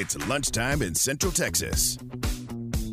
It's 0.00 0.16
lunchtime 0.26 0.80
in 0.80 0.94
Central 0.94 1.30
Texas. 1.30 1.98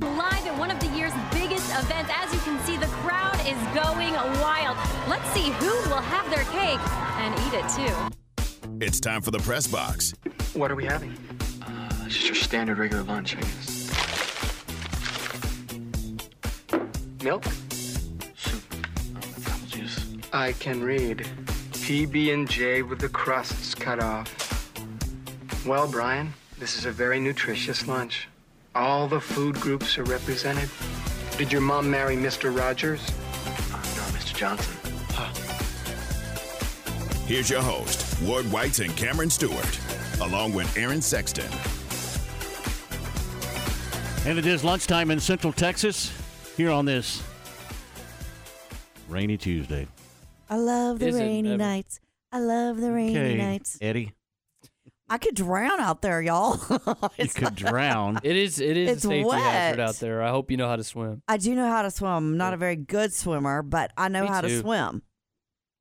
Live 0.02 0.46
at 0.46 0.58
one 0.60 0.70
of 0.70 0.78
the 0.82 0.88
year's 0.88 1.14
biggest 1.32 1.72
events. 1.72 2.12
As 2.14 2.34
you 2.34 2.40
can 2.42 2.60
see, 2.66 2.76
the 2.76 2.88
crowd 2.98 3.40
is 3.48 3.56
going 3.74 4.12
wild. 4.42 4.78
Let's 5.08 5.26
see 5.30 5.52
who 5.52 5.72
will 5.90 6.02
have 6.02 6.30
their 6.30 6.44
cake 6.44 6.82
and 7.22 7.34
eat 7.46 7.54
it 7.54 7.70
too. 7.70 8.86
It's 8.86 9.00
time 9.00 9.22
for 9.22 9.32
the 9.32 9.40
press 9.40 9.68
box. 9.68 10.14
What 10.54 10.70
are 10.70 10.76
we 10.76 10.84
having? 10.84 11.16
Uh, 11.66 12.10
just 12.10 12.26
your 12.26 12.36
standard 12.36 12.78
regular 12.78 13.04
lunch, 13.04 13.38
I 13.38 13.40
guess. 13.40 13.90
Milk? 17.24 17.46
Soup. 18.36 18.64
Um, 19.16 19.22
apple 19.46 19.68
juice. 19.70 20.06
I 20.34 20.52
can 20.52 20.84
read. 20.84 21.26
PB 21.72 22.34
and 22.34 22.50
J 22.50 22.82
with 22.82 23.00
the 23.00 23.08
crusts 23.08 23.74
cut 23.74 24.04
off. 24.04 24.28
Well, 25.66 25.90
Brian, 25.90 26.34
this 26.60 26.78
is 26.78 26.86
a 26.86 26.92
very 26.92 27.20
nutritious 27.20 27.88
lunch. 27.88 28.28
All 28.76 29.08
the 29.08 29.20
food 29.22 29.56
groups 29.60 29.98
are 29.98 30.04
represented. 30.04 30.70
Did 31.38 31.52
your 31.52 31.62
mom 31.62 31.90
marry 31.90 32.16
Mr. 32.16 32.56
Rogers? 32.56 33.02
Uh, 33.72 33.78
no, 33.96 34.04
Mr. 34.18 34.36
Johnson. 34.36 34.74
Here's 37.26 37.50
your 37.50 37.62
host, 37.62 38.22
Ward 38.22 38.50
White 38.52 38.80
and 38.80 38.96
Cameron 38.96 39.30
Stewart, 39.30 39.80
along 40.22 40.54
with 40.54 40.76
Aaron 40.78 41.02
Sexton. 41.02 41.50
And 44.26 44.40
it 44.40 44.46
is 44.46 44.64
lunchtime 44.64 45.12
in 45.12 45.20
Central 45.20 45.52
Texas 45.54 46.12
here 46.56 46.72
on 46.72 46.86
this 46.86 47.22
rainy 49.10 49.38
Tuesday. 49.38 49.88
I 50.50 50.56
love 50.56 51.00
the 51.00 51.08
Is 51.08 51.16
it 51.18 51.20
rainy 51.24 51.50
ever? 51.50 51.58
nights. 51.58 52.00
I 52.32 52.40
love 52.40 52.78
the 52.78 52.92
rainy 52.92 53.18
Okay, 53.18 53.36
nights. 53.38 53.78
Eddie, 53.82 54.14
I 55.10 55.18
could 55.18 55.36
drown 55.36 55.80
out 55.80 56.02
there, 56.02 56.22
y'all. 56.22 56.58
you 57.18 57.28
could 57.30 57.42
not- 57.44 57.56
drown. 57.56 58.20
It 58.24 58.36
is 58.36 58.60
it 58.60 58.76
is 58.76 58.90
It's 58.90 59.06
a 59.06 59.08
safety 59.08 59.32
hazard 59.32 59.78
wet. 59.80 59.90
out 59.90 59.96
there. 59.96 60.22
I 60.22 60.30
hope 60.30 60.52
you 60.52 60.58
know 60.58 60.68
how 60.68 60.76
to 60.76 60.84
swim. 60.84 61.22
I 61.28 61.38
do 61.38 61.56
know 61.56 61.68
how 61.70 61.82
to 61.84 61.92
swim. 61.92 62.12
I'm 62.12 62.38
not 62.38 62.54
a 62.54 62.58
very 62.58 62.76
good 62.76 63.14
swimmer, 63.14 63.62
but 63.62 63.92
I 63.98 64.10
know 64.10 64.24
Me 64.24 64.28
how 64.28 64.42
to 64.42 64.60
swim. 64.60 65.04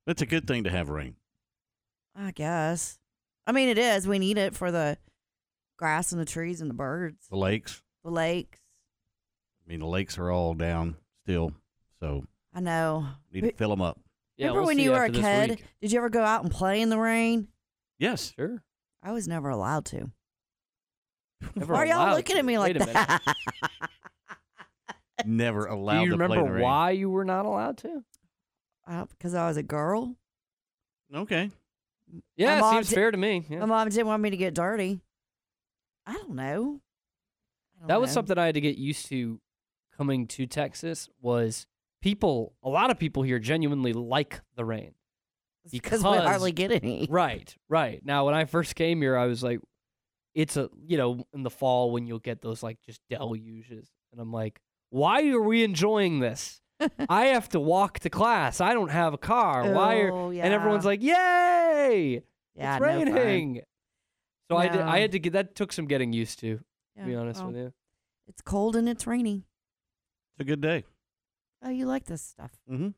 It's 0.07 0.23
a 0.23 0.27
good 0.27 0.47
thing 0.47 0.65
to 0.65 0.71
have 0.71 0.89
rain. 0.89 1.17
I 2.15 2.31
guess. 2.31 2.99
I 3.47 3.53
mean, 3.53 3.69
it 3.69 3.79
is. 3.79 4.07
We 4.07 4.19
need 4.21 4.39
it 4.39 4.55
for 4.55 4.71
the 4.71 4.97
grass 5.77 6.13
and 6.13 6.21
the 6.21 6.25
trees 6.25 6.61
and 6.61 6.71
the 6.71 6.75
birds, 6.75 7.27
The 7.29 7.37
lakes, 7.37 7.83
the 8.05 8.11
lakes. 8.11 8.61
I 9.65 9.69
mean, 9.69 9.81
the 9.81 9.87
lakes 9.87 10.17
are 10.19 10.31
all 10.31 10.55
down 10.55 10.97
still, 11.25 11.53
so 12.01 12.25
I 12.55 12.61
know. 12.61 13.07
need 13.33 13.41
to 13.43 13.53
fill 13.53 13.71
them 13.71 13.83
up. 13.83 13.99
Yeah, 14.37 14.47
Remember 14.47 14.61
we'll 14.61 14.67
when 14.69 14.79
you 14.79 14.93
were 14.93 15.05
a 15.05 15.11
kid? 15.11 15.51
week. 15.51 15.65
Did 15.81 15.93
you 15.93 15.99
ever 15.99 16.09
go 16.11 16.23
out 16.23 16.43
and 16.45 16.51
play 16.53 16.81
in 16.81 16.89
the 16.91 16.99
rain? 16.99 17.49
Yes, 17.99 18.33
Sure. 18.37 18.63
I 19.07 19.13
was 19.13 19.29
never 19.29 19.49
allowed 19.51 19.85
to. 19.87 20.11
Never 21.55 21.73
Why 21.75 21.81
are 21.83 21.87
y'all 21.87 21.99
allowed 21.99 22.17
looking 22.17 22.35
to. 22.35 22.41
at 22.41 22.45
me 22.45 22.59
like 22.59 22.75
Wait 22.75 22.83
a 22.83 22.87
that? 22.93 23.23
never 25.25 25.67
allowed 25.67 26.01
Do 26.01 26.05
you 26.07 26.11
to 26.13 26.17
play 26.17 26.25
in 26.25 26.31
remember 26.31 26.49
the 26.49 26.55
rain. 26.55 26.63
why 26.65 26.91
you 26.91 27.11
were 27.11 27.25
not 27.25 27.47
allowed 27.47 27.79
to? 27.79 28.03
Uh, 28.87 29.05
because 29.07 29.35
I 29.35 29.47
was 29.49 29.57
a 29.57 29.63
girl. 29.63 30.17
Okay, 31.15 31.51
Yeah, 32.37 32.59
mom 32.61 32.75
it 32.75 32.77
seems 32.79 32.89
di- 32.91 32.95
fair 32.97 33.11
to 33.13 33.17
me. 33.17 33.45
Yeah. 33.49 33.61
My 33.61 33.67
mom 33.67 33.89
didn't 33.89 34.07
want 34.09 34.23
me 34.23 34.31
to 34.31 34.37
get 34.37 34.55
dirty. 34.55 35.01
I 36.05 36.15
don't 36.15 36.31
know. 36.35 36.81
I 37.77 37.81
don't 37.81 37.89
That 37.89 38.01
was 38.01 38.11
know. 38.11 38.15
something 38.15 38.39
I 38.39 38.47
had 38.47 38.55
to 38.57 38.61
get 38.61 38.77
used 38.77 39.07
to 39.07 39.41
coming 39.97 40.27
to 40.29 40.47
Texas 40.47 41.09
was 41.21 41.67
people 42.03 42.55
a 42.63 42.69
lot 42.69 42.91
of 42.91 42.99
people 42.99 43.23
here 43.23 43.39
genuinely 43.39 43.93
like 43.93 44.41
the 44.57 44.65
rain. 44.65 44.95
It's 45.67 45.73
because 45.73 46.03
we 46.03 46.11
hardly 46.11 46.53
get 46.53 46.71
any. 46.71 47.07
Right, 47.11 47.55
right. 47.69 48.01
Now 48.05 48.27
when 48.27 48.35
I 48.35 48.45
first 48.45 48.75
came 48.75 49.03
here 49.03 49.17
I 49.17 49.27
was 49.27 49.43
like 49.43 49.61
it's 50.35 50.57
a 50.57 50.69
you 50.87 50.97
know, 50.99 51.27
in 51.33 51.43
the 51.43 51.51
fall 51.51 51.91
when 51.91 52.07
you'll 52.07 52.19
get 52.19 52.43
those 52.43 52.63
like 52.63 52.79
just 52.85 53.01
deluges 53.11 53.89
and 54.13 54.21
I'm 54.21 54.33
like, 54.33 54.61
why 54.91 55.29
are 55.29 55.41
we 55.41 55.65
enjoying 55.65 56.21
this? 56.21 56.61
I 57.09 57.27
have 57.27 57.49
to 57.51 57.61
walk 57.61 58.01
to 58.01 58.11
class. 58.11 58.61
I 58.61 58.75
don't 58.75 58.91
have 58.91 59.15
a 59.15 59.19
car. 59.19 59.73
Why 59.73 60.01
are 60.01 60.13
Oh, 60.13 60.31
and 60.31 60.53
everyone's 60.53 60.85
like, 60.85 61.03
Yay! 61.03 62.23
yeah, 62.55 62.77
it's 62.77 62.81
no 62.81 62.87
fun. 62.87 63.13
raining. 63.15 63.63
So 64.51 64.57
I 64.57 64.69
did 64.69 64.81
I 64.83 65.01
had 65.01 65.13
to 65.13 65.19
get 65.19 65.33
that 65.33 65.55
took 65.55 65.73
some 65.73 65.87
getting 65.87 66.13
used 66.13 66.39
to, 66.41 66.61
to 66.99 67.05
be 67.05 67.15
honest 67.15 67.41
well, 67.41 67.49
with 67.49 67.57
you. 67.57 67.73
It's 68.29 68.43
cold 68.43 68.77
and 68.77 68.89
it's 68.89 69.07
rainy. 69.07 69.47
it's 70.35 70.41
a 70.41 70.45
good 70.45 70.61
day. 70.61 70.85
Oh, 71.65 71.71
you 71.71 71.87
like 71.87 72.05
this 72.05 72.23
stuff? 72.23 72.53
Mm-hmm. 72.71 72.89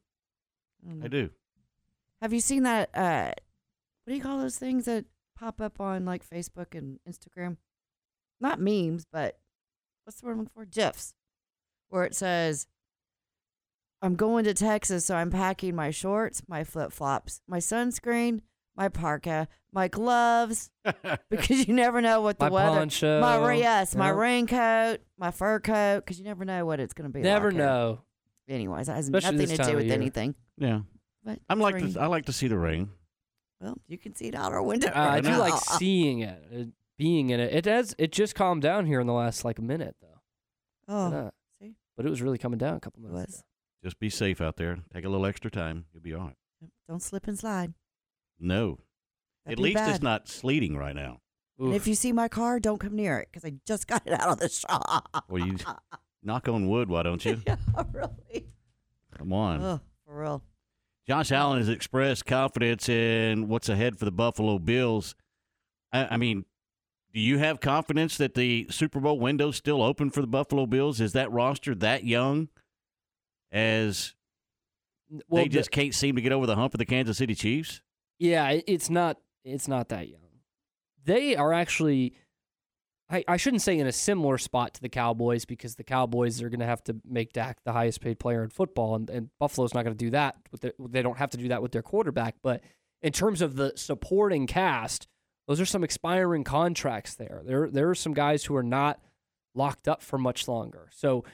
don't 0.91 1.05
I 1.05 1.09
do. 1.09 1.31
Have 2.23 2.33
you 2.33 2.41
seen 2.41 2.65
that? 2.65 2.91
Uh, 2.95 3.33
what 4.05 4.11
do 4.11 4.15
you 4.17 4.23
call 4.23 4.39
those 4.39 4.59
things 4.59 4.87
that 4.87 5.05
pop 5.39 5.61
up 5.61 5.81
on 5.81 6.05
like 6.05 6.29
Facebook 6.29 6.75
and 6.77 6.99
Instagram? 7.09 7.57
Not 8.41 8.61
memes, 8.61 9.05
but 9.13 9.39
what's 10.05 10.21
the 10.21 10.27
word 10.27 10.33
I'm 10.33 10.39
looking 10.41 10.53
for? 10.55 10.65
GIFs, 10.65 11.15
where 11.89 12.05
it 12.05 12.15
says, 12.15 12.67
"I'm 14.03 14.15
going 14.17 14.45
to 14.45 14.55
Texas, 14.55 15.05
so 15.05 15.17
I'm 15.17 15.31
packing 15.31 15.75
my 15.75 15.91
shorts, 15.91 16.43
my 16.49 16.65
flip 16.65 16.93
flops, 16.93 17.41
my 17.49 17.59
sunscreen, 17.59 18.41
my 18.77 18.89
parka, 18.89 19.49
my 19.73 19.89
gloves, 19.89 20.71
because 21.31 21.67
you 21.69 21.75
never 21.75 22.01
know 22.01 22.21
what 22.21 22.39
the 22.39 22.47
My 22.47 22.51
weather." 22.51 22.79
poncho. 22.79 23.21
My 23.21 23.39
ra- 23.39 23.51
yes, 23.51 23.95
my 23.95 24.09
Yep. 24.09 24.17
raincoat, 24.17 25.01
my 25.19 25.31
fur 25.31 25.61
coat, 25.61 26.01
because 26.05 26.19
you 26.19 26.25
never 26.25 26.45
know 26.45 26.65
what 26.65 26.81
it's 26.81 26.95
going 26.95 27.09
to 27.09 27.13
be. 27.13 27.21
Never 27.23 27.51
like 27.51 27.59
know. 27.59 28.01
Anyways, 28.49 28.89
it 28.89 28.93
has 28.93 29.05
Especially 29.07 29.37
nothing 29.37 29.57
to 29.59 29.65
do 29.65 29.77
with 29.77 29.85
year. 29.87 29.95
anything. 29.95 30.35
yeah, 30.57 30.81
But 31.29 31.41
I'm 31.51 31.61
like 31.61 31.77
to, 31.79 32.01
I 32.01 32.07
like 32.07 32.25
to 32.27 32.33
see 32.33 32.49
the 32.49 32.57
rain. 32.59 32.89
Well, 33.61 33.77
you 33.87 33.99
can 33.99 34.15
see 34.15 34.29
it 34.29 34.35
out 34.35 34.53
our 34.53 34.63
window. 34.63 34.89
Uh, 34.89 34.93
I 34.95 35.09
right 35.17 35.25
do 35.25 35.37
like 35.37 35.53
seeing 35.79 36.21
it, 36.21 36.43
uh, 36.55 36.65
being 36.97 37.29
in 37.31 37.39
it. 37.39 37.53
It 37.53 37.65
has. 37.67 37.95
It 37.99 38.13
just 38.13 38.35
calmed 38.35 38.63
down 38.63 38.87
here 38.87 38.99
in 38.99 39.07
the 39.07 39.13
last 39.13 39.45
like 39.45 39.59
a 39.59 39.63
minute 39.63 39.95
though. 40.01 40.21
Oh, 40.89 41.11
Yeah. 41.13 41.31
see, 41.61 41.75
But 41.99 42.07
it 42.07 42.09
was 42.09 42.23
really 42.23 42.39
coming 42.39 42.59
down 42.59 42.77
a 42.77 42.81
couple 42.81 43.05
it 43.05 43.11
minutes. 43.13 43.33
was. 43.35 43.45
Just 43.85 44.01
be 44.01 44.09
safe 44.09 44.41
out 44.41 44.57
there. 44.57 44.79
Take 44.95 45.05
a 45.05 45.09
little 45.11 45.27
extra 45.27 45.51
time. 45.51 45.85
You'll 45.93 46.03
be 46.03 46.15
all 46.15 46.29
right. 46.29 46.37
Don't 46.89 47.03
slip 47.03 47.29
and 47.29 47.39
slide. 47.39 47.75
No, 48.41 48.79
That'd 49.45 49.59
at 49.59 49.63
least 49.63 49.75
bad. 49.75 49.91
it's 49.91 50.03
not 50.03 50.29
sleeting 50.29 50.77
right 50.79 50.95
now. 50.95 51.19
And 51.59 51.75
if 51.75 51.87
you 51.87 51.95
see 51.95 52.13
my 52.13 52.29
car, 52.29 52.59
don't 52.61 52.79
come 52.79 52.97
near 52.97 53.19
it 53.19 53.29
because 53.31 53.45
I 53.45 53.55
just 53.67 53.87
got 53.87 54.07
it 54.07 54.13
out 54.15 54.31
of 54.31 54.39
the 54.39 54.49
shop. 54.49 55.27
Well, 55.29 55.47
you 55.47 55.57
knock 56.23 56.49
on 56.49 56.69
wood, 56.69 56.89
why 56.89 57.03
don't 57.03 57.23
you? 57.25 57.43
yeah, 57.47 57.57
really. 57.93 58.47
Come 59.19 59.33
on. 59.33 59.61
Oh, 59.63 59.81
for 60.07 60.21
real. 60.23 60.43
Josh 61.09 61.33
Allen 61.33 61.59
has 61.59 61.69
expressed 61.71 62.27
confidence 62.27 62.89
in 62.89 63.49
what's 63.49 63.69
ahead 63.69 63.99
for 63.99 64.05
the 64.05 64.11
Buffalo 64.13 64.59
Bills. 64.59 65.15
I, 65.93 66.07
I 66.11 66.17
mean, 66.19 66.45
do 67.15 67.21
you 67.21 67.39
have 67.39 67.61
confidence 67.61 68.19
that 68.19 68.35
the 68.35 68.67
Super 68.71 69.01
Bowl 69.01 69.19
window's 69.19 69.57
still 69.57 69.83
open 69.83 70.11
for 70.11 70.21
the 70.21 70.27
Buffalo 70.27 70.67
Bills? 70.67 71.01
Is 71.01 71.15
that 71.15 71.33
roster 71.33 71.75
that 71.77 72.05
young 72.05 72.49
as 73.51 74.15
well, 75.29 75.43
they 75.45 75.49
the- 75.49 75.55
just 75.55 75.71
can't 75.71 75.95
seem 75.95 76.17
to 76.17 76.21
get 76.23 76.33
over 76.33 76.47
the 76.47 76.57
hump 76.57 76.75
of 76.75 76.79
the 76.79 76.85
Kansas 76.85 77.17
City 77.17 77.35
Chiefs? 77.35 77.81
yeah, 78.19 78.61
it's 78.67 78.91
not. 78.91 79.17
It's 79.45 79.69
not 79.69 79.89
that 79.89 80.09
young. 80.09 80.21
They 81.05 81.35
are 81.37 81.55
actually. 81.55 82.13
I, 83.11 83.25
I 83.27 83.37
shouldn't 83.39 83.63
say 83.63 83.79
in 83.79 83.87
a 83.87 83.93
similar 83.93 84.37
spot 84.37 84.75
to 84.75 84.83
the 84.83 84.89
Cowboys 84.91 85.45
because 85.47 85.77
the 85.77 85.85
Cowboys 85.85 86.43
are 86.43 86.51
going 86.51 86.61
to 86.61 86.67
have 86.67 86.85
to 86.85 86.97
make 87.09 87.33
Dak 87.33 87.59
the 87.65 87.73
highest 87.73 88.01
paid 88.03 88.19
player 88.19 88.43
in 88.45 88.51
football, 88.51 88.95
and, 88.97 89.09
and 89.09 89.31
Buffalo's 89.39 89.73
not 89.73 89.85
going 89.85 89.97
to 89.97 90.05
do 90.05 90.11
that. 90.11 90.37
With 90.53 90.61
their, 90.61 90.73
they 90.79 91.01
don't 91.03 91.17
have 91.17 91.31
to 91.31 91.39
do 91.39 91.49
that 91.49 91.63
with 91.63 91.73
their 91.73 91.83
quarterback. 91.83 92.37
But 92.43 92.63
in 93.01 93.13
terms 93.13 93.41
of 93.41 93.57
the 93.57 93.73
supporting 93.77 94.47
cast, 94.47 95.09
those 95.47 95.59
are 95.61 95.65
some 95.67 95.83
expiring 95.85 96.45
contracts 96.45 97.15
there. 97.15 97.43
There 97.47 97.71
there 97.71 97.89
are 97.89 97.95
some 97.95 98.13
guys 98.13 98.45
who 98.45 98.55
are 98.57 98.63
not 98.63 99.01
locked 99.55 99.89
up 99.89 100.03
for 100.03 100.19
much 100.19 100.47
longer. 100.47 100.89
So 100.93 101.25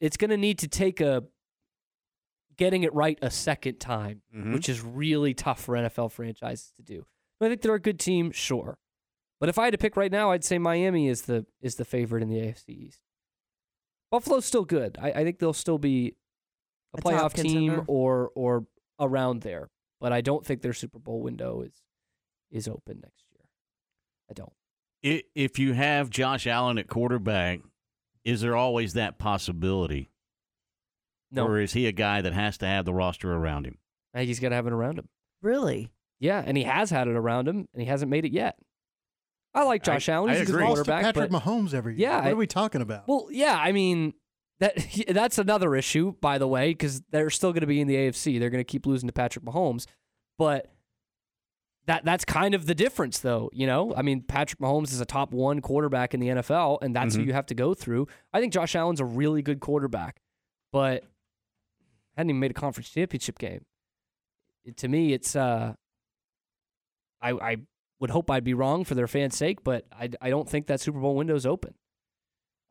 it's 0.00 0.16
going 0.16 0.30
to 0.30 0.36
need 0.36 0.60
to 0.60 0.68
take 0.68 1.00
a 1.00 1.24
getting 2.56 2.84
it 2.84 2.94
right 2.94 3.18
a 3.22 3.30
second 3.30 3.80
time, 3.80 4.22
Mhm. 4.32 4.52
which 4.52 4.68
is 4.68 4.80
really 4.82 5.34
tough 5.34 5.60
for 5.64 5.74
NFL 5.74 6.10
franchises 6.12 6.72
to 6.76 6.82
do. 6.82 7.06
I 7.40 7.48
think 7.48 7.62
they're 7.62 7.74
a 7.74 7.80
good 7.80 7.98
team, 7.98 8.30
sure. 8.30 8.78
But 9.42 9.48
if 9.48 9.58
I 9.58 9.64
had 9.64 9.72
to 9.72 9.78
pick 9.78 9.96
right 9.96 10.12
now, 10.12 10.30
I'd 10.30 10.44
say 10.44 10.56
Miami 10.60 11.08
is 11.08 11.22
the 11.22 11.44
is 11.60 11.74
the 11.74 11.84
favorite 11.84 12.22
in 12.22 12.28
the 12.28 12.36
AFC 12.36 12.68
East. 12.68 13.00
Buffalo's 14.12 14.44
still 14.44 14.64
good. 14.64 14.96
I, 15.02 15.10
I 15.10 15.24
think 15.24 15.40
they'll 15.40 15.52
still 15.52 15.78
be 15.78 16.14
a, 16.94 16.98
A 16.98 17.02
playoff 17.02 17.32
team 17.32 17.82
or 17.88 18.30
or 18.36 18.66
around 19.00 19.42
there. 19.42 19.68
But 20.00 20.12
I 20.12 20.20
don't 20.20 20.46
think 20.46 20.62
their 20.62 20.72
Super 20.72 21.00
Bowl 21.00 21.22
window 21.22 21.62
is 21.62 21.82
is 22.52 22.68
open 22.68 23.00
next 23.02 23.24
year. 23.32 23.42
I 24.30 24.34
don't. 24.34 24.52
I- 25.04 25.24
If 25.34 25.58
you 25.58 25.72
have 25.72 26.08
Josh 26.08 26.46
Allen 26.46 26.78
at 26.78 26.86
quarterback, 26.86 27.62
is 28.24 28.42
there 28.42 28.54
always 28.54 28.92
that 28.92 29.18
possibility? 29.18 30.12
No, 31.32 31.48
Or 31.48 31.58
is 31.58 31.72
he 31.72 31.88
a 31.88 31.92
guy 31.92 32.20
that 32.22 32.32
has 32.32 32.58
to 32.58 32.66
have 32.66 32.84
the 32.84 32.94
roster 32.94 33.34
around 33.34 33.66
him? 33.66 33.78
I 34.14 34.18
think 34.18 34.28
he's 34.28 34.38
got 34.38 34.50
to 34.50 34.54
have 34.54 34.68
it 34.68 34.72
around 34.72 35.00
him. 35.00 35.08
Really? 35.40 35.90
Yeah, 36.20 36.40
and 36.46 36.56
he 36.56 36.62
has 36.62 36.90
had 36.90 37.08
it 37.08 37.16
around 37.16 37.48
him, 37.48 37.66
and 37.72 37.82
he 37.82 37.88
hasn't 37.88 38.08
made 38.08 38.24
it 38.24 38.30
yet. 38.30 38.56
I 39.54 39.64
like 39.64 39.82
Josh 39.82 40.08
I- 40.08 40.12
Allen. 40.14 40.30
I 40.30 40.38
He's 40.38 40.40
a 40.40 40.42
agree. 40.52 40.62
good 40.62 40.68
Lost 40.68 40.78
Lost 40.78 40.84
to 40.86 40.90
quarterback. 40.92 41.14
Patrick 41.14 41.30
but, 41.30 41.42
Mahomes 41.42 41.74
every 41.74 41.94
year. 41.96 42.08
Yeah, 42.08 42.16
What 42.16 42.24
I- 42.26 42.30
are 42.30 42.36
we 42.36 42.46
talking 42.46 42.80
about? 42.80 43.06
well, 43.08 43.28
yeah, 43.30 43.56
I 43.58 43.72
mean 43.72 44.14
that 44.60 44.74
that's 45.08 45.38
another 45.38 45.74
issue, 45.76 46.14
by 46.20 46.38
the 46.38 46.48
way, 46.48 46.70
because 46.70 47.02
they're 47.10 47.30
still 47.30 47.52
going 47.52 47.60
to 47.62 47.66
be 47.66 47.80
in 47.80 47.88
the 47.88 47.96
AFC. 47.96 48.38
They're 48.38 48.50
going 48.50 48.60
to 48.64 48.64
keep 48.70 48.86
losing 48.86 49.08
to 49.08 49.12
Patrick 49.12 49.44
Mahomes, 49.44 49.86
but 50.38 50.68
that 51.86 52.04
that's 52.04 52.24
kind 52.24 52.54
of 52.54 52.66
the 52.66 52.74
difference, 52.74 53.18
though. 53.18 53.50
You 53.52 53.66
know, 53.66 53.92
I 53.96 54.02
mean, 54.02 54.22
Patrick 54.22 54.60
Mahomes 54.60 54.92
is 54.92 55.00
a 55.00 55.04
top 55.04 55.32
one 55.32 55.60
quarterback 55.60 56.14
in 56.14 56.20
the 56.20 56.28
NFL, 56.28 56.78
and 56.80 56.94
that's 56.94 57.16
who 57.16 57.22
Mhm. 57.22 57.26
you 57.26 57.32
have 57.32 57.46
to 57.46 57.54
go 57.54 57.74
through. 57.74 58.06
I 58.32 58.40
think 58.40 58.52
Josh 58.52 58.76
Allen's 58.76 59.00
a 59.00 59.04
really 59.04 59.42
good 59.42 59.58
quarterback, 59.60 60.20
but 60.70 61.04
hadn't 62.16 62.30
even 62.30 62.38
made 62.40 62.52
a 62.52 62.54
conference 62.54 62.88
championship 62.90 63.36
game. 63.38 63.64
It- 64.64 64.76
to 64.76 64.86
me, 64.88 65.12
it's 65.12 65.34
uh, 65.34 65.74
I 67.20 67.30
I 67.32 67.56
would 68.02 68.10
hope 68.10 68.30
I'd 68.32 68.42
be 68.42 68.52
wrong 68.52 68.84
for 68.84 68.96
their 68.96 69.06
fans' 69.06 69.36
sake, 69.36 69.62
but 69.62 69.86
I 69.92 70.10
I 70.20 70.28
don't 70.28 70.48
think 70.48 70.66
that 70.66 70.80
Super 70.80 70.98
Bowl 70.98 71.14
window's 71.14 71.46
open 71.46 71.74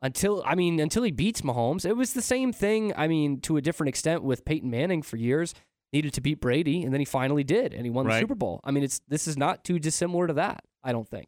until 0.01 0.44
I 0.45 0.56
mean 0.56 0.80
until 0.80 1.04
he 1.04 1.12
beats 1.12 1.42
Mahomes. 1.42 1.86
It 1.86 1.95
was 1.95 2.13
the 2.13 2.22
same 2.22 2.51
thing. 2.51 2.94
I 2.98 3.07
mean, 3.07 3.39
to 3.42 3.56
a 3.56 3.62
different 3.62 3.88
extent 3.88 4.24
with 4.24 4.45
Peyton 4.45 4.69
Manning 4.69 5.01
for 5.01 5.18
years. 5.18 5.56
Needed 5.94 6.13
to 6.13 6.22
beat 6.22 6.39
Brady, 6.39 6.83
and 6.83 6.94
then 6.94 7.01
he 7.01 7.06
finally 7.06 7.44
did, 7.44 7.74
and 7.74 7.83
he 7.83 7.89
won 7.89 8.07
the 8.07 8.18
Super 8.18 8.33
Bowl. 8.33 8.62
I 8.63 8.72
mean, 8.72 8.81
it's 8.81 9.01
this 9.10 9.28
is 9.28 9.36
not 9.36 9.66
too 9.66 9.78
dissimilar 9.78 10.25
to 10.28 10.33
that. 10.33 10.63
I 10.81 10.94
don't 10.94 11.06
think. 11.06 11.28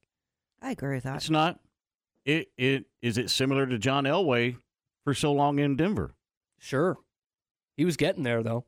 I 0.61 0.71
agree 0.71 0.95
with 0.95 1.03
that. 1.03 1.17
It's 1.17 1.29
not. 1.29 1.59
It 2.23 2.47
it 2.57 2.85
is 3.01 3.17
it 3.17 3.29
similar 3.29 3.65
to 3.65 3.77
John 3.77 4.05
Elway 4.05 4.55
for 5.03 5.13
so 5.13 5.33
long 5.33 5.59
in 5.59 5.75
Denver. 5.75 6.13
Sure, 6.59 6.97
he 7.75 7.83
was 7.83 7.97
getting 7.97 8.23
there 8.23 8.41
though. 8.41 8.63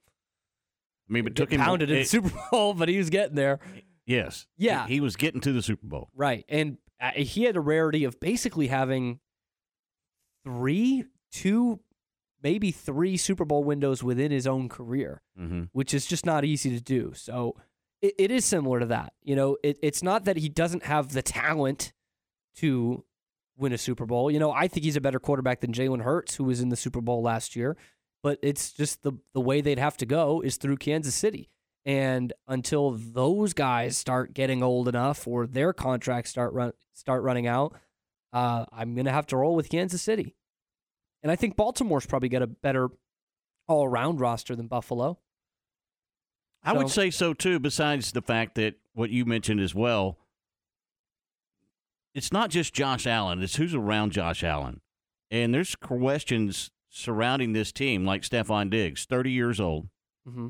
I 1.10 1.14
mean, 1.14 1.24
but 1.24 1.34
Get 1.34 1.44
took 1.44 1.52
him 1.54 1.62
pounded 1.62 1.90
in 1.90 2.00
the 2.00 2.04
Super 2.04 2.32
Bowl, 2.52 2.74
but 2.74 2.90
he 2.90 2.98
was 2.98 3.10
getting 3.10 3.36
there. 3.36 3.60
Yes. 4.06 4.48
Yeah. 4.58 4.88
He, 4.88 4.96
he 4.96 5.00
was 5.02 5.16
getting 5.16 5.42
to 5.42 5.52
the 5.52 5.62
Super 5.62 5.88
Bowl. 5.88 6.10
Right. 6.16 6.46
And 6.50 6.78
uh, 7.02 7.12
he 7.12 7.44
had 7.44 7.56
a 7.56 7.62
rarity 7.62 8.04
of 8.04 8.20
basically 8.20 8.68
having 8.68 9.20
three, 10.44 11.06
two, 11.32 11.80
maybe 12.42 12.72
three 12.72 13.18
Super 13.18 13.46
Bowl 13.46 13.64
windows 13.64 14.04
within 14.04 14.32
his 14.32 14.48
own 14.48 14.70
career, 14.70 15.22
Mm-hmm. 15.40 15.64
which 15.74 15.94
is 15.94 16.06
just 16.06 16.26
not 16.26 16.46
easy 16.46 16.70
to 16.70 16.82
do. 16.82 17.12
So 17.14 17.56
it, 18.02 18.14
it 18.18 18.32
is 18.32 18.46
similar 18.46 18.80
to 18.80 18.86
that. 18.88 19.14
You 19.24 19.36
know, 19.36 19.58
it, 19.64 19.78
it's 19.82 20.02
not 20.04 20.26
that 20.26 20.38
he 20.38 20.48
doesn't 20.50 20.84
have 20.84 21.12
the 21.12 21.22
talent 21.22 21.92
to 22.58 23.04
win 23.58 23.74
a 23.74 23.78
Super 23.78 24.06
Bowl. 24.06 24.30
You 24.32 24.40
know, 24.40 24.52
I 24.52 24.68
think 24.68 24.84
he's 24.86 24.96
a 24.96 25.02
better 25.02 25.20
quarterback 25.20 25.60
than 25.62 25.74
Jalen 25.74 26.04
Hurts, 26.04 26.36
who 26.36 26.44
was 26.46 26.62
in 26.62 26.70
the 26.70 26.76
Super 26.78 27.02
Bowl 27.02 27.22
last 27.22 27.56
year. 27.56 27.76
But 28.24 28.40
it's 28.42 28.72
just 28.72 29.04
the 29.04 29.14
the 29.34 29.42
way 29.42 29.62
they'd 29.62 29.78
have 29.78 29.98
to 29.98 30.06
go 30.06 30.42
is 30.42 30.58
through 30.58 30.78
Kansas 30.78 31.14
City. 31.14 31.50
And 31.86 32.34
until 32.48 32.92
those 32.92 33.54
guys 33.54 33.96
start 33.96 34.34
getting 34.34 34.64
old 34.64 34.88
enough 34.88 35.28
or 35.28 35.46
their 35.46 35.72
contracts 35.72 36.32
start 36.32 36.54
run 36.54 36.74
start 36.94 37.22
running 37.24 37.46
out, 37.48 37.76
uh, 38.34 38.66
I'm 38.72 38.96
gonna 38.96 39.12
have 39.12 39.28
to 39.28 39.38
roll 39.38 39.56
with 39.56 39.70
Kansas 39.70 40.02
City. 40.02 40.36
And 41.22 41.32
I 41.32 41.36
think 41.36 41.56
Baltimore's 41.56 42.06
probably 42.06 42.30
got 42.30 42.42
a 42.42 42.48
better 42.48 42.90
all 43.68 43.86
around 43.86 44.20
roster 44.20 44.56
than 44.56 44.68
Buffalo. 44.68 45.20
I 46.64 46.74
would 46.74 46.90
say 46.90 47.12
so 47.12 47.34
too, 47.34 47.60
besides 47.60 48.12
the 48.12 48.22
fact 48.24 48.56
that 48.56 48.76
what 48.94 49.12
you 49.12 49.26
mentioned 49.26 49.60
as 49.60 49.76
well. 49.76 50.18
It's 52.16 52.32
not 52.32 52.50
just 52.50 52.74
Josh 52.74 53.06
Allen, 53.06 53.44
it's 53.44 53.58
who's 53.58 53.76
around 53.76 54.14
Josh 54.14 54.44
Allen. 54.44 54.82
And 55.30 55.54
there's 55.54 55.76
questions 55.76 56.72
surrounding 56.90 57.54
this 57.54 57.72
team, 57.72 58.06
like 58.06 58.22
Stefon 58.22 58.70
Diggs, 58.70 59.06
30 59.06 59.32
years 59.32 59.60
old, 59.60 59.90
Mm-hmm. 60.28 60.48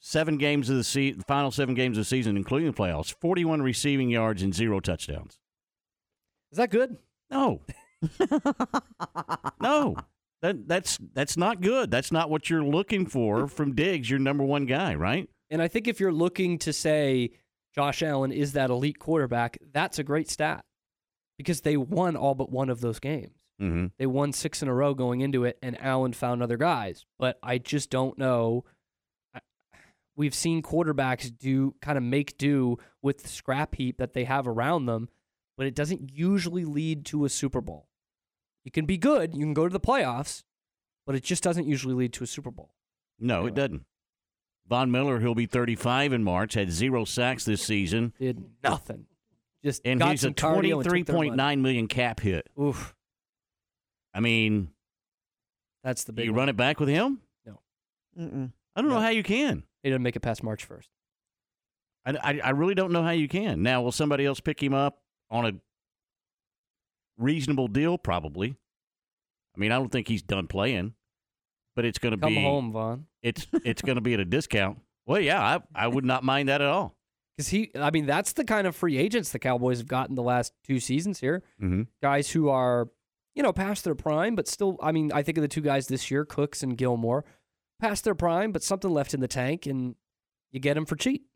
Seven 0.00 0.38
games 0.38 0.68
of 0.68 0.76
the 0.76 0.84
se- 0.84 1.16
final 1.26 1.50
seven 1.50 1.74
games 1.74 1.96
of 1.96 2.02
the 2.02 2.08
season, 2.08 2.36
including 2.36 2.66
the 2.66 2.76
playoffs, 2.76 3.14
41 3.20 3.62
receiving 3.62 4.10
yards 4.10 4.42
and 4.42 4.54
zero 4.54 4.80
touchdowns. 4.80 5.38
Is 6.50 6.58
that 6.58 6.70
good? 6.70 6.96
No, 7.30 7.60
no, 9.60 9.96
that 10.42 10.66
that's 10.66 10.98
that's 11.12 11.36
not 11.36 11.60
good. 11.60 11.90
That's 11.90 12.10
not 12.10 12.30
what 12.30 12.50
you're 12.50 12.64
looking 12.64 13.06
for 13.06 13.46
from 13.46 13.74
Diggs, 13.74 14.10
your 14.10 14.18
number 14.18 14.42
one 14.42 14.66
guy, 14.66 14.94
right? 14.94 15.28
And 15.50 15.62
I 15.62 15.68
think 15.68 15.86
if 15.86 16.00
you're 16.00 16.12
looking 16.12 16.58
to 16.58 16.72
say 16.72 17.30
Josh 17.74 18.02
Allen 18.02 18.32
is 18.32 18.52
that 18.52 18.70
elite 18.70 18.98
quarterback, 18.98 19.58
that's 19.72 19.98
a 19.98 20.04
great 20.04 20.28
stat 20.28 20.64
because 21.36 21.60
they 21.60 21.76
won 21.76 22.16
all 22.16 22.34
but 22.34 22.50
one 22.50 22.68
of 22.70 22.80
those 22.80 22.98
games. 22.98 23.36
Mm-hmm. 23.60 23.86
They 23.98 24.06
won 24.06 24.32
six 24.32 24.62
in 24.62 24.68
a 24.68 24.74
row 24.74 24.94
going 24.94 25.20
into 25.20 25.44
it, 25.44 25.58
and 25.62 25.80
Allen 25.80 26.12
found 26.12 26.42
other 26.42 26.56
guys. 26.56 27.04
But 27.18 27.38
I 27.42 27.58
just 27.58 27.90
don't 27.90 28.18
know. 28.18 28.64
I- 30.16 30.20
We've 30.20 30.34
seen 30.34 30.62
quarterbacks 30.62 31.30
do 31.36 31.74
kind 31.80 31.96
of 31.96 32.04
make 32.04 32.36
do 32.36 32.76
with 33.02 33.22
the 33.22 33.28
scrap 33.28 33.74
heap 33.76 33.96
that 33.98 34.12
they 34.12 34.24
have 34.24 34.46
around 34.46 34.86
them, 34.86 35.08
but 35.56 35.66
it 35.66 35.74
doesn't 35.74 36.10
usually 36.12 36.64
lead 36.64 37.04
to 37.06 37.24
a 37.24 37.28
Super 37.28 37.60
Bowl. 37.60 37.88
You 38.64 38.70
can 38.70 38.84
be 38.86 38.98
good, 38.98 39.34
you 39.34 39.40
can 39.40 39.54
go 39.54 39.66
to 39.66 39.72
the 39.72 39.80
playoffs, 39.80 40.42
but 41.06 41.14
it 41.14 41.22
just 41.22 41.42
doesn't 41.42 41.66
usually 41.66 41.94
lead 41.94 42.12
to 42.14 42.24
a 42.24 42.26
Super 42.26 42.50
Bowl. 42.50 42.74
No, 43.18 43.36
Anyway. 43.36 43.48
it 43.50 43.54
doesn't. 43.54 43.84
Von 44.68 44.90
Miller, 44.90 45.20
who'll 45.20 45.34
be 45.34 45.46
35 45.46 46.12
in 46.12 46.22
March, 46.22 46.54
had 46.54 46.70
zero 46.70 47.04
sacks 47.04 47.44
this 47.44 47.62
season, 47.62 48.12
Did 48.18 48.44
nothing. 48.62 49.06
Just 49.64 49.82
and 49.84 49.98
got 50.00 50.10
he's 50.12 50.20
a 50.24 50.28
some 50.28 50.34
cardio 50.34 50.74
and 50.76 50.84
took 50.84 51.06
their 51.06 51.16
money. 51.16 51.30
23.9 51.30 51.60
million 51.60 51.86
cap 51.88 52.20
hit. 52.20 52.46
Oof, 52.60 52.94
I 54.14 54.20
mean, 54.20 54.68
that's 55.82 56.04
the 56.04 56.12
big. 56.12 56.26
you 56.26 56.32
one. 56.32 56.38
run 56.40 56.48
it 56.50 56.56
back 56.56 56.78
with 56.80 56.88
him? 56.88 57.20
Mm-mm. 58.18 58.52
I 58.76 58.80
don't 58.80 58.90
know 58.90 59.00
how 59.00 59.10
you 59.10 59.22
can. 59.22 59.62
He 59.82 59.90
didn't 59.90 60.02
make 60.02 60.16
it 60.16 60.20
past 60.20 60.42
March 60.42 60.64
first. 60.64 60.90
I, 62.04 62.16
I, 62.22 62.40
I 62.44 62.50
really 62.50 62.74
don't 62.74 62.92
know 62.92 63.02
how 63.02 63.10
you 63.10 63.28
can. 63.28 63.62
Now, 63.62 63.82
will 63.82 63.92
somebody 63.92 64.24
else 64.26 64.40
pick 64.40 64.62
him 64.62 64.74
up 64.74 64.98
on 65.30 65.46
a 65.46 65.52
reasonable 67.18 67.68
deal? 67.68 67.98
Probably. 67.98 68.56
I 69.56 69.60
mean, 69.60 69.72
I 69.72 69.76
don't 69.76 69.90
think 69.90 70.08
he's 70.08 70.22
done 70.22 70.46
playing, 70.46 70.94
but 71.76 71.84
it's 71.84 71.98
going 71.98 72.12
to 72.14 72.20
Come 72.20 72.34
be 72.34 72.42
home, 72.42 72.72
Vaughn. 72.72 73.06
it's 73.22 73.46
it's 73.64 73.82
going 73.82 73.96
to 73.96 74.00
be 74.02 74.14
at 74.14 74.20
a 74.20 74.24
discount. 74.24 74.78
Well, 75.06 75.20
yeah, 75.20 75.42
I 75.42 75.84
I 75.84 75.88
would 75.88 76.04
not 76.04 76.24
mind 76.24 76.48
that 76.48 76.60
at 76.60 76.68
all. 76.68 76.96
Because 77.36 77.48
he, 77.48 77.70
I 77.74 77.90
mean, 77.90 78.06
that's 78.06 78.32
the 78.34 78.44
kind 78.44 78.66
of 78.66 78.76
free 78.76 78.98
agents 78.98 79.30
the 79.32 79.38
Cowboys 79.38 79.78
have 79.78 79.86
gotten 79.88 80.14
the 80.14 80.22
last 80.22 80.52
two 80.64 80.78
seasons 80.78 81.20
here. 81.20 81.42
Mm-hmm. 81.62 81.82
Guys 82.02 82.30
who 82.30 82.50
are, 82.50 82.88
you 83.34 83.42
know, 83.42 83.52
past 83.52 83.84
their 83.84 83.94
prime, 83.94 84.34
but 84.34 84.46
still, 84.46 84.76
I 84.82 84.92
mean, 84.92 85.10
I 85.12 85.22
think 85.22 85.38
of 85.38 85.42
the 85.42 85.48
two 85.48 85.62
guys 85.62 85.86
this 85.86 86.10
year, 86.10 86.26
Cooks 86.26 86.62
and 86.62 86.76
Gilmore, 86.76 87.24
past 87.80 88.04
their 88.04 88.14
prime, 88.14 88.52
but 88.52 88.62
something 88.62 88.90
left 88.90 89.14
in 89.14 89.20
the 89.20 89.28
tank, 89.28 89.66
and 89.66 89.94
you 90.52 90.60
get 90.60 90.74
them 90.74 90.86
for 90.86 90.96
cheap. 90.96 91.26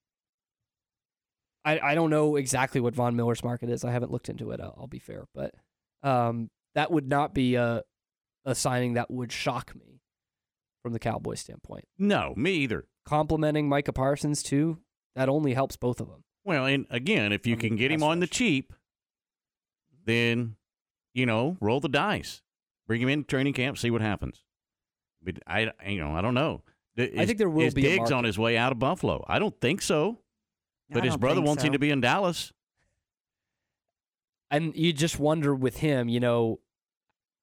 I, 1.64 1.78
I 1.80 1.94
don't 1.94 2.10
know 2.10 2.36
exactly 2.36 2.80
what 2.80 2.94
Von 2.94 3.16
Miller's 3.16 3.42
market 3.42 3.70
is. 3.70 3.84
I 3.84 3.90
haven't 3.90 4.12
looked 4.12 4.28
into 4.28 4.50
it. 4.50 4.60
I'll, 4.60 4.76
I'll 4.78 4.86
be 4.86 4.98
fair, 4.98 5.24
but 5.34 5.54
um, 6.02 6.50
that 6.74 6.90
would 6.90 7.08
not 7.08 7.34
be 7.34 7.54
a 7.54 7.82
a 8.46 8.54
signing 8.54 8.92
that 8.94 9.10
would 9.10 9.32
shock 9.32 9.74
me 9.74 10.02
from 10.82 10.92
the 10.92 10.98
Cowboys 10.98 11.40
standpoint. 11.40 11.86
No, 11.98 12.34
me 12.36 12.52
either. 12.56 12.84
Complementing 13.06 13.70
Micah 13.70 13.92
Parsons 13.94 14.42
too, 14.42 14.78
that 15.16 15.30
only 15.30 15.54
helps 15.54 15.76
both 15.76 15.98
of 15.98 16.08
them. 16.08 16.24
Well, 16.44 16.66
and 16.66 16.86
again, 16.90 17.32
if 17.32 17.46
you 17.46 17.54
On 17.54 17.60
can 17.60 17.76
get 17.76 17.90
him 17.90 18.02
on 18.02 18.20
the 18.20 18.26
cheap, 18.26 18.74
then 20.04 20.56
you 21.14 21.24
know, 21.24 21.56
roll 21.60 21.80
the 21.80 21.88
dice, 21.88 22.42
bring 22.86 23.00
him 23.00 23.08
in 23.08 23.24
training 23.24 23.54
camp, 23.54 23.78
see 23.78 23.90
what 23.90 24.02
happens. 24.02 24.44
But 25.24 25.38
I, 25.46 25.72
you 25.86 25.98
know, 25.98 26.14
I 26.14 26.20
don't 26.20 26.34
know. 26.34 26.62
Is, 26.96 27.18
I 27.18 27.26
think 27.26 27.38
there 27.38 27.48
will 27.50 27.66
is 27.66 27.74
be 27.74 27.86
a 27.86 27.96
Diggs 27.96 28.12
on 28.12 28.24
his 28.24 28.38
way 28.38 28.56
out 28.56 28.70
of 28.72 28.78
Buffalo. 28.78 29.24
I 29.26 29.38
don't 29.38 29.58
think 29.60 29.82
so. 29.82 30.20
I 30.90 30.94
But 30.94 31.04
his 31.04 31.16
brother 31.16 31.40
wants 31.40 31.62
him 31.64 31.72
to 31.72 31.78
be 31.78 31.90
in 31.90 32.00
Dallas. 32.00 32.52
And 34.50 34.76
you 34.76 34.92
just 34.92 35.18
wonder 35.18 35.54
with 35.54 35.78
him, 35.78 36.08
you 36.08 36.20
know, 36.20 36.60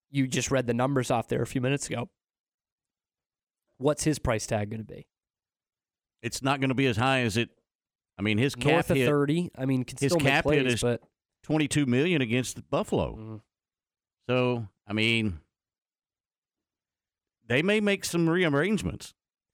you 0.09 0.27
just 0.27 0.51
read 0.51 0.67
the 0.67 0.73
numbers 0.73 1.11
off 1.11 1.27
there 1.27 1.41
a 1.41 1.47
few 1.47 1.59
minutes 1.59 1.87
ago. 1.87 2.09
What's 3.77 4.03
his 4.03 4.19
price 4.19 4.45
tag 4.45 4.69
going 4.69 4.79
to 4.79 4.85
be? 4.85 5.07
It's 6.21 6.41
not 6.43 6.59
going 6.59 6.69
to 6.69 6.75
be 6.75 6.85
as 6.85 6.97
high 6.97 7.21
as 7.21 7.35
it. 7.35 7.49
I 8.17 8.21
mean, 8.21 8.37
his 8.37 8.53
cap 8.55 8.71
North 8.71 8.91
of 8.91 8.97
hit 8.97 9.07
30. 9.07 9.51
I 9.57 9.65
mean, 9.65 9.83
can 9.83 9.97
his 9.99 10.11
still 10.11 10.23
make 10.23 10.31
cap 10.31 10.45
hit 10.49 10.67
is- 10.67 10.81
but 10.81 11.01
twenty-two 11.43 11.87
million 11.87 12.21
against 12.21 12.69
Buffalo. 12.69 13.15
Mhm. 13.15 13.41
So 14.29 14.67
I 14.87 14.93
mean, 14.93 15.39
they 17.51 17.61
may 17.61 17.81
make 17.81 18.05
some 18.05 18.29
rearrangements. 18.29 19.13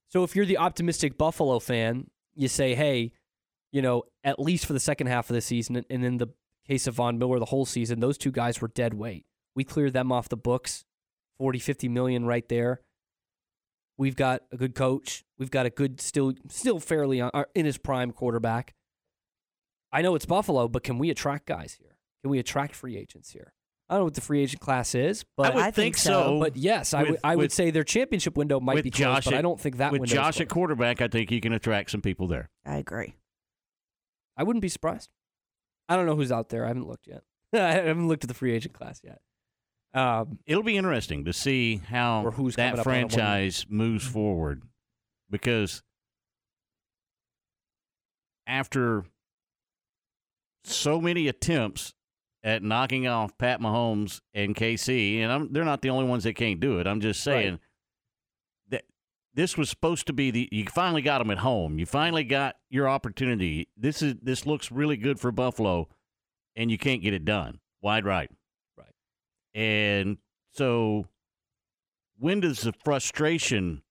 So 0.10 0.24
if 0.24 0.36
you're 0.36 0.46
the 0.46 0.60
optimistic 0.60 1.18
Buffalo 1.18 1.58
fan, 1.58 2.12
you 2.36 2.48
say, 2.48 2.76
hey, 2.76 3.12
you 3.72 3.82
know, 3.82 4.04
at 4.24 4.40
least 4.40 4.68
for 4.68 4.74
the 4.74 4.80
second 4.80 5.08
half 5.08 5.32
of 5.32 5.34
the 5.34 5.42
season, 5.42 5.84
and 5.90 6.06
in 6.06 6.18
the 6.18 6.28
case 6.68 6.86
of 6.86 6.94
Von 6.94 7.18
Miller, 7.18 7.40
the 7.40 7.46
whole 7.46 7.66
season, 7.66 8.00
those 8.00 8.20
two 8.20 8.32
guys 8.32 8.62
were 8.62 8.68
dead 8.68 8.94
weight. 8.94 9.26
We 9.56 9.64
cleared 9.64 9.94
them 9.94 10.12
off 10.12 10.30
the 10.30 10.38
books, 10.38 10.86
40, 11.40 11.58
50 11.58 11.90
million 11.90 12.26
right 12.26 12.48
there. 12.48 12.82
We've 13.98 14.16
got 14.16 14.44
a 14.52 14.58
good 14.58 14.76
coach. 14.76 15.26
We've 15.40 15.50
got 15.50 15.66
a 15.66 15.72
good, 15.72 16.00
still, 16.00 16.34
still 16.50 16.80
fairly 16.80 17.20
on, 17.20 17.32
uh, 17.34 17.46
in 17.56 17.66
his 17.66 17.80
prime 17.80 18.12
quarterback. 18.12 18.76
I 19.92 20.04
know 20.04 20.14
it's 20.14 20.28
Buffalo, 20.28 20.68
but 20.68 20.84
can 20.84 21.00
we 21.00 21.10
attract 21.10 21.48
guys 21.48 21.78
here? 21.80 21.98
Can 22.22 22.30
we 22.30 22.38
attract 22.38 22.76
free 22.76 22.96
agents 22.96 23.32
here? 23.32 23.54
I 23.90 23.94
don't 23.94 24.02
know 24.02 24.06
what 24.06 24.16
the 24.16 24.22
free 24.22 24.42
agent 24.42 24.62
class 24.62 24.94
is, 24.96 25.24
but 25.38 25.52
I 25.52 25.56
would 25.56 25.60
I 25.64 25.64
think 25.72 25.74
think 25.96 25.98
so. 25.98 26.12
so. 26.12 26.40
but 26.40 26.58
yes, 26.58 26.94
I 26.94 27.04
with- 27.04 27.12
would 27.12 27.20
I 27.24 27.36
would 27.38 27.52
say 27.54 27.72
their 27.72 27.86
championship 27.86 28.36
window 28.36 28.60
might 28.60 28.84
be 28.84 28.92
closed, 28.92 28.98
Josh 28.98 29.26
but 29.26 29.34
at- 29.36 29.40
I 29.40 29.42
don't 29.42 29.60
think 29.60 29.78
that 29.78 29.92
with 29.94 30.02
window 30.02 30.12
is 30.14 30.14
Josh 30.14 30.42
at 30.42 30.50
quarterback, 30.50 31.02
I 31.02 31.08
think 31.08 31.30
he 31.30 31.40
can 31.40 31.54
attract 31.54 31.92
some 31.92 32.02
people 32.02 32.28
there. 32.28 32.50
I 32.66 32.78
agree. 32.78 33.16
I 34.36 34.44
wouldn't 34.44 34.62
be 34.62 34.68
surprised. 34.70 35.10
I 35.88 35.96
don't 35.96 36.06
know 36.06 36.16
who's 36.18 36.32
out 36.34 36.50
there. 36.50 36.66
I 36.66 36.68
haven't 36.68 36.88
looked 36.88 37.08
yet. 37.08 37.24
I 37.54 37.72
haven't 37.72 38.08
looked 38.10 38.26
at 38.26 38.28
the 38.28 38.34
free 38.34 38.54
agent 38.54 38.74
class 38.74 39.00
yet. 39.04 39.22
Um, 39.94 40.40
It'll 40.46 40.64
be 40.64 40.76
interesting 40.76 41.24
to 41.26 41.32
see 41.34 41.78
how 41.78 42.24
Or 42.26 42.32
who's 42.32 42.56
that 42.58 42.72
coming 42.76 42.80
up 42.82 42.88
on 42.88 42.94
a 42.94 42.96
one-year- 42.98 43.10
franchise 43.10 43.66
moves 43.70 44.06
forward 44.06 44.64
because 45.30 45.82
after 48.46 49.06
so 50.64 51.00
many 51.02 51.28
attempts 51.28 51.94
at 52.48 52.64
knocking 52.64 53.08
off 53.08 53.38
Pat 53.38 53.60
Mahomes 53.60 54.22
and 54.34 54.56
KC, 54.56 55.20
and 55.20 55.30
I'm, 55.32 55.52
they're 55.52 55.66
not 55.66 55.82
the 55.82 55.90
only 55.90 56.06
ones 56.06 56.24
that 56.24 56.34
can't 56.34 56.62
do 56.62 56.80
it. 56.80 56.88
I'm 56.88 57.02
just 57.02 57.22
saying 57.22 57.52
Right. 57.52 57.60
that 58.70 58.84
this 59.34 59.58
was 59.58 59.70
supposed 59.70 60.08
to 60.08 60.14
be 60.14 60.32
the. 60.32 60.48
You 60.50 60.66
finally 60.74 61.02
got 61.02 61.18
them 61.18 61.30
at 61.30 61.40
home. 61.40 61.78
You 61.78 61.86
finally 61.86 62.24
got 62.24 62.56
your 62.70 62.88
opportunity. 62.88 63.68
This 63.76 64.02
is 64.02 64.16
this 64.22 64.46
looks 64.46 64.72
really 64.72 64.96
good 64.96 65.20
for 65.20 65.30
Buffalo, 65.34 65.90
and 66.56 66.72
you 66.72 66.78
can't 66.78 67.02
get 67.02 67.14
it 67.14 67.26
done. 67.26 67.60
Wide 67.82 68.06
right. 68.06 68.32
Right. 68.78 68.94
And 69.54 70.18
so, 70.54 71.08
when 72.18 72.40
does 72.40 72.62
the 72.62 72.72
frustration 72.86 73.82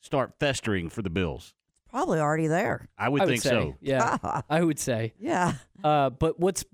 start 0.00 0.34
festering 0.38 0.90
for 0.90 1.00
the 1.00 1.08
Bills? 1.10 1.54
Probably 1.90 2.18
already 2.20 2.48
there. 2.48 2.88
I 2.98 3.08
would 3.08 3.22
I 3.22 3.24
would 3.24 3.30
think 3.30 3.42
say, 3.42 3.48
so. 3.50 3.76
Yeah, 3.80 4.18
I 4.50 4.62
would 4.62 4.78
say. 4.78 5.14
yeah. 5.18 5.54
Uh, 5.82 6.10
but 6.10 6.38
what's 6.38 6.64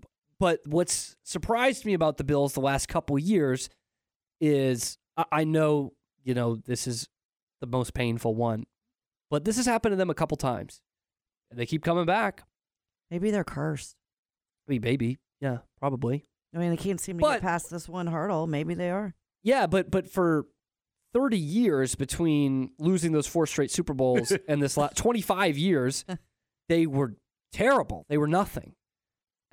but 0.40 0.58
what's 0.66 1.16
surprised 1.22 1.84
me 1.86 1.94
about 1.94 2.16
the 2.16 2.24
Bills 2.24 2.54
the 2.54 2.60
last 2.60 2.88
couple 2.88 3.16
years 3.18 3.68
is 4.40 4.98
I, 5.16 5.24
I 5.30 5.44
know 5.44 5.92
you 6.24 6.34
know 6.34 6.56
this 6.56 6.86
is 6.88 7.08
the 7.60 7.66
most 7.68 7.94
painful 7.94 8.34
one, 8.34 8.64
but 9.30 9.44
this 9.44 9.56
has 9.56 9.66
happened 9.66 9.92
to 9.92 9.96
them 9.96 10.10
a 10.10 10.14
couple 10.14 10.36
times, 10.36 10.80
and 11.50 11.60
they 11.60 11.66
keep 11.66 11.84
coming 11.84 12.06
back. 12.06 12.42
Maybe 13.10 13.30
they're 13.30 13.44
cursed. 13.44 13.94
I 14.66 14.72
mean, 14.72 14.80
maybe, 14.82 15.18
yeah, 15.40 15.58
probably, 15.78 16.26
I 16.54 16.58
mean, 16.58 16.70
they 16.70 16.76
can't 16.76 17.00
seem 17.00 17.18
to 17.18 17.22
But- 17.22 17.34
get 17.34 17.42
past 17.42 17.70
this 17.70 17.88
one 17.88 18.06
hurdle. 18.08 18.46
Maybe 18.48 18.74
they 18.74 18.90
are. 18.90 19.14
yeah, 19.44 19.66
but 19.68 19.90
but 19.90 20.10
for. 20.10 20.46
30 21.12 21.36
years 21.38 21.96
between 21.96 22.70
losing 22.78 23.10
those 23.10 23.26
four 23.26 23.44
straight 23.44 23.72
Super 23.72 23.92
Bowls 23.94 24.32
and 24.48 24.62
this 24.62 24.76
last 24.76 24.96
25 24.96 25.58
years, 25.58 26.04
they 26.68 26.86
were 26.86 27.16
terrible. 27.52 28.06
They 28.08 28.16
were 28.16 28.28
nothing. 28.28 28.76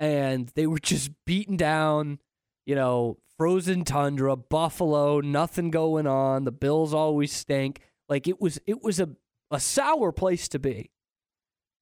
And 0.00 0.48
they 0.54 0.66
were 0.66 0.78
just 0.78 1.10
beaten 1.26 1.56
down, 1.56 2.18
you 2.66 2.74
know, 2.74 3.18
frozen 3.36 3.84
tundra, 3.84 4.36
Buffalo, 4.36 5.20
nothing 5.20 5.70
going 5.70 6.06
on. 6.06 6.44
The 6.44 6.52
Bills 6.52 6.94
always 6.94 7.32
stink. 7.32 7.80
Like 8.08 8.26
it 8.28 8.40
was 8.40 8.58
it 8.66 8.82
was 8.82 9.00
a, 9.00 9.10
a 9.50 9.60
sour 9.60 10.12
place 10.12 10.48
to 10.48 10.58
be. 10.58 10.90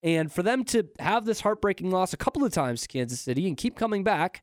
And 0.03 0.31
for 0.33 0.43
them 0.43 0.65
to 0.67 0.89
have 0.99 1.25
this 1.25 1.41
heartbreaking 1.41 1.91
loss 1.91 2.13
a 2.13 2.17
couple 2.17 2.45
of 2.45 2.53
times 2.53 2.83
to 2.83 2.89
Kansas 2.89 3.21
City 3.21 3.47
and 3.49 3.57
keep 3.57 3.77
coming 3.77 4.05
back, 4.05 4.43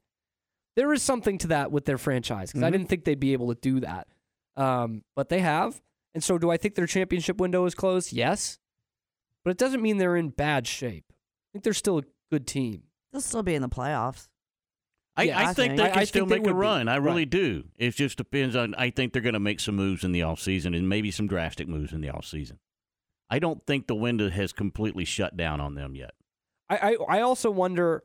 there 0.75 0.91
is 0.93 1.01
something 1.03 1.37
to 1.39 1.47
that 1.47 1.71
with 1.71 1.85
their 1.85 1.97
franchise 1.97 2.51
because 2.51 2.63
I 2.63 2.69
Mhm. 2.69 2.71
didn't 2.73 2.89
think 2.89 3.03
they'd 3.05 3.19
be 3.19 3.33
able 3.33 3.53
to 3.53 3.59
do 3.59 3.79
that. 3.81 4.07
Um, 4.55 5.03
but 5.15 5.29
they 5.29 5.39
have. 5.39 5.81
And 6.13 6.23
so 6.23 6.37
do 6.37 6.51
I 6.51 6.57
think 6.57 6.75
their 6.75 6.87
championship 6.87 7.37
window 7.39 7.65
is 7.65 7.75
closed? 7.75 8.11
Yes. 8.13 8.59
But 9.43 9.51
it 9.51 9.57
doesn't 9.57 9.81
mean 9.81 9.97
they're 9.97 10.15
in 10.15 10.29
bad 10.29 10.67
shape. 10.67 11.05
I 11.11 11.15
think 11.53 11.63
they're 11.63 11.73
still 11.73 11.99
a 11.99 12.03
good 12.31 12.45
team. 12.47 12.83
They'll 13.13 13.21
still 13.21 13.43
be 13.43 13.55
in 13.55 13.61
the 13.61 13.69
playoffs. 13.69 14.27
I, 15.15 15.23
Yeah, 15.23 15.39
I, 15.39 15.41
I 15.43 15.45
think 15.53 15.55
think- 15.55 15.77
they 15.77 15.89
can 15.91 15.99
I 15.99 16.03
still 16.03 16.25
think 16.27 16.41
make 16.43 16.51
a 16.51 16.53
would 16.53 16.59
be. 16.59 16.65
run. 16.67 16.87
I 16.89 16.97
Right. 16.97 17.03
really 17.05 17.25
do. 17.25 17.65
It 17.77 17.91
just 17.95 18.17
depends 18.17 18.55
on. 18.55 18.73
I 18.75 18.89
think 18.89 19.13
they're 19.13 19.21
going 19.21 19.33
to 19.35 19.39
make 19.39 19.59
some 19.61 19.75
moves 19.75 20.03
in 20.03 20.11
the 20.11 20.21
offseason 20.21 20.75
and 20.75 20.89
maybe 20.89 21.11
some 21.11 21.27
drastic 21.27 21.67
moves 21.69 21.93
in 21.93 22.01
the 22.01 22.07
offseason. 22.09 22.57
I 23.29 23.39
don't 23.39 23.65
think 23.65 23.87
the 23.87 23.95
window 23.95 24.29
has 24.29 24.51
completely 24.51 25.05
shut 25.05 25.37
down 25.37 25.61
on 25.61 25.75
them 25.75 25.95
yet. 25.95 26.11
I, 26.69 26.95
I, 27.09 27.17
I 27.17 27.21
also 27.21 27.51
wonder 27.51 28.03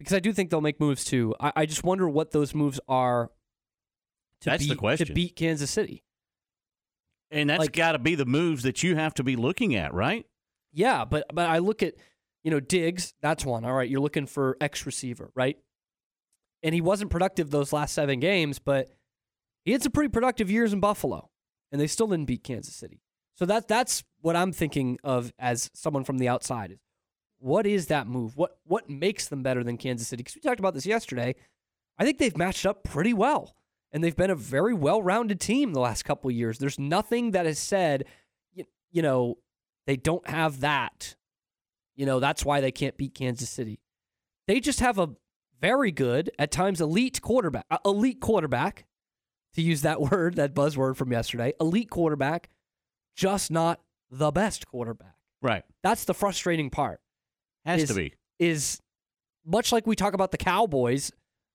because 0.00 0.12
I 0.14 0.18
do 0.20 0.32
think 0.32 0.50
they'll 0.50 0.60
make 0.60 0.80
moves 0.80 1.04
too. 1.04 1.34
I, 1.40 1.52
I 1.56 1.66
just 1.66 1.84
wonder 1.84 2.08
what 2.08 2.32
those 2.32 2.54
moves 2.54 2.80
are. 2.88 3.30
To 4.42 4.50
That's 4.50 4.64
the 4.64 4.70
beat, 4.74 4.78
question. 4.78 5.06
To 5.08 5.12
beat 5.14 5.34
Kansas 5.36 5.70
City, 5.70 6.04
And 7.30 7.50
that's 7.50 7.58
Like- 7.60 7.72
got 7.72 7.92
to 7.92 7.98
be 7.98 8.14
the 8.14 8.26
moves 8.26 8.62
that 8.64 8.82
you 8.82 8.94
have 8.96 9.14
to 9.14 9.24
be 9.24 9.36
looking 9.36 9.74
at, 9.74 9.92
right? 9.94 10.26
yeah. 10.72 11.04
But 11.04 11.24
but 11.34 11.48
I 11.48 11.58
look 11.58 11.82
at 11.82 11.94
you 12.44 12.50
know 12.50 12.60
Diggs. 12.60 13.14
That's 13.20 13.44
one. 13.44 13.64
All 13.64 13.74
right, 13.74 13.88
you're 13.88 14.00
looking 14.00 14.26
for 14.26 14.56
X 14.60 14.86
receiver, 14.86 15.30
right? 15.34 15.56
And 16.62 16.74
he 16.74 16.80
wasn't 16.80 17.10
productive 17.10 17.50
those 17.50 17.72
last 17.72 17.94
seven 17.94 18.20
games, 18.20 18.58
but 18.58 18.88
he 19.64 19.72
had 19.72 19.82
some 19.82 19.92
pretty 19.92 20.10
productive 20.10 20.50
years 20.50 20.72
in 20.72 20.80
Buffalo, 20.80 21.30
and 21.70 21.80
they 21.80 21.86
still 21.86 22.08
didn't 22.08 22.26
beat 22.26 22.42
Kansas 22.42 22.74
City. 22.74 23.00
So 23.34 23.46
that 23.46 23.68
that's 23.68 24.02
what 24.20 24.34
I'm 24.34 24.52
thinking 24.52 24.98
of 25.04 25.32
as 25.38 25.70
someone 25.74 26.04
from 26.04 26.18
the 26.18 26.28
outside 26.28 26.72
is 26.72 26.78
what 27.38 27.66
is 27.66 27.86
that 27.86 28.06
move? 28.06 28.36
What 28.36 28.58
what 28.64 28.90
makes 28.90 29.28
them 29.28 29.42
better 29.42 29.62
than 29.62 29.76
Kansas 29.76 30.08
City? 30.08 30.22
Because 30.22 30.34
we 30.34 30.40
talked 30.40 30.58
about 30.58 30.74
this 30.74 30.86
yesterday. 30.86 31.34
I 31.98 32.04
think 32.04 32.18
they've 32.18 32.36
matched 32.36 32.66
up 32.66 32.84
pretty 32.84 33.12
well, 33.12 33.54
and 33.92 34.02
they've 34.02 34.16
been 34.16 34.30
a 34.30 34.36
very 34.36 34.74
well-rounded 34.74 35.40
team 35.40 35.72
the 35.72 35.80
last 35.80 36.04
couple 36.04 36.30
years. 36.30 36.58
There's 36.58 36.78
nothing 36.78 37.32
that 37.32 37.46
has 37.46 37.58
said, 37.58 38.04
you, 38.52 38.64
you 38.90 39.02
know, 39.02 39.38
they 39.86 39.96
don't 39.96 40.28
have 40.28 40.60
that. 40.60 41.16
You 41.98 42.06
know, 42.06 42.20
that's 42.20 42.44
why 42.44 42.60
they 42.60 42.70
can't 42.70 42.96
beat 42.96 43.14
Kansas 43.14 43.50
City. 43.50 43.80
They 44.46 44.60
just 44.60 44.78
have 44.78 44.98
a 44.98 45.10
very 45.60 45.90
good, 45.90 46.30
at 46.38 46.52
times 46.52 46.80
elite 46.80 47.20
quarterback, 47.20 47.66
uh, 47.70 47.78
elite 47.84 48.20
quarterback, 48.20 48.86
to 49.54 49.62
use 49.62 49.82
that 49.82 50.00
word, 50.12 50.36
that 50.36 50.54
buzzword 50.54 50.96
from 50.96 51.10
yesterday, 51.10 51.52
elite 51.60 51.90
quarterback, 51.90 52.48
just 53.16 53.50
not 53.50 53.80
the 54.10 54.30
best 54.30 54.66
quarterback. 54.68 55.16
Right. 55.42 55.64
That's 55.82 56.04
the 56.04 56.14
frustrating 56.14 56.70
part. 56.70 57.00
Has 57.66 57.82
Is- 57.82 57.88
to 57.88 57.94
be. 57.94 58.14
Is 58.38 58.80
much 59.44 59.72
like 59.72 59.84
we 59.84 59.96
talk 59.96 60.14
about 60.14 60.30
the 60.30 60.38
Cowboys 60.38 61.10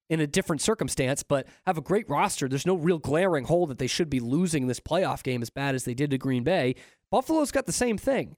in 0.09 0.19
a 0.19 0.27
different 0.27 0.62
circumstance, 0.62 1.23
but 1.23 1.47
have 1.65 1.77
a 1.77 1.81
great 1.81 2.09
roster. 2.09 2.50
There's 2.50 2.65
no 2.65 2.75
real 2.75 3.00
glaring 3.00 3.45
hole 3.45 3.65
that 3.67 3.77
they 3.77 3.88
should 3.88 4.09
be 4.09 4.19
losing 4.19 4.67
this 4.67 4.81
playoff 4.81 5.23
game 5.23 5.41
as 5.41 5.50
bad 5.50 5.75
as 5.75 5.85
they 5.85 5.93
did 5.93 6.12
to 6.12 6.17
Green 6.17 6.43
Bay. 6.43 6.75
Buffalo's 7.09 7.51
got 7.51 7.65
the 7.65 7.71
same 7.71 7.97
thing. 7.97 8.35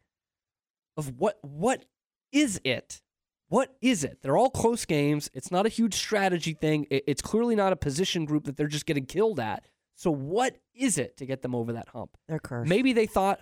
Of 0.96 1.20
what 1.20 1.40
what 1.42 1.84
is 2.32 2.60
it? 2.64 3.02
What 3.48 3.76
is 3.82 4.04
it? 4.04 4.20
They're 4.22 4.38
all 4.38 4.50
close 4.50 4.86
games. 4.86 5.30
It's 5.34 5.52
not 5.52 5.66
a 5.66 5.70
huge 5.70 5.94
strategy 5.94 6.54
thing. 6.54 6.88
It's 6.90 7.22
clearly 7.22 7.56
not 7.56 7.74
a 7.74 7.76
position 7.76 8.26
group 8.26 8.46
that 8.46 8.58
they're 8.58 8.68
just 8.68 8.86
getting 8.86 9.06
killed 9.06 9.40
at. 9.40 9.66
So 9.96 10.12
what 10.12 10.58
is 10.74 10.98
it 10.98 11.16
to 11.18 11.26
get 11.26 11.42
them 11.42 11.54
over 11.56 11.74
that 11.74 11.88
hump? 11.90 12.18
They're 12.28 12.40
cursed. 12.40 12.70
Maybe 12.70 12.92
they 12.92 13.06
thought, 13.06 13.40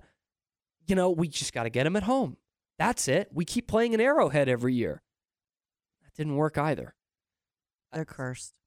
you 0.88 0.96
know, 0.96 1.10
we 1.10 1.28
just 1.28 1.54
got 1.54 1.64
to 1.64 1.70
get 1.70 1.86
them 1.86 1.96
at 1.96 2.04
home. 2.04 2.38
That's 2.78 3.08
it. 3.08 3.30
We 3.32 3.46
keep 3.46 3.68
playing 3.68 3.94
an 3.94 4.02
arrowhead 4.02 4.50
every 4.50 4.74
year. 4.74 5.02
That 6.04 6.14
didn't 6.16 6.36
work 6.36 6.58
either. 6.58 6.94
They're 7.94 8.06
cursed. 8.06 8.60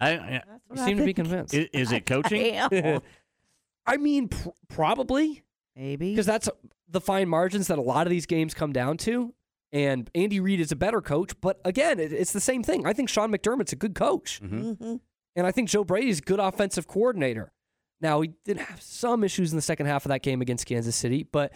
I, 0.00 0.10
I, 0.10 0.16
That's 0.16 0.44
You 0.46 0.50
what 0.68 0.78
I 0.80 0.86
seem 0.86 0.98
to 0.98 1.04
be 1.04 1.14
convinced. 1.14 1.54
i- 1.54 1.68
is 1.72 1.92
it 1.92 2.04
coaching? 2.06 2.58
I. 2.58 3.00
I 3.86 3.96
mean, 3.96 4.28
pr- 4.28 4.48
probably 4.68 5.44
Maybe. 5.76 6.10
because 6.12 6.26
that's 6.26 6.48
the 6.88 7.00
fine 7.00 7.28
margins 7.28 7.66
that 7.68 7.78
a 7.78 7.82
lot 7.82 8.06
of 8.06 8.10
these 8.10 8.26
games 8.26 8.54
come 8.54 8.72
down 8.72 8.96
to. 8.98 9.34
And 9.72 10.08
Andy 10.14 10.38
Reid 10.38 10.60
is 10.60 10.70
a 10.70 10.76
better 10.76 11.00
coach, 11.00 11.32
but 11.40 11.60
again, 11.64 11.98
it, 11.98 12.12
it's 12.12 12.32
the 12.32 12.40
same 12.40 12.62
thing. 12.62 12.86
I 12.86 12.92
think 12.92 13.08
Sean 13.08 13.32
McDermott's 13.32 13.72
a 13.72 13.76
good 13.76 13.94
coach, 13.96 14.40
Mhm. 14.40 14.76
Mhm. 14.78 15.00
and 15.34 15.46
I 15.46 15.50
think 15.50 15.68
Joe 15.68 15.82
Brady's 15.82 16.20
a 16.20 16.22
good 16.22 16.38
offensive 16.38 16.86
coordinator. 16.86 17.52
Now 18.00 18.20
he 18.20 18.32
did 18.44 18.58
have 18.58 18.80
some 18.80 19.24
issues 19.24 19.50
in 19.52 19.56
the 19.56 19.62
second 19.62 19.86
half 19.86 20.04
of 20.04 20.10
that 20.10 20.22
game 20.22 20.40
against 20.40 20.66
Kansas 20.66 20.94
City, 20.94 21.24
but 21.24 21.52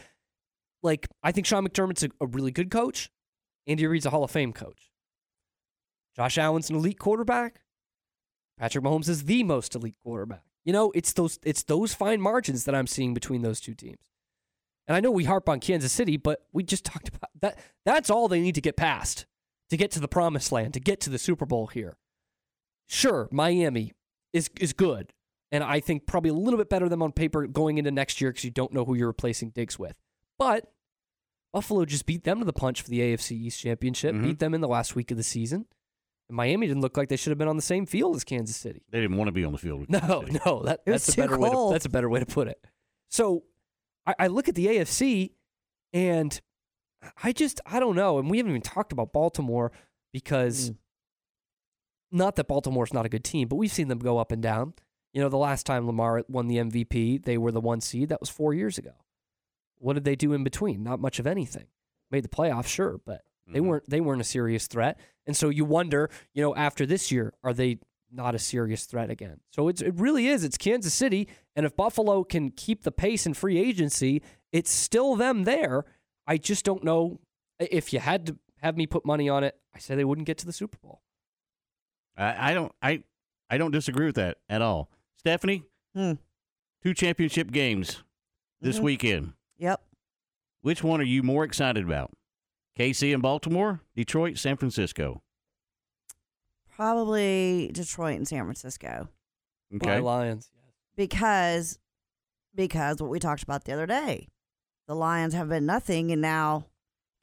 like 0.82 1.06
I 1.22 1.30
think 1.30 1.46
Sean 1.46 1.66
McDermott's 1.66 2.02
a, 2.02 2.08
a 2.20 2.26
really 2.26 2.50
good 2.50 2.70
coach. 2.72 3.10
Andy 3.68 3.86
Reid's 3.86 4.06
a 4.06 4.10
Hall 4.10 4.24
of 4.24 4.30
Fame 4.30 4.52
coach. 4.52 4.90
Josh 6.16 6.38
Allen's 6.38 6.70
an 6.70 6.76
elite 6.76 6.98
quarterback. 6.98 7.60
Patrick 8.58 8.82
Mahomes 8.84 9.08
is 9.08 9.24
the 9.24 9.44
most 9.44 9.74
elite 9.76 9.96
quarterback. 10.02 10.42
You 10.64 10.72
know, 10.72 10.90
it's 10.94 11.12
those 11.12 11.38
it's 11.44 11.62
those 11.62 11.94
fine 11.94 12.20
margins 12.20 12.64
that 12.64 12.74
I'm 12.74 12.86
seeing 12.88 13.14
between 13.14 13.42
those 13.42 13.60
two 13.60 13.74
teams. 13.74 13.98
And 14.88 14.96
I 14.96 15.00
know 15.00 15.10
we 15.10 15.24
harp 15.24 15.48
on 15.48 15.60
Kansas 15.60 15.92
City, 15.92 16.16
but 16.16 16.40
we 16.52 16.64
just 16.64 16.84
talked 16.92 17.08
about 17.08 17.30
that. 17.42 17.58
That's 17.84 18.10
all 18.10 18.26
they 18.26 18.40
need 18.40 18.54
to 18.56 18.60
get 18.60 18.76
past 18.76 19.26
to 19.70 19.76
get 19.76 19.90
to 19.92 20.00
the 20.00 20.08
promised 20.08 20.50
land, 20.50 20.74
to 20.74 20.80
get 20.80 20.98
to 21.02 21.10
the 21.10 21.18
Super 21.18 21.44
Bowl 21.46 21.66
here. 21.68 21.96
Sure, 22.86 23.28
Miami 23.30 23.92
is 24.32 24.48
is 24.58 24.72
good, 24.72 25.12
and 25.52 25.62
I 25.62 25.80
think 25.80 26.06
probably 26.06 26.30
a 26.30 26.34
little 26.34 26.58
bit 26.58 26.70
better 26.70 26.88
than 26.88 27.02
on 27.02 27.12
paper 27.12 27.46
going 27.46 27.76
into 27.78 27.90
next 27.90 28.20
year 28.20 28.30
because 28.30 28.44
you 28.44 28.50
don't 28.50 28.72
know 28.72 28.84
who 28.86 28.94
you're 28.94 29.08
replacing 29.08 29.50
Diggs 29.50 29.78
with. 29.78 29.98
But 30.38 30.72
Buffalo 31.52 31.84
just 31.84 32.06
beat 32.06 32.24
them 32.24 32.38
to 32.38 32.44
the 32.46 32.52
punch 32.52 32.80
for 32.82 32.88
the 32.88 33.00
AFC 33.00 33.32
East 33.32 33.60
Championship, 33.60 34.14
Mhm. 34.14 34.22
beat 34.22 34.38
them 34.38 34.54
in 34.54 34.60
the 34.62 34.68
last 34.68 34.94
week 34.96 35.10
of 35.10 35.16
the 35.18 35.22
season. 35.22 35.66
And 36.28 36.36
Miami 36.36 36.66
didn't 36.66 36.82
look 36.82 36.96
like 36.96 37.08
they 37.08 37.16
should 37.16 37.30
have 37.30 37.38
been 37.38 37.48
on 37.48 37.56
the 37.56 37.62
same 37.62 37.84
field 37.86 38.16
as 38.16 38.24
Kansas 38.24 38.56
City. 38.56 38.82
They 38.90 39.00
didn't 39.00 39.16
want 39.16 39.28
to 39.28 39.32
be 39.32 39.44
on 39.44 39.52
the 39.52 39.58
field. 39.58 39.80
with 39.80 39.90
No, 40.08 40.22
City. 40.26 40.40
no, 40.46 40.62
that, 40.64 40.80
It 40.86 40.90
was 40.92 41.06
that's 41.06 41.08
a 41.08 41.12
too 41.12 41.22
better 41.22 41.38
way. 41.38 41.48
To, 41.50 41.54
cold. 41.54 41.74
that's 41.74 41.86
a 41.86 41.90
better 41.90 42.08
way 42.08 42.20
to 42.20 42.26
put 42.26 42.48
it. 42.48 42.62
So, 43.10 43.44
I, 44.08 44.14
I 44.18 44.26
look 44.26 44.48
at 44.48 44.54
the 44.56 44.66
AFC, 44.66 45.30
and 45.92 46.40
I 47.22 47.32
just 47.32 47.60
I 47.66 47.78
don't 47.78 47.94
know. 47.96 48.18
And 48.18 48.28
we 48.30 48.38
haven't 48.38 48.50
even 48.50 48.62
talked 48.62 48.92
about 48.92 49.12
Baltimore 49.12 49.70
because, 50.12 50.70
Mm. 50.70 50.76
not 52.10 52.36
that 52.36 52.48
Baltimore's 52.48 52.92
not 52.94 53.06
a 53.06 53.08
good 53.08 53.24
team, 53.24 53.48
but 53.48 53.56
we've 53.56 53.70
seen 53.72 53.88
them 53.88 53.98
go 53.98 54.18
up 54.18 54.32
and 54.32 54.42
down. 54.42 54.74
You 55.12 55.20
know, 55.22 55.28
the 55.28 55.36
last 55.38 55.66
time 55.66 55.86
Lamar 55.86 56.24
won 56.28 56.46
the 56.48 56.56
MVP, 56.58 57.18
they 57.24 57.38
were 57.38 57.52
the 57.52 57.60
one 57.60 57.80
seed. 57.80 58.08
That 58.08 58.20
was 58.20 58.30
four 58.30 58.54
years 58.54 58.78
ago. 58.78 58.92
What 59.78 59.94
did 59.94 60.04
they 60.04 60.16
do 60.16 60.32
in 60.32 60.44
between? 60.44 60.82
Not 60.82 61.00
much 61.00 61.18
of 61.18 61.26
anything. 61.26 61.66
Made 62.10 62.24
the 62.24 62.28
playoffs, 62.28 62.66
sure, 62.66 63.00
but 63.04 63.22
they 63.46 63.60
Mhm. 63.60 63.66
weren't 63.66 63.90
they 63.90 64.00
weren't 64.00 64.20
a 64.20 64.24
serious 64.24 64.66
threat. 64.66 64.98
And 65.26 65.36
so 65.36 65.50
you 65.50 65.64
wonder, 65.64 66.10
you 66.32 66.42
know, 66.42 66.54
after 66.56 66.86
this 66.86 67.12
year, 67.12 67.34
are 67.42 67.52
they 67.52 67.78
not 68.10 68.34
a 68.34 68.38
serious 68.38 68.84
threat 68.86 69.10
again? 69.10 69.40
So 69.52 69.68
it's 69.68 69.82
it 69.82 69.94
really 69.96 70.28
is. 70.28 70.44
It's 70.44 70.56
Kansas 70.58 70.94
City, 70.94 71.28
and 71.56 71.64
if 71.66 71.76
Buffalo 71.76 72.24
can 72.24 72.50
keep 72.50 72.82
the 72.82 72.92
pace 72.92 73.26
in 73.26 73.34
free 73.34 73.58
agency, 73.58 74.22
it's 74.52 74.70
still 74.70 75.14
them 75.16 75.44
there. 75.44 75.84
I 76.26 76.36
just 76.38 76.64
don't 76.64 76.84
know 76.84 77.20
if 77.58 77.92
you 77.92 77.98
had 78.00 78.26
to 78.26 78.36
have 78.62 78.76
me 78.76 78.86
put 78.86 79.04
money 79.06 79.28
on 79.28 79.44
it, 79.44 79.56
I 79.74 79.78
say 79.78 79.94
they 79.94 80.04
wouldn't 80.04 80.26
get 80.26 80.38
to 80.38 80.46
the 80.46 80.52
Super 80.52 80.78
Bowl. 80.78 81.00
I, 82.16 82.50
I 82.50 82.54
don't 82.54 82.72
I 82.82 83.02
I 83.50 83.58
don't 83.58 83.70
disagree 83.70 84.06
with 84.06 84.16
that 84.16 84.38
at 84.48 84.62
all. 84.62 84.90
Stephanie, 85.16 85.64
Hmm. 85.94 86.12
two 86.82 86.94
championship 86.94 87.50
games 87.50 88.02
this 88.60 88.78
Mhm. 88.78 88.82
weekend. 88.82 89.32
Yep. 89.58 89.80
Which 90.62 90.82
one 90.84 91.00
are 91.00 91.04
you 91.04 91.22
more 91.22 91.44
excited 91.44 91.84
about? 91.84 92.12
KC 92.76 93.12
and 93.12 93.22
Baltimore, 93.22 93.80
Detroit, 93.96 94.38
San 94.38 94.56
Francisco. 94.56 95.22
Probably 96.78 97.70
Detroit 97.74 98.16
and 98.16 98.28
San 98.28 98.44
Francisco 98.44 99.08
Okay. 99.74 99.86
My 99.86 99.98
Lions. 99.98 100.50
because 100.96 101.78
because 102.54 103.02
what 103.02 103.10
we 103.10 103.18
talked 103.18 103.42
about 103.42 103.64
the 103.64 103.72
other 103.72 103.84
day, 103.86 104.28
the 104.86 104.94
Lions 104.94 105.34
have 105.34 105.48
been 105.48 105.66
nothing, 105.66 106.10
and 106.12 106.22
now 106.22 106.66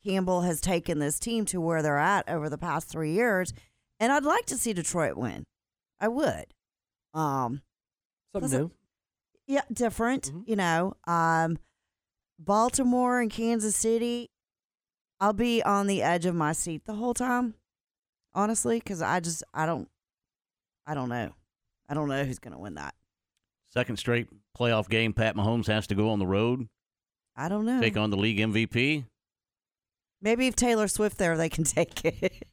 Campbell 0.05 0.41
has 0.41 0.61
taken 0.61 0.99
this 0.99 1.17
team 1.19 1.45
to 1.45 1.59
where 1.59 1.81
they're 1.81 1.97
at 1.97 2.29
over 2.29 2.49
the 2.49 2.57
past 2.57 2.87
three 2.89 3.13
years, 3.13 3.53
and 3.99 4.11
I'd 4.11 4.23
like 4.25 4.45
to 4.47 4.57
see 4.57 4.73
Detroit 4.73 5.17
win. 5.17 5.45
I 5.99 6.09
would. 6.09 6.45
Um, 7.13 7.61
Something 8.33 8.49
Plus, 8.49 8.51
new. 8.51 8.71
yeah, 9.47 9.61
different, 9.71 10.31
Mhm. 10.31 10.47
you 10.47 10.55
know. 10.57 10.93
Um, 11.07 11.57
Baltimore 12.37 13.19
and 13.21 13.31
Kansas 13.31 13.75
City, 13.75 14.29
I'll 15.19 15.33
be 15.33 15.63
on 15.63 15.87
the 15.87 16.03
edge 16.03 16.25
of 16.25 16.35
my 16.35 16.51
seat 16.51 16.85
the 16.85 16.95
whole 16.95 17.13
time, 17.13 17.55
honestly, 18.35 18.77
because 18.77 19.01
I 19.01 19.19
just 19.19 19.43
I 19.53 19.65
don't, 19.65 19.87
I 20.85 20.93
don't 20.93 21.09
know, 21.09 21.31
I 21.89 21.93
don't 21.95 22.07
know 22.09 22.23
who's 22.23 22.37
gonna 22.39 22.59
win 22.59 22.75
that. 22.75 22.93
Second 23.73 23.97
straight 23.97 24.27
playoff 24.57 24.87
game. 24.89 25.11
Pat 25.13 25.35
Mahomes 25.35 25.65
has 25.67 25.87
to 25.87 25.95
go 25.95 26.09
on 26.11 26.19
the 26.19 26.27
road, 26.27 26.67
I 27.35 27.49
don't 27.49 27.65
know. 27.65 27.81
take 27.81 27.97
on 27.97 28.09
the 28.11 28.17
league 28.17 28.37
MVP. 28.37 29.05
Maybe 30.21 30.47
if 30.47 30.55
Taylor 30.55 30.87
Swift 30.87 31.17
there, 31.17 31.37
they 31.37 31.49
can 31.49 31.63
take 31.65 32.03
it. 32.05 32.45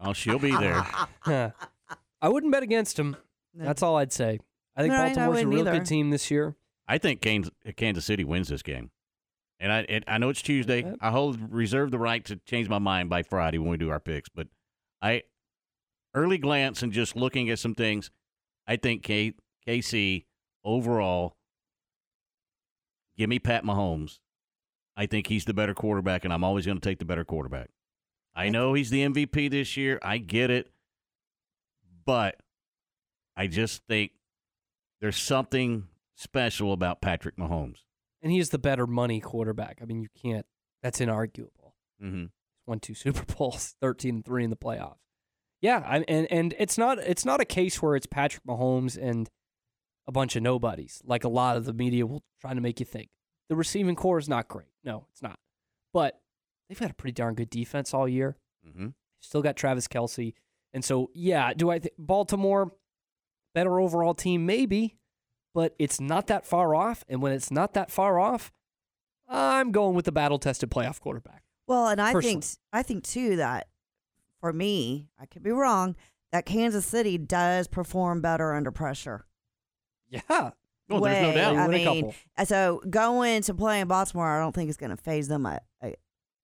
Oh, 0.00 0.12
she'll 0.12 0.38
be 0.38 0.54
there. 0.56 0.80
Huh. 1.20 1.50
I 2.22 2.28
wouldn't 2.28 2.52
bet 2.52 2.62
against 2.62 2.98
him. 2.98 3.16
No. 3.54 3.64
That's 3.64 3.82
all 3.82 3.96
I'd 3.96 4.12
say. 4.12 4.38
I 4.76 4.82
think 4.82 4.92
No, 4.92 5.00
I- 5.00 5.04
I 5.04 5.14
Baltimore's 5.14 5.26
a 5.26 5.30
wouldn't 5.30 5.48
real 5.54 5.60
either. 5.68 5.78
good 5.78 5.86
team 5.86 6.10
this 6.10 6.30
year. 6.30 6.56
I 6.88 6.98
think 6.98 7.20
Kansas, 7.20 7.52
Kansas 7.76 8.04
City 8.04 8.24
wins 8.24 8.48
this 8.48 8.62
game. 8.62 8.90
And 9.58 9.72
I 9.72 9.80
and 9.88 10.04
I 10.06 10.18
know 10.18 10.28
it's 10.28 10.42
Tuesday. 10.42 10.84
Okay. 10.84 10.94
I 11.00 11.10
hold 11.10 11.38
reserve 11.52 11.90
the 11.90 11.98
right 11.98 12.22
to 12.26 12.36
change 12.36 12.68
my 12.68 12.78
mind 12.78 13.08
by 13.08 13.22
Friday 13.22 13.56
when 13.58 13.70
we 13.70 13.76
do 13.78 13.90
our 13.90 13.98
picks. 14.00 14.28
But 14.28 14.48
I 15.06 15.22
early 16.14 16.38
glance 16.38 16.82
and 16.82 16.92
just 16.92 17.14
looking 17.14 17.48
at 17.50 17.58
some 17.58 17.74
things, 17.74 18.10
I 18.66 18.76
think 18.76 19.02
K, 19.02 19.34
KC 19.66 20.24
overall. 20.64 21.36
Give 23.16 23.30
me 23.30 23.38
Pat 23.38 23.64
Mahomes. 23.64 24.18
I 24.96 25.06
think 25.06 25.28
he's 25.28 25.44
the 25.44 25.54
better 25.54 25.74
quarterback, 25.74 26.24
and 26.24 26.32
I'm 26.32 26.42
always 26.42 26.66
going 26.66 26.78
to 26.78 26.86
take 26.86 26.98
the 26.98 27.04
better 27.04 27.24
quarterback. 27.24 27.70
I 28.34 28.48
know 28.48 28.74
he's 28.74 28.90
the 28.90 29.06
MVP 29.06 29.50
this 29.50 29.76
year. 29.76 29.98
I 30.02 30.18
get 30.18 30.50
it, 30.50 30.70
but 32.04 32.36
I 33.36 33.46
just 33.46 33.82
think 33.86 34.12
there's 35.00 35.16
something 35.16 35.86
special 36.14 36.72
about 36.72 37.00
Patrick 37.00 37.36
Mahomes. 37.36 37.84
And 38.22 38.32
he 38.32 38.38
is 38.38 38.50
the 38.50 38.58
better 38.58 38.86
money 38.86 39.20
quarterback. 39.20 39.78
I 39.80 39.84
mean, 39.84 40.00
you 40.00 40.08
can't, 40.20 40.46
that's 40.82 40.98
inarguable. 41.00 41.72
Mm-hmm. 42.02 42.26
Won 42.66 42.80
two 42.80 42.94
Super 42.94 43.24
Bowls, 43.34 43.74
13 43.80 44.16
and 44.16 44.24
3 44.24 44.44
in 44.44 44.50
the 44.50 44.56
playoffs. 44.56 44.96
Yeah, 45.62 45.82
I, 45.86 46.04
and 46.06 46.30
and 46.30 46.54
it's 46.58 46.76
not 46.76 46.98
it's 46.98 47.24
not 47.24 47.40
a 47.40 47.44
case 47.44 47.80
where 47.80 47.96
it's 47.96 48.06
Patrick 48.06 48.44
Mahomes 48.44 48.98
and 49.00 49.30
a 50.06 50.12
bunch 50.12 50.36
of 50.36 50.42
nobodies 50.42 51.02
like 51.04 51.24
a 51.24 51.28
lot 51.28 51.56
of 51.56 51.64
the 51.64 51.72
media 51.72 52.06
will 52.06 52.22
try 52.40 52.52
to 52.54 52.60
make 52.60 52.78
you 52.78 52.86
think. 52.86 53.08
The 53.48 53.56
receiving 53.56 53.96
corps 53.96 54.18
is 54.18 54.28
not 54.28 54.48
great. 54.48 54.68
No, 54.84 55.06
it's 55.10 55.22
not. 55.22 55.38
But 55.92 56.20
they've 56.68 56.78
had 56.78 56.90
a 56.90 56.94
pretty 56.94 57.12
darn 57.12 57.34
good 57.34 57.50
defense 57.50 57.94
all 57.94 58.08
year. 58.08 58.36
Mm-hmm. 58.68 58.88
Still 59.20 59.42
got 59.42 59.56
Travis 59.56 59.88
Kelce. 59.88 60.34
And 60.72 60.84
so, 60.84 61.10
yeah, 61.14 61.54
do 61.54 61.70
I 61.70 61.78
think 61.78 61.94
Baltimore, 61.98 62.72
better 63.54 63.80
overall 63.80 64.14
team? 64.14 64.44
Maybe, 64.44 64.96
but 65.54 65.74
it's 65.78 66.00
not 66.00 66.26
that 66.26 66.44
far 66.44 66.74
off. 66.74 67.04
And 67.08 67.22
when 67.22 67.32
it's 67.32 67.50
not 67.50 67.72
that 67.74 67.90
far 67.90 68.18
off, 68.18 68.52
I'm 69.28 69.72
going 69.72 69.94
with 69.94 70.04
the 70.04 70.12
battle 70.12 70.38
tested 70.38 70.70
playoff 70.70 71.00
quarterback. 71.00 71.42
Well, 71.66 71.88
and 71.88 72.00
I 72.00 72.12
Personally. 72.12 72.40
think 72.40 72.44
I 72.72 72.82
think 72.82 73.04
too 73.04 73.36
that 73.36 73.68
for 74.40 74.52
me, 74.52 75.08
I 75.18 75.26
could 75.26 75.42
be 75.42 75.50
wrong, 75.50 75.96
that 76.32 76.46
Kansas 76.46 76.86
City 76.86 77.18
does 77.18 77.66
perform 77.68 78.20
better 78.20 78.54
under 78.54 78.70
pressure. 78.70 79.26
Yeah. 80.08 80.50
Oh, 80.88 81.00
there's 81.00 81.22
no 81.22 81.34
doubt. 81.34 81.56
I 81.56 81.66
mean, 81.66 82.12
uh, 82.38 82.44
so 82.44 82.80
going 82.88 83.42
to 83.42 83.54
play 83.54 83.80
in 83.80 83.88
Baltimore, 83.88 84.28
I 84.28 84.40
don't 84.40 84.54
think 84.54 84.68
it's 84.68 84.78
going 84.78 84.90
to 84.90 84.96
faze 84.96 85.26
them 85.26 85.44
a, 85.44 85.60
a, 85.82 85.94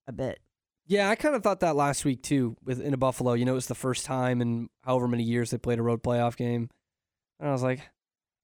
a 0.08 0.12
bit. 0.12 0.40
Yeah, 0.86 1.08
I 1.10 1.14
kind 1.14 1.36
of 1.36 1.44
thought 1.44 1.60
that 1.60 1.76
last 1.76 2.04
week 2.04 2.22
too 2.22 2.56
with 2.64 2.80
in 2.80 2.92
a 2.92 2.96
Buffalo. 2.96 3.34
You 3.34 3.44
know, 3.44 3.52
it 3.52 3.54
was 3.54 3.68
the 3.68 3.76
first 3.76 4.04
time 4.04 4.40
in 4.40 4.68
however 4.82 5.06
many 5.06 5.22
years 5.22 5.50
they 5.52 5.58
played 5.58 5.78
a 5.78 5.82
road 5.82 6.02
playoff 6.02 6.36
game. 6.36 6.70
And 7.38 7.48
I 7.48 7.52
was 7.52 7.62
like, 7.62 7.80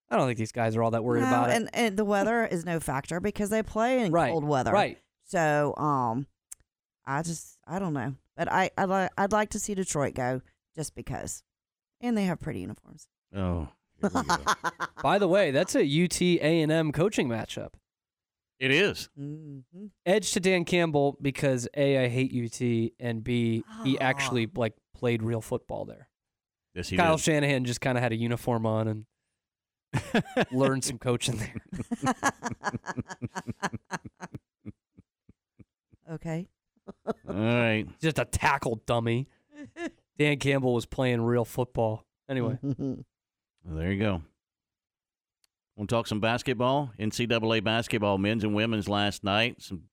I 0.08 0.16
don't 0.16 0.26
think 0.26 0.38
these 0.38 0.52
guys 0.52 0.76
are 0.76 0.82
all 0.82 0.92
that 0.92 1.02
worried 1.02 1.22
No, 1.22 1.28
about 1.28 1.50
it. 1.50 1.56
and, 1.56 1.70
and 1.72 1.96
the 1.96 2.04
weather 2.04 2.46
is 2.46 2.64
no 2.64 2.78
factor 2.78 3.18
because 3.18 3.50
they 3.50 3.62
play 3.64 4.00
in 4.00 4.12
right. 4.12 4.30
cold 4.30 4.44
weather. 4.44 4.70
Right. 4.70 4.98
So, 5.24 5.74
um, 5.76 6.26
I 7.10 7.22
just 7.22 7.56
I 7.66 7.78
don't 7.78 7.94
know, 7.94 8.14
but 8.36 8.52
I 8.52 8.70
I 8.76 8.84
li- 8.84 9.08
I'd 9.16 9.32
like 9.32 9.48
to 9.50 9.58
see 9.58 9.74
Detroit 9.74 10.14
go 10.14 10.42
just 10.76 10.94
because, 10.94 11.42
and 12.02 12.16
they 12.18 12.24
have 12.24 12.38
pretty 12.38 12.60
uniforms. 12.60 13.08
Oh, 13.34 13.68
here 14.00 14.10
we 14.14 14.22
go. 14.22 14.36
By 15.02 15.18
the 15.18 15.26
way, 15.26 15.50
that's 15.50 15.74
a 15.74 15.80
UT 16.04 16.20
A 16.20 16.60
and 16.62 16.70
M 16.70 16.92
coaching 16.92 17.26
matchup. 17.28 17.70
it 18.60 18.70
is. 18.70 19.08
hmm 19.16 19.60
Edge 20.04 20.32
to 20.32 20.40
Dan 20.40 20.66
Campbell 20.66 21.16
because 21.22 21.66
A, 21.74 22.04
I 22.04 22.08
hate 22.08 22.30
UT, 22.34 22.60
and 23.00 23.24
B, 23.24 23.64
he 23.84 23.98
actually 23.98 24.46
like 24.54 24.74
played 24.94 25.22
real 25.22 25.40
football 25.40 25.86
there. 25.86 26.10
Yes, 26.74 26.90
he 26.90 26.96
Kyle 26.98 27.16
did. 27.16 27.22
Shanahan 27.22 27.64
just 27.64 27.80
kind 27.80 27.96
of 27.96 28.02
had 28.02 28.12
a 28.12 28.16
uniform 28.16 28.66
on 28.66 28.88
and 28.88 29.06
learned 30.52 30.84
some 30.84 30.98
coaching 30.98 31.38
there. 31.38 31.54
okay. 36.12 36.48
All 37.28 37.34
right. 37.34 37.86
Just 38.00 38.18
a 38.18 38.24
tackle 38.24 38.82
dummy. 38.86 39.28
Dan 40.18 40.38
Campbell 40.38 40.74
was 40.74 40.86
playing 40.86 41.20
real 41.20 41.44
football. 41.44 42.04
Anyway, 42.28 42.58
Well, 42.62 42.96
there 43.64 43.92
you 43.92 43.98
go. 44.00 44.22
Want 45.76 45.88
to 45.88 45.94
talk 45.94 46.06
some 46.06 46.20
basketball? 46.20 46.90
NCAA 46.98 47.62
basketball, 47.62 48.18
men's 48.18 48.44
and 48.44 48.54
women's 48.54 48.88
last 48.88 49.22
night. 49.24 49.62
Some 49.62 49.84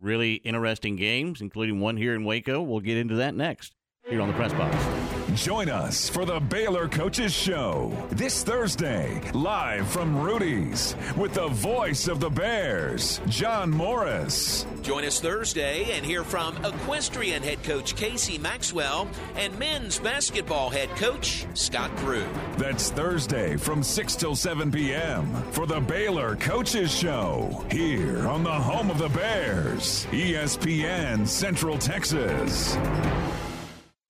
really 0.00 0.34
interesting 0.34 0.96
games, 0.96 1.40
including 1.40 1.80
one 1.80 1.96
here 1.96 2.14
in 2.14 2.24
Waco. 2.24 2.62
We'll 2.62 2.80
get 2.80 2.96
into 2.96 3.16
that 3.16 3.34
next 3.34 3.74
here 4.08 4.20
on 4.20 4.28
the 4.28 4.34
press 4.34 4.52
box. 4.52 5.15
Join 5.34 5.68
us 5.68 6.08
for 6.08 6.24
the 6.24 6.38
Baylor 6.38 6.88
Coaches 6.88 7.32
Show 7.34 7.92
this 8.10 8.44
Thursday, 8.44 9.20
live 9.34 9.88
from 9.88 10.16
Rudy's, 10.20 10.94
with 11.16 11.34
the 11.34 11.48
voice 11.48 12.06
of 12.06 12.20
the 12.20 12.30
Bears, 12.30 13.20
John 13.26 13.70
Morris. 13.70 14.66
Join 14.82 15.04
us 15.04 15.20
Thursday 15.20 15.90
and 15.96 16.06
hear 16.06 16.22
from 16.22 16.56
equestrian 16.64 17.42
head 17.42 17.62
coach 17.64 17.96
Casie 17.96 18.40
Maxwell 18.40 19.08
and 19.34 19.58
men's 19.58 19.98
basketball 19.98 20.70
head 20.70 20.90
coach 20.90 21.44
Scott 21.54 21.94
Drew. 21.96 22.24
That's 22.56 22.90
Thursday 22.90 23.56
from 23.56 23.82
6 23.82 24.14
till 24.14 24.36
7 24.36 24.70
p.m. 24.70 25.26
for 25.50 25.66
the 25.66 25.80
Baylor 25.80 26.36
Coaches 26.36 26.94
Show 26.94 27.64
here 27.70 28.28
on 28.28 28.44
the 28.44 28.50
home 28.50 28.90
of 28.90 28.98
the 28.98 29.08
Bears, 29.08 30.06
ESPN 30.12 31.26
Central 31.26 31.78
Texas. 31.78 32.76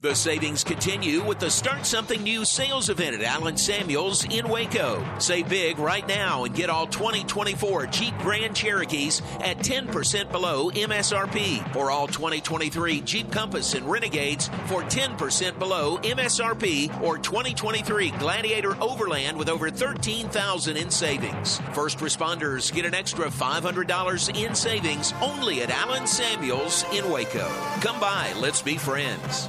The 0.02 0.14
savings 0.14 0.62
continue 0.62 1.20
with 1.24 1.40
the 1.40 1.50
Start 1.50 1.84
Something 1.84 2.22
New 2.22 2.44
sales 2.44 2.90
event 2.90 3.16
at 3.16 3.22
Allen 3.22 3.56
Samuels 3.56 4.24
in 4.26 4.46
Waco. 4.46 5.02
Save 5.18 5.48
big 5.48 5.78
right 5.78 6.06
now 6.06 6.44
and 6.44 6.54
get 6.54 6.68
all 6.68 6.86
2024 6.86 7.86
Jeep 7.86 8.16
Grand 8.18 8.54
Cherokees 8.54 9.22
at 9.40 9.56
10% 9.58 10.30
below 10.30 10.70
MSRP, 10.70 11.74
or 11.74 11.90
all 11.90 12.06
2023 12.06 13.00
Jeep 13.00 13.32
Compass 13.32 13.72
and 13.72 13.90
Renegades 13.90 14.48
for 14.66 14.82
10% 14.82 15.58
below 15.58 15.96
MSRP, 15.98 17.02
or 17.02 17.16
2023 17.16 18.10
Gladiator 18.10 18.80
Overland 18.82 19.38
with 19.38 19.48
over 19.48 19.70
13,000 19.70 20.76
in 20.76 20.90
savings. 20.90 21.58
First 21.72 21.98
responders 21.98 22.70
get 22.72 22.84
an 22.84 22.94
extra 22.94 23.26
$500 23.26 24.44
in 24.44 24.54
savings 24.54 25.14
only 25.22 25.62
at 25.62 25.70
Allen 25.70 26.06
Samuels 26.06 26.84
in 26.92 27.10
Waco. 27.10 27.48
Come 27.80 27.98
by, 27.98 28.32
let's 28.38 28.60
be 28.60 28.76
friends. 28.76 29.48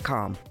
Indeed.com. 0.01 0.50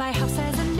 My 0.00 0.12
house 0.12 0.34
has 0.38 0.58
a 0.58 0.79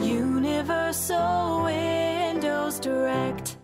Universal 0.00 1.64
Windows 1.64 2.80
Direct. 2.80 3.56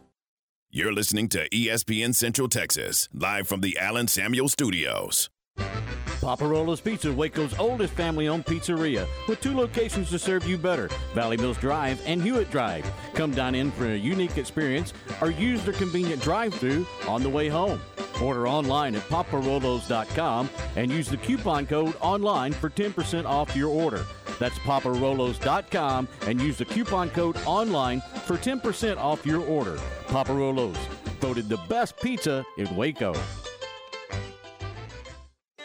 You're 0.72 0.92
listening 0.92 1.29
to 1.31 1.48
ESPN 1.48 2.14
Central 2.14 2.48
Texas, 2.48 3.09
live 3.12 3.48
from 3.48 3.61
the 3.61 3.76
Allen 3.79 4.07
Samuel 4.07 4.48
Studios. 4.48 5.29
Paparolo's 6.20 6.80
Pizza, 6.83 7.11
Waco's 7.11 7.59
oldest 7.59 7.94
family 7.94 8.28
owned 8.28 8.44
pizzeria, 8.44 9.06
with 9.26 9.40
two 9.40 9.56
locations 9.56 10.11
to 10.11 10.18
serve 10.18 10.46
you 10.46 10.59
better 10.59 10.88
Valley 11.14 11.38
Mills 11.38 11.56
Drive 11.56 12.00
and 12.04 12.22
Hewitt 12.22 12.50
Drive. 12.50 12.90
Come 13.14 13.30
dine 13.33 13.54
in 13.54 13.70
for 13.72 13.87
a 13.87 13.96
unique 13.96 14.37
experience 14.37 14.92
or 15.22 15.30
use 15.30 15.64
their 15.64 15.74
convenient 15.74 16.22
drive 16.22 16.54
through 16.54 16.87
on 17.09 17.22
the 17.22 17.28
way 17.28 17.48
home. 17.48 17.80
Order 18.22 18.46
online 18.46 18.94
at 18.94 19.02
paparolos.com 19.09 20.50
and 20.76 20.90
use 20.90 21.09
the 21.09 21.16
coupon 21.16 21.66
code 21.66 21.96
online 22.00 22.52
for 22.52 22.68
10% 22.68 23.24
off 23.24 23.56
your 23.56 23.70
order. 23.70 24.04
That's 24.38 24.59
paparolos.com 24.59 26.09
and 26.26 26.40
use 26.40 26.59
the 26.59 26.66
coupon 26.66 27.11
code 27.11 27.38
online 27.46 28.02
for 28.26 28.37
10% 28.37 28.98
off 28.98 29.24
your 29.24 29.44
order. 29.46 29.76
Paparolos, 30.09 30.76
voted 31.20 31.48
the 31.48 31.61
best 31.68 31.96
pizza 31.98 32.44
in 32.59 32.74
Waco. 32.76 33.14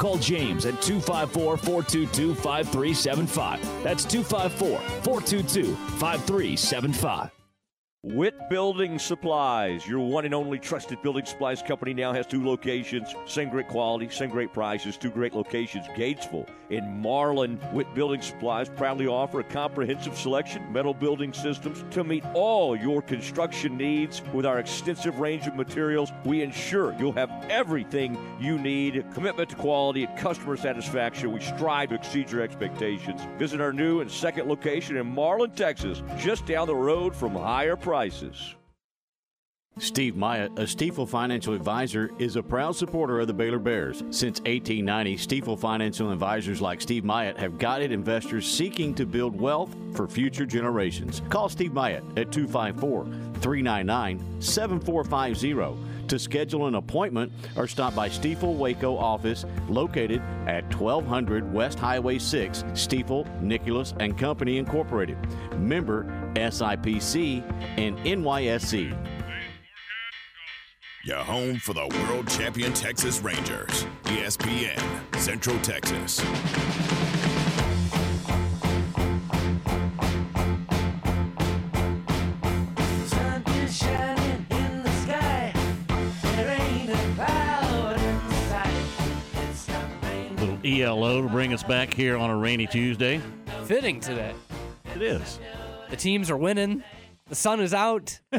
Call 0.00 0.16
James 0.16 0.64
at 0.64 0.80
254 0.80 1.58
422 1.58 2.34
5375. 2.34 3.82
That's 3.82 4.04
254 4.06 4.78
422 5.02 5.74
5375. 5.74 7.39
Witt 8.02 8.48
Building 8.48 8.98
Supplies, 8.98 9.86
your 9.86 9.98
one 10.00 10.24
and 10.24 10.32
only 10.32 10.58
trusted 10.58 11.02
building 11.02 11.26
supplies 11.26 11.60
company, 11.60 11.92
now 11.92 12.14
has 12.14 12.26
two 12.26 12.42
locations. 12.42 13.14
Same 13.26 13.50
great 13.50 13.68
quality, 13.68 14.08
same 14.08 14.30
great 14.30 14.54
prices, 14.54 14.96
two 14.96 15.10
great 15.10 15.34
locations. 15.34 15.86
Gatesville 15.88 16.48
and 16.70 17.02
Marlin. 17.02 17.60
Witt 17.74 17.92
Building 17.94 18.22
Supplies 18.22 18.70
proudly 18.70 19.06
offer 19.06 19.40
a 19.40 19.44
comprehensive 19.44 20.16
selection 20.16 20.72
metal 20.72 20.94
building 20.94 21.34
systems 21.34 21.84
to 21.90 22.02
meet 22.02 22.24
all 22.32 22.74
your 22.74 23.02
construction 23.02 23.76
needs. 23.76 24.22
With 24.32 24.46
our 24.46 24.60
extensive 24.60 25.18
range 25.18 25.46
of 25.46 25.54
materials, 25.54 26.10
we 26.24 26.40
ensure 26.40 26.96
you'll 26.98 27.12
have 27.12 27.30
everything 27.50 28.16
you 28.40 28.58
need. 28.58 29.04
Commitment 29.12 29.50
to 29.50 29.56
quality 29.56 30.04
and 30.04 30.18
customer 30.18 30.56
satisfaction. 30.56 31.32
We 31.32 31.40
strive 31.40 31.90
to 31.90 31.96
exceed 31.96 32.30
your 32.30 32.40
expectations. 32.40 33.20
Visit 33.36 33.60
our 33.60 33.74
new 33.74 34.00
and 34.00 34.10
second 34.10 34.48
location 34.48 34.96
in 34.96 35.06
Marlin, 35.06 35.50
Texas, 35.50 36.02
just 36.16 36.46
down 36.46 36.66
the 36.66 36.74
road 36.74 37.14
from 37.14 37.34
higher 37.34 37.76
prices. 37.76 37.89
Steve 39.78 40.14
Myatt, 40.14 40.52
a 40.58 40.62
Stifel 40.62 41.08
financial 41.08 41.54
advisor, 41.54 42.10
is 42.18 42.36
a 42.36 42.42
proud 42.42 42.76
supporter 42.76 43.20
of 43.20 43.28
the 43.28 43.32
Baylor 43.32 43.58
Bears. 43.58 43.98
Since 44.10 44.40
1890, 44.40 45.16
Stifel 45.16 45.58
financial 45.58 46.10
advisors 46.10 46.60
like 46.60 46.80
Steve 46.80 47.04
Myatt 47.04 47.38
have 47.38 47.56
guided 47.56 47.90
investors 47.90 48.46
seeking 48.46 48.94
to 48.96 49.06
build 49.06 49.40
wealth 49.40 49.74
for 49.94 50.06
future 50.06 50.44
generations. 50.44 51.22
Call 51.30 51.48
Steve 51.48 51.72
Myatt 51.72 52.04
at 52.18 52.30
254 52.30 53.04
399 53.40 54.40
7450 54.40 55.89
to 56.10 56.18
schedule 56.18 56.66
an 56.66 56.74
appointment 56.74 57.32
or 57.56 57.68
stop 57.68 57.94
by 57.94 58.08
Stifel 58.08 58.56
Waco 58.56 58.96
office 58.96 59.44
located 59.68 60.20
at 60.46 60.64
1200 60.74 61.52
West 61.52 61.78
Highway 61.78 62.18
6, 62.18 62.64
Stifel, 62.72 63.24
Nicolaus 63.40 63.94
and 64.00 64.18
Company 64.18 64.58
Incorporated. 64.58 65.16
Member 65.56 66.04
SIPC 66.34 67.44
and 67.78 67.96
NYSE. 67.98 69.06
Your 71.04 71.18
home 71.18 71.56
for 71.56 71.74
the 71.74 71.86
world 71.86 72.28
champion 72.28 72.72
Texas 72.74 73.20
Rangers. 73.20 73.86
ESPN 74.04 75.16
Central 75.16 75.58
Texas. 75.60 76.20
ELO 90.70 91.22
to 91.22 91.28
bring 91.28 91.52
us 91.52 91.62
back 91.62 91.92
here 91.92 92.16
on 92.16 92.30
a 92.30 92.36
rainy 92.36 92.66
Tuesday. 92.66 93.20
Fitting 93.64 94.00
today. 94.00 94.34
It 94.94 95.02
is. 95.02 95.40
The 95.90 95.96
teams 95.96 96.30
are 96.30 96.36
winning. 96.36 96.82
The 97.28 97.34
sun 97.34 97.60
is 97.60 97.74
out. 97.74 98.20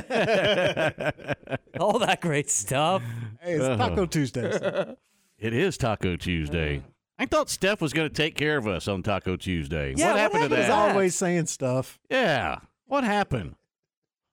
All 1.80 2.00
that 2.00 2.20
great 2.22 2.50
stuff. 2.50 3.04
Hey, 3.42 3.54
it's 3.54 3.78
Taco 3.78 4.06
Tuesday. 4.06 4.96
It 5.42 5.56
is 5.56 5.76
Taco 5.76 6.18
Tuesday. 6.18 6.84
I 7.18 7.26
thought 7.26 7.50
Steph 7.50 7.82
was 7.82 7.94
going 7.94 8.08
to 8.08 8.14
take 8.14 8.36
care 8.36 8.58
of 8.58 8.68
us 8.68 8.88
on 8.88 9.02
Taco 9.02 9.36
Tuesday. 9.38 9.96
Yeah, 9.98 10.12
what 10.12 10.20
happened 10.20 10.50
to 10.52 10.56
He's 10.56 10.68
that? 10.68 10.92
always 10.92 11.16
saying 11.16 11.48
stuff. 11.48 12.00
Yeah. 12.12 12.60
What 12.86 13.04
happened? 13.04 13.56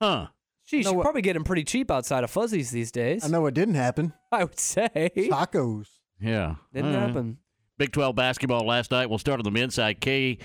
Huh. 0.02 0.26
She's 0.64 0.86
probably 0.86 1.22
getting 1.22 1.44
pretty 1.44 1.64
cheap 1.64 1.90
outside 1.90 2.24
of 2.24 2.30
Fuzzy's 2.30 2.72
these 2.72 2.92
days. 2.92 3.24
I 3.24 3.28
know 3.28 3.46
it 3.46 3.54
didn't 3.54 3.76
happen. 3.76 4.12
I 4.30 4.44
would 4.44 4.60
say. 4.60 4.90
Tacos. 5.16 5.86
Yeah. 6.20 6.56
Didn't 6.74 6.94
All 6.94 7.00
right. 7.00 7.06
happen. 7.08 7.38
Big 7.78 7.92
12 7.92 8.14
basketball 8.14 8.66
last 8.66 8.90
night. 8.90 9.08
We'll 9.08 9.18
start 9.18 9.40
on 9.40 9.44
the 9.44 9.50
men's 9.50 9.74
side. 9.74 10.00
K, 10.00 10.38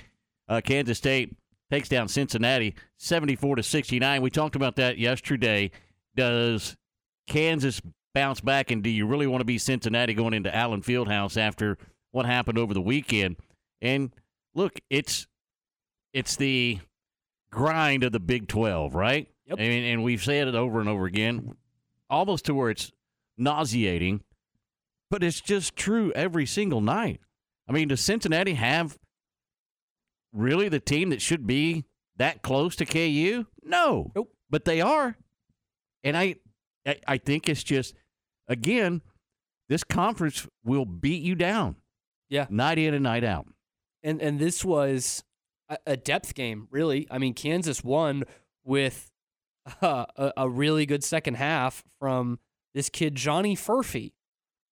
uh, 0.47 0.61
Kansas 0.63 0.97
State 0.97 1.35
takes 1.71 1.89
down 1.89 2.07
Cincinnati 2.07 2.75
74 2.97 3.57
to 3.57 3.63
69. 3.63 4.21
We 4.21 4.29
talked 4.29 4.55
about 4.55 4.75
that 4.75 4.97
yesterday. 4.99 5.71
Does 6.15 6.77
Kansas 7.27 7.81
bounce 8.13 8.39
back, 8.39 8.69
and 8.69 8.83
do 8.83 8.89
you 8.89 9.07
really 9.07 9.25
want 9.25 9.41
to 9.41 9.45
be 9.45 9.57
Cincinnati 9.57 10.13
going 10.13 10.33
into 10.33 10.55
Allen 10.55 10.81
Fieldhouse 10.81 11.35
after 11.35 11.77
what 12.11 12.27
happened 12.27 12.59
over 12.59 12.73
the 12.73 12.81
weekend? 12.81 13.37
And 13.81 14.11
look, 14.53 14.79
it's 14.89 15.25
it's 16.13 16.35
the 16.35 16.79
grind 17.49 18.03
of 18.03 18.11
the 18.11 18.19
Big 18.19 18.47
12, 18.47 18.93
right? 18.93 19.27
Yep. 19.47 19.59
I 19.59 19.61
mean, 19.61 19.83
and 19.85 20.03
we've 20.03 20.23
said 20.23 20.47
it 20.47 20.55
over 20.55 20.79
and 20.79 20.87
over 20.87 21.05
again, 21.05 21.55
almost 22.09 22.45
to 22.45 22.53
where 22.53 22.69
it's 22.69 22.91
nauseating, 23.37 24.21
but 25.13 25.23
it's 25.23 25.41
just 25.41 25.75
true 25.75 26.11
every 26.15 26.47
single 26.47 26.81
night. 26.81 27.21
I 27.69 27.71
mean, 27.71 27.89
does 27.89 28.01
Cincinnati 28.01 28.55
have 28.55 28.97
really 30.31 30.69
the 30.69 30.79
team 30.79 31.11
that 31.11 31.21
should 31.21 31.45
be 31.45 31.85
that 32.17 32.41
close 32.41 32.75
to 32.77 32.85
KU? 32.85 33.45
No. 33.63 34.11
Nope. 34.15 34.33
But 34.49 34.65
they 34.65 34.81
are. 34.81 35.15
And 36.03 36.17
I, 36.17 36.37
I 36.87 36.97
I 37.07 37.17
think 37.19 37.47
it's 37.47 37.63
just 37.63 37.93
again, 38.47 39.03
this 39.69 39.83
conference 39.83 40.47
will 40.65 40.85
beat 40.85 41.21
you 41.21 41.35
down. 41.35 41.75
Yeah. 42.27 42.47
Night 42.49 42.79
in 42.79 42.95
and 42.95 43.03
night 43.03 43.23
out. 43.23 43.45
and 44.01 44.19
and 44.19 44.39
this 44.39 44.65
was 44.65 45.23
a, 45.69 45.77
a 45.85 45.95
depth 45.95 46.33
game, 46.33 46.67
really. 46.71 47.05
I 47.11 47.19
mean, 47.19 47.35
Kansas 47.35 47.83
won 47.83 48.23
with 48.63 49.11
uh, 49.79 50.05
a, 50.17 50.33
a 50.37 50.49
really 50.49 50.87
good 50.87 51.03
second 51.03 51.35
half 51.35 51.83
from 51.99 52.39
this 52.73 52.89
kid 52.89 53.13
Johnny 53.13 53.55
Furphy. 53.55 54.13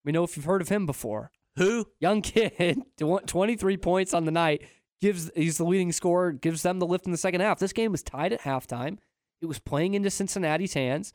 We 0.04 0.12
know 0.12 0.24
if 0.24 0.36
you've 0.36 0.46
heard 0.46 0.62
of 0.62 0.70
him 0.70 0.86
before. 0.86 1.32
Who? 1.58 1.86
Young 2.00 2.22
kid, 2.22 2.82
23 2.98 3.78
points 3.78 4.14
on 4.14 4.26
the 4.26 4.32
night. 4.32 4.64
Gives 5.02 5.32
he's 5.36 5.58
the 5.58 5.66
leading 5.66 5.92
scorer. 5.92 6.32
Gives 6.32 6.62
them 6.62 6.80
the 6.80 6.86
lift 6.86 7.06
in 7.06 7.12
the 7.12 7.18
second 7.18 7.42
half. 7.42 7.60
This 7.60 7.74
game 7.74 7.92
was 7.92 8.04
tied 8.04 8.34
at 8.34 8.42
halftime. 8.42 9.00
It 9.42 9.48
was 9.48 9.60
playing 9.60 9.96
into 9.96 10.12
Cincinnati's 10.12 10.76
hands, 10.76 11.14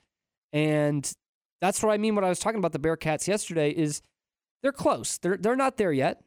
and 0.53 1.11
that's 1.61 1.81
what 1.83 1.93
I 1.93 1.97
mean. 1.97 2.17
What 2.17 2.25
I 2.25 2.29
was 2.29 2.41
talking 2.41 2.59
about 2.59 2.73
the 2.73 2.81
Bearcats 2.81 3.29
yesterday 3.29 3.71
is 3.71 4.03
they're 4.63 4.73
close. 4.73 5.19
They're 5.19 5.37
they're 5.37 5.55
not 5.55 5.77
there 5.77 5.93
yet, 5.93 6.21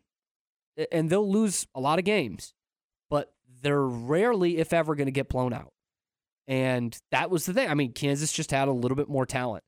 and 0.91 1.09
they'll 1.09 1.29
lose 1.29 1.67
a 1.75 1.81
lot 1.81 1.99
of 1.99 2.05
games, 2.05 2.53
but 3.09 3.33
they're 3.61 3.85
rarely, 3.85 4.57
if 4.57 4.71
ever, 4.71 4.95
going 4.95 5.07
to 5.07 5.11
get 5.11 5.27
blown 5.27 5.51
out. 5.51 5.73
And 6.47 6.97
that 7.11 7.29
was 7.29 7.45
the 7.45 7.53
thing. 7.53 7.69
I 7.69 7.73
mean, 7.73 7.91
Kansas 7.91 8.31
just 8.31 8.51
had 8.51 8.69
a 8.69 8.71
little 8.71 8.95
bit 8.95 9.09
more 9.09 9.25
talent, 9.25 9.65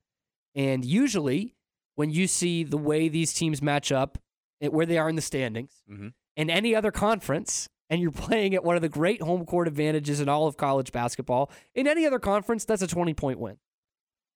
and 0.55 0.85
usually 0.85 1.55
when 1.95 2.09
you 2.09 2.27
see 2.27 2.63
the 2.63 2.77
way 2.77 3.07
these 3.09 3.33
teams 3.33 3.61
match 3.61 3.91
up, 3.91 4.17
at 4.61 4.71
where 4.73 4.85
they 4.85 4.97
are 4.97 5.09
in 5.09 5.15
the 5.15 5.21
standings, 5.21 5.83
Mhm. 5.89 6.13
in 6.37 6.49
any 6.49 6.75
other 6.75 6.91
conference, 6.91 7.67
and 7.89 8.01
you're 8.01 8.11
playing 8.29 8.53
at 8.55 8.63
one 8.63 8.75
of 8.75 8.81
the 8.81 8.89
great 8.89 9.21
home 9.21 9.45
court 9.45 9.67
advantages 9.67 10.19
in 10.21 10.29
all 10.29 10.47
of 10.47 10.55
college 10.57 10.91
basketball, 10.91 11.51
in 11.75 11.87
any 11.87 12.05
other 12.05 12.19
conference, 12.19 12.63
that's 12.65 12.81
a 12.81 12.87
20 12.87 13.13
point 13.13 13.39
win. 13.39 13.57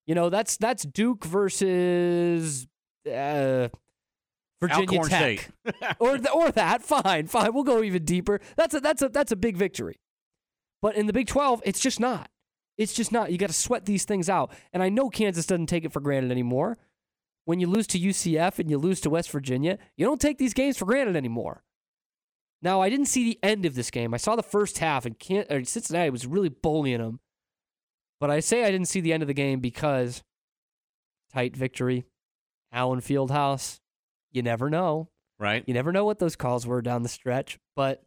You 0.08 0.16
know, 0.16 0.30
that's 0.30 0.58
that's 0.58 0.84
Duke 0.84 1.24
versus 1.26 2.68
uh, 3.08 3.70
Virginia 4.62 4.88
Alcorn 4.90 5.10
Tech, 5.10 5.50
or 6.00 6.18
th- 6.18 6.30
or 6.34 6.52
that. 6.52 6.82
Fine, 6.84 7.28
fine. 7.28 7.54
We'll 7.54 7.64
go 7.64 7.82
even 7.84 8.04
deeper. 8.06 8.40
That's 8.56 8.74
a 8.74 8.80
that's 8.80 9.02
a 9.02 9.10
that's 9.10 9.32
a 9.32 9.36
big 9.36 9.58
victory. 9.58 10.00
But 10.82 10.96
in 10.96 11.08
the 11.08 11.14
Big 11.14 11.28
12, 11.28 11.62
it's 11.66 11.80
just 11.80 12.00
not. 12.00 12.30
It's 12.78 12.94
just 12.94 13.12
not. 13.12 13.32
You 13.32 13.38
got 13.40 13.48
to 13.48 13.54
sweat 13.54 13.86
these 13.86 14.06
things 14.06 14.30
out. 14.30 14.52
And 14.74 14.84
I 14.84 14.90
know 14.90 15.10
Kansas 15.10 15.48
doesn't 15.48 15.66
take 15.68 15.86
it 15.86 15.92
for 15.92 16.00
granted 16.02 16.30
anymore. 16.32 16.78
When 17.46 17.60
you 17.60 17.68
lose 17.68 17.88
to 17.88 18.00
UCF 18.00 18.60
and 18.60 18.70
you 18.70 18.78
lose 18.78 19.00
to 19.02 19.10
West 19.10 19.32
Virginia, 19.32 19.78
you 19.96 20.06
don't 20.06 20.20
take 20.20 20.38
these 20.38 20.54
games 20.54 20.78
for 20.78 20.86
granted 20.86 21.16
anymore. 21.16 21.64
Now, 22.62 22.82
I 22.82 22.90
didn't 22.90 23.06
see 23.06 23.24
the 23.24 23.40
end 23.44 23.66
of 23.66 23.76
this 23.76 23.92
game. 23.92 24.14
I 24.14 24.18
saw 24.18 24.36
the 24.36 24.44
first 24.44 24.80
half, 24.80 25.06
and 25.06 25.16
Cincinnati 25.68 26.10
was 26.10 26.26
really 26.26 26.50
bullying 26.50 27.00
them. 27.00 27.20
But 28.20 28.32
I 28.32 28.40
say 28.40 28.64
I 28.64 28.72
didn't 28.72 28.88
see 28.88 29.02
the 29.02 29.14
end 29.14 29.22
of 29.22 29.28
the 29.28 29.34
game 29.34 29.60
because 29.60 30.24
tight 31.32 31.56
victory, 31.56 32.06
Allen 32.72 33.02
Fieldhouse. 33.02 33.80
You 34.32 34.42
never 34.42 34.70
know. 34.70 35.10
Right. 35.40 35.64
You 35.68 35.74
never 35.74 35.92
know 35.92 36.06
what 36.06 36.20
those 36.20 36.36
calls 36.36 36.66
were 36.66 36.82
down 36.82 37.04
the 37.04 37.10
stretch. 37.10 37.60
But 37.76 38.04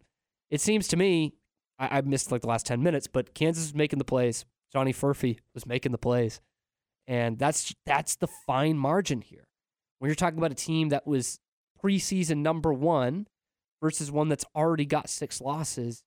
it 0.51 0.61
seems 0.61 0.89
to 0.89 0.97
me, 0.97 1.35
I, 1.79 1.99
I 1.99 2.01
missed 2.01 2.33
like 2.33 2.41
the 2.41 2.49
last 2.49 2.67
10 2.67 2.83
minutes, 2.83 3.07
but 3.07 3.35
Kansas 3.35 3.67
was 3.67 3.75
making 3.75 3.99
the 3.99 4.05
plays. 4.05 4.45
Johnny 4.73 4.93
Furphy 4.93 5.39
was 5.55 5.67
making 5.67 5.93
the 5.93 5.99
plays. 5.99 6.41
And 7.09 7.39
that's 7.39 7.75
that's 7.87 8.17
the 8.17 8.29
fine 8.47 8.77
margin 8.79 9.23
here. 9.23 9.49
When 9.99 10.09
you're 10.09 10.15
talking 10.15 10.39
about 10.39 10.53
a 10.53 10.55
team 10.55 10.91
that 10.91 11.07
was 11.07 11.41
preseason 11.83 12.39
number 12.39 12.73
one 12.73 13.27
versus 13.83 14.13
one 14.13 14.29
that's 14.29 14.45
already 14.55 14.85
got 14.85 15.09
six 15.09 15.41
losses, 15.41 16.05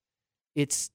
it's 0.56 0.92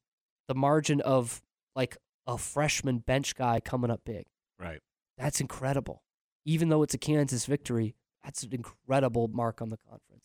the 0.48 0.54
margin 0.54 1.00
of 1.00 1.42
like 1.74 1.96
a 2.26 2.38
freshman 2.38 2.98
bench 2.98 3.34
guy 3.34 3.58
coming 3.60 3.90
up 3.90 4.02
big. 4.04 4.26
Right. 4.60 4.80
That's 5.18 5.40
incredible. 5.40 6.02
Even 6.44 6.68
though 6.68 6.84
it's 6.84 6.94
a 6.94 6.98
Kansas 6.98 7.44
victory, 7.46 7.96
that's 8.22 8.44
an 8.44 8.52
incredible 8.52 9.26
mark 9.28 9.60
on 9.60 9.70
the 9.70 9.76
conference. 9.76 10.22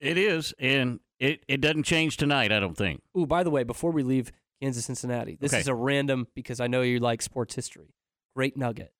It 0.00 0.16
is, 0.16 0.54
and 0.58 1.00
it, 1.18 1.44
it 1.48 1.60
doesn't 1.60 1.82
change 1.82 2.16
tonight, 2.16 2.52
I 2.52 2.60
don't 2.60 2.76
think. 2.76 3.02
Ooh, 3.18 3.26
by 3.26 3.42
the 3.42 3.50
way, 3.50 3.64
before 3.64 3.90
we 3.90 4.02
leave 4.02 4.32
Kansas 4.62 4.84
Cincinnati, 4.86 5.36
this 5.38 5.52
Okay. 5.52 5.60
is 5.60 5.68
a 5.68 5.74
random 5.74 6.26
because 6.34 6.60
I 6.60 6.68
know 6.68 6.82
you 6.82 7.00
like 7.00 7.20
sports 7.20 7.54
history. 7.54 7.92
Great 8.34 8.56
nugget. 8.56 8.92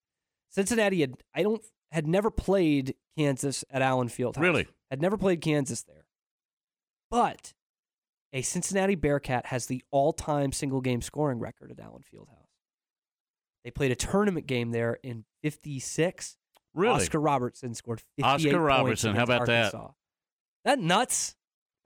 Cincinnati 0.50 1.00
had 1.00 1.14
I 1.34 1.42
don't 1.42 1.62
had 1.92 2.06
never 2.06 2.30
played 2.30 2.94
Kansas 3.16 3.64
at 3.70 3.82
Allen 3.82 4.08
Fieldhouse. 4.08 4.40
Really? 4.40 4.68
Had 4.90 5.00
never 5.00 5.16
played 5.16 5.40
Kansas 5.40 5.82
there. 5.82 6.06
But 7.10 7.54
a 8.32 8.42
Cincinnati 8.42 8.94
Bearcat 8.94 9.46
has 9.46 9.66
the 9.66 9.82
all-time 9.90 10.52
single 10.52 10.80
game 10.80 11.02
scoring 11.02 11.38
record 11.40 11.70
at 11.70 11.80
Allen 11.80 12.02
Fieldhouse. 12.02 12.46
They 13.64 13.70
played 13.70 13.90
a 13.90 13.96
tournament 13.96 14.46
game 14.46 14.70
there 14.70 14.98
in 15.02 15.24
56. 15.42 16.36
Really? 16.74 16.94
Oscar 16.94 17.20
Robertson 17.20 17.74
scored 17.74 18.00
58 18.16 18.48
Oscar 18.48 18.60
Robertson, 18.60 19.16
how 19.16 19.24
about 19.24 19.46
that? 19.46 19.74
That 20.64 20.78
nuts? 20.78 21.34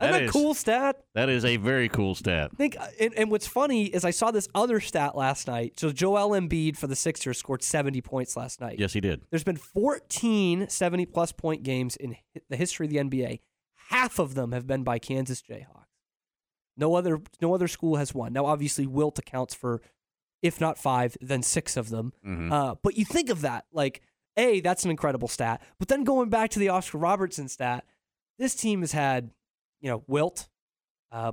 Isn't 0.00 0.12
That 0.12 0.18
that, 0.18 0.24
is- 0.24 0.30
cool 0.32 0.54
stat? 0.54 0.96
That 1.14 1.28
is 1.28 1.44
a 1.44 1.56
very 1.56 1.88
cool 1.88 2.14
stat. 2.14 2.50
I 2.52 2.56
think, 2.56 2.76
and, 3.00 3.14
and 3.14 3.30
what's 3.30 3.46
funny 3.46 3.84
is 3.86 4.04
I 4.04 4.10
saw 4.10 4.30
this 4.32 4.48
other 4.54 4.80
stat 4.80 5.16
last 5.16 5.46
night. 5.46 5.78
So 5.78 5.92
Joel 5.92 6.30
Embiid 6.30 6.76
for 6.76 6.88
the 6.88 6.96
Sixers 6.96 7.38
scored 7.38 7.62
70 7.62 8.00
points 8.00 8.36
last 8.36 8.60
night. 8.60 8.78
Yes, 8.78 8.92
he 8.92 9.00
did. 9.00 9.22
There's 9.30 9.44
been 9.44 9.56
14 9.56 10.68
70 10.68 11.06
plus 11.06 11.32
point 11.32 11.62
games 11.62 11.94
in 11.96 12.16
the 12.48 12.56
history 12.56 12.86
of 12.86 12.92
the 12.92 12.98
NBA. 12.98 13.40
Half 13.90 14.18
of 14.18 14.34
them 14.34 14.52
have 14.52 14.66
been 14.66 14.82
by 14.82 14.98
Kansas 14.98 15.42
Jayhawks. 15.42 15.84
No 16.76 16.94
other 16.96 17.20
no 17.40 17.54
other 17.54 17.68
school 17.68 17.96
has 17.96 18.12
won. 18.12 18.32
Now, 18.32 18.46
obviously, 18.46 18.86
Wilt 18.86 19.18
accounts 19.20 19.54
for, 19.54 19.80
if 20.42 20.60
not 20.60 20.76
five, 20.76 21.16
then 21.20 21.42
six 21.44 21.76
of 21.76 21.90
them. 21.90 22.12
Mhm. 22.26 22.50
Uh, 22.50 22.74
but 22.82 22.96
you 22.98 23.04
think 23.04 23.30
of 23.30 23.42
that, 23.42 23.66
like, 23.72 24.00
A, 24.36 24.60
that's 24.60 24.84
an 24.84 24.90
incredible 24.90 25.28
stat. 25.28 25.62
But 25.78 25.86
then 25.86 26.02
going 26.02 26.30
back 26.30 26.50
to 26.50 26.58
the 26.58 26.70
Oscar 26.70 26.98
Robertson 26.98 27.46
stat, 27.48 27.84
this 28.40 28.56
team 28.56 28.80
has 28.80 28.90
had, 28.90 29.30
you 29.84 29.90
know, 29.90 30.02
Wilt, 30.06 30.48
uh, 31.12 31.32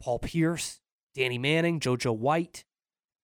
Paul 0.00 0.18
Pierce, 0.18 0.80
Danny 1.14 1.38
Manning, 1.38 1.78
JoJo 1.78 2.18
White, 2.18 2.64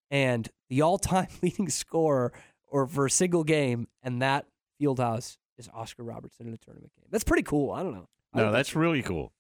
and 0.09 0.49
the 0.71 0.83
all-time 0.83 1.27
leading 1.43 1.69
scorer 1.69 2.33
or 2.69 2.87
for 2.87 3.07
a 3.07 3.11
single 3.11 3.43
game, 3.43 3.89
and 4.05 4.23
that 4.23 4.47
Fieldhouse 4.81 5.37
is 5.59 5.69
Oscar 5.75 6.05
Robertson 6.05 6.47
in 6.47 6.55
a 6.55 6.57
tournament 6.57 6.93
game. 6.95 7.07
That's 7.11 7.25
pretty 7.25 7.43
cool. 7.43 7.73
I 7.73 7.83
don't 7.83 7.93
know. 7.93 8.09
I 8.33 8.39
No, 8.39 8.53
that's 8.53 8.77
really 8.77 9.03
cool. 9.03 9.33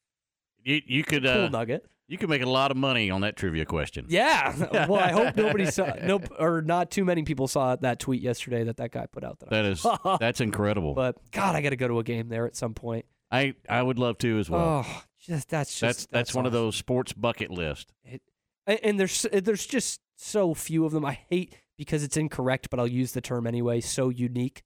You 0.64 0.80
you 0.84 1.04
could 1.04 1.22
cool 1.22 1.44
uh, 1.44 1.48
nugget. 1.48 1.86
you 2.08 2.18
could 2.18 2.30
make 2.30 2.42
a 2.42 2.48
lot 2.48 2.72
of 2.72 2.76
money 2.76 3.08
on 3.08 3.20
that 3.20 3.36
trivia 3.36 3.64
question. 3.64 4.06
Yeah. 4.08 4.86
well, 4.88 5.00
I 5.00 5.12
hope 5.12 5.36
nobody 5.36 5.66
saw 5.66 5.92
nope 6.02 6.26
or 6.36 6.62
not 6.62 6.90
too 6.90 7.04
many 7.04 7.22
people 7.22 7.46
saw 7.46 7.76
that 7.76 8.00
tweet 8.00 8.22
yesterday 8.22 8.64
that 8.64 8.78
that 8.78 8.90
guy 8.90 9.06
put 9.06 9.22
out. 9.22 9.38
That, 9.38 9.50
That 9.50 9.64
is 9.66 9.86
that's 10.18 10.40
incredible. 10.40 10.94
But 10.94 11.30
God, 11.30 11.54
I 11.54 11.60
got 11.60 11.70
to 11.70 11.76
go 11.76 11.86
to 11.86 12.00
a 12.00 12.02
game 12.02 12.28
there 12.28 12.44
at 12.44 12.56
some 12.56 12.74
point. 12.74 13.04
I 13.30 13.54
I 13.68 13.80
would 13.80 14.00
love 14.00 14.18
to 14.18 14.38
as 14.38 14.50
well. 14.50 14.84
Oh, 14.84 15.02
just 15.28 15.48
that's 15.48 15.70
just 15.78 15.80
that's 15.80 16.06
that's, 16.06 16.34
one 16.34 16.46
of 16.46 16.52
those 16.52 16.76
sports 16.76 17.12
bucket 17.12 17.50
list. 17.50 17.92
It, 18.04 18.22
and 18.66 18.98
there's 18.98 19.24
there's 19.32 19.66
just 19.66 20.00
so 20.16 20.54
few 20.54 20.84
of 20.84 20.92
them. 20.92 21.04
I 21.04 21.18
hate 21.30 21.54
because 21.76 22.02
it's 22.02 22.16
incorrect, 22.16 22.70
but 22.70 22.80
I'll 22.80 22.86
use 22.86 23.12
the 23.12 23.20
term 23.20 23.46
anyway. 23.46 23.80
So 23.80 24.08
unique, 24.08 24.62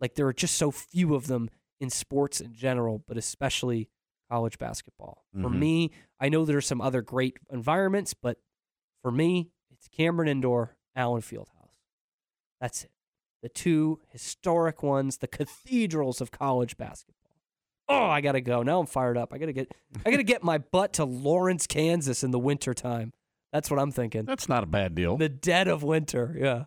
like 0.00 0.14
there 0.14 0.26
are 0.26 0.32
just 0.32 0.56
so 0.56 0.70
few 0.70 1.14
of 1.14 1.26
them 1.26 1.48
in 1.80 1.90
sports 1.90 2.40
in 2.40 2.54
general, 2.54 3.04
but 3.06 3.16
especially 3.16 3.88
college 4.30 4.58
basketball. 4.58 5.24
For 5.32 5.48
Mhm. 5.48 5.58
me, 5.58 5.90
I 6.18 6.28
know 6.28 6.44
there 6.44 6.56
are 6.56 6.62
some 6.62 6.80
other 6.80 7.00
great 7.02 7.38
environments, 7.50 8.12
but 8.14 8.38
for 9.02 9.12
me, 9.12 9.50
it's 9.70 9.86
Cameron 9.86 10.28
Indoor, 10.28 10.76
Allen 10.96 11.22
Fieldhouse. 11.22 11.78
That's 12.60 12.84
it. 12.84 12.90
The 13.42 13.48
two 13.48 14.00
historic 14.08 14.82
ones, 14.82 15.18
the 15.18 15.28
cathedrals 15.28 16.20
of 16.20 16.30
college 16.32 16.76
basketball. 16.76 17.25
Oh, 17.88 18.06
I 18.06 18.20
gotta 18.20 18.40
go. 18.40 18.62
Now 18.62 18.80
I'm 18.80 18.86
fired 18.86 19.16
up. 19.16 19.32
I 19.32 19.38
gotta 19.38 19.52
get 19.52 19.72
I 20.04 20.10
gotta 20.10 20.22
get 20.22 20.42
my 20.42 20.58
butt 20.58 20.94
to 20.94 21.04
Lawrence, 21.04 21.66
Kansas 21.66 22.24
in 22.24 22.30
the 22.30 22.38
wintertime. 22.38 23.12
That's 23.52 23.70
what 23.70 23.78
I'm 23.78 23.92
thinking. 23.92 24.24
That's 24.24 24.48
not 24.48 24.64
a 24.64 24.66
bad 24.66 24.94
deal. 24.94 25.16
The 25.16 25.28
dead 25.28 25.68
of 25.68 25.82
winter, 25.82 26.36
yeah. 26.38 26.64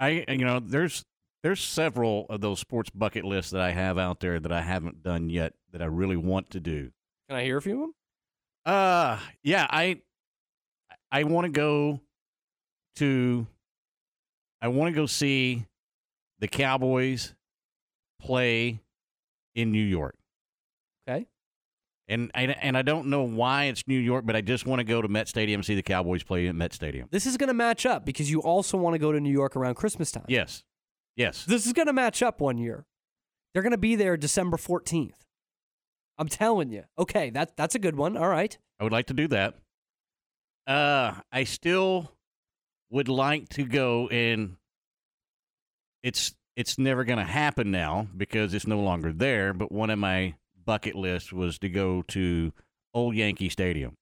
I 0.00 0.24
you 0.28 0.44
know 0.44 0.60
there's 0.60 1.04
there's 1.42 1.60
several 1.60 2.26
of 2.28 2.40
those 2.40 2.58
sports 2.58 2.90
bucket 2.90 3.24
lists 3.24 3.52
that 3.52 3.60
I 3.60 3.70
have 3.70 3.98
out 3.98 4.20
there 4.20 4.40
that 4.40 4.52
I 4.52 4.62
haven't 4.62 5.02
done 5.02 5.30
yet 5.30 5.54
that 5.72 5.80
I 5.80 5.86
really 5.86 6.16
want 6.16 6.50
to 6.50 6.60
do. 6.60 6.90
Can 7.28 7.38
I 7.38 7.44
hear 7.44 7.58
a 7.58 7.62
few 7.62 7.74
of 7.74 7.80
them? 7.80 7.94
Uh 8.66 9.18
yeah, 9.42 9.66
I 9.70 10.00
I 11.12 11.24
want 11.24 11.44
to 11.44 11.50
go 11.50 12.00
to 12.96 13.46
I 14.60 14.68
want 14.68 14.92
to 14.92 15.00
go 15.00 15.06
see 15.06 15.66
the 16.40 16.48
Cowboys 16.48 17.34
play 18.20 18.80
in 19.54 19.72
New 19.72 19.84
York. 19.84 20.16
Okay. 21.08 21.26
And 22.08 22.30
I 22.34 22.42
and 22.42 22.76
I 22.76 22.82
don't 22.82 23.06
know 23.06 23.22
why 23.22 23.64
it's 23.64 23.86
New 23.86 23.98
York, 23.98 24.26
but 24.26 24.36
I 24.36 24.42
just 24.42 24.66
want 24.66 24.80
to 24.80 24.84
go 24.84 25.00
to 25.00 25.08
Met 25.08 25.28
Stadium 25.28 25.60
and 25.60 25.64
see 25.64 25.74
the 25.74 25.82
Cowboys 25.82 26.22
play 26.22 26.46
at 26.48 26.54
Met 26.54 26.72
Stadium. 26.72 27.08
This 27.10 27.24
is 27.24 27.36
going 27.36 27.48
to 27.48 27.54
match 27.54 27.86
up 27.86 28.04
because 28.04 28.30
you 28.30 28.40
also 28.40 28.76
want 28.76 28.94
to 28.94 28.98
go 28.98 29.10
to 29.10 29.20
New 29.20 29.32
York 29.32 29.56
around 29.56 29.74
Christmas 29.74 30.12
time. 30.12 30.26
Yes. 30.28 30.64
Yes. 31.16 31.44
This 31.44 31.66
is 31.66 31.72
going 31.72 31.86
to 31.86 31.92
match 31.92 32.22
up 32.22 32.40
one 32.40 32.58
year. 32.58 32.84
They're 33.52 33.62
going 33.62 33.72
to 33.72 33.78
be 33.78 33.96
there 33.96 34.16
December 34.16 34.56
14th. 34.56 35.14
I'm 36.18 36.28
telling 36.28 36.70
you. 36.70 36.84
Okay, 36.98 37.30
that 37.30 37.56
that's 37.56 37.74
a 37.74 37.78
good 37.78 37.96
one. 37.96 38.16
All 38.16 38.28
right. 38.28 38.56
I 38.78 38.84
would 38.84 38.92
like 38.92 39.06
to 39.06 39.14
do 39.14 39.28
that. 39.28 39.54
Uh, 40.66 41.14
I 41.32 41.44
still 41.44 42.12
would 42.90 43.08
like 43.08 43.48
to 43.50 43.64
go 43.64 44.08
and 44.08 44.56
it's 46.02 46.34
it's 46.56 46.78
never 46.78 47.04
going 47.04 47.18
to 47.18 47.24
happen 47.24 47.70
now 47.70 48.08
because 48.16 48.54
it's 48.54 48.66
no 48.66 48.80
longer 48.80 49.12
there. 49.12 49.52
But 49.52 49.72
one 49.72 49.90
of 49.90 49.98
my 49.98 50.34
bucket 50.64 50.94
lists 50.94 51.32
was 51.32 51.58
to 51.58 51.68
go 51.68 52.02
to 52.08 52.52
Old 52.92 53.14
Yankee 53.14 53.48
Stadium, 53.48 53.96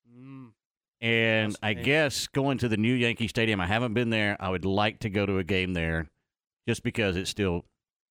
and 1.01 1.57
I 1.62 1.75
guess 1.75 2.29
going 2.29 2.59
to 2.59 2.69
the 2.69 2.77
new 2.77 2.95
Yankee 2.95 3.29
Stadium. 3.29 3.61
I 3.61 3.67
haven't 3.67 3.95
been 3.95 4.11
there. 4.11 4.37
I 4.38 4.51
would 4.51 4.65
like 4.65 5.01
to 5.01 5.11
go 5.11 5.27
to 5.27 5.38
a 5.38 5.45
game 5.45 5.73
there, 5.73 6.11
just 6.69 6.83
because 6.83 7.17
it's 7.17 7.31
still 7.31 7.65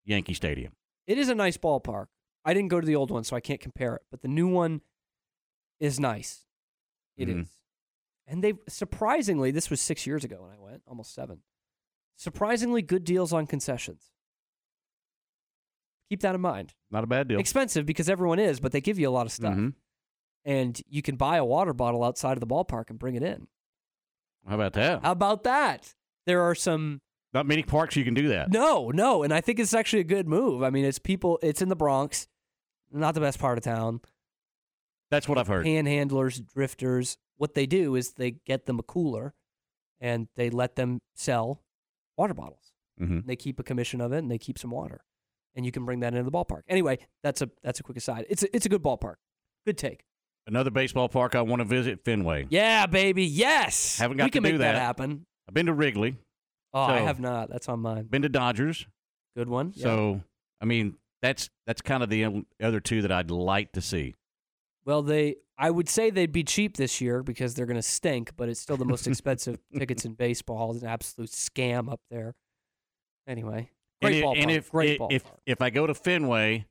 Yankee 0.05 0.33
Stadium. 0.33 0.73
It 1.05 1.17
is 1.17 1.29
a 1.29 1.35
nice 1.35 1.57
ballpark. 1.57 2.07
I 2.45 2.53
didn't 2.53 2.69
go 2.69 2.79
to 2.79 2.87
the 2.87 2.95
old 2.95 3.11
one, 3.11 3.23
so 3.23 3.35
I 3.35 3.41
can't 3.41 3.59
compare 3.59 3.95
it, 3.95 4.03
but 4.09 4.21
the 4.21 4.27
new 4.27 4.47
one 4.47 4.81
is 5.79 5.99
nice. 5.99 6.45
It 7.17 7.29
is, 7.29 7.35
Mhm. 7.35 7.47
And 8.25 8.43
they 8.43 8.53
surprisingly, 8.67 9.51
this 9.51 9.69
was 9.69 9.81
6 9.81 10.07
years 10.07 10.23
ago 10.23 10.41
when 10.41 10.51
I 10.51 10.57
went, 10.57 10.83
almost 10.87 11.13
7. 11.13 11.43
Surprisingly 12.15 12.81
good 12.81 13.03
deals 13.03 13.33
on 13.33 13.45
concessions. 13.47 14.11
Keep 16.09 16.21
that 16.21 16.35
in 16.35 16.41
mind. 16.41 16.73
Not 16.89 17.03
a 17.03 17.07
bad 17.07 17.27
deal. 17.27 17.39
Expensive 17.39 17.85
because 17.85 18.09
everyone 18.09 18.39
is, 18.39 18.59
but 18.59 18.71
they 18.71 18.81
give 18.81 18.97
you 18.97 19.07
a 19.07 19.11
lot 19.11 19.25
of 19.25 19.31
stuff. 19.31 19.55
Mhm. 19.55 19.73
And 20.43 20.81
you 20.87 21.01
can 21.01 21.15
buy 21.15 21.37
a 21.37 21.45
water 21.45 21.73
bottle 21.73 22.03
outside 22.03 22.33
of 22.33 22.39
the 22.39 22.47
ballpark 22.47 22.89
and 22.89 22.97
bring 22.97 23.15
it 23.15 23.21
in. 23.23 23.47
How 24.47 24.55
about 24.55 24.73
that? 24.73 25.03
How 25.03 25.11
about 25.11 25.43
that? 25.43 25.93
There 26.25 26.41
are 26.41 26.55
some 26.55 27.01
Not 27.33 27.45
many 27.45 27.61
parks 27.61 27.95
you 27.95 28.03
can 28.03 28.15
do 28.15 28.27
that. 28.29 28.49
No, 28.51 28.89
no, 28.89 29.21
and 29.21 29.31
I 29.31 29.41
think 29.41 29.59
it's 29.59 29.73
actually 29.73 29.99
a 29.99 30.03
good 30.05 30.27
move. 30.27 30.63
I 30.63 30.71
mean, 30.71 30.83
it's 30.85 30.97
people 30.97 31.37
it's 31.43 31.61
in 31.61 31.69
the 31.69 31.75
Bronx, 31.75 32.27
not 32.91 33.13
the 33.13 33.21
best 33.21 33.37
part 33.37 33.59
of 33.59 33.63
town. 33.63 34.01
That's 35.11 35.27
what 35.27 35.37
I've 35.37 35.47
heard. 35.47 35.65
Panhandlers, 35.65 36.39
drifters, 36.43 37.17
what 37.37 37.53
they 37.53 37.67
do 37.67 37.93
is 37.95 38.13
they 38.13 38.31
get 38.31 38.65
them 38.65 38.79
a 38.79 38.83
cooler 38.83 39.35
and 39.99 40.27
they 40.35 40.49
let 40.49 40.75
them 40.75 41.01
sell 41.15 41.61
water 42.17 42.33
bottles. 42.33 42.73
Mhm. 42.99 43.25
They 43.27 43.35
keep 43.35 43.59
a 43.59 43.63
commission 43.63 44.01
of 44.01 44.11
it 44.11 44.19
and 44.19 44.31
they 44.31 44.37
keep 44.39 44.57
some 44.57 44.71
water. 44.71 45.01
And 45.59 45.65
you 45.65 45.73
can 45.73 45.83
bring 45.83 45.99
that 45.99 46.13
into 46.13 46.23
the 46.23 46.31
ballpark. 46.31 46.61
Anyway, 46.69 46.99
that's 47.21 47.41
a 47.41 47.49
that's 47.61 47.81
a 47.81 47.83
quick 47.83 47.97
aside. 47.97 48.25
It's 48.29 48.43
a, 48.43 48.55
it's 48.55 48.65
a 48.65 48.69
good 48.69 48.81
ballpark. 48.81 49.15
Good 49.65 49.77
take. 49.77 50.05
Another 50.47 50.71
baseball 50.71 51.09
park 51.09 51.35
I 51.35 51.41
want 51.41 51.59
to 51.59 51.65
visit, 51.65 52.05
Fenway. 52.05 52.47
Yeah, 52.49 52.85
baby. 52.85 53.25
Yes. 53.25 53.97
Haven't 53.99 54.15
got 54.15 54.23
we 54.23 54.29
to 54.29 54.33
can 54.37 54.43
do 54.43 54.51
make 54.53 54.59
that. 54.59 54.75
happen. 54.75 55.25
I've 55.49 55.53
been 55.53 55.65
to 55.65 55.73
Wrigley. 55.73 56.15
Oh, 56.73 56.79
I 56.79 56.99
have 56.99 57.19
not. 57.19 57.49
That's 57.49 57.67
on 57.67 57.81
mine. 57.81 58.05
Been 58.05 58.21
to 58.21 58.29
Dodgers. 58.29 58.87
Good 59.35 59.49
one. 59.49 59.73
Yeah. 59.75 59.83
So, 59.83 60.21
I 60.61 60.65
mean, 60.65 60.95
that's 61.21 61.49
that's 61.67 61.81
kind 61.81 62.03
of 62.03 62.09
the 62.09 62.45
other 62.63 62.79
two 62.79 63.01
that 63.01 63.11
I'd 63.11 63.31
like 63.31 63.73
to 63.73 63.81
see. 63.81 64.15
Well, 64.85 65.01
they 65.01 65.35
I 65.57 65.71
would 65.71 65.89
say 65.89 66.09
they'd 66.09 66.31
be 66.31 66.45
cheap 66.45 66.77
this 66.77 67.01
year 67.01 67.21
because 67.21 67.53
they're 67.53 67.65
going 67.65 67.75
to 67.75 67.81
stink, 67.81 68.31
but 68.37 68.47
it's 68.47 68.61
still 68.61 68.77
the 68.77 68.85
most 68.85 69.07
expensive 69.09 69.59
tickets 69.77 70.05
in 70.05 70.13
baseball. 70.13 70.71
It's 70.71 70.83
an 70.83 70.87
absolute 70.87 71.31
scam 71.31 71.91
up 71.91 71.99
there. 72.09 72.33
Anyway, 73.27 73.71
great 74.01 74.15
and, 74.15 74.23
ballpark. 74.23 74.41
and 74.41 74.51
if 74.51 74.71
great 74.71 75.01
i- 75.01 75.03
ballpark. 75.03 75.11
if 75.11 75.23
if 75.45 75.61
I 75.61 75.69
go 75.69 75.85
to 75.87 75.93
Fenway, 75.93 76.65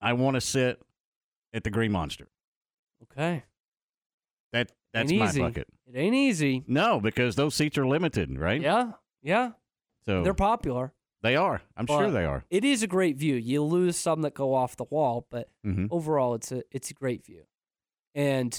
I 0.00 0.12
want 0.14 0.34
to 0.34 0.40
sit 0.40 0.80
at 1.52 1.64
the 1.64 1.70
Green 1.70 1.92
Monster. 1.92 2.28
okay, 3.04 3.44
That 4.52 4.72
that's 4.92 5.10
Ain't 5.10 5.20
my 5.20 5.26
easy. 5.28 5.40
bucket. 5.40 5.66
it 5.86 5.96
ain't 5.96 6.14
easy. 6.14 6.64
No, 6.66 7.00
because 7.00 7.34
those 7.36 7.54
seats 7.54 7.76
are 7.78 7.86
limited, 7.86 8.38
right? 8.38 8.60
Yeah, 8.60 8.92
yeah, 9.22 9.52
So 10.06 10.22
they're 10.22 10.34
popular. 10.34 10.92
they 11.22 11.36
are. 11.36 11.62
I'm 11.76 11.86
sure 11.86 12.10
they 12.10 12.24
are. 12.24 12.44
It 12.50 12.64
is 12.64 12.82
a 12.82 12.86
great 12.86 13.16
view. 13.16 13.34
You 13.36 13.62
lose 13.62 13.96
some 13.96 14.22
that 14.22 14.34
go 14.34 14.54
off 14.54 14.76
the 14.76 14.84
wall, 14.84 15.26
but 15.30 15.48
Mhm. 15.64 15.88
overall, 15.90 16.34
it's 16.34 16.50
a 16.52 16.62
it's 16.70 16.90
a 16.90 16.94
great 16.94 17.24
view. 17.24 17.44
And 18.14 18.52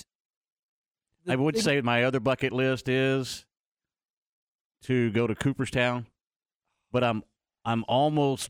the 1.25 1.33
I 1.33 1.36
would 1.36 1.57
say 1.57 1.79
my 1.81 2.03
other 2.03 2.19
bucket 2.19 2.51
list 2.53 2.89
is 2.89 3.45
to 4.83 5.12
go 5.12 5.27
to 5.27 5.36
Cooperstown, 5.36 6.07
but 6.91 7.03
I'm 7.03 7.23
I'm 7.65 7.86
almost 7.88 8.49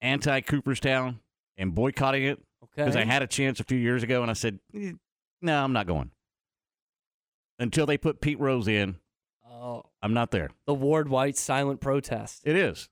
anti 0.00 0.40
Cooperstown 0.40 1.20
and 1.56 1.74
boycotting 1.74 2.24
it 2.24 2.38
because 2.60 2.96
I 2.96 3.04
had 3.04 3.22
a 3.22 3.26
chance 3.26 3.60
a 3.60 3.64
few 3.64 3.78
years 3.78 4.02
ago 4.02 4.22
and 4.22 4.30
I 4.30 4.34
said, 4.34 4.58
"Eh, 4.74 4.92
no, 5.40 5.64
I'm 5.64 5.72
not 5.72 5.86
going 5.86 6.10
until 7.58 7.86
they 7.86 7.98
put 7.98 8.20
Pete 8.20 8.40
Rose 8.40 8.66
in. 8.66 8.96
oh, 9.48 9.84
I'm 10.02 10.14
not 10.14 10.30
there. 10.30 10.50
the 10.66 10.74
Ward 10.74 11.08
White 11.08 11.36
silent 11.36 11.80
protest. 11.80 12.42
It 12.44 12.56
is. 12.56 12.88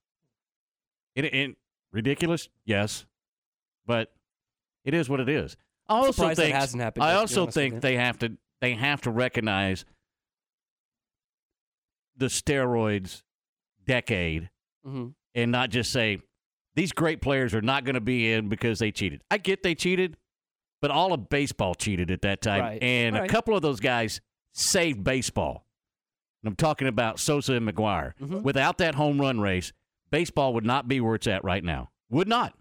It, 1.17 1.25
it 1.25 1.57
ridiculous, 1.93 2.49
yes, 2.65 3.07
but 3.87 4.13
it 4.85 4.95
is 4.95 5.09
what 5.09 5.21
it 5.21 5.29
is. 5.29 5.57
I 5.89 5.95
also 5.97 6.35
think 6.35 6.55
hasn't 6.55 6.83
happened 6.83 7.05
I 7.05 7.09
yet, 7.09 7.13
to 7.29 7.35
be 7.35 7.41
also 7.41 7.51
think 7.51 7.81
they 7.81 7.97
have 7.97 8.19
to 8.21 8.37
they 8.61 8.75
have 8.75 9.01
to 9.03 9.11
recognize 9.11 9.85
the 12.17 12.27
steroids 12.27 13.23
decade 13.89 14.51
Mhm. 14.87 15.15
and 15.35 15.51
not 15.51 15.71
just 15.71 15.91
say 15.91 16.21
these 16.77 16.93
great 16.93 17.21
players 17.21 17.55
are 17.55 17.61
not 17.63 17.85
going 17.85 17.95
to 17.97 18.01
be 18.01 18.31
in 18.33 18.49
because 18.49 18.79
they 18.79 18.93
cheated. 18.93 19.23
I 19.31 19.39
get 19.39 19.65
they 19.65 19.75
cheated, 19.75 20.17
but 20.81 20.93
all 20.93 21.13
of 21.13 21.29
baseball 21.29 21.75
cheated 21.75 22.11
at 22.13 22.23
that 22.23 22.41
time, 22.41 22.61
Right. 22.61 22.83
and 22.83 23.17
a 23.17 23.21
Right. 23.23 23.31
couple 23.31 23.57
of 23.57 23.63
those 23.63 23.81
guys 23.81 24.21
saved 24.53 25.03
baseball. 25.03 25.67
And 26.43 26.49
I'm 26.49 26.57
talking 26.57 26.87
about 26.87 27.19
Sosa 27.19 27.55
and 27.55 27.69
McGwire. 27.69 28.15
Mhm. 28.21 28.43
Without 28.43 28.79
that 28.79 28.95
home 28.95 29.21
run 29.21 29.41
race, 29.41 29.73
baseball 30.13 30.55
would 30.55 30.65
not 30.65 30.87
be 30.87 31.01
where 31.01 31.17
it's 31.17 31.27
at 31.27 31.43
right 31.43 31.65
now. 31.65 31.91
Would 32.11 32.29
not. 32.29 32.57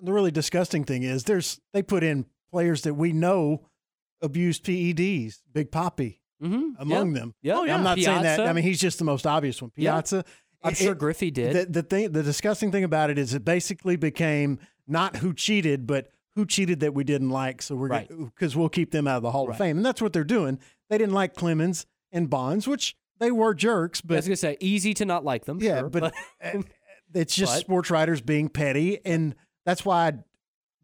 The 0.00 0.12
really 0.12 0.30
disgusting 0.30 0.84
thing 0.84 1.02
is 1.02 1.24
there's 1.24 1.60
they 1.72 1.82
put 1.82 2.04
in 2.04 2.26
players 2.50 2.82
that 2.82 2.94
we 2.94 3.12
know 3.12 3.68
abused 4.22 4.62
PEDs, 4.64 5.42
Big 5.52 5.72
Poppy 5.72 6.20
Mm-hmm. 6.42 6.80
among 6.80 7.12
them. 7.14 7.34
Yeah. 7.42 7.58
I'm 7.60 7.82
not 7.82 7.98
saying 7.98 8.22
that. 8.22 8.40
I 8.40 8.52
mean, 8.52 8.64
he's 8.64 8.80
just 8.80 8.98
the 8.98 9.04
most 9.04 9.26
obvious 9.26 9.60
one. 9.62 9.72
Yeah. 9.76 9.92
Piazza. 9.94 10.24
I'm 10.62 10.72
It- 10.72 10.76
sure 10.78 10.94
Griffey 10.94 11.30
did. 11.30 11.54
The, 11.54 11.80
the 11.80 11.82
thing, 11.82 12.12
the 12.12 12.22
disgusting 12.22 12.70
thing 12.72 12.84
about 12.84 13.10
it 13.10 13.18
is 13.18 13.34
it 13.34 13.44
basically 13.44 13.96
became 13.96 14.58
not 14.86 15.16
who 15.16 15.32
cheated, 15.32 15.86
but 15.86 16.08
who 16.34 16.44
cheated 16.44 16.80
that 16.80 16.92
we 16.94 17.04
didn't 17.04 17.30
like. 17.30 17.62
So 17.62 17.74
we're 17.76 17.88
Right. 17.88 18.08
because 18.08 18.54
we'll 18.56 18.68
keep 18.68 18.90
them 18.90 19.06
out 19.06 19.16
of 19.18 19.22
the 19.22 19.30
Hall 19.30 19.46
Right. 19.46 19.54
of 19.54 19.58
Fame, 19.58 19.76
and 19.78 19.86
that's 19.86 20.02
what 20.02 20.12
they're 20.12 20.24
doing. 20.24 20.58
They 20.90 20.98
didn't 20.98 21.14
like 21.14 21.34
Clemens 21.34 21.86
and 22.12 22.28
Bonds, 22.28 22.66
which 22.68 22.94
they 23.18 23.30
were 23.30 23.54
jerks, 23.54 24.00
I 24.04 24.08
but 24.08 24.16
was 24.16 24.26
gonna 24.26 24.36
say 24.36 24.56
easy 24.60 24.92
to 24.94 25.04
not 25.06 25.24
like 25.24 25.46
them. 25.46 25.58
yeah, 25.62 25.80
sure, 25.80 25.88
but, 25.88 26.14
uh, 26.42 26.62
it's 27.14 27.34
just 27.34 27.52
but- 27.54 27.60
sports 27.60 27.90
writers 27.90 28.20
being 28.20 28.48
petty, 28.50 28.98
and 29.06 29.34
that's 29.64 29.84
why 29.84 30.08
I, 30.08 30.12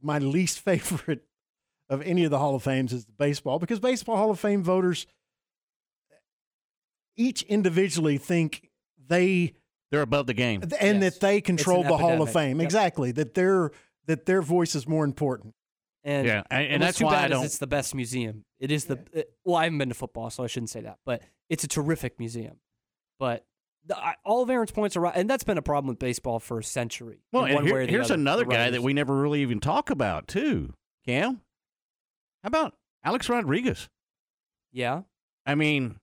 my 0.01 0.19
least 0.19 0.61
favorite 0.65 1.25
of 1.91 2.01
any 2.03 2.25
of 2.25 2.31
the 2.31 2.39
Hall 2.39 2.55
of 2.55 2.63
Fames 2.63 2.93
is 2.93 3.05
the 3.05 3.13
baseball 3.13 3.59
because 3.59 3.79
baseball 3.81 4.17
Hall 4.17 4.31
of 4.31 4.41
Fame 4.41 4.63
voters 4.63 5.07
each 7.17 7.43
individually 7.43 8.19
think 8.19 8.69
they 8.99 9.55
They're 9.91 10.03
above 10.03 10.27
the 10.27 10.35
game. 10.35 10.63
and 10.63 11.03
Yes. 11.03 11.15
that 11.15 11.21
they 11.21 11.41
control 11.41 11.83
an 11.83 11.89
the 11.89 11.99
Hall 11.99 12.23
of. 12.23 12.33
Fame 12.33 12.59
Yep. 12.61 12.65
exactly 12.65 13.13
that 13.13 13.35
their 13.35 13.71
that 14.07 14.27
their 14.27 14.43
voice 14.43 14.75
is 14.75 14.87
more 14.89 15.05
important. 15.05 15.55
and 16.05 16.27
Yeah, 16.27 16.43
and- 16.51 16.67
and 16.67 16.83
that's 16.83 16.99
too 16.99 17.05
why 17.05 17.13
I 17.13 17.15
bad 17.15 17.31
is 17.31 17.37
don't- 17.37 17.45
it's 17.45 17.59
the 17.59 17.67
best 17.69 17.95
museum. 17.95 18.45
It 18.59 18.73
is 18.73 18.87
the 18.87 18.99
it- 19.13 19.29
uh, 19.29 19.31
well, 19.45 19.57
I 19.57 19.65
haven't 19.65 19.79
been 19.79 19.89
to 19.91 19.95
football, 19.95 20.31
so 20.31 20.43
I 20.43 20.49
shouldn't 20.49 20.71
say 20.71 20.81
that, 20.81 20.99
but 21.05 21.23
it's 21.49 21.63
a 21.63 21.69
terrific 21.69 22.19
museum. 22.19 22.59
But 23.21 23.47
the, 23.85 23.97
I- 23.97 24.17
all 24.25 24.43
of 24.43 24.51
Aaron's 24.51 24.73
points 24.73 24.97
are 24.97 25.01
right, 25.01 25.15
and 25.15 25.31
that's 25.31 25.45
been 25.45 25.59
a 25.59 25.63
problem 25.63 25.87
with 25.89 26.01
baseball 26.01 26.41
for 26.41 26.59
a 26.59 26.65
century. 26.65 27.21
Well, 27.31 27.45
and 27.45 27.65
here- 27.65 27.75
way 27.75 27.81
or 27.83 27.87
the 27.87 27.93
here's 27.93 28.07
other, 28.11 28.15
another 28.21 28.45
guy 28.45 28.71
that 28.71 28.83
we 28.83 28.93
never 28.95 29.15
really 29.17 29.43
even 29.43 29.61
talk 29.61 29.91
about 29.91 30.27
too. 30.27 30.75
Cam, 31.07 31.41
how 32.43 32.49
about 32.49 32.75
Alex 33.05 33.29
Rodriguez? 33.29 33.89
Yeah. 34.73 35.03
I 35.47 35.55
mean, 35.55 36.01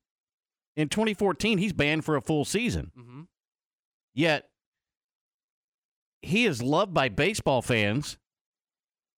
in 0.79 0.89
2014, 0.89 1.57
he's 1.57 1.73
banned 1.73 2.05
for 2.05 2.15
a 2.15 2.21
full 2.21 2.45
season. 2.45 2.91
Mhm. 2.97 3.27
Yet 4.13 4.49
he 6.21 6.45
is 6.45 6.61
loved 6.61 6.93
by 6.93 7.09
baseball 7.09 7.61
fans. 7.61 8.17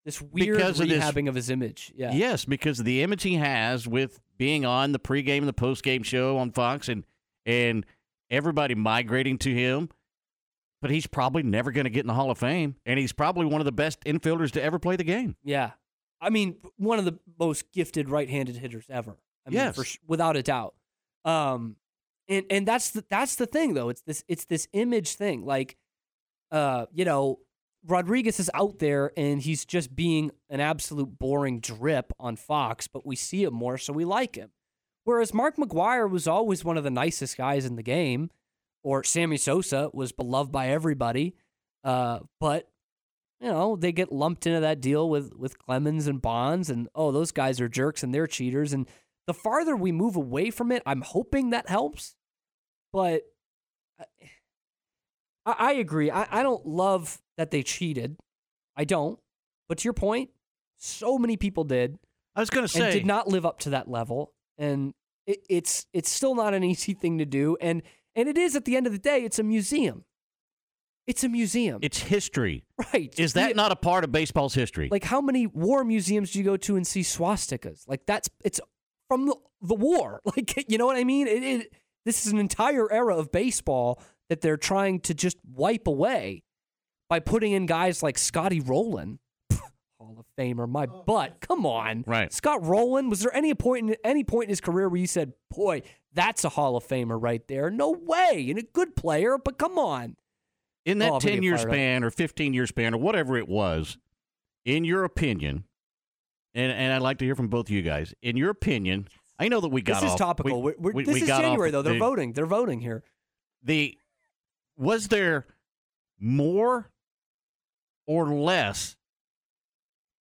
This 0.06 0.22
weird 0.22 0.58
because 0.58 0.80
of 0.80 0.90
this- 0.90 1.04
rehabbing 1.04 1.30
of 1.30 1.36
his 1.36 1.50
image. 1.50 1.92
Yeah. 1.96 2.12
Yes, 2.12 2.46
because 2.46 2.80
of 2.80 2.86
the 2.86 3.02
image 3.04 3.24
he 3.24 3.36
has 3.36 3.88
with 3.88 4.20
being 4.38 4.66
on 4.66 4.92
the 4.92 5.00
pregame 5.00 5.40
and 5.40 5.48
the 5.48 5.54
postgame 5.54 6.04
show 6.04 6.38
on 6.38 6.52
Fox 6.52 6.90
and 6.90 7.06
and 7.46 7.86
everybody 8.30 8.76
migrating 8.76 9.38
to 9.40 9.54
him. 9.54 9.90
But 10.82 10.90
he's 10.92 11.06
probably 11.08 11.44
never 11.44 11.72
going 11.72 11.84
to 11.86 11.90
get 11.92 12.02
in 12.02 12.08
the 12.08 12.14
Hall 12.16 12.32
of 12.32 12.38
Fame, 12.40 12.76
and 12.86 13.00
he's 13.00 13.14
probably 13.14 13.46
one 13.46 13.62
of 13.62 13.66
the 13.66 13.72
best 13.72 14.00
infielders 14.04 14.52
to 14.52 14.62
ever 14.64 14.80
play 14.80 14.96
the 14.96 15.04
game. 15.04 15.36
Yeah. 15.44 15.72
I 16.20 16.30
mean, 16.30 16.58
one 16.78 16.98
of 17.00 17.06
the 17.06 17.20
most 17.40 17.72
gifted 17.72 18.10
right-handed 18.10 18.58
hitters 18.58 18.86
ever. 18.90 19.18
I 19.46 19.50
mean, 19.50 19.56
Yes. 19.58 19.76
for, 19.76 19.86
without 20.08 20.38
a 20.38 20.44
doubt. 20.44 20.76
Um, 21.26 21.76
and 22.28 22.46
and 22.50 22.68
that's 22.68 22.92
the 22.92 23.04
that's 23.10 23.36
the 23.36 23.46
thing 23.46 23.74
though. 23.74 23.90
It's 23.90 24.02
this 24.02 24.24
it's 24.28 24.46
this 24.46 24.68
image 24.74 25.16
thing. 25.16 25.46
Like, 25.46 25.78
uh, 26.52 26.86
you 26.94 27.06
know, 27.06 27.40
Rodriguez 27.86 28.40
is 28.40 28.50
out 28.54 28.80
there 28.80 29.12
and 29.18 29.42
he's 29.42 29.66
just 29.66 29.96
being 29.96 30.32
an 30.50 30.60
absolute 30.60 31.18
boring 31.18 31.60
drip 31.60 32.14
on 32.20 32.36
Fox, 32.36 32.88
but 32.88 33.06
we 33.06 33.16
see 33.16 33.44
him 33.44 33.54
more, 33.54 33.78
so 33.78 33.94
we 33.94 34.06
like 34.06 34.36
him. 34.36 34.52
Whereas 35.04 35.34
Mark 35.34 35.58
McGwire 35.58 36.10
was 36.10 36.28
always 36.28 36.64
one 36.64 36.78
of 36.78 36.84
the 36.84 36.92
nicest 36.92 37.36
guys 37.38 37.66
in 37.66 37.76
the 37.76 37.84
game, 37.84 38.30
or 38.84 39.04
Sammy 39.04 39.38
Sosa 39.38 39.90
was 39.94 40.12
beloved 40.12 40.52
by 40.52 40.68
everybody. 40.70 41.36
Uh, 41.84 42.20
but 42.40 42.70
you 43.40 43.48
know, 43.48 43.76
they 43.76 43.92
get 43.92 44.12
lumped 44.12 44.46
into 44.46 44.60
that 44.60 44.82
deal 44.82 45.10
with 45.10 45.34
with 45.36 45.58
Clemens 45.58 46.08
and 46.08 46.22
Bonds, 46.22 46.70
and 46.70 46.88
oh, 46.94 47.12
those 47.12 47.32
guys 47.32 47.60
are 47.60 47.68
jerks 47.68 48.04
and 48.04 48.14
they're 48.14 48.28
cheaters. 48.28 48.72
And 48.72 48.88
the 49.28 49.34
farther 49.34 49.76
we 49.76 49.92
move 49.92 50.16
away 50.16 50.52
from 50.52 50.72
it, 50.72 50.84
I'm 50.86 51.02
hoping 51.02 51.52
that 51.52 51.70
helps. 51.70 52.16
But 52.92 53.24
uh, 54.00 54.06
I, 55.46 55.56
I 55.58 55.72
agree. 55.74 56.12
I, 56.12 56.28
I 56.40 56.44
don't 56.44 56.66
love 56.66 57.22
that 57.38 57.52
they 57.52 57.64
cheated. 57.64 58.18
I 58.76 58.84
don't. 58.84 59.20
But 59.70 59.80
to 59.80 59.84
your 59.86 59.94
point, 59.94 60.30
so 60.78 61.18
many 61.18 61.38
people 61.38 61.64
did. 61.64 61.98
I 62.36 62.40
was 62.40 62.50
going 62.50 62.68
to 62.68 62.78
and 62.78 62.92
say 62.92 63.00
did 63.00 63.06
not 63.06 63.28
live 63.28 63.46
up 63.46 63.60
to 63.60 63.72
that 63.72 63.90
level, 63.90 64.34
and 64.58 64.94
it, 65.28 65.40
it's 65.50 65.86
it's 65.94 66.10
still 66.10 66.36
not 66.36 66.54
an 66.54 66.64
easy 66.66 66.94
thing 66.94 67.18
to 67.20 67.26
do. 67.26 67.58
And 67.62 67.84
and 68.16 68.28
it 68.28 68.38
is 68.38 68.56
at 68.56 68.66
the 68.66 68.76
end 68.76 68.88
of 68.88 68.94
the 68.94 69.00
day, 69.00 69.24
it's 69.24 69.40
a 69.40 69.44
museum. 69.44 70.06
It's 71.08 71.24
a 71.24 71.30
museum. 71.30 71.80
It's 71.82 72.00
history. 72.00 72.64
Right. 72.94 73.14
Is 73.20 73.34
that 73.34 73.56
not 73.56 73.72
a 73.72 73.76
part 73.76 74.04
of 74.04 74.12
baseball's 74.12 74.54
history? 74.54 74.90
Like 74.90 75.04
how 75.04 75.22
many 75.22 75.48
war 75.48 75.84
museums 75.84 76.32
do 76.32 76.40
you 76.40 76.46
go 76.46 76.58
to 76.58 76.76
and 76.76 76.86
see 76.86 77.02
swastikas? 77.02 77.88
Like 77.88 78.06
that's 78.06 78.30
it's 78.44 78.60
from 79.12 79.26
the, 79.26 79.36
the 79.62 79.76
war. 79.76 80.22
Like 80.26 80.70
you 80.70 80.78
know 80.78 80.86
what 80.86 80.96
I 80.96 81.04
mean? 81.04 81.28
It, 81.28 81.44
it 81.44 81.74
this 82.06 82.26
is 82.26 82.32
an 82.32 82.40
entire 82.40 82.90
era 82.92 83.18
of 83.18 83.30
baseball 83.30 84.02
that 84.30 84.40
they're 84.40 84.56
trying 84.56 85.02
to 85.02 85.14
just 85.14 85.36
wipe 85.46 85.86
away 85.88 86.44
by 87.10 87.20
putting 87.20 87.52
in 87.52 87.66
guys 87.66 88.02
like 88.02 88.18
Scotty 88.18 88.62
Rolen, 88.62 89.20
Hall 90.00 90.16
of 90.18 90.26
Famer. 90.40 90.68
My 90.70 90.88
oh, 90.90 91.04
butt, 91.06 91.42
come 91.42 91.66
on, 91.66 92.06
Right. 92.08 92.32
Scott 92.32 92.64
Rolen. 92.64 93.10
Was 93.10 93.20
there 93.20 93.36
any 93.36 93.54
point 93.54 93.90
in 93.90 93.96
any 94.06 94.24
point 94.24 94.46
in 94.46 94.50
his 94.50 94.62
career 94.62 94.88
where 94.88 95.00
you 95.02 95.08
said, 95.08 95.34
"Boy, 95.54 95.82
that's 96.14 96.46
a 96.46 96.50
Hall 96.50 96.78
of 96.78 96.88
Famer 96.88 97.22
right 97.22 97.46
there"? 97.50 97.70
No 97.70 97.92
way, 97.92 98.48
and 98.50 98.58
a 98.58 98.64
good 98.64 98.96
player, 98.96 99.38
but 99.38 99.58
come 99.58 99.78
on. 99.78 100.16
in 100.86 101.00
that 101.00 101.12
Oh, 101.12 101.16
I'm 101.16 101.20
gonna 101.20 101.32
10 101.32 101.34
get 101.36 101.44
year 101.44 101.58
fired 101.58 101.68
up. 101.68 101.74
span 101.74 102.04
or 102.06 102.10
15 102.12 102.54
year 102.54 102.66
span 102.68 102.94
or 102.96 102.98
whatever 103.00 103.38
it 103.38 103.50
was, 103.50 103.98
in 104.66 104.86
your 104.86 105.04
opinion, 105.04 105.66
and, 106.54 106.72
and 106.72 106.94
I'd 106.94 107.02
like 107.02 107.18
to 107.20 107.26
hear 107.26 107.36
from 107.36 107.48
both 107.48 107.68
of 107.68 107.72
you 107.72 107.82
guys, 107.82 108.14
in 108.22 108.38
your 108.38 108.50
opinion, 108.50 109.08
I 109.40 109.48
know 109.48 109.62
that 109.62 109.70
we 109.70 109.82
got 109.82 110.02
This 110.02 110.10
is 110.10 110.12
off- 110.14 110.18
topical. 110.20 110.62
we- 110.62 110.74
we're- 110.78 111.04
this 111.04 111.16
we 111.16 111.22
is 111.22 111.28
January, 111.28 111.72
though. 111.72 111.82
They're 111.82 111.94
the- 111.94 112.00
voting. 112.00 112.34
They're 112.34 112.46
voting 112.46 112.82
here. 112.82 113.04
The 113.64 113.98
was 114.78 115.08
there 115.10 115.46
more 116.20 116.92
or 118.08 118.28
less 118.34 118.96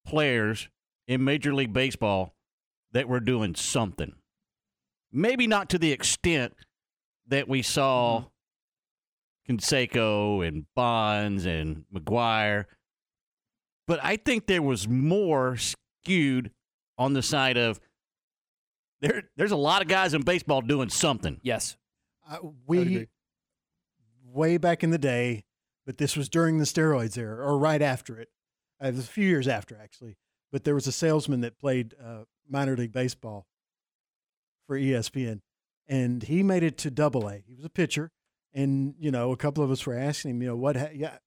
players 0.07 0.69
in 1.07 1.25
Major 1.25 1.55
League 1.55 1.73
Baseball 1.73 2.35
that 2.93 3.09
were 3.09 3.21
doing 3.21 3.55
something? 3.55 4.15
Maybe 5.13 5.47
not 5.47 5.69
to 5.71 5.79
the 5.79 5.93
extent 5.93 6.55
that 7.27 7.49
we 7.49 7.63
saw 7.63 8.21
mm-hmm. 8.21 9.55
Canseco 9.57 10.47
and 10.47 10.67
Bonds 10.75 11.47
and 11.47 11.85
McGwire, 11.93 12.67
but 13.87 13.99
I 14.03 14.17
think 14.17 14.47
there 14.47 14.63
was 14.63 14.87
more 14.89 15.57
skewed 16.05 16.51
on 16.99 17.13
the 17.13 17.23
side 17.23 17.57
of 17.57 17.81
there. 19.01 19.25
There's 19.37 19.53
a 19.53 19.57
lot 19.57 19.83
of 19.83 19.89
guys 19.89 20.15
in 20.15 20.23
baseball 20.23 20.61
doing 20.61 20.89
something. 20.89 21.41
Yes, 21.43 21.77
Uh, 22.29 22.39
we 22.67 23.09
way 24.25 24.57
back 24.59 24.85
in 24.85 24.91
the 24.91 24.99
day, 24.99 25.45
but 25.87 25.99
this 25.99 26.17
was 26.17 26.29
during 26.29 26.59
the 26.59 26.65
steroids 26.65 27.17
era 27.19 27.45
or 27.45 27.59
right 27.59 27.83
after 27.83 28.19
it. 28.19 28.29
Uh, 28.83 28.89
it 28.89 28.95
was 28.97 29.05
a 29.07 29.11
few 29.11 29.27
years 29.27 29.49
after 29.49 29.79
actually. 29.83 30.17
But 30.53 30.65
there 30.65 30.75
was 30.75 30.87
a 30.87 30.93
salesman 30.93 31.41
that 31.43 31.59
played 31.59 31.95
uh, 32.05 32.25
minor 32.49 32.77
league 32.77 32.93
baseball 32.93 33.47
for 34.67 34.77
ESPN, 34.79 35.41
and 35.87 36.23
he 36.25 36.43
made 36.43 36.63
it 36.65 36.77
to 36.79 36.91
Double 36.91 37.29
A. 37.29 37.39
He 37.47 37.55
was 37.55 37.65
a 37.65 37.71
pitcher, 37.71 38.11
and 38.53 38.95
you 38.99 39.11
know, 39.13 39.31
a 39.31 39.37
couple 39.37 39.63
of 39.63 39.71
us 39.71 39.87
were 39.87 39.95
asking 39.95 40.33
him, 40.33 40.43
you 40.43 40.49
know, 40.49 40.57
what, 40.57 40.77
ha- 40.77 40.89
yeah, 40.93 41.19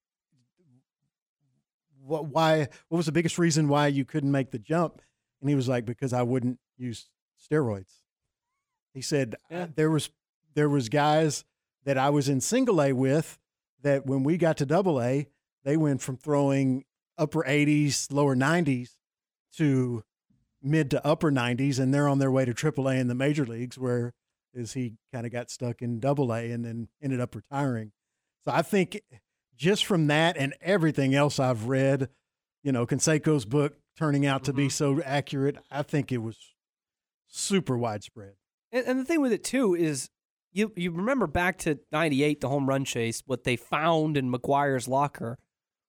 what, 2.06 2.26
why, 2.26 2.68
what 2.90 2.98
was 2.98 3.06
the 3.06 3.12
biggest 3.12 3.38
reason 3.38 3.68
why 3.68 3.88
you 3.88 4.06
couldn't 4.06 4.32
make 4.32 4.52
the 4.52 4.60
jump? 4.60 5.02
And 5.42 5.50
he 5.50 5.56
was 5.56 5.68
like, 5.68 5.86
because 5.86 6.14
I 6.14 6.24
wouldn't 6.24 6.60
use 6.78 7.10
steroids. 7.52 8.02
He 8.94 9.02
said 9.02 9.36
uh, 9.52 9.68
there 9.76 9.90
was 9.90 10.10
there 10.54 10.70
was 10.70 10.88
guys 10.88 11.46
that 11.84 11.98
I 11.98 12.10
was 12.10 12.30
in 12.30 12.42
single 12.42 12.82
A 12.82 12.94
with 12.94 13.40
that 13.82 14.06
when 14.06 14.24
we 14.24 14.38
got 14.38 14.58
to 14.58 14.66
double 14.66 15.02
A, 15.02 15.28
they 15.64 15.78
went 15.78 16.02
from 16.02 16.16
throwing 16.16 16.86
upper 17.18 17.44
80s, 17.44 18.12
lower 18.12 18.36
90s 18.36 18.92
to 19.58 20.04
mid 20.62 20.92
to 20.92 21.06
upper 21.06 21.32
90s, 21.32 21.80
and 21.80 21.94
they're 21.94 22.08
on 22.08 22.20
their 22.20 22.32
way 22.32 22.46
to 22.46 22.54
triple 22.54 22.88
A 22.88 22.96
in 22.96 23.08
the 23.08 23.16
major 23.16 23.46
leagues, 23.46 23.78
where 23.78 24.14
is 24.54 24.74
he 24.74 24.94
kind 25.12 25.26
of 25.26 25.32
got 25.32 25.50
stuck 25.50 25.82
in 25.82 26.00
double 26.00 26.34
A 26.34 26.52
and 26.52 26.64
then 26.64 26.88
ended 27.02 27.20
up 27.20 27.36
retiring. 27.36 27.92
So 28.46 28.54
I 28.54 28.62
think 28.62 29.02
just 29.64 29.86
from 29.86 30.08
that 30.08 30.36
and 30.36 30.54
everything 30.62 31.16
else 31.16 31.40
I've 31.40 31.68
read, 31.68 32.10
you 32.64 32.74
know, 32.74 32.86
Canseco's 32.86 33.46
book 33.46 33.78
turning 33.98 34.26
out 34.26 34.44
to 34.44 34.54
be 34.54 34.68
so 34.68 35.02
accurate, 35.04 35.58
I 35.72 35.84
think 35.84 36.12
it 36.12 36.18
was 36.18 36.38
super 37.28 37.78
widespread. 37.78 38.34
And, 38.74 38.86
and 38.86 39.00
the 39.00 39.06
thing 39.06 39.22
with 39.22 39.32
it 39.32 39.44
too 39.44 39.74
is 39.74 40.10
you 40.52 40.74
you 40.76 40.92
remember 40.92 41.28
back 41.28 41.60
to 41.60 41.80
'98, 41.94 42.42
the 42.42 42.50
home 42.50 42.68
run 42.68 42.84
chase. 42.84 43.24
What 43.26 43.46
they 43.46 43.56
found 43.56 44.18
in 44.18 44.30
McGwire's 44.30 44.88
locker 44.88 45.40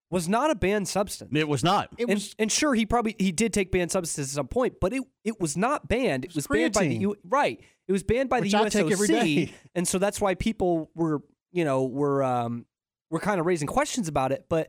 was 0.08 0.28
not 0.28 0.52
a 0.52 0.54
banned 0.54 0.86
substance. 0.86 1.32
It 1.34 1.48
was 1.48 1.64
not. 1.64 1.88
It 1.98 2.08
was, 2.08 2.36
and, 2.38 2.50
sure, 2.52 2.74
he 2.74 2.86
probably 2.86 3.16
he 3.18 3.32
did 3.32 3.52
take 3.52 3.72
banned 3.72 3.90
substances 3.90 4.34
at 4.34 4.36
some 4.36 4.48
point, 4.48 4.74
but 4.80 4.92
it 4.92 5.02
it 5.24 5.40
was 5.40 5.56
not 5.56 5.88
banned. 5.88 6.24
It 6.24 6.34
was 6.34 6.46
banned 6.46 6.72
by 6.74 6.84
the 6.84 6.96
creatine. 6.96 7.00
U, 7.00 7.16
right. 7.24 7.60
It 7.88 7.92
was 7.92 8.04
banned 8.04 8.28
by 8.30 8.40
Which 8.40 8.52
the 8.52 8.58
I 8.58 8.68
take 8.68 8.90
every 8.92 9.08
USOC, 9.08 9.52
and 9.74 9.88
so 9.88 9.98
that's 9.98 10.20
why 10.20 10.34
people 10.34 10.90
were 10.94 11.20
you 11.52 11.64
know 11.64 11.84
were 11.84 12.22
um 12.22 12.66
were 13.14 13.20
kind 13.20 13.40
of 13.40 13.46
raising 13.46 13.68
questions 13.68 14.08
about 14.08 14.32
it, 14.32 14.44
but 14.48 14.68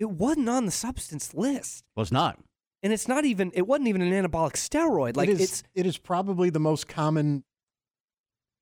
it 0.00 0.10
wasn't 0.10 0.48
on 0.48 0.64
the 0.66 0.72
substance 0.72 1.34
list, 1.34 1.84
Was 1.94 2.10
not. 2.10 2.38
and 2.82 2.92
it's 2.92 3.06
not 3.06 3.24
even 3.24 3.52
it 3.54 3.66
wasn't 3.66 3.88
even 3.88 4.02
an 4.02 4.12
anabolic 4.12 4.54
steroid. 4.54 5.16
Like 5.16 5.28
it 5.28 5.32
is, 5.32 5.40
it's 5.40 5.62
it 5.74 5.86
is 5.86 5.98
probably 5.98 6.50
the 6.50 6.58
most 6.58 6.88
common 6.88 7.44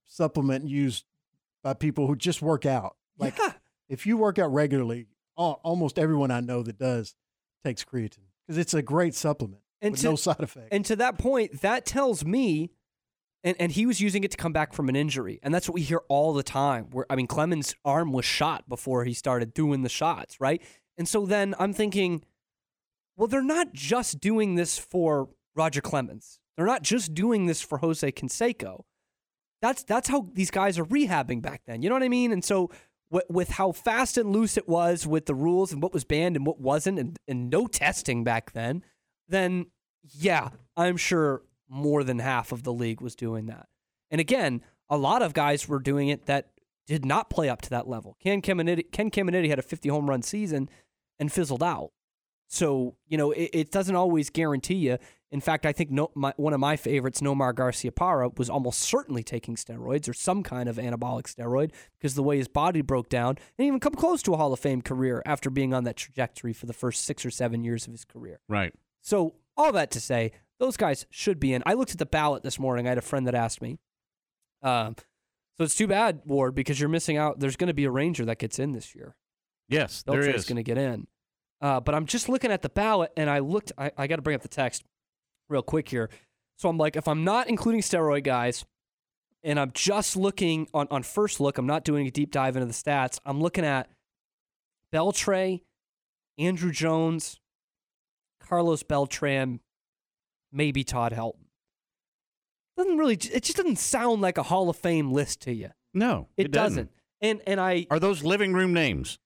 supplement 0.06 0.68
used 0.68 1.04
by 1.62 1.74
people 1.74 2.06
who 2.06 2.16
just 2.16 2.42
work 2.42 2.66
out. 2.66 2.96
Like 3.18 3.38
if 3.88 4.06
you 4.06 4.16
work 4.16 4.38
out 4.38 4.52
regularly, 4.52 5.06
al- 5.38 5.60
almost 5.62 5.98
everyone 5.98 6.30
I 6.30 6.40
know 6.40 6.62
that 6.62 6.78
does 6.78 7.14
takes 7.64 7.84
creatine 7.84 8.18
because 8.46 8.58
it's 8.58 8.74
a 8.74 8.82
great 8.82 9.14
supplement 9.14 9.62
with 9.80 10.00
to, 10.00 10.06
no 10.10 10.16
side 10.16 10.40
effects. 10.40 10.68
And 10.72 10.84
to 10.86 10.96
that 10.96 11.18
point, 11.18 11.60
that 11.62 11.86
tells 11.86 12.24
me, 12.24 12.70
and, 13.44 13.56
and 13.60 13.70
he 13.70 13.84
was 13.84 14.00
using 14.00 14.24
it 14.24 14.30
to 14.30 14.36
come 14.36 14.52
back 14.52 14.72
from 14.72 14.88
an 14.88 14.96
injury. 14.96 15.38
And 15.42 15.54
that's 15.54 15.68
what 15.68 15.74
we 15.74 15.82
hear 15.82 16.00
all 16.08 16.32
the 16.32 16.42
time. 16.42 16.86
Where 16.90 17.06
I 17.10 17.14
mean, 17.14 17.26
Clemens' 17.26 17.74
arm 17.84 18.10
was 18.12 18.24
shot 18.24 18.68
before 18.68 19.04
he 19.04 19.12
started 19.12 19.52
doing 19.52 19.82
the 19.82 19.88
shots, 19.88 20.40
right? 20.40 20.62
And 20.96 21.06
so 21.06 21.26
then 21.26 21.54
I'm 21.58 21.74
thinking, 21.74 22.24
well, 23.16 23.28
they're 23.28 23.42
not 23.42 23.72
just 23.74 24.18
doing 24.18 24.54
this 24.54 24.78
for 24.78 25.28
Roger 25.54 25.80
Clemens. 25.80 26.40
They're 26.56 26.66
not 26.66 26.82
just 26.82 27.14
doing 27.14 27.46
this 27.46 27.60
for 27.60 27.78
Jose 27.78 28.10
Canseco. 28.12 28.84
That's 29.60 29.82
that's 29.84 30.08
how 30.08 30.28
these 30.32 30.50
guys 30.50 30.78
are 30.78 30.84
rehabbing 30.84 31.42
back 31.42 31.62
then. 31.66 31.82
You 31.82 31.88
know 31.88 31.94
what 31.94 32.02
I 32.02 32.08
mean? 32.08 32.32
And 32.32 32.44
so 32.44 32.70
with, 33.10 33.24
with 33.28 33.48
how 33.50 33.72
fast 33.72 34.16
and 34.18 34.32
loose 34.32 34.56
it 34.56 34.68
was 34.68 35.06
with 35.06 35.26
the 35.26 35.34
rules 35.34 35.72
and 35.72 35.82
what 35.82 35.92
was 35.92 36.04
banned 36.04 36.36
and 36.36 36.46
what 36.46 36.60
wasn't, 36.60 36.98
and, 36.98 37.18
and 37.28 37.50
no 37.50 37.66
testing 37.66 38.24
back 38.24 38.52
then, 38.52 38.82
then 39.28 39.66
yeah, 40.02 40.50
I'm 40.76 40.96
sure 40.96 41.42
more 41.68 42.04
than 42.04 42.18
half 42.18 42.52
of 42.52 42.62
the 42.62 42.72
league 42.72 43.00
was 43.00 43.14
doing 43.14 43.46
that. 43.46 43.66
And 44.10 44.20
again, 44.20 44.62
a 44.88 44.96
lot 44.96 45.22
of 45.22 45.34
guys 45.34 45.68
were 45.68 45.78
doing 45.78 46.08
it 46.08 46.26
that 46.26 46.50
did 46.86 47.04
not 47.04 47.30
play 47.30 47.48
up 47.48 47.62
to 47.62 47.70
that 47.70 47.88
level. 47.88 48.16
Ken 48.22 48.42
Caminiti, 48.42 48.90
Ken 48.92 49.10
Caminiti 49.10 49.48
had 49.48 49.58
a 49.58 49.62
50 49.62 49.88
home 49.88 50.08
run 50.08 50.22
season 50.22 50.68
and 51.18 51.32
fizzled 51.32 51.62
out. 51.62 51.92
So, 52.46 52.96
you 53.08 53.16
know, 53.16 53.32
it, 53.32 53.50
it 53.52 53.70
doesn't 53.70 53.96
always 53.96 54.30
guarantee 54.30 54.74
you. 54.74 54.98
In 55.30 55.40
fact, 55.40 55.66
I 55.66 55.72
think 55.72 55.90
no, 55.90 56.10
my, 56.14 56.32
one 56.36 56.52
of 56.52 56.60
my 56.60 56.76
favorites, 56.76 57.20
Nomar 57.20 57.52
Garciaparra, 57.52 58.38
was 58.38 58.48
almost 58.48 58.80
certainly 58.80 59.24
taking 59.24 59.56
steroids 59.56 60.08
or 60.08 60.12
some 60.12 60.42
kind 60.42 60.68
of 60.68 60.76
anabolic 60.76 61.24
steroid 61.24 61.72
because 61.98 62.14
the 62.14 62.22
way 62.22 62.36
his 62.36 62.46
body 62.46 62.82
broke 62.82 63.08
down 63.08 63.38
and 63.58 63.66
even 63.66 63.80
come 63.80 63.94
close 63.94 64.22
to 64.22 64.34
a 64.34 64.36
Hall 64.36 64.52
of 64.52 64.60
Fame 64.60 64.82
career 64.82 65.22
after 65.26 65.50
being 65.50 65.74
on 65.74 65.84
that 65.84 65.96
trajectory 65.96 66.52
for 66.52 66.66
the 66.66 66.72
first 66.72 67.04
six 67.04 67.26
or 67.26 67.30
seven 67.30 67.64
years 67.64 67.86
of 67.86 67.92
his 67.92 68.04
career. 68.04 68.38
Right. 68.48 68.72
So, 69.00 69.34
all 69.56 69.72
that 69.72 69.90
to 69.92 70.00
say, 70.00 70.32
those 70.58 70.76
guys 70.76 71.06
should 71.10 71.40
be 71.40 71.52
in. 71.52 71.62
I 71.66 71.74
looked 71.74 71.92
at 71.92 71.98
the 71.98 72.06
ballot 72.06 72.42
this 72.42 72.58
morning. 72.58 72.86
I 72.86 72.90
had 72.90 72.98
a 72.98 73.02
friend 73.02 73.26
that 73.26 73.34
asked 73.34 73.60
me. 73.60 73.78
Um, 74.62 74.96
so 75.56 75.64
it's 75.64 75.74
too 75.74 75.86
bad, 75.86 76.22
Ward, 76.24 76.54
because 76.54 76.80
you're 76.80 76.88
missing 76.88 77.16
out. 77.16 77.40
There's 77.40 77.56
going 77.56 77.68
to 77.68 77.74
be 77.74 77.84
a 77.84 77.90
Ranger 77.90 78.24
that 78.24 78.38
gets 78.38 78.58
in 78.58 78.72
this 78.72 78.94
year. 78.94 79.14
Yes, 79.68 80.02
there 80.02 80.20
Beltre's 80.20 80.42
is. 80.42 80.44
going 80.46 80.56
to 80.56 80.62
get 80.62 80.78
in. 80.78 81.06
Uh, 81.60 81.80
but 81.80 81.94
I'm 81.94 82.06
just 82.06 82.28
looking 82.28 82.50
at 82.50 82.62
the 82.62 82.68
ballot, 82.68 83.12
and 83.16 83.30
I 83.30 83.38
looked. 83.38 83.72
I, 83.78 83.90
I 83.96 84.06
got 84.06 84.16
to 84.16 84.22
bring 84.22 84.34
up 84.34 84.42
the 84.42 84.48
text 84.48 84.84
real 85.48 85.62
quick 85.62 85.88
here. 85.88 86.10
So 86.58 86.68
I'm 86.68 86.76
like, 86.78 86.96
if 86.96 87.08
I'm 87.08 87.24
not 87.24 87.48
including 87.48 87.80
steroid 87.80 88.24
guys, 88.24 88.64
and 89.42 89.58
I'm 89.60 89.70
just 89.72 90.16
looking 90.16 90.68
on 90.74 90.88
on 90.90 91.02
first 91.02 91.40
look, 91.40 91.58
I'm 91.58 91.66
not 91.66 91.84
doing 91.84 92.06
a 92.06 92.10
deep 92.10 92.30
dive 92.30 92.56
into 92.56 92.66
the 92.66 92.72
stats. 92.72 93.18
I'm 93.24 93.40
looking 93.40 93.64
at 93.64 93.88
Beltre, 94.92 95.62
Andruw 96.38 96.72
Jones, 96.72 97.40
Carlos 98.40 98.82
Beltran, 98.82 99.60
maybe 100.54 100.84
Todd 100.84 101.12
Helton. 101.12 101.44
Doesn't 102.76 102.96
really. 102.98 103.14
It 103.14 103.42
just 103.42 103.56
doesn't 103.56 103.78
sound 103.78 104.22
like 104.22 104.38
a 104.38 104.42
Hall 104.44 104.68
of 104.70 104.76
Fame 104.76 105.12
list 105.12 105.40
to 105.42 105.52
you. 105.54 105.70
No, 105.92 106.28
It, 106.36 106.46
it 106.46 106.50
doesn't. 106.52 106.76
doesn't. 106.76 106.90
And 107.20 107.40
and 107.46 107.60
I 107.60 107.86
Are 107.90 108.00
those 108.00 108.22
living 108.24 108.52
room 108.52 108.72
names? 108.72 109.18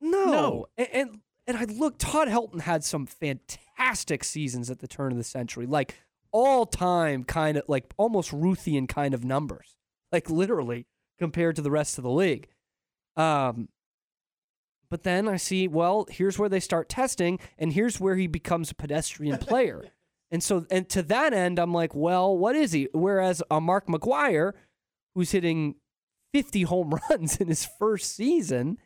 no. 0.00 0.24
No. 0.26 0.66
And, 0.76 0.88
and 0.92 1.20
and 1.46 1.56
I 1.58 1.64
look, 1.64 1.96
Todd 1.98 2.28
Helton 2.28 2.60
had 2.60 2.84
some 2.84 3.06
fantastic 3.06 4.24
seasons 4.24 4.70
at 4.70 4.78
the 4.78 4.88
turn 4.88 5.12
of 5.12 5.18
the 5.18 5.24
century, 5.24 5.66
like 5.66 5.96
all 6.32 6.66
time 6.66 7.22
kind 7.24 7.56
of 7.58 7.64
like 7.68 7.84
almost 7.96 8.30
Ruthian 8.32 8.88
kind 8.88 9.12
of 9.14 9.24
numbers, 9.24 9.76
like 10.12 10.30
literally 10.30 10.86
compared 11.18 11.56
to 11.56 11.62
the 11.62 11.70
rest 11.70 11.98
of 11.98 12.04
the 12.04 12.10
league. 12.10 12.48
Um, 13.16 13.68
but 14.90 15.02
then 15.02 15.28
I 15.28 15.36
see, 15.36 15.66
well, 15.68 16.06
here's 16.10 16.38
where 16.38 16.48
they 16.48 16.60
start 16.60 16.88
testing, 16.88 17.38
and 17.58 17.72
here's 17.72 17.98
where 18.00 18.16
he 18.16 18.26
becomes 18.26 18.70
a 18.70 18.74
pedestrian 18.74 19.38
player. 19.38 19.86
and 20.34 20.42
so, 20.42 20.66
and 20.68 20.88
to 20.88 21.02
that 21.04 21.32
end, 21.32 21.60
I'm 21.60 21.72
like, 21.72 21.94
well, 21.94 22.36
what 22.36 22.56
is 22.56 22.72
he? 22.72 22.88
Whereas 22.92 23.40
a 23.52 23.60
Mark 23.60 23.86
McGwire, 23.86 24.54
who's 25.14 25.30
hitting 25.30 25.76
50 26.32 26.62
home 26.62 26.98
runs 27.10 27.36
in 27.36 27.46
his 27.46 27.64
first 27.64 28.16
season, 28.16 28.78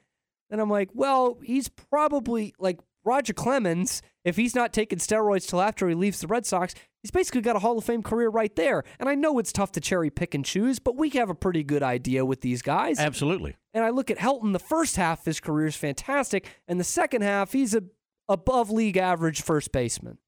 then 0.51 0.61
I'm 0.61 0.69
like, 0.69 0.91
well, 0.93 1.39
he's 1.43 1.71
probably 1.71 2.53
like 2.59 2.79
Roger 3.03 3.33
Clemens. 3.33 4.03
If 4.27 4.37
he's 4.37 4.55
not 4.55 4.75
taking 4.75 4.99
steroids 4.99 5.49
till 5.49 5.63
after 5.63 5.89
he 5.89 5.95
leaves 5.95 6.21
the 6.21 6.27
Red 6.27 6.45
Sox, 6.45 6.75
he's 7.03 7.11
basically 7.11 7.41
got 7.41 7.57
a 7.57 7.61
Hall 7.61 7.79
of 7.79 7.85
Fame 7.85 8.03
career 8.03 8.29
right 8.29 8.55
there. 8.55 8.85
And 9.01 9.09
I 9.09 9.15
know 9.15 9.39
it's 9.39 9.51
tough 9.51 9.73
to 9.73 9.81
cherry 9.81 10.11
pick 10.11 10.35
and 10.35 10.45
choose, 10.45 10.79
but 10.79 10.97
we 10.99 11.09
have 11.11 11.31
a 11.31 11.35
pretty 11.35 11.65
good 11.65 11.83
idea 11.83 12.27
with 12.27 12.43
these 12.43 12.61
guys. 12.61 12.99
Absolutely. 12.99 13.57
And 13.73 13.83
I 13.83 13.89
look 13.89 14.11
at 14.11 14.19
Helton, 14.19 14.53
the 14.53 14.59
first 14.59 14.97
half 14.97 15.21
of 15.21 15.25
his 15.25 15.41
career 15.41 15.69
is 15.69 15.77
fantastic, 15.77 16.47
and 16.69 16.79
the 16.79 16.85
second 16.85 17.23
half, 17.23 17.53
he's 17.53 17.75
a 17.75 17.85
above 18.29 18.71
league 18.71 18.99
average 18.99 19.41
first 19.41 19.73
baseman, 19.73 20.19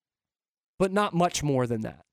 but 0.81 0.91
not 0.93 1.13
much 1.13 1.43
more 1.43 1.67
than 1.67 1.83
that. 1.83 2.07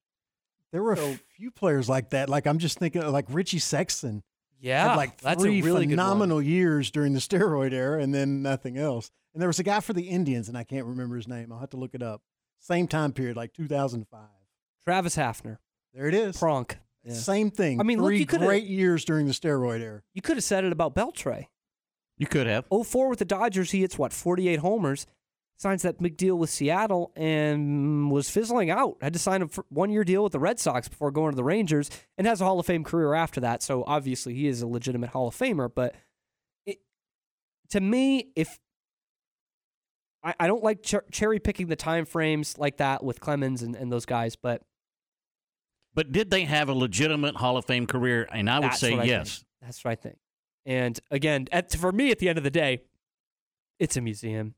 There 0.73 0.83
were 0.83 0.93
a 0.93 1.19
few 1.37 1.49
players 1.51 1.87
like 1.87 2.09
that. 2.09 2.27
Like 2.27 2.45
I'm 2.45 2.59
just 2.59 2.77
thinking, 2.77 3.01
like 3.11 3.25
Richie 3.29 3.59
Sexson. 3.59 4.21
Yeah, 4.59 4.89
had 4.89 4.95
like 4.97 5.21
that's 5.21 5.41
a 5.41 5.45
three 5.45 5.61
really 5.61 5.85
good 5.85 5.93
phenomenal 5.93 6.41
years 6.41 6.91
during 6.91 7.13
the 7.13 7.19
steroid 7.19 7.71
era, 7.71 8.01
and 8.01 8.13
then 8.13 8.41
nothing 8.41 8.77
else. 8.77 9.09
And 9.33 9.41
there 9.41 9.47
was 9.47 9.59
a 9.59 9.63
guy 9.63 9.79
for 9.79 9.93
the 9.93 10.09
Indians, 10.09 10.49
and 10.49 10.57
I 10.57 10.63
can't 10.65 10.85
remember 10.85 11.15
his 11.15 11.27
name. 11.27 11.51
I'll 11.51 11.59
have 11.59 11.69
to 11.69 11.77
look 11.77 11.95
it 11.95 12.03
up. 12.03 12.21
Same 12.59 12.87
time 12.87 13.13
period, 13.13 13.37
like 13.37 13.53
2005. 13.53 14.19
Travis 14.83 15.15
Hafner. 15.15 15.57
There 15.93 16.07
it 16.07 16.13
is. 16.13 16.35
Pronk. 16.37 16.75
Yeah. 17.03 17.13
Same 17.13 17.49
thing. 17.51 17.79
I 17.79 17.83
mean, 17.83 17.99
look, 17.99 18.09
three 18.09 18.19
you 18.19 18.25
coulda- 18.25 18.45
great 18.45 18.65
years 18.65 19.05
during 19.05 19.27
the 19.27 19.33
steroid 19.33 19.79
era. 19.81 20.01
You 20.13 20.21
could 20.21 20.35
have 20.35 20.43
said 20.43 20.65
it 20.65 20.73
about 20.73 20.93
Beltre. 20.93 21.45
You 22.17 22.27
could 22.27 22.47
have. 22.47 22.65
04 22.69 23.09
with 23.09 23.19
the 23.19 23.25
Dodgers, 23.25 23.71
he 23.71 23.81
hits 23.81 23.97
what, 23.97 24.11
48 24.11 24.59
homers, 24.59 25.05
signs 25.57 25.81
that 25.81 26.01
big 26.01 26.17
deal 26.17 26.37
with 26.37 26.49
Seattle, 26.49 27.11
and 27.15 28.09
was 28.11 28.29
fizzling 28.29 28.69
out. 28.69 28.97
Had 29.01 29.13
to 29.13 29.19
sign 29.19 29.41
a 29.41 29.49
one 29.69 29.89
year 29.89 30.03
deal 30.03 30.23
with 30.23 30.31
the 30.31 30.39
Red 30.39 30.59
Sox 30.59 30.87
before 30.87 31.11
going 31.11 31.31
to 31.31 31.35
the 31.35 31.43
Rangers, 31.43 31.89
and 32.17 32.25
has 32.25 32.39
a 32.41 32.45
Hall 32.45 32.59
of 32.59 32.65
Fame 32.65 32.83
career 32.83 33.13
after 33.13 33.41
that. 33.41 33.61
So 33.63 33.83
obviously, 33.85 34.33
he 34.33 34.47
is 34.47 34.61
a 34.61 34.67
legitimate 34.67 35.09
Hall 35.09 35.27
of 35.27 35.35
Famer. 35.35 35.69
But 35.73 35.95
it, 36.65 36.77
to 37.69 37.81
me, 37.81 38.29
if 38.35 38.59
I, 40.23 40.33
I 40.39 40.47
don't 40.47 40.63
like 40.63 40.85
cher- 40.85 41.05
cherry 41.11 41.39
picking 41.39 41.67
the 41.67 41.75
time 41.75 42.05
frames 42.05 42.57
like 42.57 42.77
that 42.77 43.03
with 43.03 43.19
Clemens 43.19 43.61
and, 43.61 43.75
and 43.75 43.91
those 43.91 44.05
guys, 44.05 44.35
but 44.35 44.63
But 45.93 46.11
did 46.11 46.29
they 46.29 46.43
have 46.43 46.69
a 46.69 46.73
legitimate 46.73 47.35
Hall 47.35 47.57
of 47.57 47.65
Fame 47.65 47.87
career? 47.87 48.27
And 48.31 48.49
I 48.49 48.59
would 48.59 48.73
say 48.73 48.97
I 48.97 49.03
yes. 49.03 49.37
think. 49.37 49.47
That's 49.61 49.83
what 49.83 49.91
I 49.91 49.95
think. 49.95 50.17
And 50.65 50.99
again, 51.09 51.47
at, 51.51 51.73
for 51.73 51.91
me, 51.91 52.11
at 52.11 52.19
the 52.19 52.29
end 52.29 52.37
of 52.37 52.43
the 52.43 52.51
day, 52.51 52.83
it's 53.79 53.97
a 53.97 54.01
museum. 54.01 54.53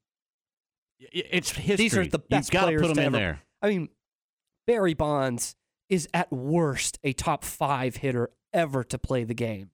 It's 1.00 1.52
history. 1.52 1.76
These 1.76 1.98
are 1.98 2.06
the 2.06 2.20
best 2.20 2.54
You've 2.54 2.62
players 2.64 2.82
put 2.82 2.88
them 2.90 2.96
to 2.96 3.02
in 3.02 3.08
ever- 3.08 3.18
there. 3.18 3.42
I 3.62 3.70
mean, 3.70 3.90
Barry 4.68 4.94
Bonds 4.94 5.56
is 5.90 6.08
at 6.14 6.32
worst 6.32 7.00
a 7.04 7.14
top 7.14 7.44
five 7.44 7.98
hitter 7.98 8.30
ever 8.54 8.84
to 8.86 8.98
play 9.00 9.24
the 9.24 9.34
game. 9.34 9.72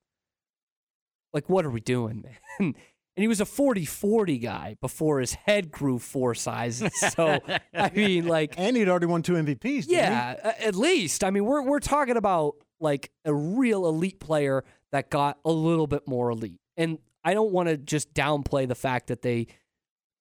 Like, 1.34 1.49
what 1.49 1.65
are 1.65 1.69
we 1.69 1.82
doing, 1.82 2.23
man? 2.59 2.73
And 3.17 3.21
he 3.23 3.28
was 3.28 3.39
a 3.41 3.45
40 3.45 3.86
40 3.86 4.38
guy 4.39 4.76
before 4.82 5.19
his 5.21 5.34
head 5.34 5.71
grew 5.71 5.99
four 5.99 6.36
sizes. 6.36 6.91
So, 7.15 7.39
I 7.73 7.89
mean, 7.95 8.28
like. 8.28 8.55
And 8.57 8.76
he'd 8.76 8.89
already 8.89 9.05
won 9.05 9.21
two 9.21 9.34
MVPs. 9.34 9.61
didn't? 9.61 9.89
Yeah, 9.91 10.36
a- 10.43 10.65
at 10.67 10.76
least. 10.76 11.23
I 11.23 11.30
mean, 11.30 11.45
we're 11.45 11.61
we're 11.61 11.80
talking 11.80 12.17
about 12.17 12.55
like 12.80 13.09
a 13.23 13.34
real 13.34 13.88
elite 13.88 14.19
player 14.19 14.63
that 14.91 15.09
got 15.09 15.38
a 15.45 15.51
little 15.51 15.88
bit 15.88 16.07
more 16.07 16.30
elite. 16.30 16.59
And 16.78 16.99
I 17.23 17.34
don't 17.34 17.51
want 17.51 17.69
to 17.69 17.78
just 17.78 18.13
downplay 18.13 18.67
the 18.67 18.76
fact 18.76 19.07
that 19.07 19.21
they 19.21 19.47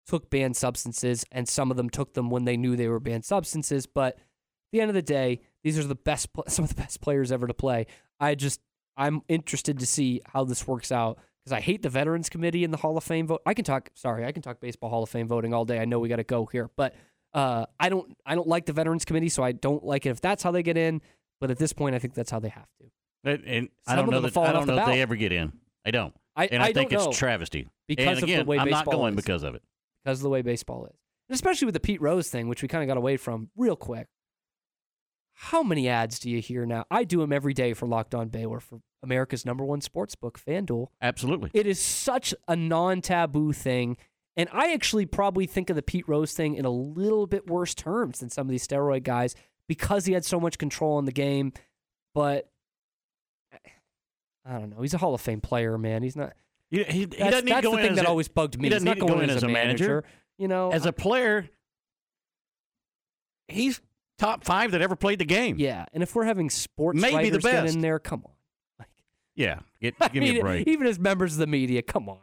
took 0.06 0.30
banned 0.30 0.56
substances 0.56 1.24
and 1.32 1.48
some 1.48 1.70
of 1.70 1.76
them 1.76 1.88
took 1.90 2.14
them 2.14 2.30
when 2.30 2.44
they 2.44 2.56
knew 2.56 2.76
they 2.76 2.88
were 2.88 3.00
banned 3.00 3.24
substances, 3.24 3.86
but 3.86 4.14
at 4.14 4.20
the 4.72 4.80
end 4.80 4.90
of 4.90 4.94
the 4.94 5.02
day, 5.02 5.40
these 5.62 5.78
are 5.78 5.84
the 5.84 5.94
best 5.94 6.28
some 6.48 6.64
of 6.64 6.68
the 6.74 6.80
best 6.80 7.00
players 7.00 7.32
ever 7.32 7.46
to 7.46 7.54
play. 7.54 7.86
I 8.20 8.34
just 8.34 8.60
I'm 8.96 9.22
interested 9.28 9.78
to 9.80 9.86
see 9.86 10.20
how 10.26 10.44
this 10.44 10.66
works 10.66 10.92
out 10.92 11.18
because 11.44 11.56
I 11.56 11.60
hate 11.60 11.82
the 11.82 11.88
Veterans 11.90 12.28
Committee 12.28 12.64
in 12.64 12.70
the 12.70 12.76
Hall 12.76 12.96
of 12.96 13.04
Fame 13.04 13.26
vote. 13.26 13.42
I 13.44 13.54
can 13.54 13.64
talk 13.64 13.90
sorry, 13.94 14.24
I 14.24 14.32
can 14.32 14.42
talk 14.42 14.60
baseball 14.60 14.90
Hall 14.90 15.02
of 15.02 15.08
Fame 15.08 15.26
voting 15.26 15.52
all 15.54 15.64
day. 15.64 15.80
I 15.80 15.84
know 15.84 15.98
we 15.98 16.08
got 16.08 16.16
to 16.16 16.24
go 16.24 16.46
here, 16.46 16.70
but 16.76 16.94
uh, 17.32 17.66
I 17.80 17.88
don't 17.88 18.16
I 18.24 18.34
don't 18.34 18.46
like 18.48 18.66
the 18.66 18.72
Veterans 18.72 19.04
Committee, 19.04 19.28
so 19.28 19.42
I 19.42 19.52
don't 19.52 19.84
like 19.84 20.06
it 20.06 20.10
if 20.10 20.20
that's 20.20 20.42
how 20.42 20.50
they 20.50 20.62
get 20.62 20.76
in. 20.76 21.02
But 21.40 21.50
at 21.50 21.58
this 21.58 21.72
point, 21.72 21.94
I 21.94 21.98
think 21.98 22.14
that's 22.14 22.30
how 22.30 22.38
they 22.38 22.48
have 22.48 22.68
to. 22.80 22.90
And, 23.24 23.44
and 23.44 23.68
I 23.86 23.96
don't 23.96 24.10
know 24.10 24.20
that 24.20 24.36
I 24.36 24.52
don't 24.52 24.66
know 24.66 24.78
if 24.78 24.86
they 24.86 25.02
ever 25.02 25.16
get 25.16 25.32
in. 25.32 25.52
I 25.84 25.90
don't. 25.90 26.14
I- 26.36 26.46
and 26.46 26.62
I, 26.62 26.66
I 26.66 26.72
think 26.72 26.92
it's 26.92 27.16
travesty. 27.16 27.68
Because 27.86 28.06
and 28.06 28.14
of 28.14 28.20
the 28.20 28.24
again, 28.34 28.46
way 28.46 28.58
I'm 28.58 28.70
not 28.70 28.86
going 28.86 29.14
because 29.14 29.42
of 29.42 29.54
it. 29.54 29.62
Because 30.04 30.18
of 30.18 30.22
the 30.22 30.28
way 30.28 30.42
baseball 30.42 30.86
is. 30.86 30.98
And 31.28 31.34
especially 31.34 31.66
with 31.66 31.74
the 31.74 31.80
Pete 31.80 32.00
Rose 32.00 32.28
thing, 32.28 32.48
which 32.48 32.62
we 32.62 32.68
kind 32.68 32.82
of 32.82 32.88
got 32.88 32.98
away 32.98 33.16
from 33.16 33.50
real 33.56 33.76
quick. 33.76 34.08
How 35.36 35.62
many 35.62 35.88
ads 35.88 36.18
do 36.18 36.30
you 36.30 36.40
hear 36.40 36.64
now? 36.64 36.84
I 36.90 37.04
do 37.04 37.18
them 37.18 37.32
every 37.32 37.54
day 37.54 37.72
for 37.72 37.86
Locked 37.86 38.14
On 38.14 38.28
Baylor 38.28 38.60
for 38.60 38.80
America's 39.02 39.44
number 39.44 39.64
one 39.64 39.80
sports 39.80 40.14
book, 40.14 40.38
FanDuel. 40.38 40.88
Absolutely. 41.02 41.50
It 41.52 41.66
is 41.66 41.80
such 41.80 42.34
a 42.46 42.54
non 42.54 43.00
taboo 43.00 43.52
thing. 43.52 43.96
And 44.36 44.48
I 44.52 44.72
actually 44.72 45.06
probably 45.06 45.46
think 45.46 45.70
of 45.70 45.76
the 45.76 45.82
Pete 45.82 46.08
Rose 46.08 46.32
thing 46.32 46.54
in 46.54 46.64
a 46.64 46.70
little 46.70 47.26
bit 47.26 47.48
worse 47.48 47.74
terms 47.74 48.20
than 48.20 48.30
some 48.30 48.46
of 48.46 48.50
these 48.50 48.66
steroid 48.66 49.04
guys 49.04 49.34
because 49.68 50.06
he 50.06 50.12
had 50.12 50.24
so 50.24 50.40
much 50.40 50.58
control 50.58 50.98
in 50.98 51.04
the 51.04 51.12
game. 51.12 51.52
But 52.14 52.50
eh, 53.52 53.70
I 54.44 54.58
don't 54.58 54.70
know. 54.70 54.82
He's 54.82 54.94
a 54.94 54.98
Hall 54.98 55.14
of 55.14 55.20
Fame 55.20 55.40
player, 55.40 55.78
man. 55.78 56.02
He's 56.02 56.16
not. 56.16 56.32
He, 56.70 56.82
he, 56.84 56.98
he 57.00 57.06
doesn't 57.06 57.44
need 57.44 57.54
to 57.54 57.62
go 57.62 57.70
the 57.72 57.76
in 57.78 57.82
thing 57.82 57.90
as 57.92 57.96
that 57.96 58.06
a- 58.06 58.08
always 58.08 58.28
bugged 58.28 58.58
me. 58.58 58.62
He 58.62 58.66
He's 58.66 58.74
doesn't 58.82 58.86
not 58.86 58.94
need 58.96 59.00
to 59.00 59.06
going 59.06 59.18
go 59.18 59.24
in 59.24 59.30
as 59.30 59.42
a 59.42 59.46
a 59.46 59.50
manager. 59.50 60.04
You 60.38 60.48
know, 60.48 60.72
As 60.72 60.84
a 60.86 60.92
player, 60.92 61.48
he's 63.48 63.80
top 64.18 64.44
five 64.44 64.72
that 64.72 64.82
ever 64.82 64.96
played 64.96 65.18
the 65.18 65.24
game. 65.24 65.56
Yeah, 65.58 65.84
and 65.92 66.02
if 66.02 66.14
we're 66.14 66.24
having 66.24 66.50
sports 66.50 67.00
Maybe 67.00 67.30
the 67.30 67.38
best. 67.38 67.74
in 67.74 67.80
there, 67.80 67.98
come 67.98 68.22
on. 68.24 68.32
Like, 68.78 68.88
Yeah. 69.36 69.60
Get, 69.80 69.94
give 70.12 70.14
me 70.22 70.32
mean, 70.32 70.36
a 70.38 70.40
break. 70.40 70.66
Even 70.68 70.86
as 70.86 70.98
members 70.98 71.34
of 71.34 71.38
the 71.38 71.46
media, 71.46 71.82
come 71.82 72.08
on. 72.08 72.18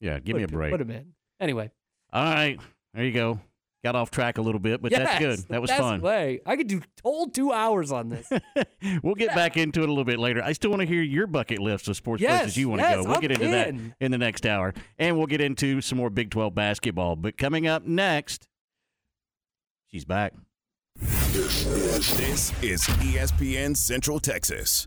Yeah, 0.00 0.18
give 0.18 0.34
Put 0.34 0.36
me 0.36 0.42
a 0.42 0.48
break. 0.48 0.70
Put 0.72 0.80
him 0.82 0.90
in. 0.90 1.14
Anyway, 1.40 1.70
All 2.12 2.24
right. 2.24 2.58
There 2.92 3.04
you 3.04 3.12
go. 3.12 3.40
Got 3.84 3.96
off 3.96 4.10
track 4.10 4.38
a 4.38 4.42
little 4.42 4.58
bit, 4.60 4.80
but 4.80 4.90
that's 4.90 5.18
good. 5.18 5.38
That 5.50 5.60
was 5.60 5.70
fun. 5.70 6.00
Way. 6.00 6.40
I 6.46 6.56
could 6.56 6.68
do 6.68 6.80
whole 7.02 7.26
two 7.26 7.52
hours 7.52 7.92
on 7.92 8.08
this. 8.08 8.28
We'll 9.02 9.14
get 9.14 9.34
back 9.34 9.56
into 9.56 9.80
it 9.82 9.88
a 9.88 9.92
little 9.92 10.04
bit 10.04 10.18
later. 10.18 10.42
I 10.42 10.52
still 10.52 10.70
want 10.70 10.80
to 10.80 10.86
hear 10.86 11.02
your 11.02 11.26
bucket 11.26 11.58
list 11.58 11.88
of 11.88 11.96
sports 11.96 12.22
Yes, 12.22 12.40
places 12.40 12.56
you 12.56 12.68
want 12.68 12.80
to 12.82 12.88
yes, 12.88 12.96
go. 12.96 13.02
We'll 13.04 13.14
I'm 13.14 13.20
get 13.20 13.30
into 13.32 13.48
that 13.48 13.68
in. 13.68 13.94
in 14.00 14.10
the 14.10 14.18
next 14.18 14.46
hour. 14.46 14.74
And 14.98 15.16
we'll 15.16 15.26
get 15.26 15.40
into 15.40 15.80
some 15.80 15.98
more 15.98 16.10
Big 16.10 16.30
12 16.30 16.54
basketball. 16.54 17.16
But 17.16 17.36
coming 17.38 17.66
up 17.66 17.84
next, 17.86 18.46
she's 19.88 20.04
back. 20.04 20.34
This 21.00 22.52
is 22.62 22.82
ESPN 22.82 23.76
Central 23.76 24.20
Texas. 24.20 24.86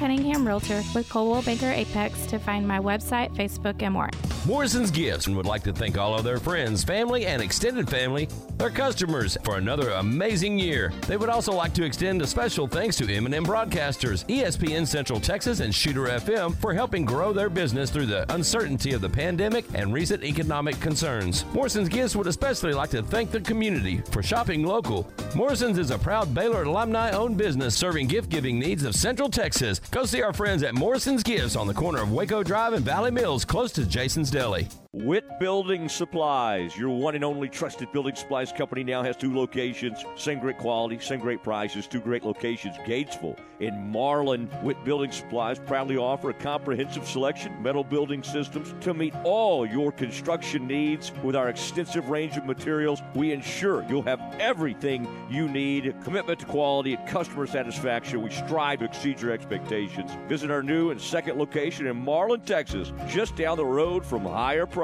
Cunningham 0.01 0.47
Realtor 0.47 0.81
with 0.95 1.07
Coldwell 1.09 1.43
Banker 1.43 1.71
Apex 1.71 2.25
to 2.25 2.39
find 2.39 2.67
my 2.67 2.79
website, 2.79 3.31
Facebook, 3.35 3.83
and 3.83 3.93
more. 3.93 4.09
Morrison's 4.47 4.89
Gifts 4.89 5.27
would 5.27 5.45
like 5.45 5.61
to 5.61 5.71
thank 5.71 5.99
all 5.99 6.15
of 6.15 6.23
their 6.23 6.39
friends, 6.39 6.83
family, 6.83 7.27
and 7.27 7.43
extended 7.43 7.87
family, 7.87 8.27
their 8.57 8.71
customers, 8.71 9.37
for 9.43 9.57
another 9.57 9.91
amazing 9.91 10.57
year. 10.57 10.91
They 11.07 11.17
would 11.17 11.29
also 11.29 11.53
like 11.53 11.75
to 11.75 11.83
extend 11.85 12.23
a 12.23 12.27
special 12.27 12.65
thanks 12.65 12.95
to 12.97 13.13
M&M 13.13 13.45
Broadcasters, 13.45 14.25
ESPN 14.25 14.87
Central 14.87 15.19
Texas, 15.19 15.59
and 15.59 15.73
Shooter 15.73 16.05
FM 16.05 16.55
for 16.55 16.73
helping 16.73 17.05
grow 17.05 17.31
their 17.31 17.51
business 17.51 17.91
through 17.91 18.07
the 18.07 18.25
uncertainty 18.33 18.93
of 18.93 19.01
the 19.01 19.09
pandemic 19.09 19.65
and 19.75 19.93
recent 19.93 20.23
economic 20.23 20.79
concerns. 20.79 21.45
Morrison's 21.53 21.89
Gifts 21.89 22.15
would 22.15 22.25
especially 22.25 22.73
like 22.73 22.89
to 22.89 23.03
thank 23.03 23.29
the 23.29 23.41
community 23.41 24.01
for 24.09 24.23
shopping 24.23 24.65
local. 24.65 25.07
Morrison's 25.35 25.77
is 25.77 25.91
a 25.91 25.99
proud 25.99 26.33
Baylor 26.33 26.63
alumni-owned 26.63 27.37
business 27.37 27.75
serving 27.75 28.07
gift-giving 28.07 28.57
needs 28.57 28.85
of 28.85 28.95
Central 28.95 29.29
Texas. 29.29 29.79
Go 29.91 30.05
see 30.05 30.21
our 30.23 30.31
friends 30.31 30.63
at 30.63 30.73
Morrison's 30.73 31.21
Gifts 31.21 31.57
on 31.57 31.67
the 31.67 31.73
corner 31.73 32.01
of 32.01 32.13
Waco 32.13 32.43
Drive 32.43 32.71
and 32.71 32.85
Valley 32.85 33.11
Mills, 33.11 33.43
close 33.43 33.73
to 33.73 33.85
Jason's 33.85 34.31
Deli. 34.31 34.69
Witt 34.93 35.39
Building 35.39 35.87
Supplies, 35.87 36.75
your 36.75 36.89
one 36.89 37.15
and 37.15 37.23
only 37.23 37.47
trusted 37.47 37.93
building 37.93 38.13
supplies 38.13 38.51
company, 38.51 38.83
now 38.83 39.01
has 39.01 39.15
two 39.15 39.33
locations. 39.33 40.03
Same 40.17 40.37
great 40.37 40.57
quality, 40.57 40.99
same 40.99 41.21
great 41.21 41.41
prices, 41.41 41.87
two 41.87 42.01
great 42.01 42.25
locations. 42.25 42.75
Gatesville 42.79 43.39
and 43.61 43.89
Marlin. 43.89 44.49
Witt 44.61 44.83
Building 44.83 45.13
Supplies 45.13 45.59
proudly 45.59 45.95
offer 45.95 46.31
a 46.31 46.33
comprehensive 46.33 47.07
selection 47.07 47.63
metal 47.63 47.85
building 47.85 48.21
systems 48.21 48.75
to 48.81 48.93
meet 48.93 49.13
all 49.23 49.65
your 49.65 49.93
construction 49.93 50.67
needs. 50.67 51.13
With 51.23 51.37
our 51.37 51.47
extensive 51.47 52.09
range 52.09 52.35
of 52.35 52.43
materials, 52.43 53.01
we 53.15 53.31
ensure 53.31 53.85
you'll 53.87 54.01
have 54.01 54.19
everything 54.41 55.07
you 55.29 55.47
need. 55.47 55.95
Commitment 56.03 56.39
to 56.39 56.45
quality 56.47 56.95
and 56.95 57.07
customer 57.07 57.47
satisfaction. 57.47 58.21
We 58.21 58.31
strive 58.31 58.79
to 58.79 58.85
exceed 58.85 59.21
your 59.21 59.31
expectations. 59.31 60.11
Visit 60.27 60.51
our 60.51 60.63
new 60.63 60.91
and 60.91 60.99
second 60.99 61.37
location 61.37 61.87
in 61.87 61.95
Marlin, 61.95 62.41
Texas, 62.41 62.91
just 63.07 63.37
down 63.37 63.55
the 63.55 63.65
road 63.65 64.05
from 64.05 64.25
higher 64.25 64.65
prices. 64.65 64.80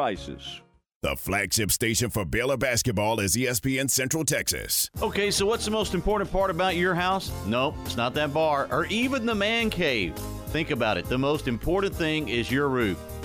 The 1.03 1.15
flagship 1.15 1.71
station 1.71 2.09
for 2.09 2.25
Baylor 2.25 2.57
basketball 2.57 3.19
is 3.19 3.35
ESPN 3.35 3.89
Central 3.89 4.25
Texas. 4.25 4.89
Okay, 5.01 5.29
so 5.31 5.45
what's 5.45 5.63
the 5.65 5.71
most 5.71 5.93
important 5.93 6.31
part 6.31 6.51
about 6.51 6.75
your 6.75 6.95
house? 6.95 7.31
Nope, 7.45 7.75
it's 7.85 7.95
not 7.95 8.13
that 8.15 8.33
bar 8.33 8.67
or 8.71 8.85
even 8.87 9.25
the 9.25 9.35
man 9.35 9.69
cave. 9.69 10.15
Think 10.47 10.71
about 10.71 10.97
it. 10.97 11.05
The 11.05 11.17
most 11.17 11.47
important 11.47 11.93
thing 11.93 12.29
is 12.29 12.51
your 12.51 12.67
roof. 12.67 12.99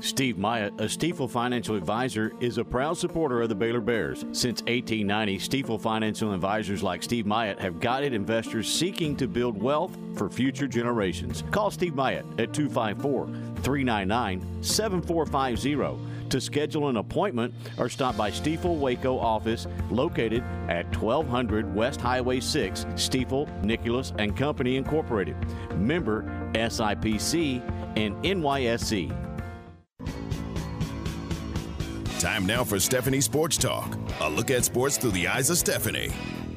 Steve 0.00 0.38
Myatt, 0.38 0.72
a 0.80 0.84
Stifel 0.84 1.30
financial 1.30 1.76
advisor, 1.76 2.32
is 2.40 2.58
a 2.58 2.64
proud 2.64 2.98
supporter 2.98 3.42
of 3.42 3.48
the 3.48 3.54
Baylor 3.54 3.80
Bears. 3.80 4.20
Since 4.32 4.62
1890, 4.62 5.38
Stifel 5.38 5.80
financial 5.80 6.32
advisors 6.32 6.82
like 6.82 7.02
Steve 7.02 7.26
Myatt 7.26 7.60
have 7.60 7.78
guided 7.78 8.12
investors 8.12 8.68
seeking 8.68 9.16
to 9.16 9.28
build 9.28 9.60
wealth 9.62 9.96
for 10.16 10.28
future 10.28 10.66
generations. 10.66 11.44
Call 11.52 11.70
Steve 11.70 11.94
Myatt 11.94 12.26
at 12.40 12.52
254 12.52 13.26
399 13.62 14.62
7450 14.62 15.74
to 16.34 16.40
schedule 16.40 16.88
an 16.88 16.96
appointment 16.96 17.54
or 17.78 17.88
stop 17.88 18.16
by 18.16 18.28
Stifel 18.28 18.76
Waco 18.76 19.16
office 19.16 19.68
located 19.88 20.42
at 20.68 20.84
1200 20.86 21.72
West 21.72 22.00
Highway 22.00 22.40
6, 22.40 22.86
Stifel, 22.96 23.46
Nicolaus 23.62 24.12
and 24.18 24.36
Company 24.36 24.76
Incorporated. 24.76 25.36
Member 25.76 26.24
SIPC 26.54 27.62
and 27.96 28.16
NYSE. 28.24 29.16
Time 32.18 32.46
now 32.46 32.64
for 32.64 32.80
Stephanie 32.80 33.20
Sports 33.20 33.56
Talk. 33.56 33.96
A 34.20 34.28
look 34.28 34.50
at 34.50 34.64
sports 34.64 34.96
through 34.96 35.12
the 35.12 35.28
eyes 35.28 35.50
of 35.50 35.56
Stephanie, 35.56 36.10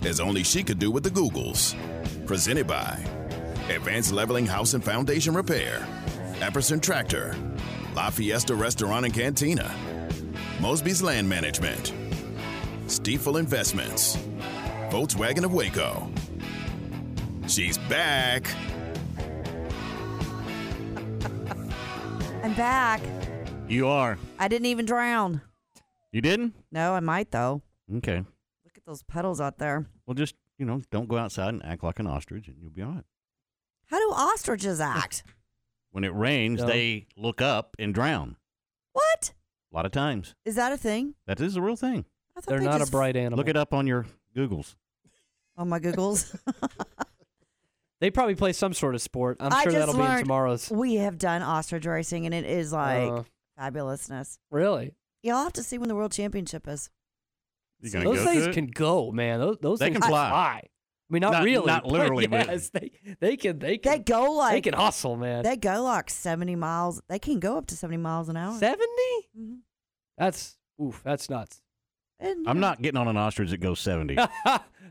as 0.03 0.19
only 0.19 0.41
she 0.41 0.63
could 0.63 0.79
do 0.79 0.89
with 0.89 1.03
the 1.03 1.11
Googles. 1.11 1.75
Presented 2.25 2.65
by 2.65 2.99
Advanced 3.69 4.11
Leveling 4.11 4.47
House 4.47 4.73
and 4.73 4.83
Foundation 4.83 5.35
Repair, 5.35 5.87
Epperson 6.39 6.81
Tractor, 6.81 7.35
La 7.97 8.11
Fiesta 8.11 8.53
Restaurant 8.53 9.05
and 9.05 9.11
Cantina, 9.11 9.75
Mosby's 10.59 11.01
Land 11.01 11.27
Management, 11.27 11.95
Stifel 12.85 13.39
Investments, 13.39 14.17
Volkswagen 14.91 15.43
of 15.43 15.51
Waco. 15.51 16.07
She's 17.47 17.79
back. 17.89 18.45
I'm 22.43 22.53
back. 22.53 23.01
You 23.67 23.87
are. 23.87 24.19
I 24.37 24.47
didn't 24.47 24.67
even 24.67 24.85
drown. 24.85 25.41
You 26.11 26.21
didn't? 26.21 26.53
No, 26.71 26.93
I 26.93 26.99
might 26.99 27.31
though. 27.31 27.63
Okay. 27.95 28.17
Look 28.63 28.77
at 28.77 28.85
those 28.85 29.01
puddles 29.01 29.41
out 29.41 29.57
there. 29.57 29.87
Well, 30.05 30.13
just, 30.13 30.35
you 30.59 30.67
know, 30.67 30.83
don't 30.91 31.09
go 31.09 31.17
outside 31.17 31.49
and 31.49 31.65
act 31.65 31.83
like 31.83 31.97
an 31.97 32.05
ostrich 32.05 32.47
and 32.47 32.57
you'll 32.61 32.69
be 32.69 32.83
all 32.83 32.91
right. 32.91 33.05
How 33.87 33.97
do 33.97 34.13
ostriches 34.13 34.79
act? 34.79 35.23
When 35.97 36.03
it 36.03 36.13
rains, 36.13 36.59
Yeah. 36.59 36.67
they 36.67 37.07
look 37.15 37.41
up 37.41 37.75
and 37.79 37.91
drown. 37.91 38.35
What? 38.93 39.33
A 39.71 39.75
lot 39.75 39.87
of 39.87 39.91
times. 39.91 40.35
Is 40.45 40.53
that 40.53 40.71
a 40.71 40.77
thing? 40.77 41.15
That 41.25 41.41
is 41.41 41.55
a 41.55 41.61
real 41.63 41.75
thing. 41.75 42.05
I 42.35 42.41
thought 42.41 42.45
They're 42.51 42.59
they 42.59 42.65
not 42.65 42.77
just 42.81 42.89
a 42.89 42.91
bright 42.91 43.15
animal. 43.15 43.37
Look 43.37 43.47
it 43.47 43.57
up 43.57 43.73
on 43.73 43.87
your 43.87 44.05
Googles. 44.35 44.75
on 45.57 45.69
my 45.69 45.79
Googles. 45.79 46.37
They 47.99 48.11
probably 48.11 48.35
play 48.35 48.53
some 48.53 48.75
sort 48.75 48.93
of 48.93 49.01
sport. 49.01 49.37
I'm 49.39 49.51
I 49.51 49.63
sure 49.63 49.71
just 49.71 49.87
that'll 49.87 49.95
be 49.95 50.01
in 50.01 50.05
learned 50.07 50.19
tomorrow's. 50.25 50.69
We 50.69 50.95
have 50.97 51.17
done 51.17 51.41
ostrich 51.41 51.87
racing, 51.87 52.27
and 52.27 52.35
it 52.35 52.45
is 52.45 52.71
like 52.71 53.09
Uh. 53.11 53.23
fabulousness. 53.59 54.37
Really? 54.51 54.93
You'll 55.23 55.39
have 55.41 55.53
to 55.53 55.63
see 55.63 55.79
when 55.79 55.89
the 55.89 55.95
world 55.95 56.11
championship 56.11 56.67
is. 56.67 56.91
You 57.81 57.89
gonna 57.89 58.05
Those 58.05 58.19
go 58.19 58.25
things 58.25 58.43
to 58.43 58.49
it? 58.51 58.53
can 58.53 58.67
go, 58.67 59.11
man. 59.11 59.39
Those, 59.39 59.57
those 59.63 59.79
They 59.79 59.85
things 59.87 59.97
can 59.97 60.09
fly. 60.11 60.61
I 61.09 61.13
mean, 61.13 61.21
not, 61.21 61.31
Not- 61.33 61.43
really, 61.45 61.65
not 61.65 61.85
literally, 61.85 62.27
but- 62.27 62.47
Yes, 62.49 62.69
they 62.69 62.91
they 63.21 63.37
can 63.37 63.59
they 63.59 63.77
can 63.77 63.91
They 63.93 63.99
go 63.99 64.31
like 64.33 64.53
they 64.55 64.61
can 64.61 64.73
hustle, 64.73 65.15
man. 65.15 65.43
They 65.43 65.55
go 65.55 65.81
like 65.83 66.09
seventy 66.09 66.55
miles. 66.55 67.01
They 67.07 67.19
can 67.19 67.39
go 67.39 67.57
up 67.57 67.67
to 67.67 67.75
seventy 67.77 67.97
miles 67.97 68.27
an 68.29 68.35
hour. 68.37 68.57
70? 68.57 68.83
Mhm. 69.39 69.57
That's 70.17 70.57
oof. 70.81 71.01
That's 71.05 71.29
nuts. 71.29 71.61
And, 72.19 72.47
I'm 72.49 72.59
not 72.59 72.81
getting 72.81 72.97
on 72.97 73.07
an 73.07 73.15
ostrich 73.15 73.51
that 73.51 73.59
goes 73.59 73.79
70. 73.79 74.17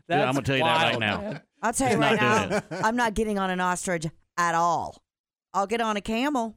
Yeah, 0.09 0.21
I'm 0.29 0.33
gonna 0.35 0.41
tell 0.43 0.55
you 0.55 0.63
that 0.63 0.91
right 0.91 0.99
now. 0.99 1.17
man. 1.19 1.41
I'll 1.61 1.73
tell 1.73 1.91
you 1.91 1.97
right 1.97 2.19
not 2.21 2.49
now, 2.71 2.77
I'm 2.83 2.95
not 2.95 3.13
getting 3.13 3.37
on 3.37 3.49
an 3.49 3.59
ostrich 3.59 4.05
at 4.37 4.55
all. 4.55 5.03
I'll 5.53 5.67
get 5.67 5.81
on 5.81 5.97
a 5.97 6.01
camel. 6.01 6.55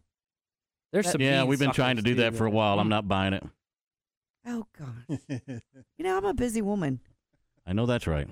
There's 0.92 1.06
But- 1.06 1.12
some 1.12 1.20
Yeah, 1.20 1.42
we've 1.44 1.58
been 1.58 1.72
trying 1.72 1.96
to 1.96 2.02
do 2.02 2.14
that 2.16 2.30
too, 2.30 2.36
for 2.36 2.44
a 2.46 2.48
man. 2.48 2.54
while. 2.54 2.78
I'm 2.78 2.88
not 2.88 3.08
buying 3.08 3.32
it. 3.32 3.42
Oh 4.46 4.66
God. 4.78 5.18
you 5.98 6.04
know, 6.04 6.16
I'm 6.16 6.24
a 6.24 6.34
busy 6.34 6.62
woman. 6.62 7.00
I 7.66 7.72
know 7.72 7.86
that's 7.86 8.06
right. 8.06 8.28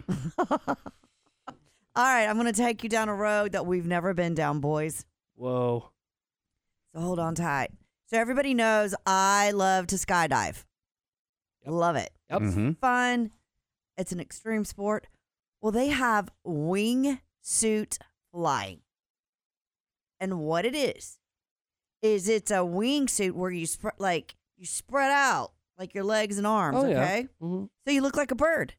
All 1.98 2.04
right, 2.04 2.26
I'm 2.28 2.38
going 2.38 2.46
to 2.46 2.52
take 2.52 2.84
you 2.84 2.88
down 2.88 3.08
a 3.08 3.14
road 3.14 3.50
that 3.52 3.66
we've 3.66 3.84
never 3.84 4.14
been 4.14 4.32
down, 4.32 4.60
boys. 4.60 5.04
Whoa. 5.34 5.90
So 6.94 7.00
hold 7.00 7.18
on 7.18 7.34
tight. 7.34 7.72
So 8.06 8.16
everybody 8.16 8.54
knows 8.54 8.94
I 9.04 9.50
love 9.50 9.88
to 9.88 9.96
skydive. 9.96 10.64
I 11.66 11.70
love 11.70 11.96
it. 11.96 12.10
Yep. 12.30 12.42
It's 12.42 12.54
Mhm. 12.54 12.78
fun. 12.78 13.32
It's 13.96 14.12
an 14.12 14.20
extreme 14.20 14.64
sport. 14.64 15.08
Well, 15.60 15.72
they 15.72 15.88
have 15.88 16.30
wing 16.44 17.18
suit 17.40 17.98
flying. 18.30 18.82
And 20.20 20.38
what 20.38 20.64
it 20.64 20.76
is 20.76 21.18
is 22.00 22.28
it's 22.28 22.52
a 22.52 22.58
wingsuit 22.62 23.32
where 23.32 23.50
you 23.50 23.66
spread 23.66 23.94
like 23.98 24.36
you 24.56 24.66
spread 24.66 25.10
out 25.10 25.50
like 25.76 25.94
your 25.94 26.04
legs 26.04 26.38
and 26.38 26.46
arms, 26.46 26.78
Oh, 26.78 26.86
yeah. 26.86 27.02
okay? 27.02 27.28
Mhm. 27.42 27.70
So 27.84 27.90
you 27.90 28.02
look 28.02 28.16
like 28.16 28.30
a 28.30 28.36
bird. 28.36 28.74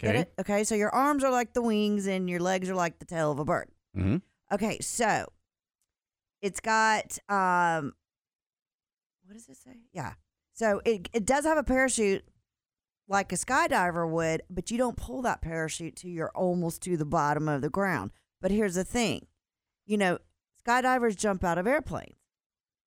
Get 0.00 0.10
Okay. 0.10 0.20
it? 0.22 0.32
Okay, 0.40 0.64
so 0.64 0.74
your 0.74 0.90
arms 0.94 1.22
are 1.24 1.30
like 1.30 1.52
the 1.52 1.62
wings 1.62 2.06
and 2.06 2.28
your 2.28 2.40
legs 2.40 2.68
are 2.68 2.74
like 2.74 2.98
the 2.98 3.04
tail 3.04 3.30
of 3.30 3.38
a 3.38 3.44
bird. 3.44 3.68
Mm-hmm. 3.96 4.16
Okay, 4.52 4.78
so 4.80 5.26
it's 6.42 6.60
got 6.60 7.18
um 7.28 7.94
what 9.24 9.34
does 9.34 9.48
it 9.48 9.56
say? 9.56 9.76
Yeah. 9.92 10.14
So 10.54 10.80
it 10.84 11.08
it 11.12 11.24
does 11.26 11.44
have 11.44 11.58
a 11.58 11.62
parachute 11.62 12.24
like 13.08 13.32
a 13.32 13.36
skydiver 13.36 14.08
would, 14.08 14.42
but 14.48 14.70
you 14.70 14.78
don't 14.78 14.96
pull 14.96 15.22
that 15.22 15.42
parachute 15.42 15.96
till 15.96 16.10
you're 16.10 16.30
almost 16.30 16.80
to 16.82 16.96
the 16.96 17.04
bottom 17.04 17.48
of 17.48 17.60
the 17.60 17.68
ground. 17.70 18.10
But 18.40 18.50
here's 18.52 18.74
the 18.74 18.84
thing. 18.84 19.26
You 19.86 19.98
know, 19.98 20.18
skydivers 20.64 21.16
jump 21.16 21.44
out 21.44 21.58
of 21.58 21.66
airplanes. 21.66 22.16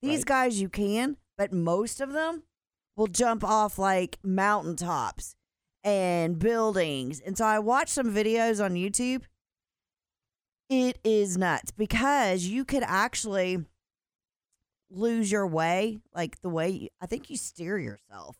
These 0.01 0.19
Right. 0.19 0.25
guys 0.25 0.61
you 0.61 0.69
can, 0.69 1.17
but 1.37 1.51
most 1.53 2.01
of 2.01 2.11
them 2.13 2.43
will 2.95 3.07
jump 3.07 3.43
off 3.43 3.77
like 3.77 4.17
mountaintops 4.23 5.35
and 5.83 6.39
buildings. 6.39 7.19
And 7.19 7.37
so 7.37 7.45
I 7.45 7.59
watched 7.59 7.89
some 7.93 8.13
videos 8.13 8.63
on 8.63 8.73
YouTube 8.73 9.23
it 10.69 10.97
is 11.03 11.37
nuts 11.37 11.71
because 11.71 12.45
you 12.45 12.65
could 12.65 12.83
actually 12.83 13.63
lose 14.89 15.31
your 15.31 15.45
way, 15.47 15.99
like 16.15 16.39
the 16.41 16.49
way 16.49 16.69
you, 16.69 16.87
I 17.01 17.05
think 17.05 17.29
you 17.29 17.37
steer 17.37 17.77
yourself, 17.77 18.37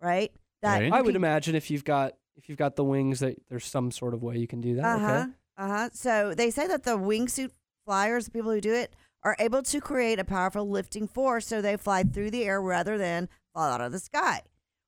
right? 0.00 0.32
That 0.62 0.76
Okay. 0.76 0.86
you 0.88 0.92
I 0.94 1.00
would 1.02 1.08
can- 1.14 1.16
imagine 1.16 1.54
if 1.54 1.70
you've 1.70 1.84
got 1.84 2.14
if 2.36 2.48
you've 2.48 2.58
got 2.58 2.76
the 2.76 2.84
wings 2.84 3.20
that 3.20 3.36
there's 3.50 3.66
some 3.66 3.90
sort 3.90 4.14
of 4.14 4.22
way 4.22 4.38
you 4.38 4.46
can 4.48 4.60
do 4.60 4.76
that. 4.76 4.84
Uh 4.84 4.98
huh. 4.98 5.06
Okay. 5.24 5.32
Uh 5.58 5.68
huh. 5.68 5.88
So 5.92 6.34
they 6.34 6.50
say 6.50 6.66
that 6.66 6.84
the 6.84 6.96
wingsuit 6.98 7.50
flyers, 7.84 8.24
the 8.24 8.30
people 8.30 8.50
who 8.50 8.60
do 8.60 8.72
it, 8.72 8.96
are 9.22 9.36
able 9.38 9.62
to 9.62 9.80
create 9.80 10.18
a 10.18 10.24
powerful 10.24 10.68
lifting 10.68 11.06
force, 11.06 11.46
so 11.46 11.60
they 11.60 11.76
fly 11.76 12.02
through 12.04 12.30
the 12.30 12.44
air 12.44 12.60
rather 12.60 12.96
than 12.96 13.28
fall 13.54 13.64
out 13.70 13.80
of 13.82 13.92
the 13.92 13.98
sky. 13.98 14.40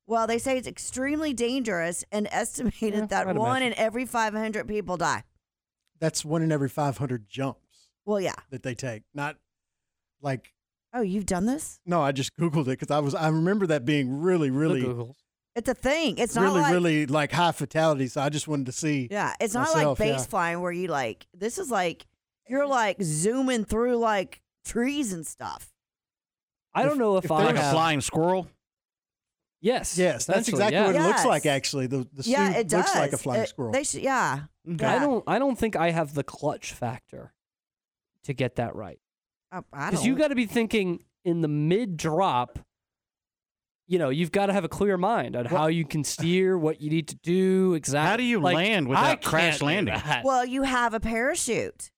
Well, 0.07 0.27
they 0.27 0.39
say 0.39 0.59
it's 0.59 0.69
extremely 0.69 1.33
dangerous 1.33 2.05
and 2.13 2.29
estimated 2.31 2.95
Yeah, 2.95 3.07
that 3.07 3.27
one 3.35 3.63
imagine. 3.63 3.73
in 3.73 3.79
every 3.79 4.05
500 4.05 4.69
people 4.69 4.97
die. 4.97 5.25
That's 6.01 6.25
one 6.25 6.43
in 6.43 6.53
every 6.53 6.69
500 6.69 7.29
jumps 7.29 7.89
Well, 8.05 8.21
yeah. 8.21 8.35
that 8.51 8.63
they 8.63 8.75
take. 8.75 9.03
Not 9.15 9.37
like 10.21 10.53
Oh, 10.93 11.01
you've 11.01 11.27
done 11.27 11.47
this? 11.47 11.81
no, 11.87 12.01
I 12.03 12.13
just 12.13 12.37
googled 12.37 12.63
it 12.69 12.79
because 12.79 12.91
I 12.91 13.01
was 13.01 13.15
I 13.15 13.29
remember 13.29 13.67
that 13.69 13.85
being 13.85 14.21
really, 14.21 14.51
really, 14.51 14.83
Googles. 14.83 15.17
It's 15.57 15.69
a 15.69 15.75
thing. 15.75 16.19
It's 16.19 16.35
not 16.37 16.43
really, 16.45 16.61
like 16.61 16.73
really 16.73 17.07
like 17.07 17.33
high 17.33 17.53
fatality. 17.53 18.07
So 18.09 18.21
I 18.21 18.29
just 18.29 18.47
wanted 18.47 18.67
to 18.67 18.73
see. 18.73 19.09
Yeah, 19.11 19.35
it's 19.41 19.55
not 19.55 19.73
myself, 19.75 19.99
like 19.99 20.07
yeah. 20.09 20.15
base 20.17 20.27
flying 20.27 20.61
where 20.61 20.71
you 20.73 20.89
like 20.89 21.27
this 21.37 21.59
is 21.59 21.71
like 21.71 22.07
you're 22.49 22.67
like 22.67 22.97
zooming 23.03 23.65
through 23.65 23.97
like 23.97 24.41
trees 24.65 25.13
and 25.13 25.27
stuff. 25.27 25.73
I 26.75 26.85
don't 26.85 26.99
know 26.99 27.17
if, 27.17 27.25
if 27.25 27.31
I 27.33 27.39
there 27.39 27.47
Like 27.47 27.57
was 27.57 27.67
a 27.67 27.71
flying 27.73 28.01
squirrel. 28.01 28.49
Yes. 29.65 29.97
Yes, 29.97 30.27
that's 30.27 30.47
exactly 30.49 30.75
yeah. 30.77 30.87
what 30.89 30.95
it 30.95 31.01
looks 31.03 31.25
like. 31.25 31.47
Actually, 31.47 31.87
the 31.87 32.07
the 32.12 32.23
yeah, 32.23 32.49
suit 32.53 32.57
it 32.59 32.69
does. 32.69 32.79
looks 32.85 32.95
like 32.95 33.12
a 33.15 33.17
flying 33.17 33.43
It- 33.43 33.49
squirrel. 33.49 33.73
They 33.73 33.83
should, 33.83 34.03
yeah. 34.03 34.41
Okay. 34.71 34.85
I 34.85 34.99
don't. 34.99 35.25
I 35.27 35.39
don't 35.39 35.59
think 35.59 35.75
I 35.75 35.91
have 35.91 36.12
the 36.15 36.23
clutch 36.23 36.73
factor 36.75 37.33
to 38.25 38.35
get 38.35 38.57
that 38.57 38.77
right. 38.77 38.99
Oh, 39.53 39.65
I, 39.73 39.87
I 39.87 39.91
Because 39.91 40.05
you 40.05 40.12
don't. 40.12 40.19
got 40.21 40.29
to 40.29 40.35
be 40.35 40.45
thinking 40.47 41.05
in 41.25 41.41
the 41.41 41.49
mid 41.49 41.97
drop. 41.97 42.59
You 43.87 43.99
know, 43.99 44.09
you've 44.11 44.33
got 44.33 44.47
to 44.47 44.53
have 44.55 44.65
a 44.65 44.69
clear 44.69 44.97
mind 44.97 45.37
on 45.37 45.45
how 45.47 45.67
you 45.67 45.85
can 45.85 46.05
steer, 46.05 46.57
what 46.59 46.81
you 46.81 46.89
need 46.91 47.09
to 47.09 47.17
do 47.17 47.75
exactly. 47.75 48.11
How 48.11 48.17
do 48.17 48.23
you 48.23 48.41
Like, 48.41 48.57
land 48.57 48.87
I 48.87 48.89
without 48.89 49.23
crash 49.23 49.61
landing? 49.61 50.01
Well, 50.25 50.45
you 50.47 50.62
have 50.62 50.95
a 50.95 51.01
parachute, 51.01 51.91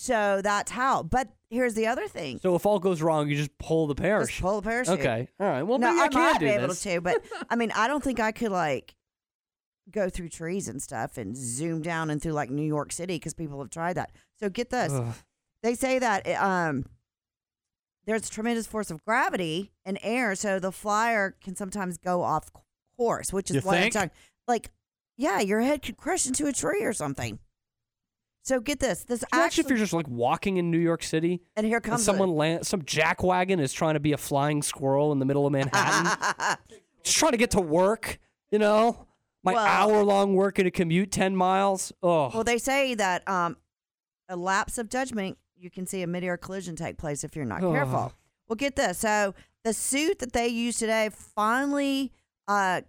so 0.00 0.40
that's 0.42 0.70
how. 0.70 1.02
But 1.02 1.28
here's 1.50 1.74
the 1.74 1.86
other 1.86 2.08
thing: 2.08 2.38
So 2.40 2.54
if 2.54 2.64
all 2.64 2.78
goes 2.78 3.02
wrong, 3.02 3.28
you 3.28 3.36
just 3.36 3.56
pull 3.58 3.86
the 3.86 3.94
parachute. 3.94 4.30
just 4.30 4.40
pull 4.40 4.58
the 4.58 4.66
parachute. 4.66 4.98
Okay. 4.98 5.28
All 5.38 5.46
right. 5.46 5.62
Well, 5.62 5.78
no, 5.78 5.90
maybe 5.90 6.00
I, 6.00 6.08
can 6.08 6.20
might 6.20 6.40
do 6.40 6.46
be 6.46 6.52
able 6.52 6.68
this. 6.68 6.82
to, 6.84 7.02
but 7.02 7.22
I 7.50 7.56
mean, 7.56 7.70
I 7.76 7.86
don't 7.86 8.02
think 8.02 8.18
I 8.18 8.32
could 8.32 8.50
like 8.50 8.94
go 9.90 10.08
through 10.08 10.30
trees 10.30 10.68
and 10.68 10.80
stuff 10.80 11.18
and 11.18 11.36
zoom 11.36 11.82
down 11.82 12.08
and 12.08 12.22
through 12.22 12.32
like 12.32 12.48
New 12.48 12.66
York 12.66 12.92
City 12.92 13.16
because 13.16 13.34
people 13.34 13.58
have 13.58 13.68
tried 13.68 13.94
that. 13.98 14.10
So 14.38 14.48
get 14.48 14.70
this: 14.70 14.90
Ugh. 14.90 15.14
they 15.62 15.74
say 15.74 15.98
that 15.98 16.26
um, 16.40 16.86
there's 18.06 18.26
a 18.26 18.30
tremendous 18.30 18.66
force 18.66 18.90
of 18.90 19.04
gravity 19.04 19.70
in 19.84 19.98
air, 19.98 20.34
so 20.34 20.58
the 20.58 20.72
flyer 20.72 21.36
can 21.44 21.54
sometimes 21.56 21.98
go 21.98 22.22
off 22.22 22.50
course, 22.96 23.34
which 23.34 23.50
is 23.50 23.56
You 23.56 23.62
what 23.62 23.76
think? 23.76 23.96
I'm 23.96 24.08
talking. 24.08 24.16
Like, 24.48 24.70
yeah, 25.18 25.40
your 25.40 25.60
head 25.60 25.82
could 25.82 25.98
crash 25.98 26.26
into 26.26 26.46
a 26.46 26.54
tree 26.54 26.84
or 26.84 26.94
something. 26.94 27.38
So 28.50 28.58
get 28.58 28.80
this: 28.80 29.04
this 29.04 29.22
Imagine 29.32 29.44
actually, 29.46 29.62
if 29.62 29.68
you're 29.70 29.78
just 29.78 29.92
like 29.92 30.08
walking 30.08 30.56
in 30.56 30.72
New 30.72 30.78
York 30.80 31.04
City 31.04 31.40
and 31.54 31.64
here 31.64 31.76
and 31.76 31.84
comes 31.84 32.02
someone 32.02 32.30
land, 32.34 32.66
some 32.66 32.82
jackwagon 32.82 33.60
is 33.60 33.72
trying 33.72 33.94
to 33.94 34.00
be 34.00 34.10
a 34.10 34.16
flying 34.16 34.60
squirrel 34.60 35.12
in 35.12 35.20
the 35.20 35.24
middle 35.24 35.46
of 35.46 35.52
Manhattan, 35.52 36.56
just 37.04 37.16
trying 37.16 37.30
to 37.30 37.38
get 37.38 37.52
to 37.52 37.60
work. 37.60 38.18
You 38.50 38.58
know, 38.58 39.06
my 39.44 39.52
Well- 39.52 39.64
hour 39.64 40.02
long 40.02 40.34
work 40.34 40.58
and 40.58 40.66
a 40.66 40.72
commute 40.72 41.12
ten 41.12 41.36
miles. 41.36 41.92
Oh, 42.02 42.32
Well, 42.34 42.42
they 42.42 42.58
say 42.58 42.96
that 42.96 43.22
um, 43.28 43.56
a 44.28 44.34
lapse 44.34 44.78
of 44.78 44.88
judgment, 44.90 45.38
you 45.56 45.70
can 45.70 45.86
see 45.86 46.02
a 46.02 46.08
midair 46.08 46.36
collision 46.36 46.74
take 46.74 46.96
place 46.98 47.22
if 47.22 47.36
you're 47.36 47.44
not 47.44 47.62
Ugh. 47.62 47.72
careful. 47.72 48.14
Well, 48.48 48.56
get 48.56 48.74
this. 48.74 48.98
So 48.98 49.32
the 49.62 49.72
suit 49.72 50.18
that 50.18 50.32
they 50.32 50.48
use 50.48 50.76
today 50.76 51.08
finally 51.12 52.10
uh, 52.48 52.80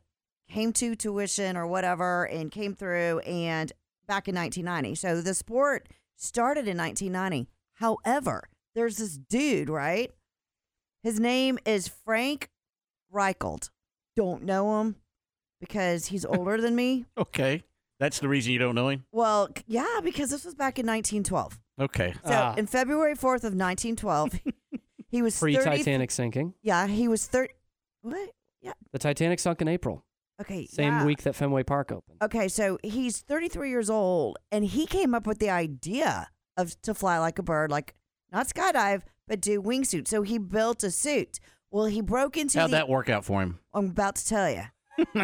came 0.50 0.74
to 0.74 0.96
tuition 0.96 1.56
or 1.56 1.68
whatever 1.68 2.24
and 2.24 2.52
came 2.52 2.74
through 2.74 3.20
and 3.20 3.72
back 4.12 4.28
in 4.28 4.36
1990. 4.36 4.96
So 4.96 5.22
the 5.22 5.34
sport 5.34 5.88
started 6.18 6.68
in 6.68 6.78
1990. 6.78 7.50
However, 7.76 8.50
there's 8.76 8.98
this 8.98 9.16
dude, 9.18 9.70
right? 9.70 10.12
His 11.02 11.18
name 11.18 11.58
is 11.66 11.88
Frank 11.88 12.50
Reichelt. 13.14 13.70
Don't 14.18 14.44
know 14.44 14.82
him 14.82 14.98
because 15.62 16.08
he's 16.08 16.26
older 16.36 16.60
than 16.60 16.76
me. 16.76 17.06
Okay. 17.18 17.64
That's 18.02 18.20
the 18.20 18.28
reason 18.28 18.52
you 18.52 18.60
don't 18.60 18.76
know 18.76 18.90
him? 18.90 19.06
Well, 19.14 19.50
yeah, 19.66 20.02
because 20.04 20.30
this 20.30 20.44
was 20.44 20.56
back 20.56 20.78
in 20.78 20.86
1912. 20.86 21.58
Okay. 21.80 22.14
So 22.26 22.32
Ah. 22.34 22.54
in 22.58 22.68
February 22.68 23.14
4th 23.16 23.46
of 23.46 23.56
1912, 23.56 24.40
he 25.08 25.22
was 25.22 25.38
30 25.40 25.56
pre-Titanic 25.56 26.12
sinking. 26.12 26.54
Yeah, 26.62 26.88
he 26.88 27.08
was 27.08 27.26
30. 27.28 27.54
What? 28.02 28.30
Yeah. 28.62 28.74
The 28.92 29.00
Titanic 29.00 29.40
sunk 29.40 29.62
in 29.62 29.70
April, 29.70 30.04
Okay. 30.42 30.66
same 30.66 30.94
yeah. 30.94 31.06
week 31.06 31.24
that 31.24 31.36
Fenway 31.36 31.64
Park 31.64 31.92
opened. 31.92 32.18
Okay, 32.22 32.48
so 32.48 32.78
he's 32.84 33.20
33 33.20 33.70
years 33.70 33.90
old, 33.90 34.38
and 34.52 34.66
he 34.66 34.86
came 34.86 35.14
up 35.14 35.26
with 35.26 35.40
the 35.40 35.50
idea 35.50 36.30
of 36.58 36.80
to 36.82 36.94
fly 36.94 37.18
like 37.20 37.40
a 37.40 37.44
bird, 37.44 37.72
like 37.72 37.96
not 38.32 38.48
skydive, 38.48 39.04
but 39.28 39.40
do 39.40 39.62
wingsuit. 39.62 40.08
So 40.08 40.24
he 40.24 40.38
built 40.38 40.84
a 40.84 40.92
suit. 40.92 41.40
Well, 41.70 41.86
he 41.86 42.02
broke 42.02 42.36
into 42.36 42.60
How'd 42.60 42.72
the. 42.72 42.78
that 42.78 42.90
work 42.90 43.08
out 43.08 43.24
for 43.24 43.42
him? 43.42 43.60
I'm 43.74 43.86
about 43.86 44.16
to 44.16 44.28
tell 44.28 44.50
you. 44.50 44.64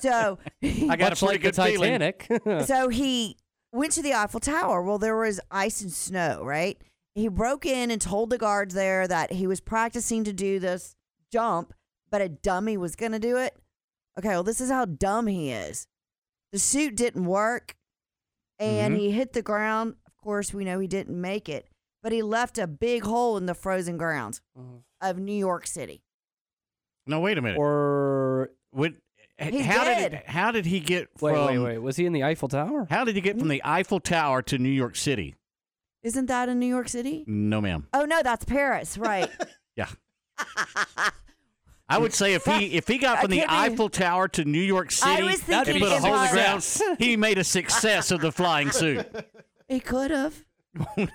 so 0.00 0.38
I 0.62 0.96
got 0.96 1.10
Much 1.10 1.22
a 1.22 1.26
pretty 1.26 1.26
like 1.26 1.40
good 1.42 1.56
feeling. 1.56 2.00
Titanic. 2.00 2.26
so 2.66 2.88
he 2.88 3.36
went 3.72 3.92
to 3.92 4.02
the 4.02 4.14
Eiffel 4.14 4.40
Tower. 4.40 4.82
Well, 4.82 4.98
there 4.98 5.16
was 5.16 5.40
ice 5.50 5.82
and 5.82 5.92
snow, 5.92 6.42
right? 6.42 6.80
He 7.14 7.28
broke 7.28 7.64
in 7.64 7.90
and 7.90 8.00
told 8.00 8.30
the 8.30 8.38
guards 8.38 8.74
there 8.74 9.06
that 9.06 9.32
he 9.32 9.46
was 9.46 9.60
practicing 9.60 10.24
to 10.24 10.32
do 10.32 10.58
this 10.58 10.96
jump, 11.30 11.72
but 12.10 12.20
a 12.20 12.28
dummy 12.28 12.76
was 12.76 12.96
going 12.96 13.12
to 13.12 13.18
do 13.18 13.36
it. 13.36 13.56
Okay, 14.18 14.28
well, 14.30 14.42
this 14.42 14.60
is 14.60 14.70
how 14.70 14.84
dumb 14.84 15.26
he 15.26 15.50
is. 15.50 15.86
The 16.52 16.58
suit 16.58 16.96
didn't 16.96 17.26
work, 17.26 17.76
and 18.58 18.94
Mhm. 18.94 18.98
he 18.98 19.10
hit 19.12 19.32
the 19.34 19.42
ground. 19.42 19.96
Of 20.06 20.16
course, 20.16 20.54
we 20.54 20.64
know 20.64 20.78
he 20.78 20.86
didn't 20.88 21.20
make 21.20 21.48
it, 21.48 21.68
but 22.02 22.12
he 22.12 22.22
left 22.22 22.56
a 22.58 22.66
big 22.66 23.02
hole 23.04 23.36
in 23.36 23.46
the 23.46 23.54
frozen 23.54 23.96
ground 23.98 24.40
of 25.00 25.18
New 25.18 25.34
York 25.36 25.66
City. 25.66 26.02
No, 27.06 27.20
wait 27.20 27.36
a 27.38 27.42
minute. 27.42 27.58
or 27.58 28.50
Would, 28.72 29.00
He 29.38 29.60
how 29.60 29.84
did. 29.84 30.10
did 30.12 30.22
how 30.26 30.50
did 30.50 30.66
he 30.66 30.80
get 30.80 31.08
from 31.18 31.32
wait, 31.32 31.46
wait, 31.46 31.58
wait. 31.58 31.78
Was 31.78 31.96
he 31.96 32.06
in 32.06 32.12
the 32.12 32.24
Eiffel 32.24 32.48
Tower? 32.48 32.86
How 32.90 33.04
did 33.04 33.14
he 33.16 33.20
get 33.20 33.38
from 33.38 33.48
the 33.48 33.60
Eiffel 33.64 34.00
Tower 34.00 34.40
to 34.42 34.58
New 34.58 34.70
York 34.70 34.96
City? 34.96 35.34
Isn't 36.02 36.26
that 36.26 36.48
in 36.48 36.58
New 36.58 36.66
York 36.66 36.88
City? 36.88 37.24
No, 37.26 37.60
ma'am. 37.60 37.86
Oh 37.92 38.04
no, 38.06 38.22
that's 38.22 38.44
Paris, 38.46 38.96
right? 38.96 39.30
Yeah. 39.76 39.90
I 41.88 41.98
would 41.98 42.12
say 42.12 42.34
if 42.34 42.44
he 42.44 42.66
if 42.76 42.88
he 42.88 42.98
got 42.98 43.20
from 43.20 43.30
the 43.30 43.44
Eiffel 43.48 43.88
Tower 43.88 44.28
to 44.28 44.44
New 44.44 44.60
York 44.60 44.90
City 44.90 45.22
was 45.22 45.48
and 45.48 45.66
put 45.66 45.82
a 45.82 46.00
hole 46.00 46.14
in 46.14 46.22
the 46.22 46.30
ground, 46.32 46.98
he 46.98 47.16
made 47.16 47.38
a 47.38 47.44
success 47.44 48.10
of 48.10 48.20
the 48.20 48.32
flying 48.32 48.70
suit. 48.70 49.06
He 49.68 49.80
could 49.80 50.12
have. 50.12 50.44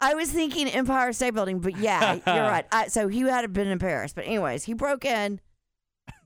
I 0.00 0.14
was 0.14 0.30
thinking 0.30 0.68
Empire 0.68 1.12
State 1.12 1.34
Building, 1.34 1.58
but 1.58 1.76
yeah, 1.76 2.20
you're 2.24 2.44
right. 2.44 2.64
I, 2.70 2.86
so 2.86 3.08
he 3.08 3.22
had 3.22 3.52
been 3.52 3.66
in 3.66 3.80
Paris, 3.80 4.12
but 4.12 4.26
anyways, 4.26 4.62
he 4.62 4.74
broke 4.74 5.04
in, 5.04 5.40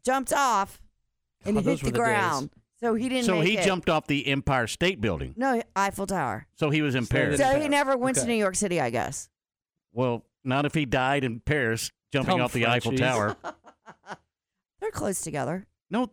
jumped 0.05 0.35
off, 0.35 0.79
and 1.47 1.55
God, 1.55 1.65
hit 1.65 1.71
those 1.71 1.81
the 1.81 1.87
were 1.87 1.91
the 1.93 1.97
days. 1.97 2.05
ground. 2.05 2.51
So 2.81 2.95
he 2.95 3.09
didn't. 3.09 3.25
So 3.25 3.39
make 3.39 3.49
he 3.49 3.57
it. 3.57 3.65
jumped 3.65 3.89
off 3.89 4.07
the 4.07 4.27
Empire 4.27 4.67
State 4.67 5.01
Building. 5.01 5.33
No, 5.39 5.63
Eiffel 5.75 6.07
Tower. 6.07 6.47
So 6.57 6.69
he 6.69 6.83
was 6.83 6.95
in 6.95 7.07
Paris. 7.07 7.41
So 7.41 7.59
he 7.59 7.69
never 7.69 7.97
went 7.97 8.19
to 8.19 8.27
New 8.27 8.35
York 8.35 8.57
City, 8.57 8.79
I 8.79 8.91
guess. 8.91 9.31
Well, 9.93 10.27
not 10.45 10.67
if 10.67 10.75
he 10.75 10.85
died 10.85 11.25
in 11.25 11.41
Paris 11.41 11.91
jumping 12.13 12.33
Dumb 12.37 12.41
off 12.43 12.53
the 12.53 12.67
Eiffel 12.67 12.93
Frenchies. 12.93 13.01
Tower. 13.01 13.37
They're 14.81 14.91
close 14.91 15.21
together. 15.21 15.67
No, 15.91 16.11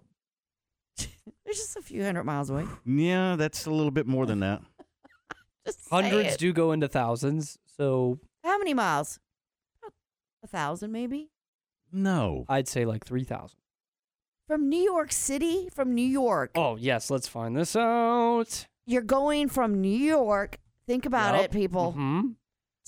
They're 0.97 1.53
just 1.53 1.75
a 1.77 1.81
few 1.81 2.03
hundred 2.03 2.23
miles 2.23 2.49
away. 2.49 2.65
yeah, 2.85 3.35
that's 3.35 3.65
a 3.65 3.71
little 3.71 3.91
bit 3.91 4.07
more 4.07 4.25
than 4.25 4.39
that. 4.41 4.61
Just 5.65 5.85
say 5.85 5.89
Hundreds 5.95 6.33
it. 6.33 6.39
do 6.39 6.51
go 6.51 6.71
into 6.73 6.87
thousands. 6.89 7.57
So 7.77 8.19
How 8.43 8.57
many 8.57 8.73
miles? 8.73 9.19
A 10.43 10.47
thousand, 10.47 10.91
maybe. 10.91 11.29
No. 11.91 12.43
I'd 12.49 12.67
say 12.67 12.83
like 12.85 13.05
3,000. 13.05 13.57
From 14.47 14.67
New 14.67 14.81
York 14.83 15.13
City, 15.13 15.69
from 15.73 15.93
New 15.95 16.05
York. 16.05 16.51
Oh, 16.55 16.75
yes. 16.75 17.09
Let's 17.09 17.29
find 17.29 17.55
this 17.55 17.77
out. 17.77 18.67
You're 18.85 19.01
going 19.03 19.47
from 19.47 19.79
New 19.79 19.87
York. 19.87 20.59
Think 20.85 21.05
about 21.05 21.35
Yep. 21.35 21.45
it, 21.45 21.51
people. 21.51 21.93
Mhm. 21.97 22.35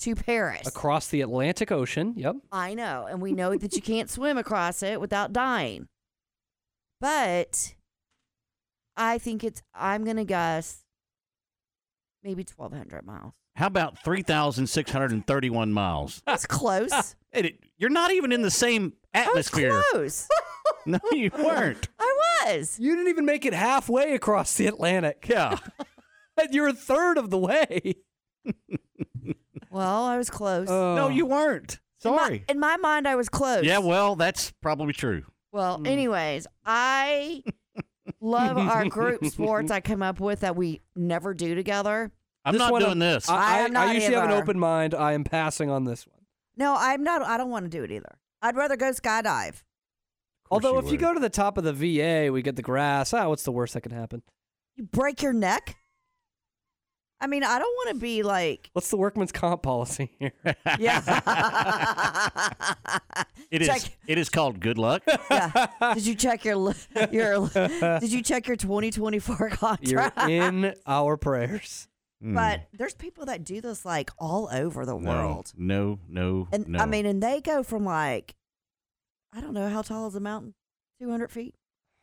To 0.00 0.14
Paris. 0.14 0.66
Across 0.66 1.08
the 1.08 1.22
Atlantic 1.22 1.72
Ocean. 1.72 2.12
Yep. 2.16 2.36
I 2.52 2.74
know, 2.74 3.06
and 3.08 3.20
we 3.22 3.32
know 3.32 3.56
that 3.56 3.74
you 3.74 3.80
can't 3.82 4.10
swim 4.10 4.36
across 4.36 4.82
it 4.82 5.00
without 5.00 5.32
dying. 5.32 5.88
But 7.00 7.74
I 8.96 9.18
think 9.18 9.42
it's. 9.44 9.62
I'm 9.74 10.04
gonna 10.04 10.24
guess 10.24 10.82
maybe 12.22 12.44
1,200 12.56 13.04
miles. 13.06 13.32
How 13.56 13.68
about 13.68 14.02
3,631 14.04 15.72
miles? 15.72 16.22
That's 16.26 16.46
close. 16.46 17.14
It- 17.32 17.44
it- 17.46 17.58
you're 17.78 17.90
not 17.90 18.10
even 18.12 18.32
in 18.32 18.40
the 18.40 18.50
same 18.50 18.94
atmosphere. 19.12 19.82
Close. 19.92 20.26
No, 20.86 20.98
you 21.12 21.30
weren't. 21.38 21.88
I 21.98 22.16
was. 22.46 22.78
You 22.80 22.92
didn't 22.96 23.08
even 23.08 23.26
make 23.26 23.44
it 23.44 23.52
halfway 23.52 24.14
across 24.14 24.56
the 24.56 24.66
Atlantic. 24.66 25.26
Yeah. 25.28 25.58
And 26.40 26.54
You're 26.54 26.68
a 26.68 26.72
third 26.72 27.18
of 27.18 27.28
the 27.28 27.36
way. 27.38 27.96
Well, 29.70 30.04
I 30.04 30.16
was 30.16 30.30
close. 30.30 30.68
no, 30.68 31.08
you 31.08 31.26
weren't. 31.26 31.78
In 32.04 32.10
my- 32.12 32.16
Sorry. 32.18 32.44
In 32.48 32.60
my, 32.60 32.76
mind, 32.76 33.08
I 33.08 33.16
was 33.16 33.28
close. 33.28 33.64
Yeah, 33.64 33.78
well, 33.78 34.16
that's 34.16 34.52
probably 34.62 34.92
true. 34.92 35.24
Well, 35.52 35.82
anyways, 35.86 36.46
I 36.64 37.42
love 38.20 38.58
our 38.58 38.84
group 38.88 39.24
sports 39.26 39.70
I 39.70 39.80
come 39.80 40.02
up 40.02 40.20
with 40.20 40.40
that 40.40 40.54
we 40.56 40.82
never 40.94 41.34
do 41.34 41.54
together. 41.54 42.12
I'm 42.44 42.52
This 42.52 42.60
not 42.60 42.72
one, 42.72 42.82
doing 42.82 42.98
this. 43.00 43.28
I, 43.28 43.34
I 43.34 43.64
I, 43.64 43.68
not 43.68 43.88
I 43.88 43.92
usually 43.94 44.14
have 44.14 44.24
an 44.24 44.30
either. 44.30 44.42
open 44.42 44.58
mind. 44.58 44.94
I 44.94 45.14
am 45.14 45.24
passing 45.24 45.68
on 45.70 45.84
this 45.84 46.06
one. 46.06 46.20
No, 46.56 46.76
I'm 46.78 47.02
not. 47.02 47.22
I 47.22 47.36
don't 47.36 47.50
want 47.50 47.64
to 47.64 47.68
do 47.70 47.82
it 47.82 47.90
either. 47.90 48.18
I'd 48.42 48.54
rather 48.56 48.76
go 48.76 48.90
skydive. 48.92 49.62
Although, 50.50 50.74
you 50.74 50.86
if 50.86 50.92
you 50.92 50.98
go 50.98 51.12
to 51.12 51.18
the 51.18 51.28
top 51.28 51.58
of 51.58 51.64
the 51.64 51.72
VA, 51.72 52.30
we 52.32 52.42
get 52.42 52.54
the 52.54 52.62
grass. 52.62 53.12
Ah, 53.12 53.28
what's 53.28 53.42
the 53.42 53.50
worst 53.50 53.74
that 53.74 53.80
can 53.80 53.90
happen? 53.92 54.22
You 54.76 54.84
break 54.84 55.22
your 55.22 55.32
neck. 55.32 55.76
I 57.20 57.26
mean, 57.26 57.42
I 57.44 57.58
don't 57.58 57.72
want 57.74 57.88
to 57.90 57.94
be 58.00 58.22
like. 58.22 58.68
What's 58.74 58.90
the 58.90 58.96
workman's 58.98 59.32
comp 59.32 59.62
policy 59.62 60.10
here? 60.18 60.32
Yeah. 60.78 61.00
It 63.48 63.62
is. 63.62 63.68
Check- 63.68 63.96
It 64.08 64.18
is 64.18 64.28
called 64.28 64.58
good 64.58 64.76
luck. 64.76 65.02
yeah. 65.30 65.66
Did 65.94 66.04
you 66.04 66.14
check 66.16 66.44
your 66.44 66.74
your? 67.12 67.48
Did 67.48 68.10
you 68.10 68.20
check 68.22 68.48
your 68.48 68.56
2024 68.56 69.36
You're 69.38 69.50
contract? 69.50 70.18
in 70.28 70.74
our 70.84 71.16
prayers. 71.16 71.86
Hmm. 72.20 72.34
But 72.34 72.62
there's 72.72 72.94
people 72.94 73.24
that 73.26 73.44
do 73.44 73.60
this 73.60 73.84
like 73.84 74.10
all 74.18 74.48
over 74.52 74.84
the 74.84 74.96
no, 74.98 75.10
world. 75.10 75.52
no, 75.56 76.00
no, 76.08 76.48
And 76.50 76.66
no. 76.68 76.80
I 76.80 76.86
mean, 76.86 77.06
and 77.06 77.22
they 77.22 77.40
go 77.40 77.62
from 77.62 77.84
like, 77.84 78.34
I 79.32 79.40
don't 79.40 79.54
know, 79.54 79.68
how 79.68 79.82
tall 79.82 80.08
is 80.08 80.16
a 80.16 80.20
mountain? 80.20 80.54
200 81.00 81.30
feet? 81.30 81.54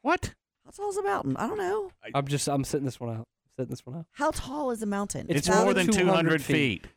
what? 0.01 0.34
How 0.66 0.72
tall 0.72 0.89
is 0.91 0.97
a 0.97 1.03
mountain? 1.03 1.36
I 1.36 1.47
don't 1.47 1.57
know. 1.57 1.91
I'm 2.16 2.28
just, 2.28 2.47
I'm 2.47 2.64
sitting 2.64 2.86
this 2.86 2.99
one 3.01 3.18
out. 3.18 3.28
Sitting 3.56 3.70
this 3.70 3.86
one 3.86 3.97
out. 3.97 4.06
How 4.12 4.32
tall 4.32 4.72
is 4.72 4.82
a 4.82 4.86
mountain? 4.86 5.28
It's, 5.30 5.47
about 5.47 5.64
more 5.66 5.74
than 5.74 5.88
200 5.88 6.06
200 6.06 6.41
feet. 6.43 6.84
feet. 6.84 6.91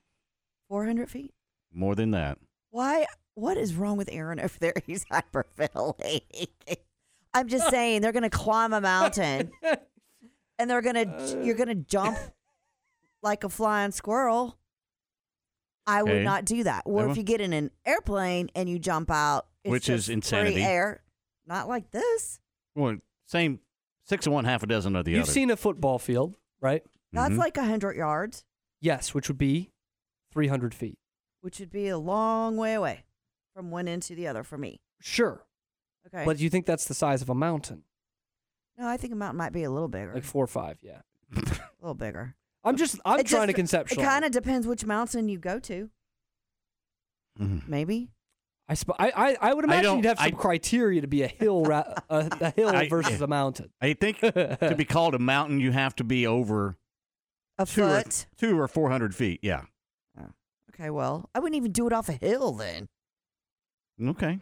400 0.69 1.11
feet? 1.11 1.33
More 1.73 1.95
than 1.95 2.11
that. 2.13 2.39
Why? 2.71 3.07
What 3.35 3.57
is 3.57 3.75
wrong 3.75 3.97
with 3.97 4.09
Aaron 4.11 4.41
over 4.41 4.59
there? 4.59 4.73
He's 4.87 5.05
hyperventilating. 5.07 6.49
I'm 7.35 7.49
just 7.49 7.69
saying 7.69 8.01
they're 8.01 8.13
going 8.13 8.23
to 8.23 8.31
climb 8.31 8.73
a 8.73 8.81
mountain 8.81 9.51
and 10.59 10.71
they're 10.71 10.81
going 10.83 10.95
to, 10.95 11.09
uh. 11.09 11.43
you're 11.43 11.55
going 11.55 11.69
to 11.69 11.75
jump 11.75 12.17
like 13.23 13.45
a 13.45 13.49
flying 13.51 13.93
squirrel. 13.93 14.59
I 15.87 16.03
would 16.03 16.13
Okay. 16.13 16.25
not 16.25 16.45
do 16.47 16.65
that. 16.65 16.83
Or 16.87 16.95
Well- 16.95 17.11
if 17.11 17.17
you 17.19 17.23
get 17.23 17.41
in 17.41 17.53
an 17.53 17.71
airplane 17.85 18.49
and 18.55 18.69
you 18.69 18.79
jump 18.79 19.11
out, 19.11 19.47
it's 19.65 19.71
Which 19.71 19.89
is 19.89 20.07
just 20.07 20.07
free 20.07 20.15
insanity. 20.15 20.63
air. 20.63 21.03
Not 21.47 21.69
like 21.69 21.91
this. 21.91 22.41
Well, 22.75 22.97
same 23.27 23.61
six 24.05 24.27
and 24.27 24.33
one, 24.35 24.45
half 24.45 24.63
a 24.63 24.67
dozen 24.67 24.97
of 24.97 25.05
the 25.05 25.13
other. 25.13 25.17
You've 25.19 25.23
other. 25.25 25.33
seen 25.33 25.51
a 25.51 25.57
football 25.57 25.99
field, 25.99 26.37
right? 26.61 26.83
That's 27.13 27.35
Mhm. 27.35 27.39
like 27.39 27.57
a 27.57 27.61
100 27.63 27.97
yards, 27.97 28.45
Yes, 28.81 29.15
which 29.15 29.29
would 29.29 29.39
be 29.39 29.73
300 30.33 30.75
feet. 30.75 30.99
which 31.41 31.61
would 31.61 31.71
be 31.71 31.89
a 31.89 31.99
long 31.99 32.57
way 32.57 32.75
away 32.75 33.05
from 33.55 33.71
one 33.71 33.89
end 33.89 34.03
to 34.05 34.15
the 34.15 34.27
other 34.27 34.43
for 34.43 34.59
me. 34.59 34.81
Sure. 35.01 35.47
Okay. 36.07 36.25
But 36.25 36.39
you 36.39 36.51
think 36.51 36.67
that's 36.67 36.85
the 36.87 36.95
size 36.95 37.23
of 37.23 37.29
a 37.29 37.35
mountain? 37.35 37.85
no, 38.79 38.87
I 38.87 38.97
think 38.97 39.13
a 39.13 39.17
mountain 39.17 39.39
might 39.39 39.53
be 39.53 39.63
a 39.65 39.71
little 39.71 39.89
bigger. 39.89 40.13
Like 40.15 40.25
four 40.25 40.45
or 40.45 40.49
five, 40.49 40.79
yeah. 40.83 41.01
a 41.35 41.41
little 41.81 41.95
bigger. 41.95 42.37
I'm 42.65 42.77
just, 42.77 42.99
I'm 43.05 43.21
It 43.21 43.27
trying 43.27 43.47
to 43.49 43.53
just- 43.55 43.73
conceptualize. 43.73 43.93
It 43.99 44.05
kind 44.05 44.25
of 44.25 44.33
depends 44.33 44.67
which 44.67 44.85
mountain 44.85 45.29
you 45.29 45.39
go 45.39 45.59
to. 45.61 45.91
Mhm. 47.39 47.67
Maybe. 47.69 48.11
I, 48.69 48.75
sp- 48.75 48.99
I, 48.99 49.11
I, 49.15 49.37
I 49.51 49.55
would 49.55 49.65
imagine 49.65 49.85
don't- 49.85 49.97
you'd 49.99 50.07
have 50.07 50.19
some 50.19 50.27
I- 50.27 50.31
criteria 50.33 51.01
to 51.01 51.07
be 51.07 51.23
a 51.23 51.29
hill, 51.29 51.65
ra- 51.65 51.85
a, 52.11 52.29
a 52.41 52.51
hill 52.57 52.69
I- 52.71 52.89
versus 52.89 53.21
a 53.21 53.27
mountain. 53.27 53.71
I 53.81 53.93
think 53.95 54.19
to 54.21 54.75
be 54.77 54.85
called 54.85 55.15
a 55.15 55.19
mountain, 55.21 55.61
you 55.61 55.71
have 55.73 55.95
to 55.97 56.05
be 56.05 56.27
over 56.27 56.77
A 57.59 57.67
two 57.67 57.85
or, 57.85 58.03
foot. 58.03 58.27
two 58.39 58.59
or 58.59 58.67
four 58.69 58.91
hundred 58.91 59.15
feet. 59.15 59.41
Yeah. 59.43 59.63
Oh, 60.19 60.27
okay, 60.75 60.91
well, 60.91 61.31
I 61.35 61.39
wouldn't 61.39 61.57
even 61.57 61.71
do 61.73 61.87
it 61.87 61.93
off 61.93 62.09
a 62.09 62.13
hill 62.15 62.53
then. 62.53 62.89
Okay. 64.03 64.41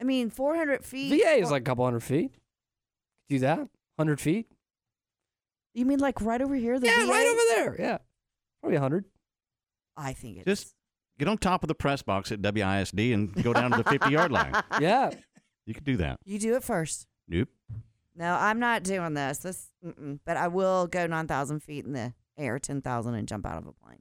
I 0.00 0.04
mean, 0.04 0.30
400 0.30 0.84
feet. 0.84 1.10
VA 1.20 1.40
is 1.42 1.50
like 1.50 1.62
a 1.62 1.64
couple 1.64 1.84
hundred 1.84 2.04
feet. 2.04 2.30
Do 3.28 3.40
that? 3.40 3.58
100 3.96 4.20
feet? 4.20 4.46
You 5.74 5.84
mean 5.84 5.98
like 5.98 6.20
right 6.20 6.40
over 6.40 6.54
here? 6.54 6.78
The 6.78 6.86
yeah, 6.86 7.04
VA? 7.04 7.10
right 7.10 7.26
over 7.26 7.40
there. 7.56 7.76
Yeah. 7.80 7.98
Probably 8.60 8.76
100. 8.76 9.06
I 9.96 10.12
think 10.12 10.36
it's. 10.38 10.44
Just 10.46 10.74
get 11.18 11.28
on 11.28 11.38
top 11.38 11.62
of 11.64 11.68
the 11.68 11.74
press 11.74 12.02
box 12.02 12.30
at 12.32 12.40
WISD 12.40 13.12
and 13.14 13.32
go 13.42 13.52
down 13.52 13.70
to 13.72 13.78
the 13.78 13.84
fifty 13.84 14.10
yard 14.12 14.32
line. 14.32 14.54
Yeah. 14.80 15.10
You 15.66 15.74
could 15.74 15.84
do 15.84 15.98
that. 15.98 16.18
You 16.24 16.38
do 16.38 16.54
it 16.56 16.64
first. 16.64 17.06
Nope. 17.28 17.48
No, 18.16 18.34
I'm 18.34 18.58
not 18.58 18.82
doing 18.84 19.12
this. 19.12 19.38
This, 19.38 19.68
mm-mm. 19.84 20.18
but 20.24 20.36
I 20.38 20.48
will 20.48 20.86
go 20.86 21.06
9,000 21.06 21.60
feet 21.62 21.84
in 21.84 21.92
the 21.92 22.14
air, 22.38 22.58
10,000, 22.58 23.14
and 23.14 23.28
jump 23.28 23.44
out 23.46 23.58
of 23.58 23.66
a 23.66 23.72
plane. 23.72 23.98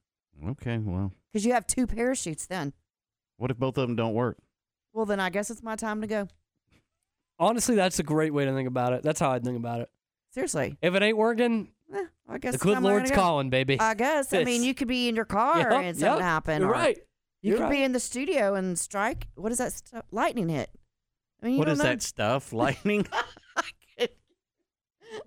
Okay. 0.51 0.77
Well, 0.77 1.11
Because 1.31 1.45
you 1.45 1.51
have 1.51 1.67
two 1.67 1.85
parachutes 1.85 2.45
then. 2.47 2.71
what 3.35 3.51
if 3.51 3.57
both 3.57 3.77
of 3.77 3.85
them 3.85 3.97
don't 3.97 4.13
work? 4.13 4.37
Well, 4.93 5.05
then 5.05 5.19
I 5.19 5.29
guess 5.29 5.51
it's 5.51 5.61
my 5.61 5.75
time 5.75 5.99
to 6.01 6.07
go. 6.07 6.27
Honestly, 7.37 7.75
that's 7.75 7.99
a 7.99 8.03
great 8.03 8.33
way 8.33 8.45
to 8.45 8.53
think 8.53 8.67
about 8.67 8.93
it. 8.93 9.03
That's 9.03 9.19
how 9.19 9.31
I 9.31 9.39
think 9.39 9.57
about 9.57 9.81
it. 9.81 9.89
Seriously. 10.31 10.77
If 10.81 10.95
it 10.95 11.03
ain't 11.03 11.17
working, 11.17 11.69
Eh, 11.93 12.03
I 12.27 12.37
guess 12.37 12.53
the 12.53 12.57
good 12.59 12.73
time 12.75 12.85
I 12.85 12.89
Lord's 12.89 13.09
gotta 13.11 13.15
go. 13.15 13.21
calling, 13.21 13.49
baby. 13.49 13.79
I 13.79 13.93
guess. 13.93 14.33
I 14.33 14.43
mean, 14.43 14.63
you 14.63 14.73
could 14.73 14.87
be 14.87 15.07
in 15.07 15.15
your 15.15 15.25
car 15.25 15.57
Yep, 15.71 15.71
and 15.71 15.97
something 15.97 16.17
yep, 16.17 16.21
happen. 16.21 16.61
You're 16.61 16.69
or 16.69 16.73
right. 16.73 16.97
You 17.41 17.49
You're 17.51 17.57
could 17.59 17.63
right. 17.65 17.71
be 17.71 17.83
in 17.83 17.91
the 17.91 17.99
studio 17.99 18.55
and 18.55 18.77
strike. 18.77 19.27
What 19.35 19.51
is 19.51 19.59
that? 19.59 19.71
Stuff? 19.73 20.05
Lightning 20.11 20.49
hit. 20.49 20.69
I 21.41 21.45
mean, 21.45 21.53
you 21.53 21.59
What 21.59 21.65
don't 21.65 21.73
is 21.73 21.77
know. 21.79 21.83
that 21.85 22.01
stuff? 22.01 22.51
Lightning? 22.53 23.07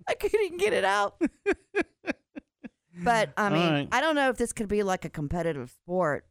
I 0.09 0.15
couldn't 0.15 0.59
get 0.59 0.73
it 0.73 0.85
out. 0.85 1.21
but 3.03 3.31
I 3.37 3.45
All 3.45 3.51
mean, 3.51 3.73
right. 3.73 3.89
I 3.93 4.01
don't 4.01 4.15
know 4.15 4.29
if 4.29 4.37
this 4.37 4.53
could 4.53 4.69
be 4.69 4.83
like 4.83 5.05
a 5.05 5.09
competitive 5.09 5.71
sport. 5.71 6.27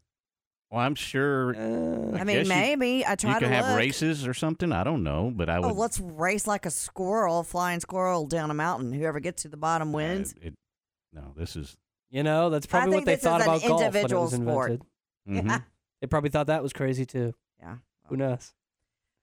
well, 0.70 0.82
I'm 0.82 0.96
sure. 0.96 1.56
Uh, 1.56 2.18
I, 2.18 2.22
I 2.22 2.24
mean, 2.24 2.38
guess 2.38 2.46
you- 2.48 2.50
maybe 2.50 3.06
I 3.06 3.16
try 3.16 3.34
you 3.34 3.40
to 3.40 3.46
could 3.46 3.54
have 3.54 3.68
look. 3.70 3.78
races 3.78 4.28
or 4.28 4.34
something. 4.34 4.72
I 4.72 4.84
don't 4.84 5.04
know, 5.04 5.32
but 5.34 5.50
I 5.50 5.58
oh, 5.58 5.62
would. 5.62 5.72
Oh, 5.72 5.74
let's 5.74 6.00
race 6.00 6.46
like 6.46 6.66
a 6.66 6.72
squirrel, 6.72 7.44
flying 7.44 7.80
squirrel 7.80 8.28
down 8.28 8.52
a 8.52 8.54
mountain. 8.54 8.94
Whoever 8.94 9.20
gets 9.20 9.42
to 9.44 9.48
the 9.50 9.58
bottom 9.58 9.90
uh, 9.90 9.98
wins. 9.98 10.36
it, 10.42 10.54
no, 11.14 11.34
this 11.36 11.56
is. 11.56 11.76
You 12.12 12.24
know, 12.24 12.50
that's 12.50 12.66
probably 12.66 12.92
think 12.92 13.02
what 13.02 13.06
they 13.06 13.12
this 13.16 13.20
is 13.20 13.24
thought 13.24 13.42
an 13.42 13.48
about 13.48 13.62
golf 13.62 13.72
when 13.72 13.82
it 13.82 13.86
individual 13.88 14.22
was 14.24 14.34
sport. 14.34 14.72
invented. 14.72 14.88
Mhm. 15.28 15.64
They 16.02 16.08
probably 16.08 16.30
thought 16.30 16.48
that 16.48 16.64
was 16.64 16.74
crazy 16.74 17.06
too. 17.06 17.34
Yeah. 17.60 17.78
Who 18.08 18.18
knows? 18.18 18.54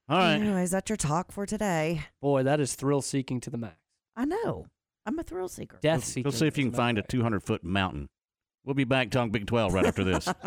All 0.09 0.17
right. 0.17 0.35
Anyways, 0.35 0.71
that's 0.71 0.89
your 0.89 0.97
talk 0.97 1.31
for 1.31 1.45
today. 1.45 2.03
Boy, 2.21 2.43
that 2.43 2.59
is 2.59 2.75
thrill 2.75 3.01
seeking 3.01 3.39
to 3.41 3.49
the 3.49 3.57
max. 3.57 3.75
I 4.15 4.25
know. 4.25 4.67
I'm 5.05 5.17
a 5.19 5.23
thrill 5.23 5.47
seeker. 5.49 5.77
Death 5.81 6.01
Go 6.01 6.05
seeking. 6.05 6.31
see 6.31 6.47
if 6.47 6.57
you 6.57 6.65
can 6.65 6.73
find 6.73 6.97
a 6.97 7.01
200 7.01 7.43
foot 7.43 7.63
mountain. 7.63 8.09
We'll 8.63 8.73
be 8.75 8.83
back 8.83 9.09
talking 9.11 9.31
Big 9.31 9.47
12 9.47 9.73
right 9.73 9.85
after 9.85 10.03
this. 10.03 10.27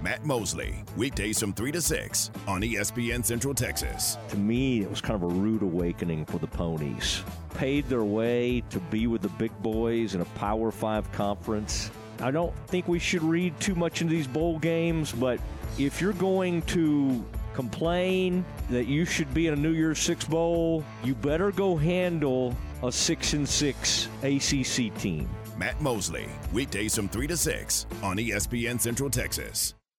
Matt 0.00 0.24
Mosley, 0.24 0.84
weekdays 0.96 1.40
from 1.40 1.52
3 1.54 1.72
to 1.72 1.80
6 1.80 2.30
on 2.46 2.60
ESPN 2.60 3.24
Central 3.24 3.54
Texas. 3.54 4.18
To 4.28 4.36
me, 4.36 4.82
it 4.82 4.90
was 4.90 5.00
kind 5.00 5.14
of 5.14 5.22
a 5.22 5.34
rude 5.34 5.62
awakening 5.62 6.26
for 6.26 6.38
the 6.38 6.46
ponies. 6.46 7.22
Paid 7.54 7.86
their 7.88 8.04
way 8.04 8.62
to 8.70 8.78
be 8.78 9.06
with 9.06 9.22
the 9.22 9.30
big 9.30 9.52
boys 9.62 10.14
in 10.14 10.20
a 10.20 10.24
Power 10.26 10.70
Five 10.70 11.10
conference. 11.12 11.90
I 12.20 12.30
don't 12.30 12.54
think 12.68 12.88
we 12.88 12.98
should 12.98 13.22
read 13.22 13.58
too 13.60 13.74
much 13.74 14.00
into 14.00 14.14
these 14.14 14.26
bowl 14.26 14.58
games, 14.58 15.12
but 15.12 15.40
if 15.78 16.00
you're 16.00 16.12
going 16.14 16.62
to 16.62 17.24
complain 17.54 18.44
that 18.70 18.86
you 18.86 19.04
should 19.04 19.32
be 19.32 19.46
in 19.46 19.54
a 19.54 19.56
New 19.56 19.72
Year's 19.72 19.98
Six 19.98 20.24
bowl, 20.24 20.84
you 21.04 21.14
better 21.14 21.50
go 21.52 21.76
handle 21.76 22.54
a 22.82 22.92
six 22.92 23.32
and 23.32 23.48
six 23.48 24.08
ACC 24.22 24.94
team. 24.98 25.28
Matt 25.56 25.80
Mosley, 25.80 26.26
weekdays 26.52 26.94
from 26.94 27.08
3 27.08 27.26
to 27.28 27.36
6 27.36 27.86
on 28.02 28.18
ESPN 28.18 28.78
Central 28.78 29.08
Texas. 29.08 29.74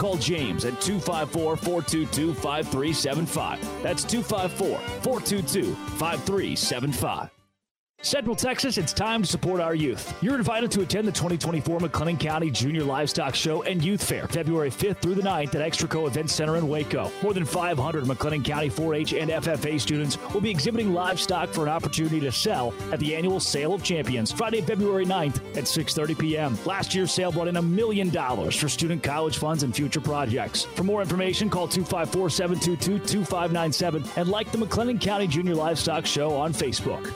Call 0.00 0.16
James 0.16 0.64
at 0.64 0.80
254 0.80 1.58
422 1.58 2.32
5375. 2.32 3.82
That's 3.82 4.02
254 4.02 4.78
422 5.02 5.74
5375. 5.74 7.39
Central 8.02 8.34
Texas, 8.34 8.78
it's 8.78 8.94
time 8.94 9.20
to 9.20 9.28
support 9.28 9.60
our 9.60 9.74
youth. 9.74 10.14
You're 10.22 10.36
invited 10.36 10.70
to 10.70 10.80
attend 10.80 11.06
the 11.06 11.12
2024 11.12 11.80
McLennan 11.80 12.18
County 12.18 12.50
Junior 12.50 12.82
Livestock 12.82 13.34
Show 13.34 13.62
and 13.64 13.84
Youth 13.84 14.02
Fair, 14.02 14.26
February 14.26 14.70
5th 14.70 15.02
through 15.02 15.16
the 15.16 15.22
9th 15.22 15.54
at 15.54 15.70
Extraco 15.70 16.06
Event 16.06 16.30
Center 16.30 16.56
in 16.56 16.66
Waco. 16.66 17.12
More 17.22 17.34
than 17.34 17.44
500 17.44 18.04
McLennan 18.04 18.42
County 18.42 18.70
4-H 18.70 19.12
and 19.12 19.30
FFA 19.30 19.78
students 19.78 20.16
will 20.32 20.40
be 20.40 20.50
exhibiting 20.50 20.94
livestock 20.94 21.50
for 21.50 21.62
an 21.62 21.68
opportunity 21.68 22.20
to 22.20 22.32
sell 22.32 22.72
at 22.90 23.00
the 23.00 23.14
annual 23.14 23.38
Sale 23.38 23.74
of 23.74 23.82
Champions, 23.82 24.32
Friday, 24.32 24.62
February 24.62 25.04
9th 25.04 25.36
at 25.58 25.64
6.30 25.64 26.18
p.m. 26.18 26.56
Last 26.64 26.94
year's 26.94 27.12
sale 27.12 27.30
brought 27.30 27.48
in 27.48 27.58
a 27.58 27.62
million 27.62 28.08
dollars 28.08 28.56
for 28.56 28.70
student 28.70 29.02
college 29.02 29.36
funds 29.36 29.62
and 29.62 29.76
future 29.76 30.00
projects. 30.00 30.64
For 30.64 30.84
more 30.84 31.02
information, 31.02 31.50
call 31.50 31.68
254-722-2597 31.68 34.16
and 34.16 34.30
like 34.30 34.50
the 34.52 34.58
McLennan 34.58 35.02
County 35.02 35.26
Junior 35.26 35.54
Livestock 35.54 36.06
Show 36.06 36.34
on 36.34 36.54
Facebook. 36.54 37.14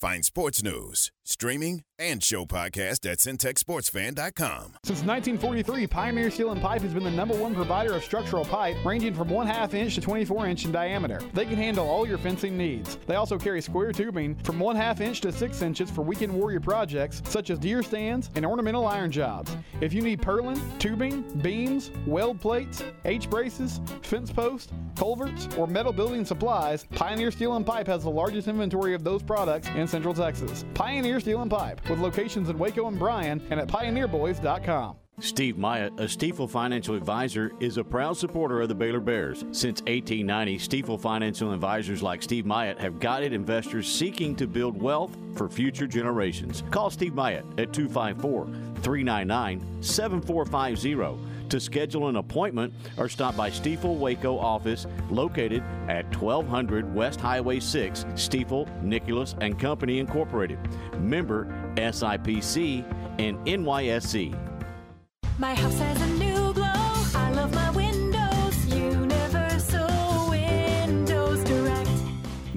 Find 0.00 0.24
sports 0.24 0.62
news, 0.62 1.10
streaming, 1.28 1.82
and 1.98 2.22
show 2.22 2.46
podcast 2.46 3.04
at 3.10 3.18
centexsportsfan.com. 3.18 4.76
Since 4.84 5.02
1943, 5.02 5.86
Pioneer 5.88 6.30
Steel 6.30 6.52
and 6.52 6.62
Pipe 6.62 6.80
has 6.82 6.94
been 6.94 7.04
the 7.04 7.10
number 7.10 7.34
one 7.34 7.54
provider 7.54 7.92
of 7.94 8.04
structural 8.04 8.44
pipe, 8.44 8.76
ranging 8.84 9.12
from 9.14 9.28
one 9.28 9.46
half 9.46 9.74
inch 9.74 9.96
to 9.96 10.00
24 10.00 10.46
inch 10.46 10.64
in 10.64 10.72
diameter. 10.72 11.20
They 11.34 11.44
can 11.44 11.56
handle 11.56 11.88
all 11.88 12.06
your 12.06 12.18
fencing 12.18 12.56
needs. 12.56 12.96
They 13.06 13.16
also 13.16 13.36
carry 13.36 13.60
square 13.60 13.92
tubing 13.92 14.36
from 14.36 14.58
one 14.58 14.76
half 14.76 15.00
inch 15.00 15.20
to 15.22 15.32
six 15.32 15.60
inches 15.60 15.90
for 15.90 16.02
weekend 16.02 16.32
warrior 16.32 16.60
projects 16.60 17.20
such 17.24 17.50
as 17.50 17.58
deer 17.58 17.82
stands 17.82 18.30
and 18.36 18.46
ornamental 18.46 18.86
iron 18.86 19.10
jobs. 19.10 19.54
If 19.80 19.92
you 19.92 20.02
need 20.02 20.22
purlin, 20.22 20.60
tubing, 20.78 21.22
beams, 21.42 21.90
weld 22.06 22.40
plates, 22.40 22.82
H 23.04 23.28
braces, 23.28 23.80
fence 24.02 24.30
posts, 24.30 24.72
culverts, 24.96 25.48
or 25.56 25.66
metal 25.66 25.92
building 25.92 26.24
supplies, 26.24 26.86
Pioneer 26.94 27.30
Steel 27.30 27.56
and 27.56 27.66
Pipe 27.66 27.86
has 27.88 28.04
the 28.04 28.10
largest 28.10 28.48
inventory 28.48 28.94
of 28.94 29.02
those 29.02 29.22
products 29.22 29.68
in 29.74 29.86
Central 29.86 30.14
Texas. 30.14 30.64
Pioneer 30.74 31.17
Steel 31.20 31.42
and 31.42 31.50
Pipe, 31.50 31.88
with 31.88 31.98
locations 31.98 32.48
in 32.48 32.58
Waco 32.58 32.86
and 32.88 32.98
Bryan 32.98 33.42
and 33.50 33.60
at 33.60 33.68
pioneerboys.com. 33.68 34.96
Steve 35.20 35.58
Myatt, 35.58 35.92
a 35.98 36.04
Stifel 36.04 36.48
financial 36.48 36.94
advisor, 36.94 37.50
is 37.58 37.76
a 37.76 37.82
proud 37.82 38.16
supporter 38.16 38.60
of 38.60 38.68
the 38.68 38.74
Baylor 38.74 39.00
Bears. 39.00 39.40
Since 39.50 39.80
1890, 39.82 40.58
Stifel 40.58 41.00
financial 41.00 41.52
advisors 41.52 42.04
like 42.04 42.22
Steve 42.22 42.46
Myatt 42.46 42.78
have 42.78 43.00
guided 43.00 43.32
investors 43.32 43.92
seeking 43.92 44.36
to 44.36 44.46
build 44.46 44.80
wealth 44.80 45.16
for 45.34 45.48
future 45.48 45.88
generations. 45.88 46.62
Call 46.70 46.88
Steve 46.90 47.14
Myatt 47.14 47.44
at 47.58 47.72
254 47.72 48.44
399 48.82 49.82
7450 49.82 51.18
to 51.50 51.60
schedule 51.60 52.08
an 52.08 52.16
appointment 52.16 52.72
or 52.96 53.08
stop 53.08 53.36
by 53.36 53.50
Stifel 53.50 53.96
Waco 53.96 54.38
office 54.38 54.86
located 55.10 55.62
at 55.88 56.04
1200 56.16 56.94
West 56.94 57.20
Highway 57.20 57.60
6, 57.60 58.04
Stifel, 58.14 58.66
Nicolaus 58.82 59.34
and 59.40 59.58
Company 59.58 59.98
Incorporated. 59.98 60.58
Member 60.98 61.46
SIPC 61.76 62.84
and 63.18 63.38
NYSE. 63.46 64.36
My 65.38 65.54
house 65.54 65.78
has 65.78 66.07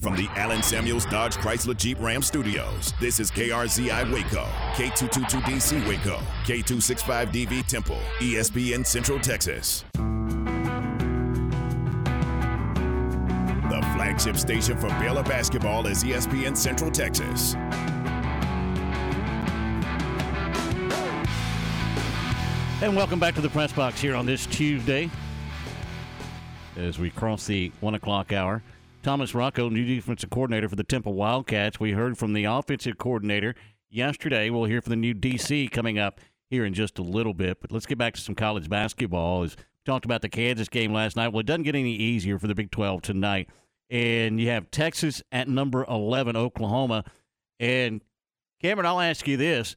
From 0.00 0.14
the 0.14 0.28
Allen 0.36 0.62
Samuels 0.62 1.06
Dodge 1.06 1.34
Chrysler 1.38 1.76
Jeep 1.76 1.98
Ram 1.98 2.22
Studios, 2.22 2.94
this 3.00 3.18
is 3.18 3.32
KRZI 3.32 4.12
Waco, 4.12 4.44
K222DC 4.74 5.88
Waco, 5.88 6.20
K265DV 6.44 7.66
Temple, 7.66 7.98
ESPN 8.20 8.86
Central 8.86 9.18
Texas. 9.18 9.84
The 9.94 10.00
flagship 13.96 14.36
station 14.36 14.78
for 14.78 14.86
Baylor 15.00 15.24
basketball 15.24 15.84
is 15.88 16.04
ESPN 16.04 16.56
Central 16.56 16.92
Texas. 16.92 17.56
And 22.80 22.94
welcome 22.94 23.18
back 23.18 23.34
to 23.34 23.40
the 23.40 23.50
press 23.50 23.72
box 23.72 24.00
here 24.00 24.14
on 24.14 24.26
this 24.26 24.46
Tuesday. 24.46 25.10
As 26.76 27.00
we 27.00 27.10
cross 27.10 27.48
the 27.48 27.72
one 27.80 27.96
o'clock 27.96 28.32
hour, 28.32 28.62
Thomas 29.08 29.34
Rocco, 29.34 29.70
new 29.70 29.86
defensive 29.86 30.28
coordinator 30.28 30.68
for 30.68 30.76
the 30.76 30.84
Temple 30.84 31.14
Wildcats. 31.14 31.80
We 31.80 31.92
heard 31.92 32.18
from 32.18 32.34
the 32.34 32.44
offensive 32.44 32.98
coordinator 32.98 33.54
yesterday. 33.88 34.50
We'll 34.50 34.66
hear 34.66 34.82
from 34.82 34.90
the 34.90 34.96
new 34.96 35.14
DC 35.14 35.70
coming 35.70 35.98
up 35.98 36.20
here 36.50 36.66
in 36.66 36.74
just 36.74 36.98
a 36.98 37.02
little 37.02 37.32
bit. 37.32 37.58
But 37.62 37.72
let's 37.72 37.86
get 37.86 37.96
back 37.96 38.12
to 38.16 38.20
some 38.20 38.34
college 38.34 38.68
basketball. 38.68 39.44
As 39.44 39.56
we 39.56 39.62
talked 39.86 40.04
about 40.04 40.20
the 40.20 40.28
Kansas 40.28 40.68
game 40.68 40.92
last 40.92 41.16
night, 41.16 41.28
well, 41.28 41.40
it 41.40 41.46
doesn't 41.46 41.62
get 41.62 41.74
any 41.74 41.94
easier 41.94 42.38
for 42.38 42.48
the 42.48 42.54
Big 42.54 42.70
12 42.70 43.00
tonight. 43.00 43.48
And 43.88 44.38
you 44.38 44.50
have 44.50 44.70
Texas 44.70 45.22
at 45.32 45.48
number 45.48 45.86
11, 45.88 46.36
Oklahoma 46.36 47.02
And 47.58 48.02
Cameron, 48.60 48.84
I'll 48.84 49.00
ask 49.00 49.26
you 49.26 49.38
this: 49.38 49.74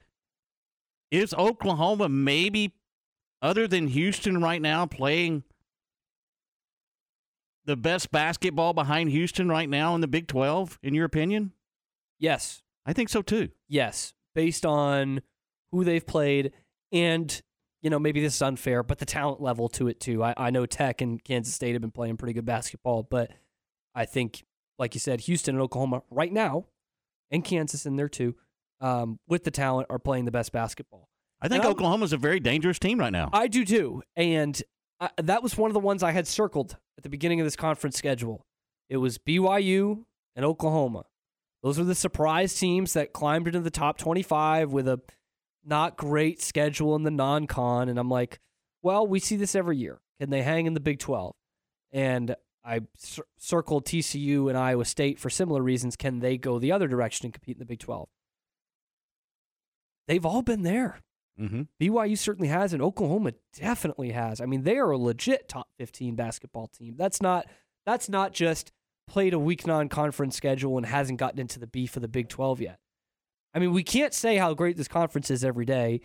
Is 1.09 1.34
Oklahoma 1.34 2.09
maybe, 2.09 2.73
other 3.41 3.65
than 3.65 3.88
Houston 3.88 4.41
right 4.41 4.61
now, 4.61 4.86
playing 4.88 5.45
the 7.66 7.78
best 7.78 8.12
basketball 8.12 8.74
behind 8.74 9.12
Houston 9.12 9.49
right 9.49 9.70
now 9.70 9.95
in 9.95 10.01
the 10.01 10.07
Big 10.07 10.28
Twelve? 10.28 10.80
In 10.82 10.93
your 10.93 11.05
opinion? 11.05 11.53
Yes, 12.20 12.62
I 12.86 12.93
think 12.93 13.09
so 13.09 13.22
too. 13.22 13.49
Yes, 13.68 14.14
based 14.36 14.66
on 14.66 15.22
who 15.72 15.84
they've 15.84 16.05
played 16.05 16.51
and 16.91 17.41
you 17.82 17.89
know 17.89 17.99
maybe 17.99 18.22
this 18.22 18.36
is 18.36 18.41
unfair, 18.41 18.84
but 18.84 18.99
the 18.99 19.05
talent 19.05 19.41
level 19.41 19.70
to 19.70 19.88
it 19.88 19.99
too. 19.99 20.24
I, 20.24 20.34
I 20.38 20.49
know 20.49 20.66
Tech 20.66 21.01
and 21.01 21.24
Kansas 21.24 21.53
State 21.53 21.74
have 21.74 21.82
been 21.82 21.91
playing 21.91 22.18
pretty 22.18 22.34
good 22.34 22.45
basketball, 22.45 23.03
but 23.03 23.32
I 23.95 24.05
think, 24.05 24.43
like 24.78 24.93
you 24.93 24.99
said, 24.99 25.22
Houston 25.22 25.55
and 25.55 25.62
Oklahoma 25.62 26.03
right 26.09 26.32
now, 26.32 26.66
and 27.32 27.43
Kansas 27.43 27.86
in 27.86 27.95
there 27.95 28.09
too, 28.09 28.36
um, 28.80 29.20
with 29.28 29.43
the 29.43 29.51
talent, 29.51 29.88
are 29.89 29.99
playing 29.99 30.26
the 30.26 30.32
best 30.32 30.51
basketball. 30.51 31.09
I 31.41 31.47
think 31.47 31.66
Oklahoma's 31.66 32.14
a 32.14 32.18
very 32.18 32.39
dangerous 32.39 32.78
team 32.78 32.99
right 32.99 33.12
now. 33.12 33.30
I 33.34 33.47
do 33.47 33.66
too. 33.66 34.03
And 34.16 34.62
I, 35.01 35.09
that 35.17 35.41
was 35.41 35.57
one 35.57 35.69
of 35.69 35.73
the 35.73 35.79
ones 35.79 36.03
I 36.03 36.11
had 36.11 36.27
circled 36.27 36.77
at 36.97 37.03
the 37.03 37.09
beginning 37.09 37.41
of 37.41 37.45
this 37.45 37.55
conference 37.55 37.97
schedule. 37.97 38.45
It 38.87 38.97
was 38.97 39.17
BYU 39.17 40.03
and 40.35 40.45
Oklahoma. 40.45 41.05
Those 41.63 41.79
were 41.79 41.83
the 41.83 41.95
surprise 41.95 42.53
teams 42.55 42.93
that 42.93 43.11
climbed 43.11 43.47
into 43.47 43.59
the 43.59 43.71
top 43.71 43.97
25 43.97 44.71
with 44.71 44.87
a 44.87 45.01
not 45.65 45.97
great 45.97 46.41
schedule 46.41 46.95
in 46.95 47.03
the 47.03 47.11
non 47.11 47.47
con. 47.47 47.89
And 47.89 47.99
I'm 47.99 48.09
like, 48.09 48.39
well, 48.81 49.05
we 49.05 49.19
see 49.19 49.35
this 49.35 49.55
every 49.55 49.77
year. 49.77 49.99
Can 50.19 50.29
they 50.29 50.43
hang 50.43 50.67
in 50.67 50.73
the 50.75 50.79
Big 50.79 50.99
12? 50.99 51.33
And 51.91 52.35
I 52.63 52.81
cir- 52.97 53.25
circled 53.37 53.85
TCU 53.85 54.49
and 54.49 54.57
Iowa 54.57 54.85
State 54.85 55.19
for 55.19 55.29
similar 55.29 55.61
reasons. 55.61 55.95
Can 55.95 56.19
they 56.19 56.37
go 56.37 56.59
the 56.59 56.71
other 56.71 56.87
direction 56.87 57.25
and 57.25 57.33
compete 57.33 57.55
in 57.55 57.59
the 57.59 57.65
Big 57.65 57.79
12? 57.79 58.07
They've 60.07 60.25
all 60.25 60.41
been 60.41 60.63
there. 60.63 60.99
Mm-hmm. 61.39 61.61
BYU 61.79 62.17
certainly 62.17 62.49
has, 62.49 62.73
and 62.73 62.82
Oklahoma 62.82 63.34
definitely 63.57 64.11
has. 64.11 64.39
I 64.41 64.45
mean, 64.45 64.63
they 64.63 64.77
are 64.77 64.91
a 64.91 64.97
legit 64.97 65.47
top 65.49 65.69
15 65.77 66.15
basketball 66.15 66.67
team. 66.67 66.95
That's 66.97 67.21
not 67.21 67.47
that's 67.86 68.09
not 68.09 68.34
just 68.34 68.71
played 69.07 69.34
a 69.34 69.39
week 69.39 69.65
non-conference 69.65 70.36
schedule 70.36 70.77
and 70.77 70.86
hasn't 70.86 71.19
gotten 71.19 71.39
into 71.39 71.59
the 71.59 71.67
beef 71.67 71.95
of 71.95 72.01
the 72.01 72.07
Big 72.07 72.29
12 72.29 72.61
yet. 72.61 72.79
I 73.53 73.59
mean, 73.59 73.73
we 73.73 73.84
can't 73.84 74.13
say 74.13 74.38
how 74.38 74.53
great 74.53 74.77
this 74.77 74.88
conference 74.88 75.29
is 75.32 75.43
every 75.43 75.65
day 75.65 76.01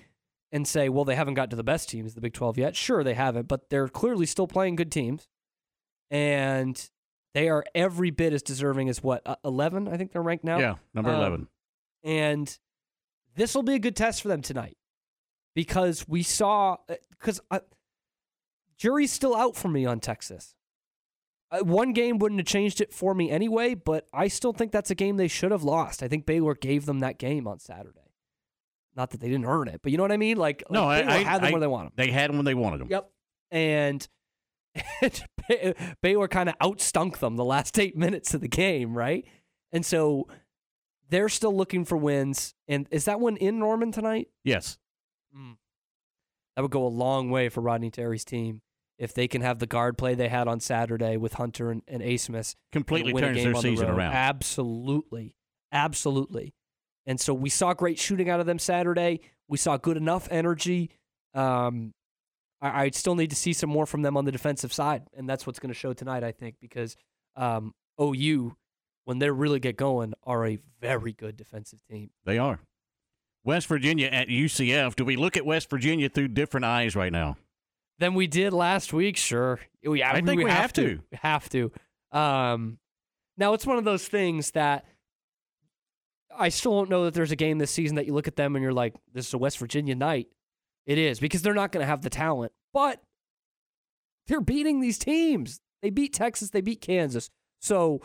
and 0.50 0.66
say, 0.66 0.88
well, 0.88 1.04
they 1.04 1.14
haven't 1.14 1.34
got 1.34 1.50
to 1.50 1.56
the 1.56 1.62
best 1.62 1.88
teams, 1.88 2.14
the 2.14 2.20
Big 2.20 2.32
12 2.32 2.56
yet. 2.58 2.74
Sure, 2.74 3.04
they 3.04 3.14
haven't, 3.14 3.46
but 3.46 3.68
they're 3.68 3.88
clearly 3.88 4.26
still 4.26 4.46
playing 4.48 4.74
good 4.76 4.90
teams. 4.90 5.28
And 6.10 6.90
they 7.34 7.48
are 7.48 7.64
every 7.74 8.10
bit 8.10 8.32
as 8.32 8.42
deserving 8.42 8.88
as 8.88 9.02
what, 9.02 9.22
uh, 9.26 9.36
11, 9.44 9.88
I 9.88 9.96
think 9.96 10.12
they're 10.12 10.22
ranked 10.22 10.44
now? 10.44 10.58
Yeah, 10.58 10.74
number 10.94 11.10
Um, 11.10 11.16
11. 11.16 11.48
and 12.04 12.58
this 13.34 13.54
will 13.54 13.62
be 13.62 13.74
a 13.74 13.78
good 13.78 13.96
test 13.96 14.22
for 14.22 14.28
them 14.28 14.40
tonight 14.40 14.76
because 15.56 16.06
we 16.06 16.22
saw 16.22 16.76
because 17.10 17.40
uh, 17.50 17.58
jury's 18.78 19.10
still 19.10 19.34
out 19.34 19.56
for 19.56 19.66
me 19.68 19.84
on 19.84 19.98
Texas. 19.98 20.54
Uh, 21.50 21.60
one 21.60 21.92
game 21.92 22.18
wouldn't 22.18 22.38
have 22.40 22.46
changed 22.46 22.80
it 22.80 22.92
for 22.92 23.14
me 23.14 23.30
anyway, 23.30 23.74
but 23.74 24.06
I 24.12 24.28
still 24.28 24.52
think 24.52 24.70
that's 24.70 24.90
a 24.90 24.94
game 24.94 25.16
they 25.16 25.28
should 25.28 25.50
have 25.52 25.62
lost. 25.64 26.02
I 26.02 26.08
think 26.08 26.26
Baylor 26.26 26.54
gave 26.54 26.86
them 26.86 27.00
that 27.00 27.18
game 27.18 27.48
on 27.48 27.58
Saturday. 27.58 28.00
Not 28.94 29.10
that 29.10 29.20
they 29.20 29.28
didn't 29.28 29.46
earn 29.46 29.68
it, 29.68 29.80
but 29.82 29.92
you 29.92 29.98
know 29.98 30.04
what 30.04 30.12
I 30.12 30.16
mean. 30.16 30.36
Like, 30.36 30.62
No, 30.70 30.86
like 30.86 31.06
I, 31.06 31.16
I 31.16 31.18
had 31.22 31.40
them 31.40 31.48
I- 31.48 31.50
where 31.52 31.60
they 31.60 31.66
want 31.66 31.86
them. 31.86 31.92
They 32.04 32.12
had 32.12 32.30
them 32.30 32.36
when 32.36 32.44
they 32.44 32.54
wanted 32.54 32.80
them. 32.80 32.88
Yep. 32.90 33.10
And, 33.50 34.08
and 35.02 35.74
Baylor 36.02 36.28
kind 36.28 36.48
of 36.48 36.58
outstunk 36.58 37.18
them 37.18 37.36
the 37.36 37.44
last 37.44 37.78
eight 37.78 37.96
minutes 37.96 38.34
of 38.34 38.40
the 38.40 38.48
game, 38.48 38.96
right? 38.96 39.24
And 39.72 39.86
so 39.86 40.26
they're 41.08 41.28
still 41.28 41.56
looking 41.56 41.84
for 41.84 41.96
wins. 41.96 42.54
And 42.66 42.88
is 42.90 43.04
that 43.04 43.20
one 43.20 43.36
in 43.36 43.58
Norman 43.58 43.92
tonight? 43.92 44.28
Yes. 44.44 44.78
That 46.54 46.62
would 46.62 46.70
go 46.70 46.86
a 46.86 46.88
long 46.88 47.30
way 47.30 47.48
for 47.48 47.60
Rodney 47.60 47.90
Terry's 47.90 48.24
team 48.24 48.62
if 48.98 49.12
they 49.12 49.28
can 49.28 49.42
have 49.42 49.58
the 49.58 49.66
guard 49.66 49.98
play 49.98 50.14
they 50.14 50.28
had 50.28 50.48
on 50.48 50.60
Saturday 50.60 51.16
with 51.16 51.34
Hunter 51.34 51.70
and, 51.70 51.82
and 51.86 52.02
Abmas. 52.02 52.54
Completely 52.72 53.10
and 53.10 53.20
turns 53.20 53.36
their 53.36 53.48
on 53.48 53.52
the 53.52 53.60
season 53.60 53.88
road. 53.88 53.98
around. 53.98 54.12
Absolutely. 54.14 55.36
Absolutely. 55.70 56.54
And 57.06 57.20
so 57.20 57.34
we 57.34 57.50
saw 57.50 57.74
great 57.74 57.98
shooting 57.98 58.30
out 58.30 58.40
of 58.40 58.46
them 58.46 58.58
Saturday. 58.58 59.20
We 59.48 59.58
saw 59.58 59.76
good 59.76 59.96
enough 59.96 60.28
energy. 60.30 60.90
Um, 61.34 61.92
I, 62.60 62.84
I 62.84 62.90
still 62.90 63.14
need 63.14 63.30
to 63.30 63.36
see 63.36 63.52
some 63.52 63.70
more 63.70 63.86
from 63.86 64.02
them 64.02 64.16
on 64.16 64.24
the 64.24 64.32
defensive 64.32 64.72
side, 64.72 65.02
and 65.14 65.28
that's 65.28 65.46
what's 65.46 65.58
going 65.58 65.72
to 65.72 65.78
show 65.78 65.92
tonight, 65.92 66.24
I 66.24 66.32
think, 66.32 66.56
because 66.60 66.96
um, 67.36 67.74
OU, 68.00 68.56
when 69.04 69.18
they 69.18 69.30
really 69.30 69.60
get 69.60 69.76
going, 69.76 70.14
are 70.24 70.46
a 70.46 70.58
very 70.80 71.12
good 71.12 71.36
defensive 71.36 71.80
team. 71.88 72.10
They 72.24 72.38
are. 72.38 72.60
West 73.46 73.66
Virginia 73.68 74.08
at 74.08 74.28
UCF. 74.28 74.96
Do 74.96 75.04
we 75.04 75.16
look 75.16 75.36
at 75.36 75.46
West 75.46 75.70
Virginia 75.70 76.08
through 76.08 76.28
different 76.28 76.66
eyes 76.66 76.94
right 76.94 77.12
now? 77.12 77.36
than 77.98 78.14
we 78.14 78.26
did 78.26 78.52
last 78.52 78.92
week. 78.92 79.16
Sure, 79.16 79.58
we, 79.84 80.02
I 80.02 80.20
think 80.20 80.42
we 80.42 80.50
have 80.50 80.72
to. 80.74 81.00
We 81.10 81.18
have 81.22 81.48
to. 81.50 81.72
Um, 82.12 82.78
now 83.36 83.54
it's 83.54 83.66
one 83.66 83.78
of 83.78 83.84
those 83.84 84.06
things 84.06 84.52
that 84.52 84.84
I 86.36 86.48
still 86.50 86.72
don't 86.72 86.90
know 86.90 87.04
that 87.04 87.14
there's 87.14 87.32
a 87.32 87.36
game 87.36 87.58
this 87.58 87.70
season 87.70 87.96
that 87.96 88.06
you 88.06 88.14
look 88.14 88.28
at 88.28 88.36
them 88.36 88.56
and 88.56 88.62
you're 88.62 88.72
like, 88.72 88.94
this 89.12 89.28
is 89.28 89.34
a 89.34 89.38
West 89.38 89.58
Virginia 89.58 89.94
night. 89.94 90.28
It 90.84 90.98
is 90.98 91.18
because 91.18 91.42
they're 91.42 91.54
not 91.54 91.72
going 91.72 91.82
to 91.82 91.86
have 91.86 92.02
the 92.02 92.10
talent, 92.10 92.52
but 92.72 93.02
they're 94.26 94.40
beating 94.40 94.80
these 94.80 94.98
teams. 94.98 95.60
They 95.82 95.90
beat 95.90 96.12
Texas. 96.12 96.50
They 96.50 96.60
beat 96.60 96.80
Kansas. 96.80 97.28
So 97.60 98.00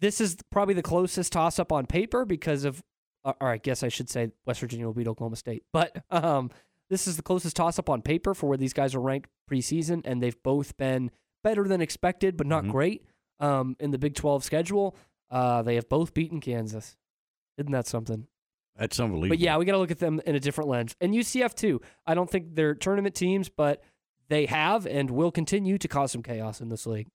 this 0.00 0.20
is 0.20 0.36
probably 0.50 0.74
the 0.74 0.82
closest 0.82 1.32
toss 1.32 1.58
up 1.58 1.72
on 1.72 1.86
paper 1.86 2.24
because 2.24 2.64
of, 2.64 2.82
or 3.24 3.48
I 3.48 3.56
guess 3.58 3.82
I 3.82 3.88
should 3.88 4.08
say 4.10 4.30
West 4.46 4.60
Virginia 4.60 4.86
will 4.86 4.94
beat 4.94 5.08
Oklahoma 5.08 5.36
State. 5.36 5.64
But 5.72 6.04
um, 6.10 6.50
this 6.88 7.06
is 7.06 7.16
the 7.16 7.22
closest 7.22 7.56
toss 7.56 7.78
up 7.78 7.88
on 7.90 8.02
paper 8.02 8.34
for 8.34 8.48
where 8.48 8.58
these 8.58 8.72
guys 8.72 8.94
are 8.94 9.00
ranked 9.00 9.28
preseason, 9.50 10.02
and 10.04 10.22
they've 10.22 10.40
both 10.42 10.76
been 10.76 11.10
better 11.44 11.64
than 11.64 11.80
expected, 11.80 12.36
but 12.36 12.46
not 12.46 12.66
great 12.68 13.04
um, 13.38 13.76
in 13.80 13.90
the 13.90 13.98
Big 13.98 14.14
12 14.14 14.44
schedule. 14.44 14.96
Uh, 15.30 15.62
they 15.62 15.76
have 15.76 15.88
both 15.88 16.12
beaten 16.14 16.40
Kansas. 16.40 16.96
Isn't 17.58 17.72
that 17.72 17.86
something? 17.86 18.26
That's 18.76 18.98
unbelievable. 18.98 19.30
But 19.30 19.38
yeah, 19.40 19.56
we 19.58 19.64
got 19.64 19.72
to 19.72 19.78
look 19.78 19.90
at 19.90 19.98
them 19.98 20.20
in 20.26 20.34
a 20.34 20.40
different 20.40 20.70
lens. 20.70 20.96
And 21.00 21.12
UCF 21.14 21.54
too. 21.54 21.80
I 22.06 22.14
don't 22.14 22.30
think 22.30 22.54
they're 22.54 22.74
tournament 22.74 23.14
teams, 23.14 23.48
but 23.48 23.82
they 24.28 24.46
have 24.46 24.86
and 24.86 25.10
will 25.10 25.30
continue 25.30 25.76
to 25.78 25.88
cause 25.88 26.12
some 26.12 26.22
chaos 26.22 26.60
in 26.60 26.68
this 26.68 26.86
league. 26.86 27.08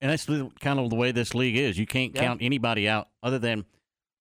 And 0.00 0.10
that's 0.10 0.26
kind 0.60 0.78
of 0.78 0.88
the 0.90 0.96
way 0.96 1.12
this 1.12 1.34
league 1.34 1.56
is. 1.56 1.78
You 1.78 1.86
can't 1.86 2.14
Yeah. 2.14 2.22
count 2.22 2.42
anybody 2.42 2.88
out 2.88 3.08
other 3.22 3.38
than 3.38 3.64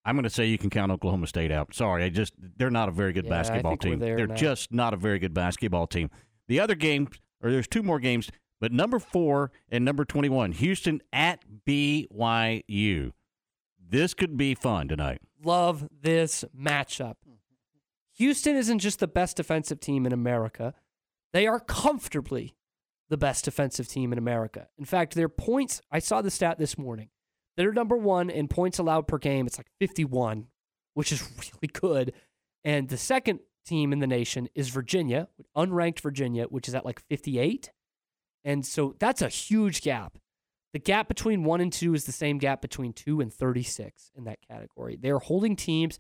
I'm 0.06 0.16
going 0.16 0.24
to 0.24 0.30
say 0.30 0.46
you 0.46 0.58
can 0.58 0.70
count 0.70 0.92
Oklahoma 0.92 1.28
State 1.28 1.52
out. 1.52 1.74
Sorry, 1.74 2.04
I 2.04 2.10
just 2.10 2.34
they're 2.58 2.70
not 2.72 2.90
a 2.90 2.92
very 2.92 3.14
good 3.14 3.26
Yeah, 3.26 3.30
basketball 3.30 3.78
team. 3.78 4.00
They're 4.00 4.28
now. 4.28 4.36
just 4.36 4.74
not 4.74 4.94
a 4.94 4.98
very 4.98 5.20
good 5.20 5.34
basketball 5.34 5.88
team. 5.88 6.10
The 6.48 6.60
other 6.60 6.76
game, 6.76 7.10
or 7.44 7.52
there's 7.52 7.68
two 7.68 7.84
more 7.84 8.00
games, 8.00 8.30
but 8.60 8.72
number 8.72 9.00
four 9.00 9.52
and 9.70 9.86
number 9.86 10.06
21, 10.06 10.54
Houston 10.54 11.02
at 11.14 11.44
BYU. 11.68 13.12
This 13.92 14.14
could 14.14 14.38
be 14.38 14.56
fun 14.56 14.88
tonight. 14.88 15.22
Love 15.44 15.88
this 16.02 16.46
matchup. 16.58 17.16
Houston 18.18 18.56
isn't 18.56 18.80
just 18.80 19.00
the 19.00 19.08
best 19.08 19.38
defensive 19.38 19.80
team 19.80 20.06
in 20.06 20.12
America, 20.12 20.74
they 21.32 21.48
are 21.48 21.60
comfortably 21.60 22.56
the 23.10 23.18
best 23.18 23.46
defensive 23.46 23.88
team 23.88 24.12
in 24.12 24.18
America. 24.18 24.68
In 24.78 24.86
fact, 24.86 25.16
their 25.16 25.30
points, 25.30 25.82
I 25.92 26.00
saw 26.00 26.22
the 26.22 26.30
stat 26.30 26.58
this 26.60 26.78
morning. 26.78 27.10
They're 27.60 27.74
number 27.74 27.98
one 27.98 28.30
in 28.30 28.48
points 28.48 28.80
allowed 28.80 29.06
per 29.06 29.18
game. 29.18 29.46
It's 29.46 29.58
like 29.58 29.68
51, 29.82 30.48
which 30.94 31.12
is 31.12 31.22
really 31.38 31.68
good. 31.74 32.14
And 32.64 32.88
the 32.88 32.96
second 32.96 33.42
team 33.66 33.92
in 33.92 34.00
the 34.00 34.08
nation 34.08 34.48
is 34.56 34.70
Virginia, 34.70 35.28
unranked 35.58 36.00
Virginia, 36.00 36.46
which 36.46 36.70
is 36.70 36.74
at 36.74 36.86
like 36.86 37.02
58. 37.10 37.70
And 38.46 38.66
so 38.66 38.96
that's 38.98 39.22
a 39.22 39.28
huge 39.28 39.82
gap. 39.82 40.18
The 40.72 40.80
gap 40.80 41.10
between 41.10 41.44
one 41.44 41.60
and 41.60 41.74
two 41.74 41.94
is 41.94 42.06
the 42.06 42.14
same 42.14 42.38
gap 42.38 42.62
between 42.62 42.94
two 42.94 43.20
and 43.20 43.34
36 43.34 44.12
in 44.16 44.24
that 44.24 44.40
category. 44.48 44.98
They're 44.98 45.20
holding 45.20 45.58
teams 45.58 46.00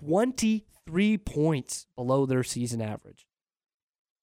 23 0.00 1.16
points 1.16 1.86
below 1.96 2.26
their 2.26 2.42
season 2.42 2.82
average. 2.82 3.26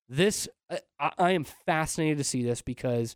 This, 0.07 0.47
uh, 0.69 0.77
I, 0.99 1.11
I 1.17 1.31
am 1.31 1.43
fascinated 1.43 2.19
to 2.19 2.23
see 2.23 2.43
this 2.43 2.61
because 2.61 3.15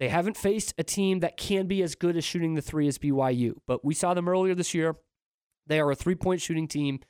they 0.00 0.08
haven't 0.08 0.36
faced 0.36 0.74
a 0.76 0.82
team 0.82 1.20
that 1.20 1.36
can 1.36 1.66
be 1.66 1.82
as 1.82 1.94
good 1.94 2.16
as 2.16 2.24
shooting 2.24 2.54
the 2.54 2.62
three 2.62 2.88
as 2.88 2.98
BYU, 2.98 3.54
but 3.66 3.84
we 3.84 3.94
saw 3.94 4.14
them 4.14 4.28
earlier 4.28 4.54
this 4.54 4.74
year. 4.74 4.96
They 5.66 5.80
are 5.80 5.90
a 5.90 5.94
three 5.94 6.14
point 6.16 6.40
shooting 6.40 6.68
team 6.68 7.00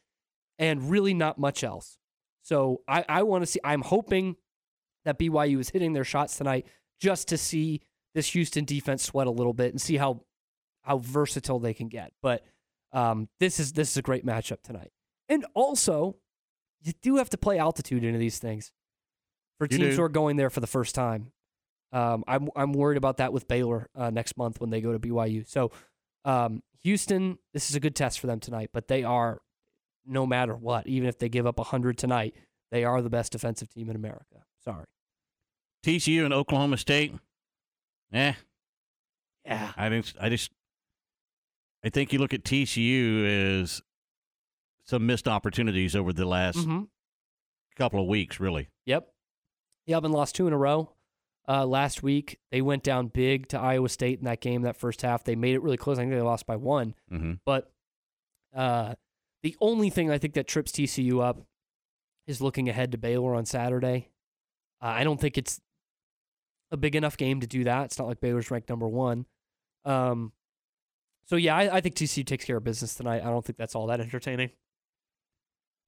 and 0.58 0.90
really 0.90 1.14
not 1.14 1.38
much 1.38 1.64
else. 1.64 1.98
So 2.42 2.82
I, 2.86 3.04
I 3.08 3.22
want 3.22 3.42
to 3.42 3.46
see, 3.46 3.58
I'm 3.64 3.82
hoping 3.82 4.36
that 5.04 5.18
BYU 5.18 5.58
is 5.60 5.70
hitting 5.70 5.92
their 5.92 6.04
shots 6.04 6.36
tonight 6.36 6.66
just 7.00 7.28
to 7.28 7.38
see 7.38 7.80
this 8.14 8.28
Houston 8.28 8.64
defense 8.64 9.02
sweat 9.02 9.26
a 9.26 9.30
little 9.30 9.54
bit 9.54 9.72
and 9.72 9.80
see 9.80 9.96
how 9.96 10.22
how 10.82 10.98
versatile 10.98 11.58
they 11.58 11.74
can 11.74 11.88
get. 11.88 12.12
But 12.22 12.44
um, 12.92 13.28
this 13.40 13.58
is 13.58 13.72
this 13.72 13.90
is 13.90 13.96
a 13.96 14.02
great 14.02 14.24
matchup 14.24 14.62
tonight. 14.62 14.92
And 15.28 15.46
also, 15.54 16.16
you 16.82 16.92
do 17.02 17.16
have 17.16 17.30
to 17.30 17.38
play 17.38 17.58
altitude 17.58 18.04
into 18.04 18.18
these 18.18 18.38
things 18.38 18.72
for 19.58 19.66
You 19.70 19.78
teams 19.78 19.90
do. 19.90 19.96
who 19.96 20.02
are 20.02 20.08
going 20.10 20.36
there 20.36 20.50
for 20.50 20.60
the 20.60 20.66
first 20.66 20.94
time. 20.94 21.32
Um, 21.92 22.24
I'm 22.26 22.48
I'm 22.56 22.72
worried 22.72 22.96
about 22.96 23.18
that 23.18 23.32
with 23.32 23.46
Baylor 23.46 23.88
uh, 23.94 24.10
next 24.10 24.36
month 24.36 24.60
when 24.60 24.70
they 24.70 24.80
go 24.80 24.92
to 24.92 24.98
BYU. 24.98 25.46
So 25.48 25.70
um, 26.24 26.62
Houston, 26.82 27.38
this 27.52 27.70
is 27.70 27.76
a 27.76 27.80
good 27.80 27.94
test 27.94 28.18
for 28.20 28.26
them 28.26 28.40
tonight, 28.40 28.70
but 28.72 28.88
they 28.88 29.04
are, 29.04 29.40
no 30.06 30.26
matter 30.26 30.54
what, 30.56 30.86
even 30.86 31.08
if 31.08 31.18
they 31.18 31.28
give 31.28 31.46
up 31.46 31.58
100 31.58 31.96
tonight, 31.98 32.34
they 32.72 32.84
are 32.84 33.00
the 33.02 33.10
best 33.10 33.32
defensive 33.32 33.68
team 33.70 33.88
in 33.90 33.96
America. 33.96 34.44
Sorry. 34.64 34.86
TCU 35.84 36.24
and 36.24 36.32
Oklahoma 36.34 36.78
State. 36.78 37.14
Eh. 38.12 38.32
Yeah. 39.44 39.72
I 39.76 39.88
just, 39.90 40.16
I 40.20 40.28
just, 40.30 40.50
I 41.84 41.90
think 41.90 42.12
you 42.12 42.18
look 42.18 42.32
at 42.32 42.42
TCU 42.44 43.60
as 43.60 43.82
some 44.86 45.06
missed 45.06 45.28
opportunities 45.28 45.94
over 45.94 46.12
the 46.12 46.24
last 46.24 46.56
Mhm. 46.58 46.88
couple 47.76 48.00
of 48.00 48.06
weeks, 48.06 48.40
really. 48.40 48.68
Yep. 48.86 49.12
Yep, 49.86 50.04
and 50.04 50.14
lost 50.14 50.34
two 50.34 50.46
in 50.46 50.52
a 50.54 50.58
row. 50.58 50.93
Uh, 51.46 51.66
last 51.66 52.02
week, 52.02 52.38
they 52.50 52.62
went 52.62 52.82
down 52.82 53.08
big 53.08 53.48
to 53.48 53.58
Iowa 53.60 53.88
State 53.90 54.18
in 54.18 54.24
that 54.24 54.40
game, 54.40 54.62
that 54.62 54.76
first 54.76 55.02
half. 55.02 55.24
They 55.24 55.34
made 55.36 55.54
it 55.54 55.62
really 55.62 55.76
close. 55.76 55.98
I 55.98 56.02
think 56.02 56.12
they 56.12 56.20
lost 56.22 56.46
by 56.46 56.56
one. 56.56 56.94
Mhm. 57.12 57.40
But 57.44 57.70
uh, 58.54 58.94
the 59.42 59.54
only 59.60 59.90
thing 59.90 60.10
I 60.10 60.16
think 60.18 60.34
that 60.34 60.46
trips 60.48 60.72
TCU 60.72 61.20
up 61.22 61.42
is 62.26 62.40
looking 62.40 62.68
ahead 62.68 62.92
to 62.92 62.98
Baylor 62.98 63.34
on 63.34 63.44
Saturday. 63.44 64.08
Uh, 64.80 64.86
I 64.86 65.04
don't 65.04 65.20
think 65.20 65.36
it's 65.36 65.60
a 66.70 66.76
big 66.78 66.96
enough 66.96 67.16
game 67.18 67.40
to 67.40 67.46
do 67.46 67.64
that. 67.64 67.84
It's 67.86 67.98
not 67.98 68.08
like 68.08 68.20
Baylor's 68.20 68.50
ranked 68.50 68.70
number 68.70 68.88
one. 68.88 69.26
Um, 69.84 70.32
so, 71.26 71.36
yeah, 71.36 71.54
I, 71.56 71.76
I 71.76 71.80
think 71.82 71.94
TCU 71.94 72.24
takes 72.24 72.44
care 72.46 72.56
of 72.56 72.64
business 72.64 72.94
tonight. 72.94 73.22
I 73.22 73.26
don't 73.30 73.44
think 73.44 73.58
that's 73.58 73.74
all 73.74 73.86
that 73.88 74.00
entertaining. 74.00 74.50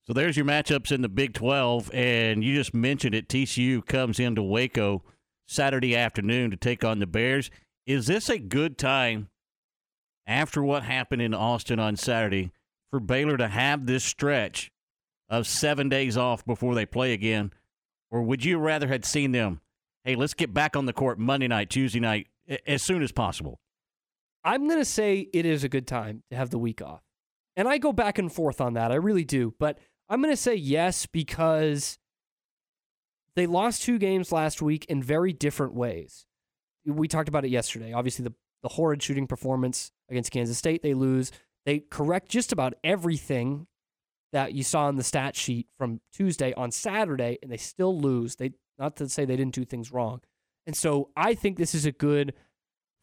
So 0.06 0.12
there's 0.12 0.36
your 0.36 0.46
matchups 0.46 0.92
in 0.92 1.00
the 1.02 1.08
Big 1.08 1.32
12, 1.34 1.90
and 1.92 2.44
you 2.44 2.54
just 2.54 2.74
mentioned 2.74 3.14
it. 3.14 3.28
TCU 3.28 3.84
comes 3.84 4.20
into 4.20 4.42
Waco 4.42 5.02
Saturday 5.46 5.96
afternoon 5.96 6.50
to 6.50 6.56
take 6.56 6.84
on 6.84 6.98
the 6.98 7.06
Bears. 7.06 7.50
Is 7.86 8.06
this 8.06 8.28
a 8.28 8.38
good 8.38 8.78
time 8.78 9.28
after 10.26 10.62
what 10.62 10.82
happened 10.82 11.22
in 11.22 11.34
Austin 11.34 11.78
on 11.78 11.96
Saturday 11.96 12.50
for 12.90 13.00
Baylor 13.00 13.36
to 13.36 13.48
have 13.48 13.86
this 13.86 14.04
stretch 14.04 14.70
of 15.28 15.46
seven 15.46 15.88
days 15.88 16.16
off 16.16 16.44
before 16.44 16.74
they 16.74 16.86
play 16.86 17.12
again? 17.12 17.52
Or 18.10 18.22
would 18.22 18.44
you 18.44 18.58
rather 18.58 18.88
had 18.88 19.04
seen 19.04 19.32
them, 19.32 19.60
hey, 20.04 20.16
let's 20.16 20.34
get 20.34 20.54
back 20.54 20.76
on 20.76 20.86
the 20.86 20.92
court 20.92 21.18
Monday 21.18 21.48
night, 21.48 21.70
Tuesday 21.70 22.00
night, 22.00 22.28
as 22.66 22.82
soon 22.82 23.02
as 23.02 23.12
possible? 23.12 23.60
I'm 24.44 24.68
going 24.68 24.78
to 24.78 24.84
say 24.84 25.28
it 25.32 25.44
is 25.44 25.64
a 25.64 25.68
good 25.68 25.88
time 25.88 26.22
to 26.30 26.36
have 26.36 26.50
the 26.50 26.58
week 26.58 26.80
off. 26.80 27.02
And 27.56 27.66
I 27.66 27.78
go 27.78 27.92
back 27.92 28.18
and 28.18 28.32
forth 28.32 28.60
on 28.60 28.74
that. 28.74 28.92
I 28.92 28.96
really 28.96 29.24
do. 29.24 29.54
But 29.58 29.78
I'm 30.08 30.22
going 30.22 30.32
to 30.32 30.40
say 30.40 30.54
yes 30.54 31.06
because 31.06 31.98
they 33.36 33.46
lost 33.46 33.82
two 33.82 33.98
games 33.98 34.32
last 34.32 34.60
week 34.62 34.86
in 34.86 35.02
very 35.02 35.32
different 35.32 35.74
ways. 35.74 36.26
We 36.84 37.06
talked 37.06 37.28
about 37.28 37.44
it 37.44 37.50
yesterday. 37.50 37.92
Obviously, 37.92 38.24
the, 38.24 38.34
the 38.62 38.70
horrid 38.70 39.02
shooting 39.02 39.26
performance 39.26 39.92
against 40.10 40.32
Kansas 40.32 40.58
State, 40.58 40.82
they 40.82 40.94
lose. 40.94 41.30
They 41.66 41.80
correct 41.80 42.28
just 42.28 42.52
about 42.52 42.74
everything 42.82 43.66
that 44.32 44.54
you 44.54 44.62
saw 44.62 44.88
in 44.88 44.96
the 44.96 45.04
stat 45.04 45.36
sheet 45.36 45.68
from 45.78 46.00
Tuesday 46.12 46.54
on 46.54 46.70
Saturday, 46.70 47.38
and 47.42 47.50
they 47.50 47.56
still 47.56 48.00
lose. 48.00 48.36
They 48.36 48.52
not 48.78 48.96
to 48.96 49.08
say 49.08 49.24
they 49.24 49.36
didn't 49.36 49.54
do 49.54 49.64
things 49.64 49.92
wrong. 49.92 50.20
And 50.66 50.76
so 50.76 51.10
I 51.16 51.34
think 51.34 51.56
this 51.56 51.74
is 51.74 51.86
a 51.86 51.92
good 51.92 52.34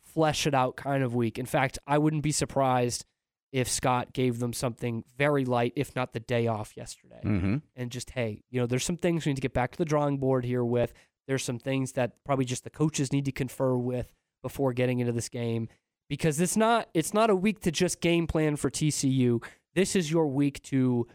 flesh 0.04 0.46
it 0.46 0.54
out 0.54 0.76
kind 0.76 1.04
of 1.04 1.16
week. 1.16 1.40
In 1.40 1.46
fact, 1.46 1.80
I 1.88 1.98
wouldn't 1.98 2.24
be 2.24 2.32
surprised 2.32 3.06
if 3.54 3.70
Scott 3.70 4.12
gave 4.12 4.40
them 4.40 4.52
something 4.52 5.06
very 5.16 5.46
light, 5.46 5.72
if 5.76 5.96
not 5.96 6.12
the 6.12 6.20
day 6.20 6.48
off 6.48 6.76
yesterday. 6.76 7.22
Mhm. 7.24 7.62
And 7.76 7.92
just, 7.92 8.10
hey, 8.10 8.44
you 8.50 8.60
know, 8.60 8.66
there's 8.66 8.84
some 8.84 8.98
things 8.98 9.26
we 9.26 9.30
need 9.30 9.36
to 9.36 9.42
get 9.42 9.54
back 9.54 9.72
to 9.72 9.78
the 9.78 9.86
drawing 9.86 10.18
board 10.18 10.44
here 10.44 10.66
with. 10.66 10.92
There's 11.28 11.44
some 11.44 11.60
things 11.60 11.94
that 11.94 12.24
probably 12.26 12.46
just 12.46 12.64
the 12.66 12.70
coaches 12.72 13.14
need 13.14 13.26
to 13.26 13.32
confer 13.32 13.78
with 13.78 14.12
before 14.42 14.74
getting 14.74 15.00
into 15.00 15.14
this 15.14 15.30
game. 15.30 15.70
Because 16.10 16.42
it's 16.42 16.58
not 16.58 16.90
it's 16.94 17.14
not 17.14 17.30
a 17.30 17.36
week 17.36 17.62
to 17.62 17.72
just 17.72 18.02
game 18.02 18.28
plan 18.28 18.56
for 18.58 18.70
TCU. 18.70 19.42
This 19.74 19.96
is 19.96 20.12
your 20.12 20.28
week 20.28 20.62
to 20.64 21.08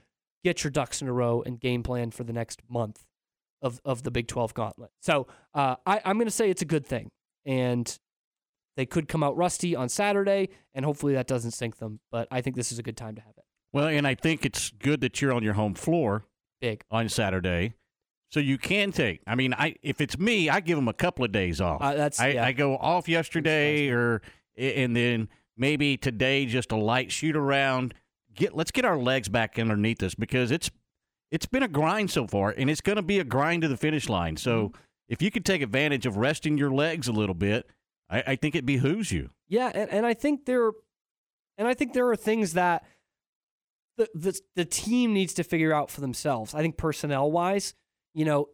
get 0.44 0.64
your 0.64 0.70
ducks 0.70 1.02
in 1.02 1.08
a 1.08 1.12
row 1.12 1.42
and 1.44 1.60
game 1.60 1.82
plan 1.82 2.10
for 2.12 2.24
the 2.24 2.32
next 2.32 2.62
month 2.70 3.04
of, 3.60 3.80
of 3.84 4.04
the 4.04 4.10
Big 4.10 4.28
12 4.28 4.54
gauntlet. 4.54 4.90
So 5.02 5.26
uh, 5.54 5.76
I, 5.84 6.00
I'm 6.04 6.16
going 6.16 6.26
to 6.28 6.32
say 6.32 6.48
it's 6.48 6.62
a 6.62 6.64
good 6.64 6.86
thing. 6.86 7.10
And 7.44 7.98
they 8.78 8.86
could 8.86 9.08
come 9.08 9.22
out 9.22 9.36
rusty 9.36 9.74
on 9.76 9.88
Saturday, 9.90 10.48
and 10.72 10.84
hopefully 10.84 11.12
that 11.14 11.26
doesn't 11.26 11.50
sink 11.50 11.76
them. 11.78 11.98
But 12.10 12.28
I 12.30 12.40
think 12.40 12.54
this 12.56 12.70
is 12.72 12.78
a 12.78 12.82
good 12.82 12.96
time 12.96 13.14
to 13.16 13.20
have 13.20 13.34
it. 13.36 13.44
Well, 13.72 13.88
and 13.88 14.06
I 14.06 14.14
think 14.14 14.46
it's 14.46 14.70
good 14.70 15.00
that 15.02 15.20
you're 15.20 15.32
on 15.34 15.42
your 15.42 15.54
home 15.54 15.74
floor 15.74 16.24
Big. 16.60 16.84
on 16.90 17.08
Saturday. 17.08 17.74
So 18.30 18.40
you 18.40 18.56
can 18.56 18.92
take. 18.92 19.20
I 19.26 19.34
mean, 19.34 19.52
I 19.52 19.74
if 19.82 20.00
it's 20.00 20.18
me, 20.18 20.48
I 20.48 20.60
give 20.60 20.76
them 20.76 20.86
a 20.88 20.92
couple 20.94 21.24
of 21.24 21.32
days 21.32 21.60
off. 21.60 21.82
Uh, 21.82 21.94
that's- 21.94 22.20
I, 22.20 22.28
yeah. 22.28 22.44
I 22.44 22.52
go 22.52 22.76
off 22.76 23.08
yesterday, 23.08 23.88
or 23.88 24.22
and 24.56 24.94
then 24.96 25.28
maybe 25.56 25.96
today 25.96 26.46
just 26.46 26.70
a 26.72 26.76
light 26.76 27.10
shoot 27.10 27.36
around. 27.36 27.94
Get 28.34 28.54
let's 28.56 28.70
get 28.70 28.84
our 28.84 28.96
legs 28.98 29.28
back 29.28 29.58
underneath 29.58 30.02
us 30.02 30.14
because 30.14 30.50
it's 30.50 30.70
it's 31.30 31.46
been 31.46 31.62
a 31.62 31.68
grind 31.68 32.10
so 32.10 32.26
far, 32.26 32.54
and 32.56 32.70
it's 32.70 32.80
going 32.80 32.96
to 32.96 33.02
be 33.02 33.18
a 33.18 33.24
grind 33.24 33.62
to 33.62 33.68
the 33.68 33.76
finish 33.76 34.08
line. 34.08 34.36
So 34.36 34.68
Mm-hmm. 34.68 34.80
if 35.08 35.20
you 35.22 35.30
could 35.30 35.44
take 35.44 35.62
advantage 35.62 36.06
of 36.06 36.16
resting 36.16 36.56
your 36.58 36.70
legs 36.70 37.08
a 37.08 37.12
little 37.12 37.34
bit, 37.34 37.66
I, 38.10 38.22
I 38.26 38.36
think 38.36 38.54
it 38.54 38.66
behooves 38.66 39.12
you. 39.12 39.30
Yeah, 39.48 39.70
and, 39.74 39.90
and 39.90 40.06
I 40.06 40.14
think 40.14 40.46
there, 40.46 40.70
and 41.56 41.66
I 41.68 41.74
think 41.74 41.92
there 41.92 42.08
are 42.08 42.16
things 42.16 42.54
that 42.54 42.84
the, 43.96 44.08
the 44.14 44.40
the 44.54 44.64
team 44.64 45.12
needs 45.12 45.34
to 45.34 45.44
figure 45.44 45.72
out 45.72 45.90
for 45.90 46.00
themselves. 46.00 46.54
I 46.54 46.62
think 46.62 46.76
personnel 46.76 47.30
wise, 47.30 47.74
you 48.14 48.24
know, 48.24 48.48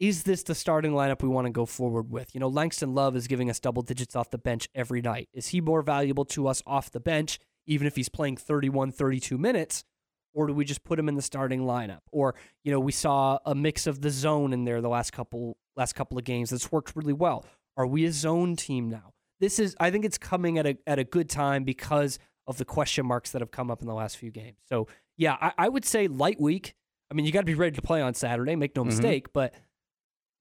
is 0.00 0.24
this 0.24 0.42
the 0.42 0.54
starting 0.54 0.92
lineup 0.92 1.22
we 1.22 1.28
want 1.28 1.46
to 1.46 1.52
go 1.52 1.66
forward 1.66 2.10
with? 2.10 2.34
You 2.34 2.40
know, 2.40 2.48
Langston 2.48 2.94
Love 2.94 3.16
is 3.16 3.26
giving 3.26 3.50
us 3.50 3.60
double 3.60 3.82
digits 3.82 4.16
off 4.16 4.30
the 4.30 4.38
bench 4.38 4.68
every 4.74 5.00
night. 5.00 5.28
Is 5.32 5.48
he 5.48 5.60
more 5.60 5.82
valuable 5.82 6.24
to 6.26 6.48
us 6.48 6.62
off 6.66 6.90
the 6.90 7.00
bench, 7.00 7.38
even 7.66 7.86
if 7.86 7.96
he's 7.96 8.08
playing 8.08 8.36
31, 8.36 8.92
32 8.92 9.38
minutes? 9.38 9.84
Or 10.32 10.48
do 10.48 10.52
we 10.52 10.64
just 10.64 10.82
put 10.82 10.98
him 10.98 11.08
in 11.08 11.14
the 11.14 11.22
starting 11.22 11.60
lineup? 11.60 12.00
Or, 12.10 12.34
you 12.64 12.72
know, 12.72 12.80
we 12.80 12.90
saw 12.90 13.38
a 13.46 13.54
mix 13.54 13.86
of 13.86 14.00
the 14.00 14.10
zone 14.10 14.52
in 14.52 14.64
there 14.64 14.80
the 14.80 14.88
last 14.88 15.12
couple 15.12 15.56
last 15.76 15.94
couple 15.94 16.18
of 16.18 16.24
games 16.24 16.50
that's 16.50 16.72
worked 16.72 16.96
really 16.96 17.12
well. 17.12 17.44
Are 17.76 17.86
we 17.86 18.04
a 18.04 18.12
zone 18.12 18.56
team 18.56 18.88
now? 18.88 19.12
This 19.40 19.58
is 19.58 19.74
I 19.80 19.90
think 19.90 20.04
it's 20.04 20.18
coming 20.18 20.58
at 20.58 20.66
a 20.66 20.76
at 20.86 20.98
a 20.98 21.04
good 21.04 21.28
time 21.28 21.64
because 21.64 22.18
of 22.46 22.58
the 22.58 22.64
question 22.64 23.06
marks 23.06 23.30
that 23.32 23.40
have 23.42 23.50
come 23.50 23.70
up 23.70 23.80
in 23.80 23.86
the 23.88 23.94
last 23.94 24.16
few 24.16 24.30
games. 24.30 24.58
So 24.68 24.86
yeah, 25.16 25.36
I, 25.40 25.52
I 25.58 25.68
would 25.68 25.84
say 25.84 26.08
light 26.08 26.40
week. 26.40 26.74
I 27.10 27.14
mean, 27.14 27.26
you 27.26 27.32
got 27.32 27.40
to 27.40 27.46
be 27.46 27.54
ready 27.54 27.74
to 27.76 27.82
play 27.82 28.00
on 28.00 28.14
Saturday. 28.14 28.56
Make 28.56 28.74
no 28.76 28.82
Mhm. 28.82 28.86
mistake, 28.86 29.32
but 29.32 29.54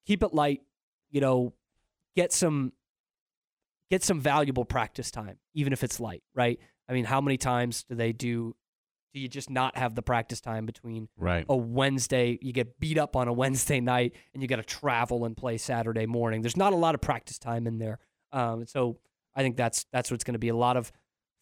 keep 0.05 0.23
it 0.23 0.33
light. 0.33 0.61
You 1.11 1.21
know, 1.21 1.53
get 2.15 2.31
some 2.33 2.73
get 3.89 4.03
some 4.03 4.19
valuable 4.19 4.65
practice 4.65 5.11
time, 5.11 5.37
even 5.53 5.73
if 5.73 5.83
it's 5.83 5.99
light. 5.99 6.23
Right? 6.33 6.59
I 6.89 6.93
mean, 6.93 7.05
how 7.05 7.21
many 7.21 7.37
times 7.37 7.83
do 7.83 7.95
they 7.95 8.11
do? 8.13 8.55
Do 9.13 9.19
you 9.19 9.27
just 9.27 9.49
not 9.49 9.77
have 9.77 9.93
the 9.95 10.01
practice 10.01 10.41
time 10.41 10.65
between 10.65 11.07
Right. 11.17 11.45
a 11.47 11.55
Wednesday? 11.55 12.39
You 12.41 12.51
get 12.51 12.79
beat 12.79 12.97
up 12.97 13.15
on 13.15 13.27
a 13.27 13.33
Wednesday 13.33 13.79
night, 13.79 14.13
and 14.33 14.41
you 14.41 14.47
got 14.47 14.55
to 14.55 14.63
travel 14.63 15.23
and 15.25 15.37
play 15.37 15.57
Saturday 15.57 16.05
morning. 16.07 16.41
There's 16.41 16.57
not 16.57 16.73
a 16.73 16.77
lot 16.77 16.95
of 16.95 17.01
practice 17.01 17.37
time 17.37 17.67
in 17.67 17.77
there, 17.77 17.99
um, 18.31 18.65
so 18.65 18.97
I 19.35 19.41
think 19.43 19.55
that's 19.55 19.85
that's 19.91 20.09
what's 20.09 20.23
going 20.23 20.33
to 20.33 20.39
be 20.39 20.49
a 20.49 20.55
lot 20.55 20.77
of 20.77 20.91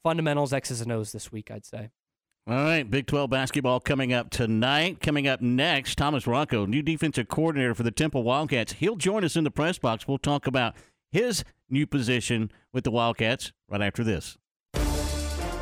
fundamentals, 0.04 0.52
X's 0.52 0.82
and 0.82 0.92
O's 0.92 1.12
this 1.12 1.32
week. 1.32 1.50
I'd 1.52 1.66
say. 1.66 1.90
All 2.48 2.56
right, 2.56 2.90
Big 2.90 3.06
12 3.06 3.30
basketball 3.30 3.80
coming 3.80 4.12
up 4.14 4.32
tonight. 4.32 5.00
Coming 5.00 5.28
up 5.28 5.42
next, 5.42 5.96
Thomas 5.96 6.26
Rocco, 6.26 6.66
new 6.66 6.82
defensive 6.82 7.28
coordinator 7.28 7.76
for 7.76 7.84
the 7.84 7.92
Temple 7.92 8.24
Wildcats. 8.24 8.74
He'll 8.74 8.96
join 8.96 9.24
us 9.24 9.36
in 9.36 9.44
the 9.44 9.52
press 9.52 9.78
box. 9.78 10.08
We'll 10.08 10.18
talk 10.18 10.48
about 10.48 10.76
his 11.12 11.44
new 11.70 11.86
position 11.86 12.52
with 12.74 12.84
the 12.84 12.90
Wildcats 12.92 13.54
right 13.70 13.82
after 13.82 14.04
this. 14.04 14.38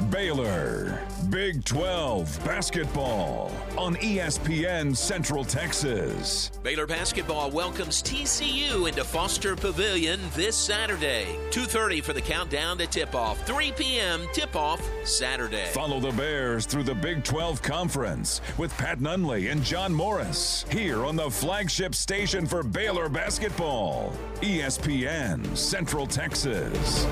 Baylor, 0.09 1.05
Big 1.29 1.63
12 1.65 2.43
basketball 2.45 3.51
on 3.77 3.95
ESPN 3.97 4.95
Central 4.95 5.43
Texas. 5.43 6.51
Baylor 6.63 6.87
basketball 6.87 7.51
welcomes 7.51 8.01
TCU 8.01 8.87
into 8.87 9.03
Foster 9.03 9.55
Pavilion 9.55 10.19
this 10.35 10.55
Saturday. 10.55 11.27
2:30 11.51 12.01
for 12.01 12.13
the 12.13 12.21
countdown 12.21 12.77
to 12.77 12.87
tip-off. 12.87 13.45
3 13.45 13.71
p.m. 13.73 14.25
tip-off 14.33 14.81
Saturday. 15.03 15.65
Follow 15.73 15.99
the 15.99 16.11
Bears 16.11 16.65
through 16.65 16.83
the 16.83 16.95
Big 16.95 17.23
12 17.23 17.61
Conference 17.61 18.41
with 18.57 18.75
Pat 18.77 18.99
Nunley 18.99 19.51
and 19.51 19.63
John 19.63 19.93
Morris 19.93 20.65
here 20.71 21.05
on 21.05 21.15
the 21.15 21.29
flagship 21.29 21.93
station 21.93 22.45
for 22.45 22.63
Baylor 22.63 23.09
basketball, 23.09 24.13
ESPN 24.41 25.55
Central 25.55 26.07
Texas. 26.07 27.05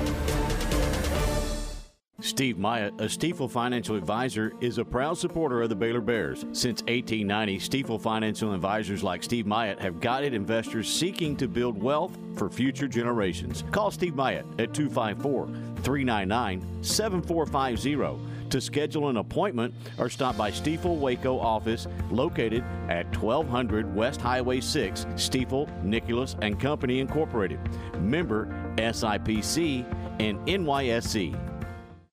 Steve 2.19 2.57
Myatt, 2.57 2.95
a 2.99 3.03
Stifel 3.03 3.48
financial 3.48 3.95
advisor, 3.95 4.52
is 4.60 4.80
a 4.80 4.85
proud 4.85 5.19
supporter 5.19 5.61
of 5.61 5.69
the 5.69 5.76
Baylor 5.76 6.02
Bears. 6.02 6.48
Since 6.52 6.81
1890, 6.85 7.60
Stifel 7.60 8.02
financial 8.02 8.56
advisors 8.56 9.03
like 9.03 9.22
Steve 9.22 9.45
Myatt 9.45 9.80
have 9.80 10.02
guided 10.02 10.34
investors 10.34 10.91
seeking 10.91 11.35
to 11.35 11.48
build 11.48 11.80
wealth 11.80 12.18
for 12.35 12.49
future 12.49 12.88
generations. 12.88 13.64
Call 13.69 13.91
Steve 13.91 14.15
Myatt 14.15 14.48
at 14.57 14.73
254 14.73 15.45
399 15.84 16.84
7450 16.84 18.49
to 18.49 18.61
schedule 18.61 19.10
an 19.10 19.18
appointment 19.18 19.76
or 19.99 20.10
stop 20.10 20.35
by 20.35 20.49
Stifel 20.49 20.98
Waco 20.98 21.38
office 21.38 21.85
located 22.10 22.64
at 22.89 23.06
1200 23.15 23.94
West 23.94 24.22
Highway 24.22 24.60
6, 24.60 25.06
Stifel, 25.14 25.69
Nicolaus 25.84 26.35
and 26.41 26.60
Company 26.60 26.99
Incorporated. 26.99 27.60
Member 27.99 28.48
SIPC 28.77 29.85
and 30.19 30.39
NYSE. 30.48 31.57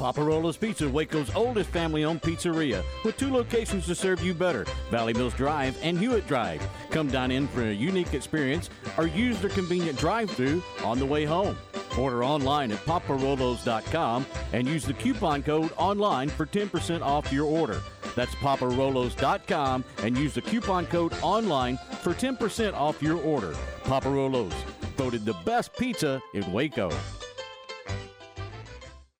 Papa 0.00 0.22
Rollo's 0.22 0.56
Pizza, 0.56 0.88
Waco's 0.88 1.30
oldest 1.34 1.68
family 1.68 2.04
owned 2.04 2.22
pizzeria, 2.22 2.82
with 3.04 3.18
two 3.18 3.30
locations 3.30 3.84
to 3.84 3.94
serve 3.94 4.24
you 4.24 4.32
better 4.32 4.64
Valley 4.90 5.12
Mills 5.12 5.34
Drive 5.34 5.78
and 5.82 5.98
Hewitt 5.98 6.26
Drive. 6.26 6.66
Come 6.90 7.08
dine 7.08 7.30
in 7.30 7.46
for 7.46 7.64
a 7.64 7.72
unique 7.72 8.14
experience 8.14 8.70
or 8.96 9.06
use 9.06 9.38
their 9.42 9.50
convenient 9.50 9.98
drive 9.98 10.30
through 10.30 10.62
on 10.84 10.98
the 10.98 11.04
way 11.04 11.26
home. 11.26 11.54
Order 11.98 12.24
online 12.24 12.72
at 12.72 12.78
paparolos.com 12.86 14.24
and 14.54 14.66
use 14.66 14.86
the 14.86 14.94
coupon 14.94 15.42
code 15.42 15.70
online 15.76 16.30
for 16.30 16.46
10% 16.46 17.02
off 17.02 17.30
your 17.30 17.44
order. 17.44 17.82
That's 18.16 18.34
paparolos.com 18.36 19.84
and 20.02 20.16
use 20.16 20.32
the 20.32 20.40
coupon 20.40 20.86
code 20.86 21.12
online 21.20 21.78
for 22.00 22.14
10% 22.14 22.72
off 22.72 23.02
your 23.02 23.20
order. 23.20 23.52
Paparolos, 23.82 24.54
voted 24.96 25.26
the 25.26 25.36
best 25.44 25.76
pizza 25.76 26.22
in 26.32 26.50
Waco. 26.54 26.90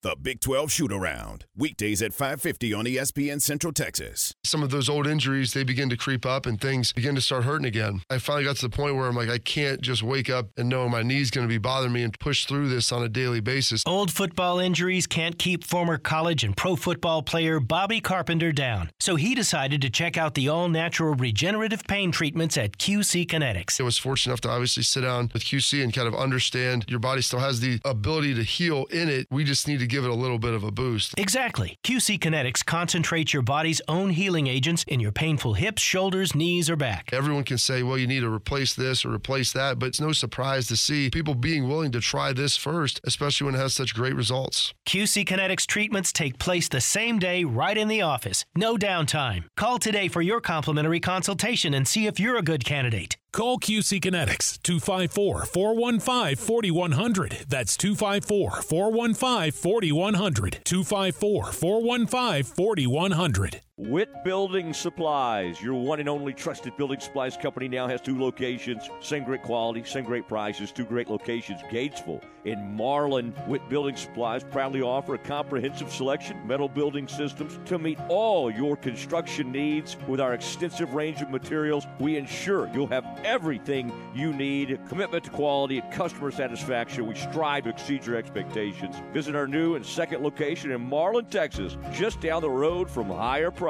The 0.03 0.17
Big 0.17 0.41
12 0.41 0.73
Shoot 0.73 0.93
Around, 0.93 1.45
weekdays 1.55 2.01
at 2.01 2.15
5:50 2.15 2.73
on 2.73 2.87
ESPN 2.87 3.39
Central 3.39 3.71
Texas. 3.71 4.33
some 4.43 4.63
of 4.63 4.71
those 4.71 4.89
old 4.89 5.07
injuries 5.07 5.53
they 5.53 5.63
begin 5.63 5.91
to 5.91 5.97
creep 5.97 6.25
up 6.25 6.47
and 6.47 6.59
things 6.59 6.91
begin 6.95 7.15
to 7.15 7.21
start 7.21 7.45
hurting 7.45 7.67
again. 7.67 8.01
I 8.09 8.17
finally 8.17 8.45
got 8.45 8.57
to 8.57 8.63
the 8.63 8.75
point 8.75 8.97
where 8.97 9.07
I'm 9.07 9.15
like, 9.15 9.29
I 9.29 9.37
can't 9.37 9.83
just 9.83 10.03
wake 10.03 10.31
up 10.31 10.49
and 10.57 10.71
know 10.71 10.89
my 10.89 11.03
knee's 11.03 11.31
going 11.31 11.47
to 11.47 11.53
be 11.53 11.59
bothering 11.59 11.93
me 11.93 12.03
and 12.03 12.19
push 12.19 12.47
through 12.47 12.71
this 12.71 12.91
on 12.91 13.03
a 13.03 13.11
daily 13.11 13.41
basis. 13.41 13.83
Old 13.87 14.11
football 14.11 14.59
injuries 14.59 15.07
can't 15.07 15.39
keep 15.39 15.65
former 15.65 15.99
college 15.99 16.45
and 16.45 16.57
pro 16.57 16.77
football 16.77 17.23
player 17.23 17.61
Bobby 17.61 18.01
Carpenter 18.01 18.53
down. 18.53 18.89
So 18.99 19.17
he 19.17 19.35
decided 19.35 19.83
to 19.83 19.91
check 19.91 20.17
out 20.17 20.33
the 20.35 20.49
all 20.49 20.71
natural 20.71 21.15
regenerative 21.15 21.85
pain 21.87 22.11
treatments 22.11 22.57
at 22.57 22.79
QC 22.79 23.27
Kinetics. 23.27 23.79
I 23.79 23.85
was 23.85 23.99
fortunate 23.99 24.33
enough 24.33 24.41
to 24.43 24.49
obviously 24.49 24.83
sit 24.83 25.03
down 25.03 25.31
with 25.35 25.45
QC 25.45 25.85
and 25.85 25.93
kind 25.93 26.09
of 26.09 26.15
understand 26.15 26.87
your 26.89 27.01
body 27.01 27.21
still 27.21 27.41
has 27.41 27.61
the 27.61 27.81
ability 27.85 28.35
to 28.35 28.43
heal 28.43 28.87
in 28.91 29.11
it. 29.11 29.27
We 29.31 29.45
just 29.45 29.69
need 29.69 29.81
to 29.81 29.90
give 29.91 30.05
it 30.05 30.11
a 30.11 30.15
little 30.15 30.39
bit 30.39 30.55
of 30.55 30.65
a 30.65 30.71
boost. 30.71 31.19
Exactly. 31.19 31.77
QC 31.85 32.19
Kinetics 32.19 32.65
concentrates 32.65 33.35
your 33.35 33.43
body's 33.43 33.83
own 33.89 34.11
healing 34.11 34.47
agents 34.47 34.85
in 34.85 35.01
your 35.01 35.13
painful 35.13 35.55
hips, 35.55 35.83
shoulders, 35.83 36.35
knees, 36.35 36.71
or 36.71 36.77
back. 36.77 37.11
Everyone 37.13 37.45
can 37.45 37.59
say, 37.59 37.83
well, 37.83 37.99
you 37.99 38.07
need 38.07 38.21
to 38.21 38.33
replace 38.33 38.75
this 38.75 39.05
or 39.05 39.13
replace 39.13 39.53
that, 39.53 39.79
but 39.79 39.87
it's 39.87 40.01
no 40.01 40.13
surprise 40.13 40.67
to 40.69 40.77
see 40.77 41.11
people 41.11 41.35
being 41.35 41.69
willing 41.69 41.93
to 41.93 42.01
try 42.01 42.33
this 42.33 42.57
first, 42.57 43.01
especially 43.05 43.47
when 43.47 43.55
it 43.55 43.59
has 43.59 43.75
such 43.75 43.95
great 43.95 44.15
results. 44.15 44.73
QC 44.87 45.27
Kinetics 45.27 45.67
treatments 45.67 46.13
take 46.13 46.39
place 46.39 46.69
the 46.69 46.81
same 46.81 47.19
day 47.19 47.45
right 47.45 47.77
in 47.77 47.89
the 47.89 48.03
office. 48.03 48.45
No 48.57 48.77
downtime. 48.77 49.45
Call 49.57 49.79
today 49.79 50.09
for 50.09 50.23
your 50.23 50.41
complimentary 50.41 51.01
consultation 51.01 51.75
and 51.75 51.87
see 51.87 52.07
if 52.07 52.21
you're 52.21 52.39
a 52.39 52.43
good 52.43 52.65
candidate. 52.65 53.17
Call 53.33 53.59
QC 53.59 54.01
Kinetics 54.01 54.61
254 54.63 55.45
415 55.47 56.37
4100. 56.37 57.47
That's 57.49 57.77
254 57.77 58.63
415 58.63 59.53
4100. 59.53 60.61
254 60.65 61.53
415 61.53 62.43
4100. 62.43 63.61
Witt 63.89 64.11
Building 64.25 64.75
Supplies, 64.75 65.63
your 65.63 65.73
one 65.73 66.01
and 66.01 66.09
only 66.09 66.35
trusted 66.35 66.77
building 66.77 67.01
supplies 67.01 67.39
company, 67.39 67.67
now 67.67 67.89
has 67.89 68.03
two 68.03 68.21
locations. 68.21 68.91
Same 69.01 69.25
great 69.25 69.43
quality, 69.43 69.83
same 69.85 70.05
great 70.05 70.29
prices, 70.29 70.71
two 70.71 70.85
great 70.85 71.09
locations. 71.09 71.63
Gatesville 71.63 72.23
in 72.45 72.75
Marlin. 72.77 73.35
Witt 73.47 73.67
Building 73.71 73.97
Supplies 73.97 74.45
proudly 74.45 74.83
offer 74.83 75.15
a 75.15 75.19
comprehensive 75.19 75.91
selection 75.91 76.47
metal 76.47 76.69
building 76.69 77.09
systems 77.09 77.59
to 77.65 77.79
meet 77.79 77.99
all 78.11 78.51
your 78.51 78.77
construction 78.77 79.51
needs. 79.51 79.97
With 80.07 80.21
our 80.21 80.35
extensive 80.35 80.93
range 80.93 81.23
of 81.23 81.31
materials, 81.31 81.87
we 81.99 82.19
ensure 82.19 82.71
you'll 82.75 82.87
have 82.89 83.07
everything 83.25 83.93
you 84.15 84.35
need. 84.35 84.79
Commitment 84.89 85.25
to 85.25 85.31
quality 85.31 85.79
and 85.79 85.91
customer 85.91 86.31
satisfaction. 86.31 87.07
We 87.07 87.15
strive 87.15 87.65
to 87.65 87.71
exceed 87.71 88.05
your 88.05 88.17
expectations. 88.17 88.97
Visit 89.15 89.35
our 89.35 89.47
new 89.49 89.75
and 89.77 89.87
second 89.87 90.23
location 90.23 90.71
in 90.71 90.83
Marlin, 90.83 91.25
Texas, 91.27 91.79
just 91.93 92.21
down 92.21 92.43
the 92.43 92.51
road 92.51 92.91
from 92.91 93.09
higher 93.09 93.51
prices. 93.51 93.70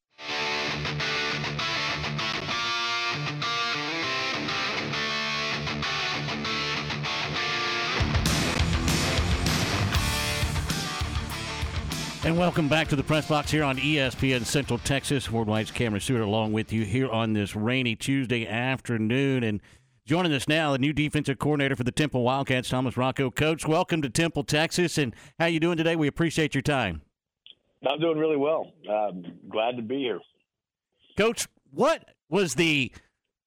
And 12.23 12.37
welcome 12.37 12.67
back 12.67 12.87
to 12.89 12.95
the 12.95 13.01
press 13.01 13.27
box 13.27 13.49
here 13.49 13.63
on 13.63 13.77
ESPN 13.77 14.45
Central 14.45 14.77
Texas. 14.77 15.29
Worldwide's 15.29 15.71
Cameron 15.71 16.01
Stewart 16.01 16.21
along 16.21 16.53
with 16.53 16.71
you 16.71 16.85
here 16.85 17.09
on 17.09 17.33
this 17.33 17.55
rainy 17.55 17.95
Tuesday 17.95 18.45
afternoon. 18.45 19.43
And 19.43 19.59
joining 20.05 20.31
us 20.31 20.47
now, 20.47 20.71
the 20.71 20.77
new 20.77 20.93
defensive 20.93 21.39
coordinator 21.39 21.75
for 21.75 21.83
the 21.83 21.91
Temple 21.91 22.21
Wildcats, 22.21 22.69
Thomas 22.69 22.95
Rocco. 22.95 23.31
Coach, 23.31 23.67
welcome 23.67 24.03
to 24.03 24.09
Temple, 24.09 24.43
Texas. 24.43 24.99
And 24.99 25.15
how 25.39 25.47
you 25.47 25.59
doing 25.59 25.77
today? 25.77 25.95
We 25.95 26.05
appreciate 26.05 26.53
your 26.53 26.61
time. 26.61 27.01
I'm 27.89 27.99
doing 27.99 28.19
really 28.19 28.37
well. 28.37 28.71
Um, 28.87 29.23
glad 29.49 29.75
to 29.77 29.81
be 29.81 29.97
here. 29.97 30.19
Coach, 31.17 31.47
what 31.71 32.07
was 32.29 32.53
the 32.53 32.91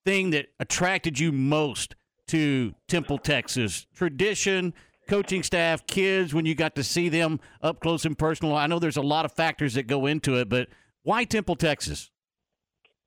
thing 0.05 0.31
that 0.31 0.47
attracted 0.59 1.21
you 1.21 1.31
most 1.31 1.95
to 2.27 2.75
Temple, 2.89 3.19
Texas? 3.19 3.87
Tradition, 3.95 4.75
coaching 5.07 5.43
staff, 5.43 5.87
kids, 5.87 6.35
when 6.35 6.47
you 6.47 6.55
got 6.55 6.75
to 6.77 6.85
see 6.85 7.09
them 7.09 7.41
up 7.63 7.81
close 7.81 8.05
and 8.05 8.19
personal? 8.19 8.57
I 8.57 8.67
know 8.67 8.79
there's 8.79 8.97
a 8.97 9.03
lot 9.03 9.25
of 9.25 9.33
factors 9.33 9.75
that 9.75 9.87
go 9.87 10.07
into 10.07 10.37
it, 10.37 10.49
but 10.49 10.69
why 11.03 11.25
Temple, 11.25 11.57
Texas? 11.57 12.11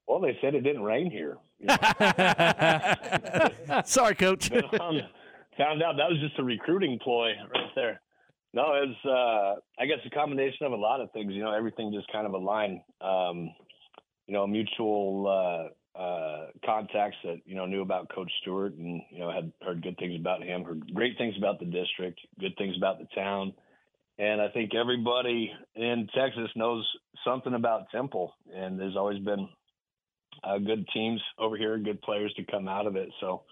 Well, 0.07 0.19
they 0.19 0.37
said 0.41 0.55
it 0.55 0.61
didn't 0.61 0.83
rain 0.83 1.11
here. 1.11 1.37
Sorry, 3.85 4.15
Coach. 4.15 4.49
found, 4.49 5.01
found 5.57 5.83
out 5.83 5.97
that 5.97 6.09
was 6.09 6.19
just 6.21 6.39
a 6.39 6.43
recruiting 6.43 6.97
ploy 7.03 7.31
right 7.53 7.71
there. 7.75 8.01
No, 8.53 8.73
it 8.73 8.87
was, 8.87 8.95
uh, 9.05 9.59
I 9.81 9.85
guess, 9.85 9.97
a 10.05 10.09
combination 10.09 10.65
of 10.65 10.71
a 10.71 10.77
lot 10.77 11.01
of 11.01 11.11
things. 11.11 11.33
You 11.33 11.43
know, 11.43 11.53
everything 11.53 11.91
just 11.93 12.09
kind 12.11 12.25
of 12.25 12.33
aligned. 12.33 12.79
Um, 13.01 13.51
you 14.27 14.33
know, 14.33 14.47
mutual 14.47 15.27
uh, 15.27 15.67
uh, 15.97 16.47
contacts 16.65 17.17
that 17.23 17.41
you 17.45 17.55
know 17.55 17.65
knew 17.65 17.81
about 17.81 18.13
Coach 18.13 18.31
Stewart, 18.41 18.73
and 18.73 19.01
you 19.09 19.19
know 19.19 19.31
had 19.31 19.51
heard 19.63 19.81
good 19.81 19.97
things 19.97 20.19
about 20.19 20.43
him, 20.43 20.63
heard 20.63 20.93
great 20.93 21.17
things 21.17 21.35
about 21.37 21.59
the 21.59 21.65
district, 21.65 22.19
good 22.39 22.55
things 22.57 22.75
about 22.77 22.99
the 22.99 23.07
town, 23.15 23.53
and 24.19 24.41
I 24.41 24.49
think 24.49 24.75
everybody 24.75 25.51
in 25.75 26.07
Texas 26.15 26.49
knows 26.55 26.87
something 27.25 27.53
about 27.53 27.89
Temple, 27.91 28.33
and 28.53 28.79
there's 28.79 28.95
always 28.95 29.19
been 29.19 29.47
uh, 30.43 30.59
good 30.59 30.87
teams 30.93 31.21
over 31.39 31.57
here, 31.57 31.77
good 31.79 32.01
players 32.01 32.33
to 32.35 32.43
come 32.43 32.67
out 32.67 32.87
of 32.87 32.95
it. 32.95 33.09
So 33.19 33.43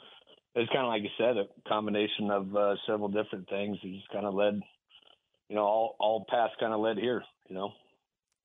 it's 0.53 0.71
kind 0.71 0.85
of 0.85 0.89
like 0.89 1.01
you 1.01 1.09
said, 1.17 1.37
a 1.37 1.45
combination 1.67 2.29
of 2.29 2.55
uh, 2.55 2.75
several 2.87 3.09
different 3.09 3.49
things 3.49 3.77
that 3.81 3.91
just 3.91 4.09
kind 4.09 4.25
of 4.25 4.33
led, 4.33 4.61
you 5.49 5.55
know, 5.55 5.63
all 5.63 5.95
all 5.99 6.25
paths 6.29 6.53
kind 6.59 6.73
of 6.73 6.79
led 6.79 6.97
here. 6.97 7.23
You 7.47 7.55
know. 7.55 7.73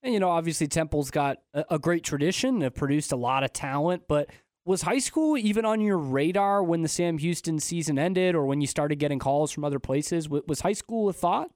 And 0.03 0.15
you 0.15 0.21
know, 0.21 0.31
obviously 0.31 0.67
Temple's 0.67 1.11
got 1.11 1.39
a, 1.53 1.79
great 1.79 2.05
tradition. 2.05 2.59
They've 2.61 2.75
produced 2.75 3.13
a 3.13 3.17
lot 3.17 3.45
of 3.45 3.53
talent, 3.53 4.05
but 4.09 4.31
was 4.65 4.83
high 4.83 4.99
school 4.99 5.37
even 5.37 5.65
on 5.65 5.81
your 5.81 5.99
radar 5.99 6.63
when 6.63 6.83
the 6.83 6.89
Sam 6.89 7.19
Houston 7.19 7.59
season 7.59 7.99
ended, 7.99 8.35
or 8.35 8.47
when 8.47 8.61
you 8.61 8.67
started 8.67 8.99
getting 8.99 9.19
calls 9.19 9.51
from 9.53 9.65
other 9.65 9.79
places? 9.79 10.25
W- 10.25 10.43
Was 10.47 10.61
high 10.61 10.73
school 10.73 11.09
a 11.09 11.13
thought? 11.13 11.51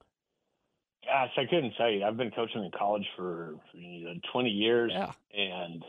Gosh, 1.06 1.30
I 1.36 1.44
couldn't 1.46 1.72
tell 1.76 1.90
you. 1.90 2.04
I've 2.04 2.16
been 2.16 2.30
coaching 2.30 2.64
in 2.64 2.70
college 2.76 3.06
for 3.16 3.54
you 3.72 4.06
know, 4.06 4.14
20 4.32 4.48
years, 4.50 4.90
Yeah. 4.94 5.12
and 5.34 5.82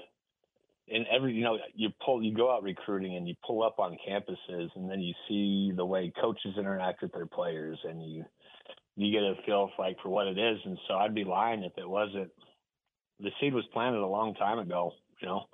and 0.88 1.06
every 1.07 1.34
you 1.34 1.44
know 1.44 1.57
you 1.73 1.90
pull 2.06 2.22
you 2.22 2.34
go 2.34 2.53
out 2.53 2.61
recruiting 2.64 3.15
and 3.15 3.27
you 3.27 3.34
pull 3.45 3.64
up 3.64 3.80
on 3.80 3.98
campuses, 4.07 4.69
and 4.76 4.90
then 4.90 5.02
you 5.02 5.14
see 5.27 5.72
the 5.76 5.86
way 5.86 6.11
coaches 6.22 6.53
interact 6.57 7.02
with 7.02 7.11
their 7.11 7.26
players, 7.26 7.80
and 7.84 8.03
you 8.10 8.23
you 8.98 9.11
get 9.11 9.23
a 9.23 9.36
feel 9.45 9.72
for, 9.76 9.86
like 9.86 9.98
for 10.02 10.10
what 10.10 10.27
it 10.27 10.38
is. 10.38 10.57
And 10.64 10.77
so 10.88 10.94
I'd 10.95 11.15
be 11.15 11.23
lying 11.26 11.64
if 11.64 11.77
it 11.77 11.90
wasn't. 11.90 12.32
The 13.20 13.30
seed 13.40 13.54
was 13.54 13.66
planted 13.74 14.00
a 14.00 14.08
long 14.08 14.34
time 14.36 14.60
ago, 14.60 14.92
you 15.22 15.28
know, 15.28 15.46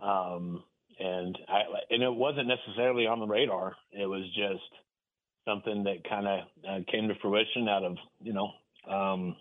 um, 0.00 0.62
and 0.98 1.38
I 1.48 1.62
and 1.90 2.02
it 2.02 2.12
wasn't 2.12 2.48
necessarily 2.48 3.06
on 3.06 3.20
the 3.20 3.26
radar. 3.26 3.74
It 3.92 4.06
was 4.06 4.24
just 4.34 4.62
something 5.46 5.84
that 5.84 6.08
kind 6.08 6.26
of 6.26 6.40
uh, 6.68 6.78
came 6.90 7.08
to 7.08 7.14
fruition 7.22 7.68
out 7.68 7.84
of 7.84 7.96
you 8.22 8.32
know 8.32 8.50
um, 8.90 9.36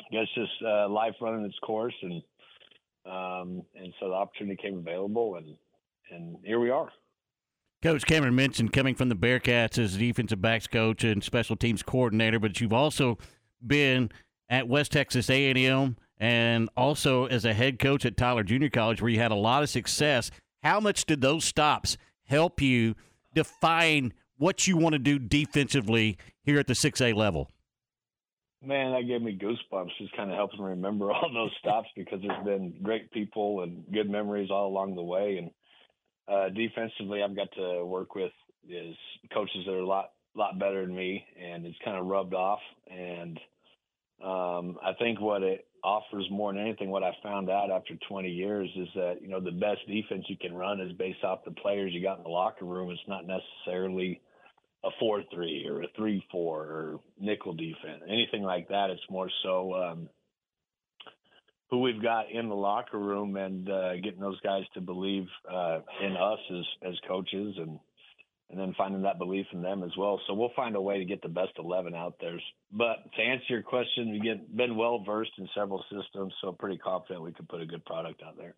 I 0.00 0.04
guess 0.12 0.26
just 0.34 0.52
uh, 0.64 0.88
life 0.88 1.14
running 1.20 1.44
its 1.44 1.58
course, 1.60 1.94
and 2.02 2.22
um, 3.06 3.62
and 3.74 3.92
so 4.00 4.08
the 4.08 4.14
opportunity 4.14 4.60
came 4.60 4.78
available, 4.78 5.36
and 5.36 5.56
and 6.10 6.36
here 6.44 6.60
we 6.60 6.70
are. 6.70 6.90
Coach 7.82 8.04
Cameron 8.04 8.34
mentioned 8.34 8.74
coming 8.74 8.94
from 8.94 9.08
the 9.08 9.16
Bearkats 9.16 9.78
as 9.78 9.96
defensive 9.96 10.42
backs 10.42 10.66
coach 10.66 11.02
and 11.02 11.24
special 11.24 11.56
teams 11.56 11.82
coordinator, 11.82 12.38
but 12.38 12.60
you've 12.60 12.74
also 12.74 13.16
been 13.66 14.10
at 14.50 14.68
West 14.68 14.92
Texas 14.92 15.30
A&M 15.30 15.96
and 16.20 16.68
also 16.76 17.24
as 17.24 17.46
a 17.46 17.54
head 17.54 17.78
coach 17.78 18.04
at 18.04 18.16
Tyler 18.16 18.44
Junior 18.44 18.68
College, 18.68 19.00
where 19.00 19.10
you 19.10 19.18
had 19.18 19.32
a 19.32 19.36
lot 19.36 19.62
of 19.62 19.70
success. 19.70 20.30
How 20.62 20.78
much 20.78 21.06
did 21.06 21.22
those 21.22 21.44
stops 21.44 21.96
help 22.24 22.60
you 22.60 22.94
define 23.34 24.12
what 24.36 24.66
you 24.66 24.76
want 24.76 24.92
to 24.92 24.98
do 24.98 25.18
defensively 25.18 26.18
here 26.42 26.58
at 26.58 26.66
the 26.66 26.74
6A 26.74 27.14
level? 27.14 27.50
Man, 28.62 28.92
that 28.92 29.08
gave 29.08 29.22
me 29.22 29.38
goosebumps. 29.38 29.88
Just 29.98 30.14
kind 30.14 30.30
of 30.30 30.36
helps 30.36 30.58
me 30.58 30.64
remember 30.66 31.10
all 31.12 31.30
those 31.32 31.52
stops 31.58 31.88
because 31.96 32.20
there's 32.20 32.44
been 32.44 32.74
great 32.82 33.10
people 33.10 33.62
and 33.62 33.84
good 33.90 34.10
memories 34.10 34.50
all 34.50 34.68
along 34.68 34.96
the 34.96 35.02
way. 35.02 35.38
And 35.38 35.50
uh, 36.28 36.50
defensively, 36.50 37.22
I've 37.22 37.34
got 37.34 37.48
to 37.56 37.84
work 37.84 38.14
with 38.14 38.32
is 38.68 38.94
coaches 39.32 39.62
that 39.64 39.72
are 39.72 39.78
a 39.78 39.86
lot 39.86 40.10
lot 40.36 40.58
better 40.58 40.84
than 40.86 40.94
me, 40.94 41.24
and 41.42 41.64
it's 41.64 41.78
kind 41.82 41.96
of 41.96 42.06
rubbed 42.06 42.34
off. 42.34 42.60
And 42.88 43.40
um, 44.22 44.78
I 44.84 44.92
think 44.98 45.20
what 45.20 45.42
it 45.42 45.66
offers 45.82 46.26
more 46.30 46.52
than 46.52 46.62
anything, 46.62 46.90
what 46.90 47.02
I 47.02 47.12
found 47.22 47.50
out 47.50 47.70
after 47.70 47.94
20 48.08 48.28
years 48.28 48.68
is 48.76 48.88
that 48.94 49.18
you 49.22 49.28
know 49.28 49.40
the 49.40 49.50
best 49.50 49.86
defense 49.86 50.24
you 50.28 50.36
can 50.36 50.54
run 50.54 50.80
is 50.80 50.92
based 50.92 51.24
off 51.24 51.44
the 51.44 51.50
players 51.52 51.92
you 51.92 52.02
got 52.02 52.18
in 52.18 52.24
the 52.24 52.30
locker 52.30 52.64
room. 52.64 52.90
It's 52.90 53.00
not 53.08 53.24
necessarily 53.26 54.20
a 54.84 54.90
four 54.98 55.22
three 55.32 55.66
or 55.68 55.82
a 55.82 55.86
three 55.96 56.24
four 56.30 56.62
or 56.62 57.00
nickel 57.18 57.54
defense, 57.54 58.02
anything 58.08 58.42
like 58.42 58.68
that. 58.68 58.90
It's 58.90 59.10
more 59.10 59.30
so 59.42 59.74
um, 59.74 60.08
who 61.70 61.80
we've 61.80 62.02
got 62.02 62.30
in 62.30 62.48
the 62.48 62.54
locker 62.54 62.98
room 62.98 63.36
and 63.36 63.68
uh, 63.70 63.96
getting 63.96 64.20
those 64.20 64.40
guys 64.40 64.64
to 64.74 64.80
believe 64.80 65.26
uh, 65.50 65.80
in 66.02 66.16
us 66.16 66.38
as 66.50 66.90
as 66.90 66.94
coaches 67.06 67.54
and 67.58 67.78
and 68.50 68.58
then 68.58 68.74
finding 68.76 69.02
that 69.02 69.18
belief 69.18 69.46
in 69.52 69.62
them 69.62 69.82
as 69.82 69.96
well. 69.96 70.20
So 70.26 70.34
we'll 70.34 70.52
find 70.56 70.74
a 70.76 70.80
way 70.80 70.98
to 70.98 71.04
get 71.04 71.22
the 71.22 71.28
best 71.28 71.52
eleven 71.58 71.94
out 71.94 72.16
there. 72.20 72.38
But 72.72 73.12
to 73.16 73.22
answer 73.22 73.44
your 73.48 73.62
question, 73.62 74.10
we 74.10 74.20
get 74.20 74.56
been 74.56 74.76
well 74.76 75.02
versed 75.04 75.32
in 75.38 75.48
several 75.54 75.84
systems, 75.90 76.34
so 76.40 76.52
pretty 76.52 76.78
confident 76.78 77.22
we 77.22 77.32
could 77.32 77.48
put 77.48 77.60
a 77.60 77.66
good 77.66 77.84
product 77.84 78.22
out 78.26 78.36
there. 78.36 78.54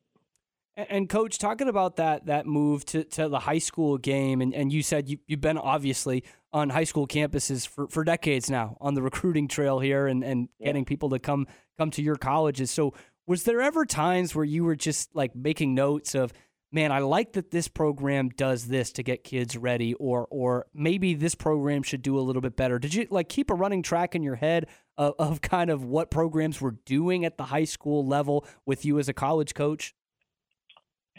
And, 0.74 1.06
coach, 1.06 1.36
talking 1.36 1.68
about 1.68 1.96
that 1.96 2.24
that 2.26 2.46
move 2.46 2.86
to, 2.86 3.04
to 3.04 3.28
the 3.28 3.40
high 3.40 3.58
school 3.58 3.98
game, 3.98 4.40
and, 4.40 4.54
and 4.54 4.72
you 4.72 4.82
said 4.82 5.06
you, 5.06 5.18
you've 5.26 5.42
been 5.42 5.58
obviously 5.58 6.24
on 6.50 6.70
high 6.70 6.84
school 6.84 7.06
campuses 7.06 7.68
for, 7.68 7.88
for 7.88 8.04
decades 8.04 8.48
now 8.48 8.78
on 8.80 8.94
the 8.94 9.02
recruiting 9.02 9.48
trail 9.48 9.80
here 9.80 10.06
and, 10.06 10.24
and 10.24 10.48
getting 10.64 10.86
people 10.86 11.10
to 11.10 11.18
come 11.18 11.46
come 11.76 11.90
to 11.90 12.02
your 12.02 12.16
colleges. 12.16 12.70
So 12.70 12.94
was 13.26 13.44
there 13.44 13.60
ever 13.60 13.84
times 13.84 14.34
where 14.34 14.46
you 14.46 14.64
were 14.64 14.74
just 14.74 15.14
like 15.14 15.36
making 15.36 15.74
notes 15.74 16.14
of, 16.14 16.32
man, 16.72 16.90
I 16.90 17.00
like 17.00 17.34
that 17.34 17.50
this 17.50 17.68
program 17.68 18.30
does 18.30 18.66
this 18.66 18.90
to 18.92 19.02
get 19.02 19.22
kids 19.24 19.56
ready, 19.56 19.94
or 19.94 20.26
or 20.30 20.66
maybe 20.74 21.14
this 21.14 21.34
program 21.34 21.82
should 21.82 22.02
do 22.02 22.18
a 22.18 22.20
little 22.20 22.42
bit 22.42 22.56
better. 22.56 22.78
Did 22.78 22.94
you 22.94 23.06
like 23.10 23.28
keep 23.28 23.50
a 23.50 23.54
running 23.54 23.82
track 23.82 24.14
in 24.14 24.22
your 24.22 24.36
head 24.36 24.66
of, 24.96 25.14
of 25.18 25.40
kind 25.42 25.70
of 25.70 25.84
what 25.84 26.10
programs 26.10 26.60
were 26.60 26.76
doing 26.84 27.24
at 27.24 27.36
the 27.36 27.44
high 27.44 27.64
school 27.64 28.06
level 28.06 28.46
with 28.66 28.84
you 28.84 28.98
as 28.98 29.08
a 29.08 29.12
college 29.12 29.54
coach? 29.54 29.94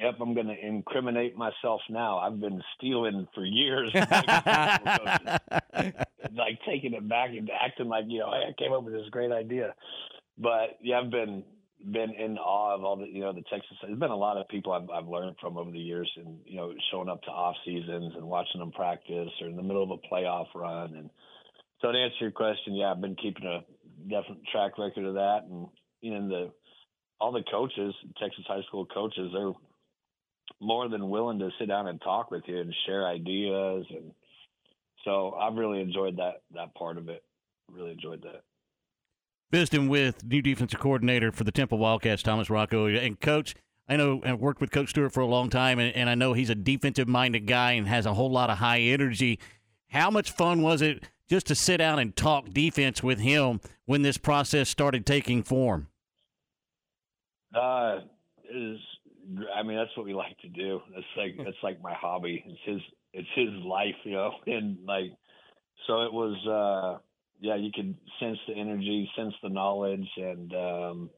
Yep, 0.02 0.16
I'm 0.20 0.34
going 0.34 0.48
to 0.48 0.56
incriminate 0.60 1.38
myself 1.38 1.82
now. 1.88 2.18
I've 2.18 2.40
been 2.40 2.64
stealing 2.76 3.28
for 3.36 3.46
years, 3.46 3.92
like 3.94 4.10
taking 6.68 6.94
it 6.94 7.08
back 7.08 7.30
and 7.30 7.50
acting 7.64 7.90
like 7.90 8.06
you 8.08 8.20
know 8.20 8.28
I 8.28 8.54
came 8.58 8.74
up 8.74 8.84
with 8.84 8.96
this 8.96 9.08
great 9.12 9.32
idea. 9.32 9.76
But 10.38 10.80
yeah, 10.82 11.00
I've 11.00 11.12
been 11.12 11.44
been 11.92 12.12
in 12.12 12.38
awe 12.38 12.76
of 12.76 12.84
all 12.84 12.96
the 12.96 13.06
you 13.06 13.22
know 13.22 13.34
the 13.34 13.44
Texas. 13.52 13.78
There's 13.82 14.00
been 14.00 14.12
a 14.12 14.16
lot 14.16 14.38
of 14.38 14.48
people 14.48 14.72
I've, 14.72 14.90
I've 14.90 15.08
learned 15.08 15.36
from 15.42 15.58
over 15.58 15.72
the 15.72 15.80
years, 15.80 16.10
and 16.18 16.40
you 16.46 16.58
know 16.58 16.74
showing 16.92 17.10
up 17.10 17.22
to 17.24 17.30
off 17.30 17.56
seasons 17.66 18.14
and 18.16 18.26
watching 18.26 18.60
them 18.60 18.72
practice, 18.72 19.30
or 19.42 19.48
in 19.48 19.56
the 19.56 19.64
middle 19.64 19.84
of 19.84 19.92
a 19.92 20.14
playoff 20.14 20.48
run. 20.56 20.96
And 20.96 21.10
so 21.82 21.92
to 21.92 21.98
answer 21.98 22.16
your 22.22 22.32
question, 22.32 22.76
yeah, 22.76 22.92
I've 22.92 23.02
been 23.02 23.16
keeping 23.16 23.46
a 23.46 23.62
definite 24.10 24.46
track 24.52 24.78
record 24.78 25.06
of 25.06 25.16
that, 25.16 25.42
and 25.50 25.68
you 26.02 26.12
know 26.12 26.28
the 26.30 26.52
all 27.20 27.32
the 27.32 27.44
coaches, 27.50 27.94
Texas 28.20 28.46
high 28.48 28.64
school 28.68 28.86
coaches, 28.86 29.32
they're 29.34 29.54
more 30.60 30.90
than 30.90 31.10
willing 31.10 31.40
to 31.40 31.50
sit 31.60 31.68
down 31.68 31.88
and 31.88 32.02
talk 32.02 32.32
with 32.32 32.44
you 32.48 32.60
and 32.60 32.74
share 32.86 33.08
ideas 33.08 33.86
and 33.90 34.12
so 35.04 35.34
I've 35.34 35.56
really 35.56 35.82
enjoyed 35.82 36.18
that 36.18 36.42
that 36.54 36.76
part 36.76 36.98
of 36.98 37.10
it. 37.10 37.24
Really 37.72 37.92
enjoyed 37.92 38.22
that. 38.24 38.44
Visiting 39.54 39.88
with 39.88 40.24
new 40.24 40.42
defensive 40.42 40.80
coordinator 40.80 41.32
for 41.32 41.44
the 41.44 41.52
Temple 41.52 41.78
Wildcats, 41.78 42.24
Thomas 42.24 42.50
Rocco. 42.50 42.88
And 42.88 43.20
coach, 43.20 43.54
I 43.88 43.98
know 43.98 44.20
I've 44.26 44.40
worked 44.40 44.60
with 44.60 44.72
Coach 44.72 44.90
Stewart 44.90 45.14
for 45.14 45.20
a 45.20 45.28
long 45.28 45.52
time, 45.52 45.78
and, 45.78 45.96
and 45.96 46.10
I 46.10 46.16
know 46.16 46.34
he's 46.34 46.50
a 46.50 46.56
defensive 46.56 47.08
minded 47.08 47.46
guy 47.46 47.74
and 47.74 47.88
has 47.88 48.08
a 48.08 48.16
whole 48.16 48.32
lot 48.32 48.50
of 48.50 48.58
high 48.58 48.80
energy. 48.80 49.38
How 49.90 50.10
much 50.10 50.32
fun 50.32 50.64
was 50.64 50.82
it 50.82 51.04
just 51.30 51.46
to 51.46 51.54
sit 51.54 51.78
down 51.78 52.00
and 52.00 52.16
talk 52.16 52.50
defense 52.50 53.04
with 53.04 53.20
him 53.20 53.62
when 53.86 54.02
this 54.02 54.18
process 54.18 54.70
started 54.70 55.06
taking 55.06 55.44
form? 55.44 55.88
Uh, 57.54 58.00
is 58.52 58.80
I 59.56 59.62
mean 59.62 59.78
that's 59.78 59.96
what 59.96 60.08
we 60.08 60.16
like 60.16 60.36
to 60.40 60.50
do. 60.50 60.82
That's 60.96 61.06
like 61.16 61.36
that's 61.38 61.62
like 61.62 61.80
my 61.80 61.94
hobby. 61.94 62.44
It's 62.44 62.60
his 62.66 62.82
it's 63.14 63.30
his 63.36 63.52
life, 63.64 63.94
you 64.04 64.14
know, 64.14 64.32
and 64.48 64.80
like 64.84 65.12
so 65.86 66.02
it 66.02 66.12
was. 66.12 66.48
uh 66.48 67.04
yeah, 67.44 67.56
you 67.56 67.72
could 67.76 67.94
sense 68.22 68.38
the 68.48 68.54
energy, 68.54 69.12
sense 69.18 69.34
the 69.44 69.50
knowledge, 69.50 70.08
and 70.16 70.54
um, 70.54 71.10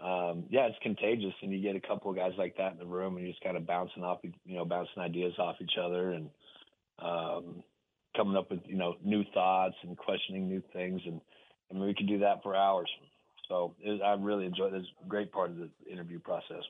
um, 0.00 0.44
yeah, 0.50 0.66
it's 0.66 0.76
contagious. 0.82 1.32
And 1.40 1.52
you 1.52 1.62
get 1.62 1.76
a 1.76 1.86
couple 1.86 2.10
of 2.10 2.16
guys 2.16 2.32
like 2.36 2.56
that 2.56 2.72
in 2.72 2.78
the 2.78 2.84
room, 2.84 3.14
and 3.14 3.24
you're 3.24 3.32
just 3.32 3.44
kind 3.44 3.56
of 3.56 3.64
bouncing 3.64 4.02
off, 4.02 4.18
you 4.24 4.56
know, 4.56 4.64
bouncing 4.64 5.00
ideas 5.00 5.34
off 5.38 5.54
each 5.60 5.78
other, 5.80 6.10
and 6.10 6.30
um, 6.98 7.62
coming 8.16 8.36
up 8.36 8.50
with 8.50 8.58
you 8.66 8.76
know 8.76 8.96
new 9.04 9.22
thoughts 9.32 9.76
and 9.84 9.96
questioning 9.96 10.48
new 10.48 10.60
things. 10.72 11.00
And 11.06 11.20
I 11.70 11.74
mean, 11.74 11.84
we 11.84 11.94
could 11.94 12.08
do 12.08 12.18
that 12.18 12.42
for 12.42 12.56
hours. 12.56 12.90
So 13.48 13.76
it, 13.78 14.02
I 14.02 14.14
really 14.14 14.46
enjoyed 14.46 14.72
this 14.72 14.82
great 15.06 15.30
part 15.30 15.50
of 15.50 15.58
the 15.58 15.70
interview 15.88 16.18
process. 16.18 16.64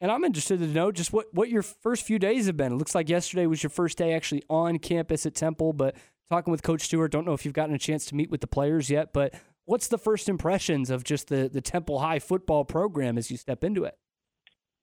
And 0.00 0.12
I'm 0.12 0.22
interested 0.22 0.60
to 0.60 0.66
know 0.66 0.92
just 0.92 1.12
what, 1.12 1.26
what 1.32 1.48
your 1.48 1.62
first 1.62 2.04
few 2.04 2.20
days 2.20 2.46
have 2.46 2.56
been. 2.56 2.72
It 2.72 2.76
looks 2.76 2.94
like 2.94 3.08
yesterday 3.08 3.46
was 3.46 3.62
your 3.62 3.70
first 3.70 3.96
day 3.96 4.12
actually 4.12 4.44
on 4.48 4.78
campus 4.78 5.24
at 5.24 5.34
Temple, 5.34 5.72
but 5.72 5.96
talking 6.30 6.50
with 6.50 6.62
Coach 6.62 6.82
Stewart, 6.82 7.10
don't 7.12 7.24
know 7.24 7.34
if 7.34 7.44
you've 7.44 7.54
gotten 7.54 7.74
a 7.74 7.78
chance 7.78 8.06
to 8.06 8.14
meet 8.14 8.30
with 8.30 8.40
the 8.40 8.46
players 8.46 8.90
yet, 8.90 9.12
but 9.12 9.34
what's 9.64 9.88
the 9.88 9.98
first 9.98 10.28
impressions 10.28 10.90
of 10.90 11.04
just 11.04 11.28
the, 11.28 11.48
the 11.52 11.60
Temple 11.60 12.00
High 12.00 12.18
football 12.18 12.64
program 12.64 13.18
as 13.18 13.30
you 13.30 13.36
step 13.36 13.64
into 13.64 13.84
it? 13.84 13.96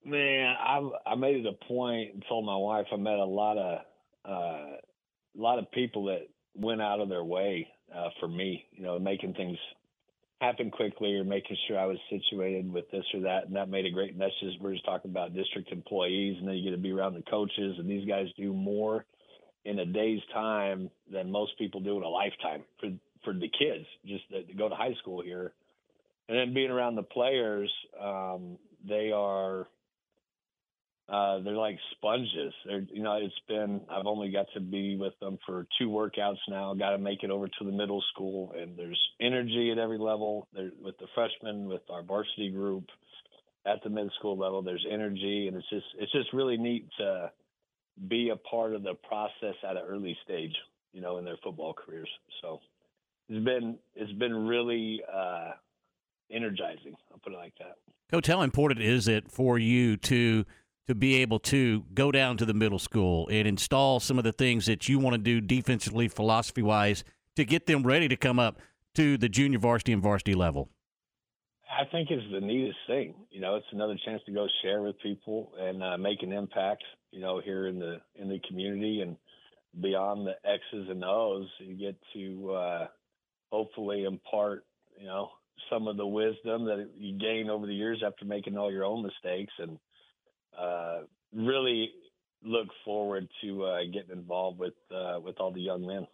Man, 0.03 0.55
I 0.59 0.89
I 1.05 1.15
made 1.15 1.45
it 1.45 1.45
a 1.45 1.65
point 1.67 2.13
and 2.13 2.23
told 2.27 2.43
my 2.43 2.55
wife 2.55 2.87
I 2.91 2.95
met 2.95 3.19
a 3.19 3.23
lot 3.23 3.57
of 3.57 3.79
uh, 4.27 4.77
a 4.77 5.41
lot 5.41 5.59
of 5.59 5.71
people 5.71 6.05
that 6.05 6.27
went 6.55 6.81
out 6.81 6.99
of 6.99 7.09
their 7.09 7.23
way 7.23 7.67
uh, 7.95 8.09
for 8.19 8.27
me, 8.27 8.65
you 8.71 8.83
know, 8.83 8.97
making 8.97 9.35
things 9.35 9.57
happen 10.41 10.71
quickly 10.71 11.13
or 11.13 11.23
making 11.23 11.55
sure 11.67 11.77
I 11.77 11.85
was 11.85 11.99
situated 12.09 12.71
with 12.71 12.89
this 12.89 13.05
or 13.13 13.21
that, 13.21 13.45
and 13.45 13.55
that 13.55 13.69
made 13.69 13.85
a 13.85 13.91
great 13.91 14.17
message. 14.17 14.57
We're 14.59 14.73
just 14.73 14.85
talking 14.85 15.11
about 15.11 15.35
district 15.35 15.71
employees, 15.71 16.37
and 16.39 16.47
then 16.47 16.55
you 16.55 16.63
get 16.63 16.75
to 16.75 16.81
be 16.81 16.91
around 16.91 17.13
the 17.13 17.23
coaches, 17.29 17.75
and 17.77 17.87
these 17.87 18.07
guys 18.07 18.25
do 18.37 18.53
more 18.53 19.05
in 19.65 19.79
a 19.79 19.85
day's 19.85 20.21
time 20.33 20.89
than 21.11 21.31
most 21.31 21.57
people 21.57 21.81
do 21.81 21.97
in 21.97 22.03
a 22.03 22.09
lifetime 22.09 22.63
for 22.79 22.89
for 23.23 23.33
the 23.33 23.49
kids 23.49 23.85
just 24.05 24.23
to 24.31 24.53
go 24.53 24.67
to 24.67 24.75
high 24.75 24.95
school 24.99 25.21
here, 25.21 25.53
and 26.27 26.37
then 26.37 26.53
being 26.53 26.71
around 26.71 26.95
the 26.95 27.03
players, 27.03 27.71
um, 28.01 28.57
they 28.87 29.11
are 29.11 29.67
uh, 31.11 31.39
they're 31.41 31.53
like 31.57 31.77
sponges. 31.91 32.53
They're, 32.65 32.85
you 32.91 33.03
know, 33.03 33.17
it's 33.21 33.33
been, 33.47 33.81
I've 33.91 34.05
only 34.05 34.31
got 34.31 34.45
to 34.53 34.61
be 34.61 34.95
with 34.95 35.13
them 35.19 35.37
for 35.45 35.67
two 35.77 35.89
workouts 35.89 36.37
now. 36.47 36.73
Got 36.73 36.91
to 36.91 36.97
make 36.97 37.23
it 37.23 37.29
over 37.29 37.47
to 37.47 37.65
the 37.65 37.71
middle 37.71 38.01
school, 38.13 38.53
and 38.57 38.77
there's 38.77 38.99
energy 39.19 39.71
at 39.71 39.77
every 39.77 39.97
level. 39.97 40.47
There, 40.53 40.71
with 40.81 40.97
the 40.99 41.07
freshmen, 41.13 41.65
with 41.65 41.81
our 41.89 42.01
varsity 42.01 42.49
group, 42.49 42.85
at 43.65 43.83
the 43.83 43.89
mid 43.89 44.09
school 44.17 44.37
level, 44.37 44.61
there's 44.61 44.85
energy, 44.89 45.47
and 45.47 45.57
it's 45.57 45.69
just, 45.69 45.85
it's 45.99 46.11
just 46.13 46.31
really 46.31 46.57
neat 46.57 46.87
to 46.97 47.29
be 48.07 48.29
a 48.29 48.35
part 48.35 48.73
of 48.73 48.83
the 48.83 48.95
process 49.07 49.55
at 49.63 49.77
an 49.77 49.83
early 49.87 50.17
stage, 50.23 50.55
you 50.93 51.01
know, 51.01 51.17
in 51.17 51.25
their 51.25 51.37
football 51.43 51.73
careers. 51.73 52.09
So 52.41 52.59
it's 53.29 53.43
been, 53.43 53.77
it's 53.95 54.11
been 54.13 54.47
really 54.47 55.01
uh, 55.11 55.51
energizing. 56.31 56.95
I'll 57.11 57.19
put 57.23 57.33
it 57.33 57.37
like 57.37 57.53
that. 57.59 57.75
Coach, 58.11 58.27
how 58.27 58.41
important 58.41 58.81
is 58.81 59.07
it 59.07 59.29
for 59.31 59.57
you 59.57 59.97
to 59.97 60.45
to 60.87 60.95
be 60.95 61.15
able 61.21 61.39
to 61.39 61.85
go 61.93 62.11
down 62.11 62.35
to 62.37 62.45
the 62.45 62.53
middle 62.53 62.79
school 62.79 63.27
and 63.31 63.47
install 63.47 63.99
some 63.99 64.17
of 64.17 64.23
the 64.23 64.31
things 64.31 64.65
that 64.65 64.89
you 64.89 64.99
want 64.99 65.13
to 65.13 65.17
do 65.17 65.39
defensively, 65.39 66.07
philosophy 66.07 66.61
wise, 66.61 67.03
to 67.35 67.45
get 67.45 67.65
them 67.65 67.83
ready 67.83 68.07
to 68.07 68.17
come 68.17 68.39
up 68.39 68.59
to 68.95 69.17
the 69.17 69.29
junior 69.29 69.59
varsity 69.59 69.93
and 69.93 70.01
varsity 70.01 70.33
level? 70.33 70.69
I 71.71 71.85
think 71.85 72.09
it's 72.11 72.29
the 72.31 72.41
neatest 72.41 72.79
thing. 72.87 73.15
You 73.29 73.39
know, 73.39 73.55
it's 73.55 73.65
another 73.71 73.97
chance 74.03 74.21
to 74.25 74.33
go 74.33 74.47
share 74.61 74.81
with 74.81 74.99
people 75.01 75.53
and 75.57 75.81
uh, 75.81 75.97
make 75.97 76.23
an 76.23 76.33
impact. 76.33 76.83
You 77.11 77.19
know, 77.19 77.41
here 77.43 77.67
in 77.67 77.79
the 77.79 77.97
in 78.15 78.29
the 78.29 78.39
community 78.47 79.01
and 79.01 79.17
beyond 79.79 80.25
the 80.25 80.35
X's 80.49 80.89
and 80.89 81.03
O's, 81.03 81.47
you 81.59 81.75
get 81.75 81.95
to 82.13 82.51
uh, 82.51 82.87
hopefully 83.51 84.05
impart. 84.05 84.65
You 84.99 85.07
know, 85.07 85.29
some 85.69 85.87
of 85.87 85.97
the 85.97 86.05
wisdom 86.05 86.65
that 86.65 86.89
you 86.95 87.17
gain 87.17 87.49
over 87.49 87.65
the 87.65 87.73
years 87.73 88.03
after 88.05 88.25
making 88.25 88.57
all 88.57 88.71
your 88.71 88.85
own 88.85 89.03
mistakes, 89.03 89.53
and 89.59 89.77
uh, 90.57 90.99
really 91.33 91.91
look 92.43 92.67
forward 92.83 93.27
to 93.41 93.63
uh, 93.63 93.79
getting 93.85 94.11
involved 94.11 94.59
with 94.59 94.73
uh, 94.93 95.19
with 95.23 95.39
all 95.39 95.51
the 95.51 95.61
young 95.61 95.85
men. 95.85 96.07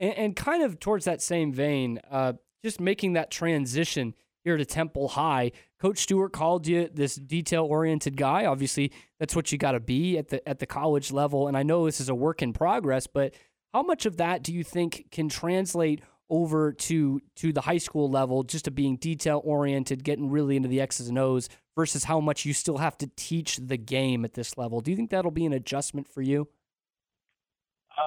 And, 0.00 0.14
and 0.14 0.36
kind 0.36 0.62
of 0.62 0.80
towards 0.80 1.04
that 1.04 1.22
same 1.22 1.52
vein, 1.52 2.00
uh, 2.10 2.34
just 2.62 2.80
making 2.80 3.14
that 3.14 3.30
transition 3.30 4.14
here 4.44 4.56
to 4.56 4.64
Temple 4.64 5.08
High. 5.08 5.52
Coach 5.80 5.98
Stewart 5.98 6.32
called 6.32 6.66
you 6.66 6.88
this 6.92 7.16
detail 7.16 7.64
oriented 7.64 8.16
guy. 8.16 8.46
Obviously, 8.46 8.92
that's 9.18 9.36
what 9.36 9.52
you 9.52 9.58
got 9.58 9.72
to 9.72 9.80
be 9.80 10.18
at 10.18 10.28
the 10.28 10.46
at 10.48 10.58
the 10.58 10.66
college 10.66 11.12
level. 11.12 11.48
And 11.48 11.56
I 11.56 11.62
know 11.62 11.86
this 11.86 12.00
is 12.00 12.08
a 12.08 12.14
work 12.14 12.42
in 12.42 12.52
progress, 12.52 13.06
but 13.06 13.34
how 13.72 13.82
much 13.82 14.06
of 14.06 14.16
that 14.18 14.42
do 14.42 14.52
you 14.52 14.64
think 14.64 15.10
can 15.10 15.28
translate 15.28 16.02
over 16.30 16.72
to 16.72 17.20
to 17.36 17.52
the 17.52 17.62
high 17.62 17.78
school 17.78 18.10
level, 18.10 18.42
just 18.42 18.64
to 18.64 18.70
being 18.70 18.96
detail 18.96 19.40
oriented, 19.44 20.04
getting 20.04 20.30
really 20.30 20.56
into 20.56 20.68
the 20.68 20.80
X's 20.80 21.08
and 21.08 21.18
O's, 21.18 21.48
versus 21.76 22.04
how 22.04 22.20
much 22.20 22.44
you 22.44 22.54
still 22.54 22.78
have 22.78 22.96
to 22.98 23.10
teach 23.16 23.56
the 23.56 23.76
game 23.76 24.24
at 24.24 24.34
this 24.34 24.56
level? 24.56 24.80
Do 24.80 24.90
you 24.90 24.96
think 24.96 25.10
that'll 25.10 25.30
be 25.30 25.46
an 25.46 25.52
adjustment 25.52 26.08
for 26.08 26.22
you? 26.22 26.48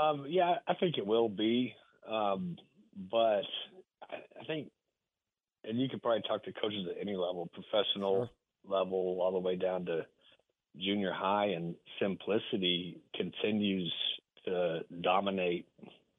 Um, 0.01 0.25
yeah, 0.27 0.55
I 0.67 0.73
think 0.73 0.97
it 0.97 1.05
will 1.05 1.29
be, 1.29 1.75
um, 2.09 2.57
but 3.11 3.43
I, 4.09 4.15
I 4.41 4.45
think, 4.47 4.71
and 5.67 5.79
you 5.79 5.89
could 5.89 6.01
probably 6.01 6.21
talk 6.27 6.43
to 6.43 6.53
coaches 6.53 6.87
at 6.89 7.01
any 7.01 7.15
level, 7.15 7.49
professional 7.53 8.29
level, 8.67 9.19
all 9.21 9.31
the 9.31 9.39
way 9.39 9.55
down 9.55 9.85
to 9.85 10.05
junior 10.77 11.13
high, 11.13 11.47
and 11.47 11.75
simplicity 12.01 12.99
continues 13.15 13.93
to 14.45 14.81
dominate 15.01 15.67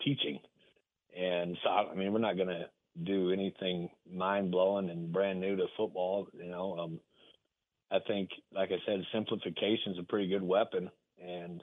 teaching. 0.02 0.38
And 1.16 1.56
so, 1.62 1.70
I 1.70 1.94
mean, 1.94 2.12
we're 2.12 2.18
not 2.18 2.36
going 2.36 2.48
to 2.48 2.68
do 3.04 3.30
anything 3.30 3.90
mind 4.10 4.50
blowing 4.50 4.90
and 4.90 5.12
brand 5.12 5.40
new 5.40 5.56
to 5.56 5.66
football. 5.76 6.28
You 6.32 6.50
know, 6.50 6.78
um, 6.78 7.00
I 7.90 7.98
think, 8.06 8.30
like 8.54 8.70
I 8.70 8.78
said, 8.86 9.00
simplification 9.12 9.92
is 9.92 9.98
a 9.98 10.04
pretty 10.04 10.28
good 10.28 10.42
weapon. 10.42 10.90
And 11.22 11.62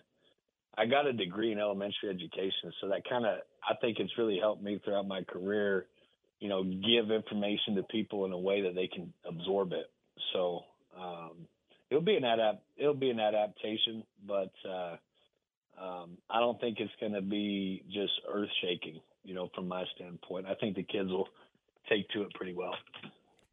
I 0.78 0.86
got 0.86 1.06
a 1.06 1.14
degree 1.14 1.52
in 1.52 1.60
elementary 1.60 2.10
education, 2.10 2.74
so 2.82 2.88
that 2.90 3.08
kind 3.08 3.26
of 3.26 3.40
I 3.68 3.76
think 3.80 4.00
it's 4.00 4.18
really 4.18 4.40
helped 4.40 4.64
me 4.64 4.80
throughout 4.84 5.08
my 5.08 5.22
career. 5.24 5.86
You 6.44 6.50
know, 6.50 6.62
give 6.62 7.10
information 7.10 7.76
to 7.76 7.84
people 7.84 8.26
in 8.26 8.34
a 8.34 8.38
way 8.38 8.64
that 8.64 8.76
they 8.76 8.88
can 8.88 9.14
absorb 9.26 9.72
it. 9.72 9.90
So 10.34 10.66
um, 10.94 11.48
it'll 11.90 12.04
be 12.04 12.18
an 12.18 12.26
adapt 12.26 12.64
it'll 12.76 12.94
be 12.94 13.10
an 13.12 13.22
adaptation, 13.22 14.04
but 14.28 14.52
uh, 14.70 14.98
um, 15.82 16.18
I 16.30 16.42
don't 16.42 16.60
think 16.60 16.82
it's 16.82 16.92
going 17.00 17.14
to 17.14 17.22
be 17.22 17.86
just 17.88 18.12
earth 18.30 18.50
shaking. 18.62 19.00
You 19.24 19.36
know, 19.36 19.50
from 19.56 19.70
my 19.70 19.86
standpoint, 19.96 20.46
I 20.46 20.56
think 20.56 20.76
the 20.76 20.84
kids 20.84 21.10
will 21.10 21.30
take 21.88 22.10
to 22.10 22.24
it 22.24 22.34
pretty 22.34 22.54
well. 22.54 22.76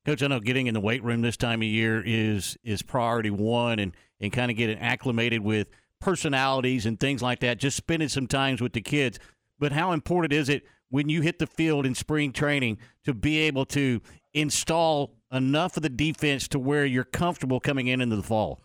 Coach, 0.04 0.24
I 0.24 0.26
know 0.26 0.40
getting 0.40 0.66
in 0.66 0.74
the 0.74 0.80
weight 0.80 1.04
room 1.04 1.22
this 1.22 1.36
time 1.36 1.60
of 1.60 1.68
year 1.68 2.02
is 2.04 2.58
is 2.64 2.82
priority 2.82 3.30
one, 3.30 3.78
and 3.78 3.94
and 4.20 4.32
kind 4.32 4.50
of 4.50 4.56
getting 4.56 4.80
acclimated 4.80 5.42
with 5.42 5.68
personalities 6.00 6.86
and 6.86 6.98
things 6.98 7.22
like 7.22 7.38
that. 7.38 7.60
Just 7.60 7.76
spending 7.76 8.08
some 8.08 8.26
times 8.26 8.60
with 8.60 8.72
the 8.72 8.80
kids. 8.80 9.20
But 9.60 9.70
how 9.70 9.92
important 9.92 10.32
is 10.32 10.48
it 10.48 10.64
when 10.90 11.08
you 11.08 11.22
hit 11.22 11.38
the 11.38 11.46
field 11.46 11.86
in 11.86 11.94
spring 11.94 12.32
training 12.32 12.78
to 13.04 13.14
be 13.14 13.38
able 13.38 13.64
to 13.64 14.00
install 14.34 15.14
enough 15.32 15.76
of 15.76 15.82
the 15.82 15.88
defense 15.88 16.48
to 16.48 16.58
where 16.58 16.84
you're 16.84 17.04
comfortable 17.04 17.60
coming 17.60 17.86
in 17.86 18.00
into 18.00 18.16
the 18.16 18.22
fall? 18.22 18.60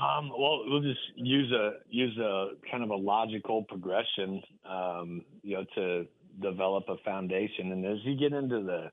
Um, 0.00 0.28
well, 0.28 0.60
we'll 0.66 0.82
just 0.82 1.00
use 1.16 1.50
a 1.52 1.72
use 1.88 2.16
a 2.18 2.48
kind 2.70 2.84
of 2.84 2.90
a 2.90 2.96
logical 2.96 3.64
progression, 3.64 4.42
um, 4.68 5.22
you 5.42 5.56
know, 5.56 5.64
to 5.74 6.06
develop 6.42 6.84
a 6.88 6.96
foundation. 7.02 7.72
And 7.72 7.84
as 7.86 7.98
you 8.04 8.14
get 8.14 8.34
into 8.34 8.62
the, 8.62 8.90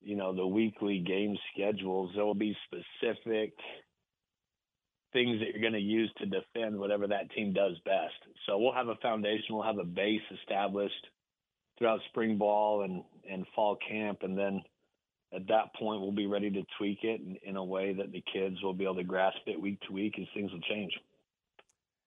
you 0.00 0.14
know, 0.14 0.32
the 0.32 0.46
weekly 0.46 1.00
game 1.00 1.36
schedules, 1.52 2.12
there 2.14 2.24
will 2.24 2.34
be 2.36 2.56
specific 2.66 3.52
things 5.12 5.40
that 5.40 5.48
you're 5.48 5.60
going 5.60 5.72
to 5.72 5.78
use 5.78 6.10
to 6.18 6.26
defend 6.26 6.78
whatever 6.78 7.06
that 7.06 7.30
team 7.32 7.52
does 7.52 7.76
best. 7.84 8.14
So 8.46 8.58
we'll 8.58 8.74
have 8.74 8.88
a 8.88 8.96
foundation, 8.96 9.54
we'll 9.54 9.62
have 9.62 9.78
a 9.78 9.84
base 9.84 10.22
established 10.40 11.06
throughout 11.78 12.00
spring 12.08 12.38
ball 12.38 12.82
and 12.82 13.02
and 13.30 13.46
fall 13.54 13.78
camp, 13.88 14.18
and 14.22 14.36
then 14.36 14.62
at 15.34 15.46
that 15.48 15.74
point 15.74 16.00
we'll 16.00 16.12
be 16.12 16.26
ready 16.26 16.50
to 16.50 16.62
tweak 16.76 16.98
it 17.04 17.20
in, 17.20 17.36
in 17.44 17.56
a 17.56 17.64
way 17.64 17.94
that 17.94 18.12
the 18.12 18.22
kids 18.32 18.56
will 18.62 18.74
be 18.74 18.84
able 18.84 18.96
to 18.96 19.04
grasp 19.04 19.38
it 19.46 19.60
week 19.60 19.80
to 19.86 19.92
week 19.92 20.18
as 20.20 20.26
things 20.34 20.52
will 20.52 20.60
change. 20.60 20.92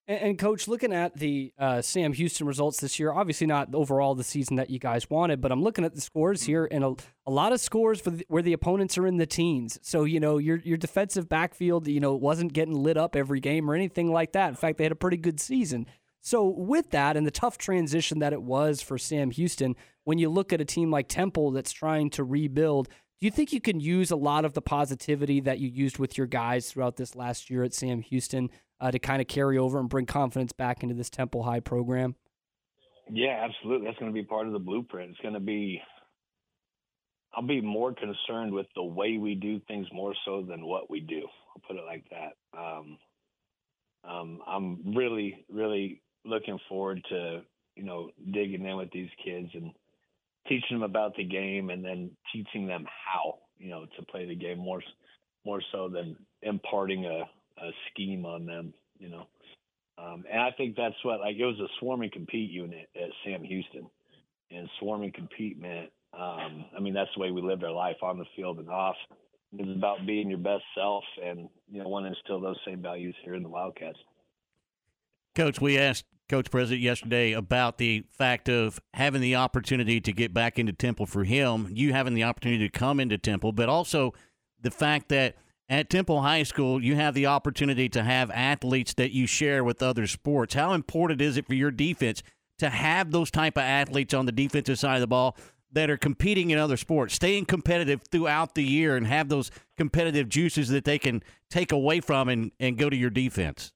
And, 0.07 0.21
and 0.21 0.39
coach, 0.39 0.67
looking 0.67 0.93
at 0.93 1.17
the 1.17 1.53
uh, 1.57 1.81
Sam 1.81 2.13
Houston 2.13 2.47
results 2.47 2.79
this 2.79 2.99
year, 2.99 3.11
obviously 3.11 3.47
not 3.47 3.73
overall 3.73 4.15
the 4.15 4.23
season 4.23 4.55
that 4.57 4.69
you 4.69 4.79
guys 4.79 5.09
wanted, 5.09 5.41
but 5.41 5.51
I'm 5.51 5.63
looking 5.63 5.85
at 5.85 5.95
the 5.95 6.01
scores 6.01 6.43
here, 6.43 6.67
and 6.69 6.83
a, 6.83 6.95
a 7.25 7.31
lot 7.31 7.53
of 7.53 7.59
scores 7.59 8.01
the, 8.01 8.23
where 8.27 8.43
the 8.43 8.53
opponents 8.53 8.97
are 8.97 9.07
in 9.07 9.17
the 9.17 9.25
teens. 9.25 9.79
So 9.81 10.03
you 10.03 10.19
know 10.19 10.37
your 10.37 10.57
your 10.57 10.77
defensive 10.77 11.27
backfield, 11.27 11.87
you 11.87 11.99
know, 11.99 12.15
wasn't 12.15 12.53
getting 12.53 12.75
lit 12.75 12.97
up 12.97 13.15
every 13.15 13.39
game 13.39 13.69
or 13.69 13.75
anything 13.75 14.11
like 14.11 14.33
that. 14.33 14.49
In 14.49 14.55
fact, 14.55 14.77
they 14.77 14.83
had 14.83 14.91
a 14.91 14.95
pretty 14.95 15.17
good 15.17 15.39
season. 15.39 15.87
So 16.21 16.47
with 16.47 16.89
that 16.89 17.15
and 17.17 17.27
the 17.27 17.31
tough 17.31 17.59
transition 17.59 18.17
that 18.19 18.33
it 18.33 18.41
was 18.41 18.81
for 18.81 18.97
Sam 18.97 19.29
Houston, 19.29 19.75
when 20.05 20.17
you 20.17 20.27
look 20.27 20.51
at 20.51 20.61
a 20.61 20.65
team 20.65 20.89
like 20.89 21.07
Temple 21.07 21.51
that's 21.51 21.71
trying 21.71 22.09
to 22.11 22.23
rebuild, 22.23 22.89
do 23.21 23.27
you 23.27 23.31
think 23.31 23.53
you 23.53 23.61
can 23.61 23.79
use 23.79 24.09
a 24.09 24.15
lot 24.15 24.43
of 24.43 24.53
the 24.53 24.61
positivity 24.61 25.39
that 25.41 25.59
you 25.59 25.69
used 25.69 25.99
with 25.99 26.17
your 26.17 26.25
guys 26.25 26.71
throughout 26.71 26.95
this 26.95 27.15
last 27.15 27.51
year 27.51 27.63
at 27.63 27.75
Sam 27.75 28.01
Houston 28.01 28.49
uh, 28.79 28.91
to 28.91 28.99
kind 28.99 29.21
of 29.21 29.27
carry 29.27 29.57
over 29.57 29.79
and 29.79 29.89
bring 29.89 30.05
confidence 30.05 30.51
back 30.51 30.83
into 30.83 30.95
this 30.95 31.09
Temple 31.09 31.43
High 31.43 31.59
program? 31.59 32.15
Yeah, 33.09 33.45
absolutely. 33.47 33.87
That's 33.87 33.99
going 33.99 34.11
to 34.11 34.13
be 34.13 34.23
part 34.23 34.47
of 34.47 34.53
the 34.53 34.59
blueprint. 34.59 35.11
It's 35.11 35.19
going 35.19 35.33
to 35.33 35.39
be. 35.39 35.81
I'll 37.33 37.45
be 37.45 37.61
more 37.61 37.93
concerned 37.93 38.53
with 38.53 38.67
the 38.75 38.83
way 38.83 39.17
we 39.17 39.35
do 39.35 39.59
things 39.67 39.87
more 39.91 40.13
so 40.23 40.41
than 40.41 40.65
what 40.65 40.89
we 40.89 41.01
do. 41.01 41.21
I'll 41.21 41.61
put 41.67 41.75
it 41.75 41.83
like 41.85 42.05
that. 42.09 42.57
Um, 42.57 42.97
um, 44.09 44.39
I'm 44.47 44.95
really, 44.95 45.45
really 45.51 46.01
looking 46.23 46.57
forward 46.69 47.01
to 47.09 47.41
you 47.75 47.83
know 47.83 48.09
digging 48.31 48.65
in 48.65 48.77
with 48.77 48.91
these 48.91 49.09
kids 49.23 49.49
and 49.53 49.71
teaching 50.47 50.79
them 50.79 50.83
about 50.83 51.15
the 51.15 51.25
game, 51.25 51.69
and 51.69 51.83
then 51.83 52.11
teaching 52.33 52.67
them 52.67 52.85
how 53.05 53.39
you 53.57 53.69
know 53.69 53.85
to 53.97 54.05
play 54.05 54.25
the 54.25 54.35
game 54.35 54.57
more, 54.57 54.81
more 55.45 55.61
so 55.71 55.89
than 55.89 56.15
imparting 56.41 57.05
a, 57.05 57.23
a 57.57 57.69
scheme 57.89 58.25
on 58.25 58.45
them. 58.45 58.73
You 58.99 59.09
know. 59.09 59.27
Um, 59.97 60.25
and 60.29 60.41
I 60.41 60.51
think 60.51 60.75
that's 60.75 60.95
what 61.03 61.21
like 61.21 61.37
it 61.37 61.45
was 61.45 61.59
a 61.59 61.67
swarm 61.79 62.01
and 62.01 62.11
compete 62.11 62.51
unit 62.51 62.89
at 62.95 63.09
Sam 63.23 63.43
Houston, 63.43 63.87
and 64.51 64.69
swarm 64.79 65.03
and 65.03 65.13
compete 65.13 65.59
meant. 65.59 65.89
Um, 66.13 66.65
I 66.75 66.79
mean 66.79 66.93
that's 66.93 67.09
the 67.15 67.21
way 67.21 67.31
we 67.31 67.41
lived 67.41 67.63
our 67.63 67.71
life 67.71 67.97
on 68.01 68.17
the 68.17 68.25
field 68.35 68.59
and 68.59 68.69
off. 68.69 68.95
It's 69.57 69.77
about 69.77 70.05
being 70.05 70.29
your 70.29 70.39
best 70.39 70.63
self, 70.75 71.03
and 71.23 71.47
you 71.71 71.81
know, 71.81 71.87
want 71.87 72.05
to 72.05 72.09
instill 72.09 72.41
those 72.41 72.57
same 72.65 72.81
values 72.81 73.15
here 73.23 73.35
in 73.35 73.43
the 73.43 73.49
Wildcats. 73.49 73.99
Coach, 75.33 75.61
we 75.61 75.77
asked 75.77 76.05
Coach 76.27 76.49
President 76.49 76.81
yesterday 76.81 77.33
about 77.33 77.77
the 77.77 78.03
fact 78.11 78.49
of 78.49 78.79
having 78.93 79.21
the 79.21 79.35
opportunity 79.35 80.01
to 80.01 80.11
get 80.11 80.33
back 80.33 80.57
into 80.57 80.73
Temple 80.73 81.05
for 81.05 81.23
him, 81.23 81.69
you 81.71 81.93
having 81.93 82.15
the 82.15 82.23
opportunity 82.23 82.67
to 82.67 82.71
come 82.71 82.99
into 82.99 83.17
Temple, 83.17 83.51
but 83.51 83.69
also 83.69 84.13
the 84.61 84.71
fact 84.71 85.09
that 85.09 85.35
at 85.67 85.89
Temple 85.89 86.21
High 86.21 86.43
School, 86.43 86.83
you 86.83 86.95
have 86.95 87.13
the 87.13 87.25
opportunity 87.25 87.89
to 87.89 88.03
have 88.03 88.29
athletes 88.31 88.93
that 88.95 89.11
you 89.11 89.25
share 89.25 89.63
with 89.63 89.81
other 89.81 90.07
sports. 90.07 90.53
How 90.53 90.73
important 90.73 91.21
is 91.21 91.37
it 91.37 91.47
for 91.47 91.55
your 91.55 91.71
defense 91.71 92.21
to 92.59 92.69
have 92.69 93.11
those 93.11 93.31
type 93.31 93.57
of 93.57 93.63
athletes 93.63 94.13
on 94.13 94.25
the 94.25 94.31
defensive 94.31 94.79
side 94.79 94.95
of 94.95 95.01
the 95.01 95.07
ball 95.07 95.35
that 95.71 95.89
are 95.89 95.97
competing 95.97 96.51
in 96.51 96.57
other 96.57 96.77
sports, 96.77 97.15
staying 97.15 97.45
competitive 97.45 98.01
throughout 98.09 98.55
the 98.55 98.63
year 98.63 98.95
and 98.95 99.07
have 99.07 99.27
those 99.27 99.51
competitive 99.77 100.29
juices 100.29 100.69
that 100.69 100.85
they 100.85 100.97
can 100.97 101.21
take 101.49 101.71
away 101.71 101.99
from 101.99 102.29
and, 102.29 102.51
and 102.59 102.77
go 102.77 102.89
to 102.89 102.95
your 102.95 103.09
defense? 103.09 103.73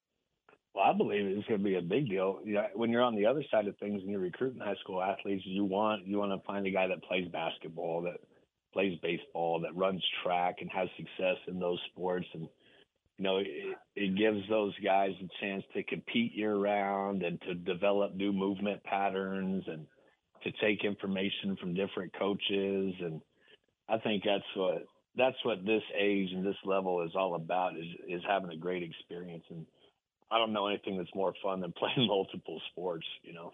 Well, 0.74 0.86
I 0.86 0.94
believe 0.94 1.26
it's 1.26 1.48
going 1.48 1.60
to 1.60 1.64
be 1.64 1.76
a 1.76 1.82
big 1.82 2.07
deal. 2.07 2.40
When 2.74 2.91
you're 2.91 3.02
on 3.02 3.16
the 3.16 3.26
other 3.26 3.44
side 3.52 3.68
of 3.68 3.78
things 3.80 4.02
and 4.02 4.11
you're 4.11 4.22
recruiting 4.22 4.61
high 4.61 4.76
school 4.82 5.02
athletes, 5.02 5.44
you 5.45 5.66
want 5.66 6.06
you 6.06 6.20
want 6.20 6.32
to 6.32 6.45
find 6.45 6.66
a 6.68 6.72
guy 6.72 6.88
that 6.88 7.03
plays 7.03 7.28
basketball, 7.28 8.03
that 8.03 8.22
plays 8.74 8.98
baseball, 9.02 9.60
that 9.62 9.76
runs 9.76 10.04
track, 10.24 10.58
and 10.62 10.70
has 10.72 10.90
success 10.98 11.38
in 11.48 11.60
those 11.60 11.80
sports. 11.91 12.28
And 12.34 12.48
you 13.18 13.24
know, 13.24 13.38
it, 13.38 13.48
it 13.96 14.18
gives 14.18 14.48
those 14.50 14.74
guys 14.84 15.12
a 15.22 15.44
chance 15.44 15.64
to 15.74 15.84
compete 15.84 16.34
year 16.34 16.56
round 16.56 17.24
and 17.24 17.41
to 17.41 17.54
develop 17.54 18.16
new 18.16 18.32
movement 18.32 18.84
patterns 18.84 19.64
and 19.68 19.86
to 20.44 20.52
take 20.62 20.86
information 20.86 21.58
from 21.60 21.74
different 21.74 22.14
coaches. 22.18 22.94
And 23.02 23.22
I 23.90 23.98
think 23.98 24.24
that's 24.24 24.44
what 24.56 24.86
that's 25.18 25.44
what 25.44 25.66
this 25.66 25.84
age 26.00 26.30
and 26.32 26.46
this 26.46 26.56
level 26.64 27.04
is 27.04 27.12
all 27.16 27.36
about 27.36 27.76
is 27.76 27.88
is 28.08 28.22
having 28.28 28.52
a 28.52 28.58
great 28.58 28.84
experience 28.84 29.44
and 29.50 29.66
I 30.32 30.38
don't 30.38 30.54
know 30.54 30.68
anything 30.68 30.98
that's 30.98 31.14
more 31.16 31.34
fun 31.44 31.62
than 31.62 31.72
playing 31.78 32.08
multiple 32.08 32.62
sports, 32.72 33.06
you 33.24 33.34
know. 33.34 33.52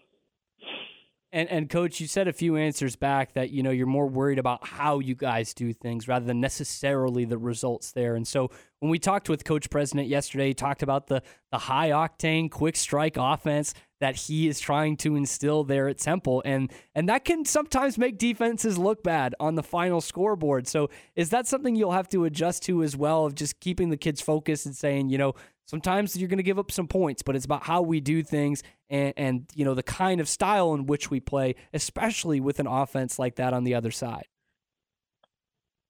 And 1.32 1.48
and 1.48 1.68
coach, 1.68 2.00
you 2.00 2.06
said 2.06 2.28
a 2.28 2.32
few 2.32 2.56
answers 2.56 2.94
back 2.94 3.34
that 3.34 3.50
you 3.50 3.62
know 3.62 3.70
you're 3.70 3.86
more 3.86 4.06
worried 4.06 4.38
about 4.38 4.66
how 4.66 5.00
you 5.00 5.14
guys 5.14 5.52
do 5.52 5.72
things 5.72 6.06
rather 6.06 6.24
than 6.24 6.40
necessarily 6.40 7.24
the 7.24 7.36
results 7.36 7.92
there. 7.92 8.14
And 8.14 8.26
so 8.26 8.50
when 8.78 8.90
we 8.90 8.98
talked 8.98 9.28
with 9.28 9.44
Coach 9.44 9.68
President 9.68 10.08
yesterday, 10.08 10.48
he 10.48 10.54
talked 10.54 10.82
about 10.82 11.08
the 11.08 11.22
the 11.50 11.58
high 11.58 11.90
octane, 11.90 12.50
quick 12.50 12.76
strike 12.76 13.16
offense 13.16 13.74
that 13.98 14.14
he 14.14 14.46
is 14.46 14.60
trying 14.60 14.96
to 14.98 15.16
instill 15.16 15.64
there 15.64 15.88
at 15.88 15.98
Temple, 15.98 16.42
and 16.44 16.72
and 16.94 17.08
that 17.08 17.24
can 17.24 17.44
sometimes 17.44 17.98
make 17.98 18.18
defenses 18.18 18.78
look 18.78 19.02
bad 19.02 19.34
on 19.40 19.56
the 19.56 19.62
final 19.62 20.00
scoreboard. 20.00 20.68
So 20.68 20.90
is 21.16 21.30
that 21.30 21.48
something 21.48 21.74
you'll 21.74 21.92
have 21.92 22.08
to 22.10 22.24
adjust 22.24 22.62
to 22.64 22.82
as 22.82 22.96
well 22.96 23.26
of 23.26 23.34
just 23.34 23.58
keeping 23.58 23.90
the 23.90 23.96
kids 23.96 24.20
focused 24.20 24.66
and 24.66 24.76
saying, 24.76 25.08
you 25.08 25.18
know, 25.18 25.34
sometimes 25.66 26.16
you're 26.16 26.28
going 26.28 26.38
to 26.38 26.42
give 26.42 26.58
up 26.58 26.72
some 26.72 26.88
points, 26.88 27.22
but 27.22 27.36
it's 27.36 27.44
about 27.44 27.64
how 27.64 27.82
we 27.82 28.00
do 28.00 28.22
things 28.22 28.62
and, 28.88 29.12
and 29.16 29.46
you 29.54 29.64
know 29.64 29.74
the 29.74 29.82
kind 29.82 30.20
of 30.20 30.28
style 30.28 30.72
in 30.74 30.86
which 30.86 31.10
we 31.10 31.20
play, 31.20 31.54
especially 31.74 32.40
with 32.40 32.58
an 32.58 32.66
offense 32.66 33.18
like 33.18 33.36
that 33.36 33.52
on 33.52 33.64
the 33.64 33.74
other 33.74 33.90
side. 33.90 34.26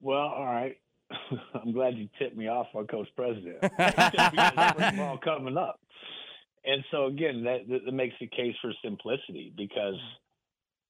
Well, 0.01 0.17
all 0.17 0.45
right. 0.45 0.77
I'm 1.53 1.71
glad 1.71 1.95
you 1.95 2.09
tipped 2.19 2.35
me 2.35 2.47
off 2.47 2.67
on 2.75 2.85
Coach 2.87 3.07
President. 3.15 3.57
all 4.99 5.17
coming 5.17 5.57
up. 5.57 5.79
And 6.65 6.83
so 6.91 7.05
again, 7.05 7.43
that, 7.45 7.67
that 7.85 7.91
makes 7.93 8.15
the 8.19 8.27
case 8.27 8.55
for 8.61 8.73
simplicity 8.83 9.53
because 9.55 9.95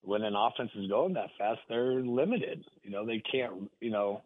when 0.02 0.24
an 0.24 0.36
offense 0.36 0.72
is 0.76 0.90
going 0.90 1.14
that 1.14 1.30
fast, 1.38 1.60
they're 1.70 2.02
limited. 2.02 2.64
You 2.84 2.92
know, 2.92 3.06
they 3.06 3.22
can't. 3.32 3.70
You 3.80 3.92
know, 3.92 4.22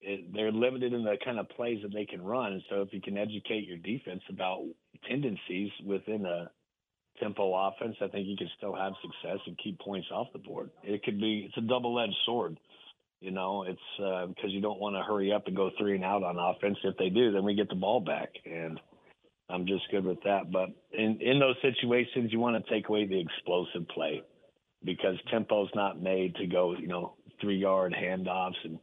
it, 0.00 0.32
they're 0.32 0.52
limited 0.52 0.92
in 0.92 1.04
the 1.04 1.16
kind 1.24 1.38
of 1.38 1.48
plays 1.50 1.78
that 1.82 1.92
they 1.92 2.04
can 2.04 2.22
run. 2.22 2.52
And 2.52 2.62
so 2.70 2.82
if 2.82 2.92
you 2.92 3.00
can 3.00 3.18
educate 3.18 3.66
your 3.66 3.78
defense 3.78 4.22
about 4.28 4.64
tendencies 5.08 5.70
within 5.84 6.24
a 6.26 6.50
tempo 7.20 7.52
offense, 7.54 7.96
I 8.00 8.08
think 8.08 8.26
you 8.26 8.36
can 8.36 8.50
still 8.56 8.74
have 8.74 8.92
success 9.02 9.38
and 9.46 9.58
keep 9.62 9.78
points 9.80 10.08
off 10.12 10.28
the 10.32 10.38
board. 10.38 10.70
It 10.82 11.02
could 11.02 11.20
be 11.20 11.46
it's 11.48 11.56
a 11.56 11.68
double 11.68 11.98
edged 12.00 12.16
sword. 12.24 12.58
You 13.20 13.32
know, 13.32 13.64
it's 13.64 13.80
because 13.96 14.44
uh, 14.44 14.48
you 14.48 14.60
don't 14.60 14.78
want 14.78 14.94
to 14.94 15.02
hurry 15.02 15.32
up 15.32 15.48
and 15.48 15.56
go 15.56 15.70
three 15.76 15.96
and 15.96 16.04
out 16.04 16.22
on 16.22 16.38
offense. 16.38 16.78
If 16.84 16.96
they 16.98 17.08
do, 17.08 17.32
then 17.32 17.42
we 17.42 17.56
get 17.56 17.68
the 17.68 17.74
ball 17.74 17.98
back, 17.98 18.28
and 18.46 18.78
I'm 19.50 19.66
just 19.66 19.90
good 19.90 20.04
with 20.04 20.22
that. 20.22 20.52
But 20.52 20.68
in 20.92 21.18
in 21.20 21.40
those 21.40 21.56
situations, 21.60 22.32
you 22.32 22.38
want 22.38 22.64
to 22.64 22.72
take 22.72 22.88
away 22.88 23.06
the 23.06 23.20
explosive 23.20 23.88
play 23.88 24.22
because 24.84 25.16
tempo's 25.32 25.70
not 25.74 26.00
made 26.00 26.36
to 26.36 26.46
go, 26.46 26.76
you 26.76 26.86
know, 26.86 27.14
three 27.40 27.56
yard 27.56 27.92
handoffs 27.92 28.54
and 28.62 28.78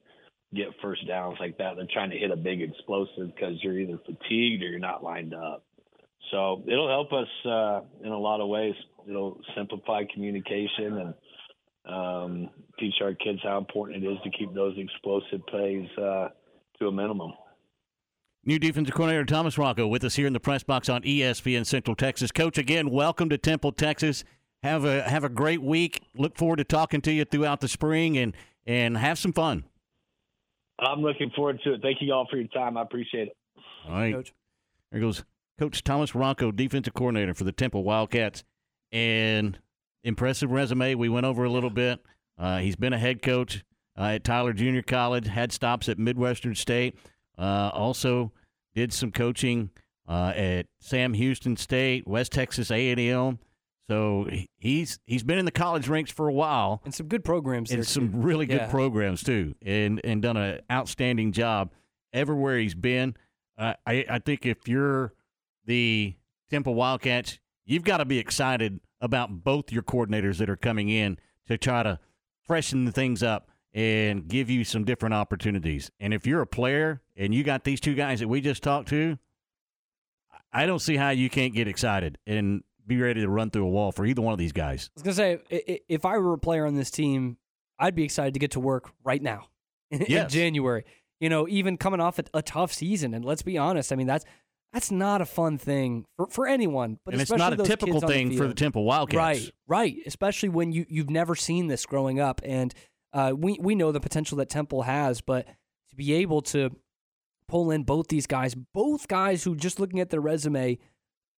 get 0.56 0.68
first 0.82 1.07
downs 1.07 1.38
like 1.40 1.57
that. 1.57 1.76
They're 1.76 1.88
trying 1.91 2.11
to 2.11 2.18
hit 2.18 2.32
a 2.32 2.36
big 2.36 2.61
explosive 2.61 3.34
because 3.36 3.56
you're 3.61 3.77
either 3.77 3.99
fatigued 4.06 4.64
or 4.64 4.68
you're 4.68 4.80
not 4.80 5.03
lined 5.03 5.34
up. 5.34 5.64
So 6.32 6.64
it'll 6.68 6.90
help 6.90 7.14
us 7.14 7.27
uh, 7.45 7.82
in 8.03 8.11
a 8.11 8.18
lot 8.18 8.41
of 8.41 8.48
ways. 8.48 8.73
It'll 9.07 9.40
simplify 9.56 10.03
communication 10.14 10.98
and 10.98 11.14
um, 11.88 12.49
teach 12.80 12.95
our 13.02 13.14
kids 13.14 13.40
how 13.44 13.57
important 13.57 14.03
it 14.03 14.07
is 14.07 14.18
to 14.23 14.32
keep 14.32 14.53
those 14.53 14.76
explosive 14.77 15.45
plays 15.48 15.88
uh, 15.98 16.30
to 16.80 16.88
a 16.88 16.91
minimum. 16.91 17.34
New 18.44 18.60
defensive 18.60 18.94
coordinator 18.94 19.26
Thomas 19.26 19.57
Rocco 19.57 19.88
with 19.88 20.03
us 20.03 20.15
here 20.15 20.27
in 20.27 20.34
the 20.34 20.40
press 20.40 20.64
box 20.64 20.88
on 20.88 21.02
ESPN 21.02 21.65
Central 21.65 21.95
Texas. 21.95 22.32
Coach, 22.32 22.57
again, 22.57 22.90
welcome 22.91 23.30
to 23.30 23.38
Temple, 23.38 23.72
Texas. 23.72 24.23
Have 24.61 24.86
a 24.86 25.03
have 25.03 25.23
a 25.23 25.30
great 25.30 25.61
week. 25.61 26.02
Look 26.15 26.38
forward 26.38 26.57
to 26.57 26.64
talking 26.64 27.02
to 27.02 27.11
you 27.11 27.26
throughout 27.26 27.61
the 27.61 27.68
spring 27.68 28.18
and 28.18 28.36
and 28.65 28.98
have 28.98 29.18
some 29.18 29.34
fun. 29.34 29.65
I'm 30.80 31.02
looking 31.02 31.31
forward 31.35 31.60
to 31.64 31.73
it. 31.73 31.81
Thank 31.81 32.02
you 32.02 32.14
all 32.14 32.27
for 32.30 32.38
your 32.38 32.47
time. 32.47 32.77
I 32.77 32.81
appreciate 32.81 33.30
it. 33.30 33.38
All 33.88 33.93
right. 33.93 34.14
Coach. 34.14 34.34
There 34.91 35.02
goes 35.02 35.23
Coach 35.57 35.84
Thomas 35.84 36.14
Rocco, 36.14 36.52
defensive 36.52 36.93
coordinator 36.93 37.34
for 37.34 37.43
the 37.43 37.52
Temple 37.52 37.84
Wildcats. 37.84 38.43
And 38.91 39.57
impressive 40.03 40.52
resume. 40.52 40.95
We 40.95 41.10
went 41.10 41.26
over 41.26 41.43
a 41.43 41.49
little 41.49 41.69
bit. 41.69 41.99
Uh, 42.38 42.60
he's 42.60 42.76
been 42.76 42.93
a 42.93 42.97
head 42.97 43.22
coach 43.22 43.64
uh, 43.97 44.03
at 44.03 44.23
Tyler 44.23 44.53
Junior 44.53 44.81
College, 44.81 45.27
had 45.27 45.52
stops 45.52 45.89
at 45.89 45.97
Midwestern 45.97 46.56
State. 46.56 46.97
Uh, 47.38 47.72
also 47.73 48.31
did 48.73 48.93
some 48.93 49.11
coaching 49.11 49.69
uh, 50.07 50.34
at 50.35 50.68
Sam 50.80 51.14
Houston 51.14 51.57
State, 51.57 52.07
West 52.07 52.31
Texas 52.31 52.72
A&M. 52.72 53.39
So 53.90 54.26
he- 54.32 54.49
he's 54.57 54.99
he's 55.06 55.24
been 55.24 55.38
in 55.38 55.45
the 55.45 55.52
college 55.52 55.88
ranks 55.88 56.12
for 56.12 56.28
a 56.28 56.34
while, 56.34 56.82
and 56.86 56.94
some 56.94 57.07
good 57.07 57.24
programs, 57.24 57.72
and 57.72 57.86
some 57.86 58.12
too. 58.12 58.18
really 58.18 58.45
good 58.45 58.62
Yeah. 58.62 58.70
programs 58.72 59.22
too, 59.24 59.56
and 59.62 60.02
and 60.03 60.22
done 60.22 60.38
an 60.38 60.62
outstanding 60.72 61.32
job 61.32 61.72
everywhere 62.14 62.57
he's 62.60 62.74
been. 62.76 63.16
Uh, 63.57 63.74
I 63.86 64.06
I 64.10 64.20
think 64.20 64.45
if 64.45 64.68
you're 64.68 65.14
the 65.66 66.16
Temple 66.49 66.74
Wildcats, 66.76 67.40
you've 67.66 67.84
got 67.84 67.98
to 67.98 68.06
be 68.06 68.18
excited 68.18 68.80
about 69.02 69.44
both 69.44 69.72
your 69.72 69.84
coordinators 69.84 70.38
that 70.38 70.49
are 70.49 70.56
coming 70.56 70.90
in 70.90 71.18
to 71.48 71.57
try 71.57 71.84
to 71.84 71.99
freshen 72.44 72.86
the 72.86 72.91
things 72.91 73.22
up 73.22 73.49
and 73.74 74.28
give 74.28 74.49
you 74.49 74.64
some 74.64 74.84
different 74.84 75.14
opportunities. 75.14 75.91
And 75.99 76.14
if 76.14 76.26
you're 76.26 76.41
a 76.41 76.48
player 76.48 77.02
and 77.16 77.36
you 77.36 77.44
got 77.44 77.64
these 77.66 77.80
two 77.82 77.94
guys 77.94 78.20
that 78.22 78.28
we 78.28 78.41
just 78.41 78.64
talked 78.64 78.88
to, 78.90 79.18
I 80.53 80.66
don't 80.66 80.80
see 80.80 80.95
how 80.95 81.10
you 81.10 81.30
can't 81.30 81.53
get 81.53 81.68
excited 81.68 82.18
and 82.26 82.64
be 82.88 83.02
ready 83.02 83.22
to 83.22 83.30
run 83.30 83.49
through 83.49 83.66
a 83.66 83.70
wall 83.70 83.91
for 83.91 84.06
either 84.06 84.22
one 84.22 84.34
of 84.34 84.40
these 84.40 84.52
guys. 84.52 84.90
I 84.95 85.02
was 85.02 85.03
gonna 85.03 85.16
say, 85.16 85.82
if 85.88 86.06
I 86.06 86.18
were 86.18 86.34
a 86.34 86.38
player 86.38 86.66
on 86.66 86.76
this 86.76 86.91
team, 86.91 87.38
I'd 87.80 87.95
be 87.95 88.03
excited 88.03 88.34
to 88.36 88.40
get 88.40 88.52
to 88.52 88.60
work 88.60 88.91
right 89.03 89.22
now 89.22 89.48
in, 89.91 90.06
Yes. 90.07 90.32
January. 90.32 90.86
You 91.20 91.30
know, 91.30 91.48
even 91.48 91.78
coming 91.78 92.02
off 92.02 92.20
a, 92.20 92.24
a 92.34 92.41
tough 92.41 92.74
season, 92.74 93.14
and 93.14 93.24
let's 93.24 93.41
be 93.41 93.57
honest, 93.57 93.94
I 93.94 93.95
mean 93.95 94.07
that's 94.07 94.26
that's 94.74 94.91
not 94.91 95.22
a 95.22 95.26
fun 95.26 95.57
thing 95.57 96.06
for, 96.18 96.28
for 96.28 96.48
anyone. 96.48 96.99
But 97.06 97.14
and 97.14 97.22
it's 97.22 97.32
not 97.32 97.53
a 97.53 97.64
typical 97.64 98.02
thing 98.02 98.36
for 98.38 98.48
the. 98.48 98.53
Temple 98.53 98.84
Wildcats. 98.84 99.18
Right, 99.18 99.52
right. 99.68 99.95
Especially 100.06 100.49
when 100.49 100.74
you 100.74 100.86
you've 100.90 101.10
never 101.10 101.36
seen 101.36 101.68
this 101.68 101.86
growing 101.86 102.20
up, 102.20 102.41
and 102.44 102.74
uh, 103.14 103.34
we 103.36 103.57
we 103.62 103.76
know 103.76 103.94
the 103.94 104.02
potential 104.02 104.38
that 104.40 104.49
Temple 104.49 104.82
has, 104.82 105.22
but 105.22 105.48
to 105.90 105.95
be 105.95 106.14
able 106.14 106.41
to 106.41 106.72
pull 107.48 107.72
in 107.72 107.84
both 107.84 108.07
these 108.10 108.28
guys, 108.28 108.53
both 108.56 109.07
guys 109.07 109.44
who 109.44 109.56
just 109.56 109.80
looking 109.80 110.02
at 110.02 110.10
their 110.10 110.20
resume 110.20 110.78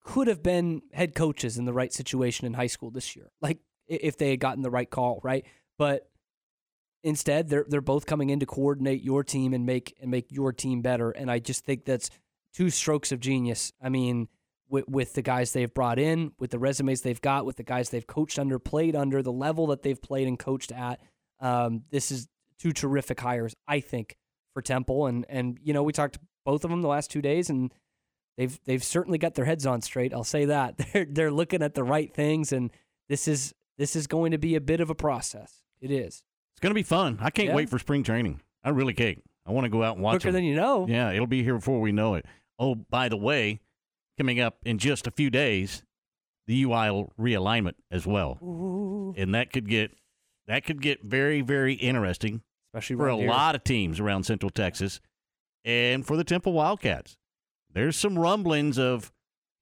could 0.04 0.28
have 0.28 0.42
been 0.42 0.82
head 0.92 1.14
coaches 1.14 1.58
in 1.58 1.64
the 1.64 1.72
right 1.72 1.92
situation 1.92 2.46
in 2.46 2.54
high 2.54 2.66
school 2.66 2.90
this 2.90 3.14
year, 3.14 3.30
like 3.40 3.58
if 3.86 4.16
they 4.16 4.30
had 4.30 4.40
gotten 4.40 4.62
the 4.62 4.70
right 4.70 4.88
call, 4.88 5.20
right? 5.22 5.44
But 5.78 6.08
instead, 7.02 7.48
they're 7.48 7.66
they're 7.68 7.80
both 7.80 8.06
coming 8.06 8.30
in 8.30 8.40
to 8.40 8.46
coordinate 8.46 9.02
your 9.02 9.22
team 9.24 9.54
and 9.54 9.66
make 9.66 9.96
and 10.00 10.10
make 10.10 10.30
your 10.30 10.52
team 10.52 10.82
better, 10.82 11.10
and 11.10 11.30
I 11.30 11.38
just 11.38 11.64
think 11.64 11.84
that's 11.84 12.10
two 12.54 12.70
strokes 12.70 13.12
of 13.12 13.20
genius. 13.20 13.72
I 13.82 13.88
mean, 13.88 14.28
with, 14.68 14.88
with 14.88 15.14
the 15.14 15.22
guys 15.22 15.52
they've 15.52 15.72
brought 15.72 15.98
in, 15.98 16.32
with 16.38 16.50
the 16.50 16.58
resumes 16.58 17.02
they've 17.02 17.20
got, 17.20 17.46
with 17.46 17.56
the 17.56 17.62
guys 17.62 17.90
they've 17.90 18.06
coached 18.06 18.38
under, 18.38 18.58
played 18.58 18.94
under, 18.94 19.22
the 19.22 19.32
level 19.32 19.68
that 19.68 19.82
they've 19.82 20.00
played 20.00 20.28
and 20.28 20.38
coached 20.38 20.72
at. 20.72 21.00
Um, 21.40 21.82
this 21.90 22.10
is 22.10 22.28
two 22.58 22.72
terrific 22.72 23.20
hires, 23.20 23.54
I 23.66 23.80
think, 23.80 24.16
for 24.52 24.62
Temple. 24.62 25.06
And 25.06 25.26
and 25.28 25.58
you 25.62 25.72
know, 25.72 25.82
we 25.82 25.92
talked 25.92 26.14
to 26.14 26.20
both 26.44 26.64
of 26.64 26.70
them 26.70 26.82
the 26.82 26.88
last 26.88 27.10
two 27.10 27.22
days, 27.22 27.50
and 27.50 27.72
they've 28.38 28.58
they've 28.64 28.82
certainly 28.82 29.18
got 29.18 29.34
their 29.34 29.44
heads 29.44 29.66
on 29.66 29.82
straight. 29.82 30.14
I'll 30.14 30.24
say 30.24 30.46
that 30.46 30.78
they're 30.94 31.04
they're 31.04 31.30
looking 31.30 31.62
at 31.62 31.74
the 31.74 31.84
right 31.84 32.12
things, 32.14 32.52
and 32.52 32.70
this 33.10 33.28
is 33.28 33.52
this 33.76 33.94
is 33.94 34.06
going 34.06 34.30
to 34.32 34.38
be 34.38 34.54
a 34.54 34.60
bit 34.62 34.80
of 34.80 34.88
a 34.88 34.94
process. 34.94 35.62
It 35.82 35.90
is. 35.90 36.22
It's 36.54 36.60
going 36.60 36.70
to 36.70 36.74
be 36.74 36.82
fun. 36.82 37.18
I 37.20 37.28
can't 37.30 37.48
Yeah. 37.50 37.54
wait 37.54 37.68
for 37.68 37.78
spring 37.78 38.02
training. 38.02 38.40
I 38.64 38.70
really 38.70 38.94
can't. 38.94 39.22
I 39.46 39.52
want 39.52 39.64
to 39.66 39.68
go 39.70 39.82
out 39.82 39.94
and 39.96 40.02
watch 40.02 40.14
Quicker 40.22 40.28
them. 40.32 40.34
than 40.40 40.44
you 40.44 40.56
know. 40.56 40.86
Yeah, 40.88 41.10
it'll 41.12 41.26
be 41.26 41.42
here 41.42 41.54
before 41.56 41.80
we 41.80 41.92
know 41.92 42.14
it. 42.14 42.24
Oh, 42.58 42.74
by 42.74 43.08
the 43.08 43.16
way, 43.16 43.60
coming 44.18 44.40
up 44.40 44.56
in 44.64 44.78
just 44.78 45.06
a 45.06 45.10
few 45.12 45.30
days, 45.30 45.84
the 46.48 46.64
UIL 46.64 47.10
realignment 47.18 47.74
as 47.90 48.06
well, 48.06 48.38
and 49.16 49.34
that 49.34 49.52
could 49.52 49.68
get 49.68 49.92
that 50.48 50.64
could 50.64 50.82
get 50.82 51.04
very 51.04 51.40
very 51.42 51.74
interesting, 51.74 52.42
especially 52.74 52.96
for 52.96 53.08
a 53.08 53.16
here. 53.16 53.28
lot 53.28 53.54
of 53.54 53.62
teams 53.64 54.00
around 54.00 54.24
Central 54.24 54.50
Texas, 54.50 55.00
and 55.64 56.04
for 56.06 56.16
the 56.16 56.24
Temple 56.24 56.52
Wildcats. 56.52 57.16
There's 57.72 57.96
some 57.96 58.18
rumblings 58.18 58.78
of, 58.78 59.12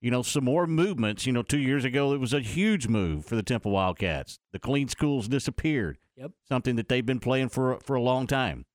you 0.01 0.11
know, 0.11 0.21
some 0.21 0.45
more 0.45 0.67
movements. 0.67 1.25
You 1.25 1.33
know, 1.33 1.43
two 1.43 1.59
years 1.59 1.85
ago 1.85 2.13
it 2.13 2.19
was 2.19 2.33
a 2.33 2.39
huge 2.39 2.87
move 2.87 3.25
for 3.25 3.35
the 3.35 3.43
Temple 3.43 3.71
Wildcats. 3.71 4.39
The 4.51 4.59
Killeen 4.59 4.89
schools 4.89 5.27
disappeared. 5.27 5.97
Yep. 6.15 6.31
Something 6.47 6.75
that 6.77 6.89
they've 6.89 7.05
been 7.05 7.19
playing 7.19 7.49
for 7.49 7.79
for 7.79 7.95
a 7.95 8.01
long 8.01 8.25
time. 8.27 8.65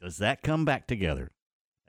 Does 0.00 0.18
that 0.18 0.42
come 0.42 0.64
back 0.64 0.86
together? 0.86 1.30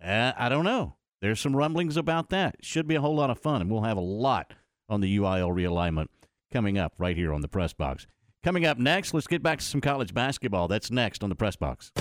Uh, 0.04 0.34
I 0.38 0.50
don't 0.50 0.66
know. 0.66 0.96
There's 1.22 1.40
some 1.40 1.56
rumblings 1.56 1.98
about 1.98 2.30
that. 2.30 2.56
Should 2.62 2.88
be 2.88 2.96
a 2.96 3.02
whole 3.02 3.16
lot 3.16 3.30
of 3.30 3.40
fun, 3.40 3.62
and 3.62 3.70
we'll 3.70 3.84
have 3.84 3.98
a 3.98 4.02
lot 4.02 4.54
on 4.90 5.02
the 5.02 5.18
UIL 5.18 5.54
realignment 5.54 6.08
coming 6.52 6.78
up 6.78 6.94
right 6.98 7.16
here 7.16 7.34
on 7.34 7.42
the 7.42 7.48
press 7.48 7.74
box. 7.74 8.08
Coming 8.44 8.66
up 8.66 8.80
next, 8.80 9.14
let's 9.14 9.28
get 9.28 9.44
back 9.44 9.60
to 9.60 9.66
some 9.66 9.82
college 9.82 10.14
basketball. 10.14 10.68
That's 10.68 10.90
next 10.90 11.24
on 11.24 11.30
the 11.30 11.36
press 11.36 11.56
box. 11.56 11.92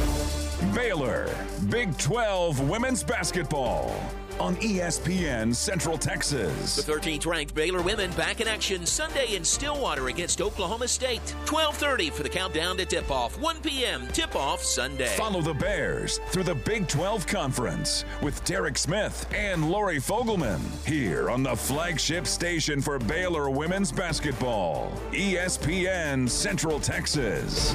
Baylor, 0.74 1.32
Big 1.68 1.96
12 1.98 2.68
women's 2.68 3.02
basketball 3.02 3.94
on 4.40 4.56
ESPN 4.56 5.54
Central 5.54 5.98
Texas. 5.98 6.74
The 6.74 6.90
13th 6.90 7.26
ranked 7.26 7.54
Baylor 7.54 7.82
women 7.82 8.10
back 8.12 8.40
in 8.40 8.48
action 8.48 8.86
Sunday 8.86 9.34
in 9.34 9.44
Stillwater 9.44 10.08
against 10.08 10.40
Oklahoma 10.40 10.88
State. 10.88 11.34
12:30 11.44 12.10
for 12.10 12.22
the 12.22 12.28
countdown 12.28 12.78
to 12.78 12.86
tip-off. 12.86 13.38
1 13.38 13.60
p.m. 13.60 14.08
tip-off 14.08 14.64
Sunday. 14.64 15.14
Follow 15.16 15.42
the 15.42 15.54
Bears 15.54 16.18
through 16.30 16.44
the 16.44 16.54
Big 16.54 16.88
12 16.88 17.26
Conference 17.26 18.06
with 18.22 18.42
Derek 18.44 18.78
Smith 18.78 19.26
and 19.34 19.70
Lori 19.70 19.98
Fogleman 19.98 20.60
here 20.86 21.30
on 21.30 21.42
the 21.42 21.54
flagship 21.54 22.26
station 22.26 22.80
for 22.80 22.98
Baylor 22.98 23.50
women's 23.50 23.92
basketball, 23.92 24.90
ESPN 25.12 26.28
Central 26.28 26.80
Texas. 26.80 27.74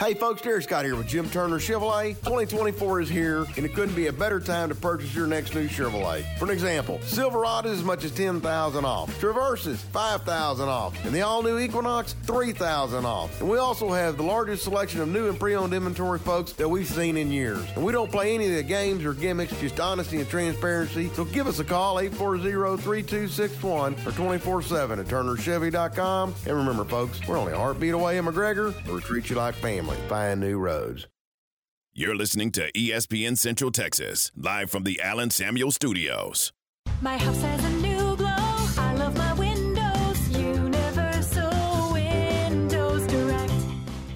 Hey 0.00 0.14
folks, 0.14 0.40
Derek 0.40 0.62
Scott 0.62 0.86
here 0.86 0.96
with 0.96 1.08
Jim 1.08 1.28
Turner 1.28 1.58
Chevrolet. 1.58 2.14
2024 2.20 3.02
is 3.02 3.10
here, 3.10 3.44
and 3.58 3.66
it 3.66 3.74
couldn't 3.74 3.94
be 3.94 4.06
a 4.06 4.12
better 4.12 4.40
time 4.40 4.70
to 4.70 4.74
purchase 4.74 5.14
your 5.14 5.26
next 5.26 5.54
new 5.54 5.68
Chevrolet. 5.68 6.24
For 6.38 6.46
an 6.46 6.52
example, 6.52 6.98
Silverado 7.02 7.68
is 7.68 7.80
as 7.80 7.84
much 7.84 8.02
as 8.04 8.10
10000 8.10 8.86
off, 8.86 9.20
Traverses 9.20 9.82
5000 9.82 10.70
off, 10.70 11.04
and 11.04 11.14
the 11.14 11.20
all-new 11.20 11.58
Equinox 11.58 12.14
3000 12.22 13.04
off. 13.04 13.38
And 13.42 13.50
we 13.50 13.58
also 13.58 13.90
have 13.90 14.16
the 14.16 14.22
largest 14.22 14.64
selection 14.64 15.02
of 15.02 15.08
new 15.08 15.28
and 15.28 15.38
pre-owned 15.38 15.74
inventory, 15.74 16.18
folks, 16.18 16.54
that 16.54 16.66
we've 16.66 16.88
seen 16.88 17.18
in 17.18 17.30
years. 17.30 17.62
And 17.76 17.84
we 17.84 17.92
don't 17.92 18.10
play 18.10 18.34
any 18.34 18.46
of 18.46 18.54
the 18.54 18.62
games 18.62 19.04
or 19.04 19.12
gimmicks, 19.12 19.52
just 19.60 19.80
honesty 19.80 20.18
and 20.18 20.28
transparency. 20.30 21.10
So 21.12 21.26
give 21.26 21.46
us 21.46 21.58
a 21.58 21.64
call, 21.64 21.96
840-3261 21.96 24.06
or 24.06 24.12
24-7 24.12 24.98
at 24.98 25.06
turnerchevy.com. 25.08 26.34
And 26.46 26.56
remember, 26.56 26.86
folks, 26.86 27.20
we're 27.28 27.36
only 27.36 27.52
a 27.52 27.58
heartbeat 27.58 27.92
away 27.92 28.16
in 28.16 28.24
McGregor, 28.24 28.72
we 28.90 29.02
treat 29.02 29.28
you 29.28 29.36
like 29.36 29.56
family. 29.56 29.89
Find 30.08 30.40
new 30.40 30.58
roads. 30.58 31.06
You're 31.92 32.14
listening 32.14 32.52
to 32.52 32.70
ESPN 32.72 33.36
Central 33.36 33.70
Texas, 33.70 34.30
live 34.36 34.70
from 34.70 34.84
the 34.84 35.00
Allen 35.02 35.30
Samuels 35.30 35.74
Studios. 35.74 36.52
My 37.02 37.18
house 37.18 37.42
has 37.42 37.64
a 37.64 37.70
new 37.70 37.89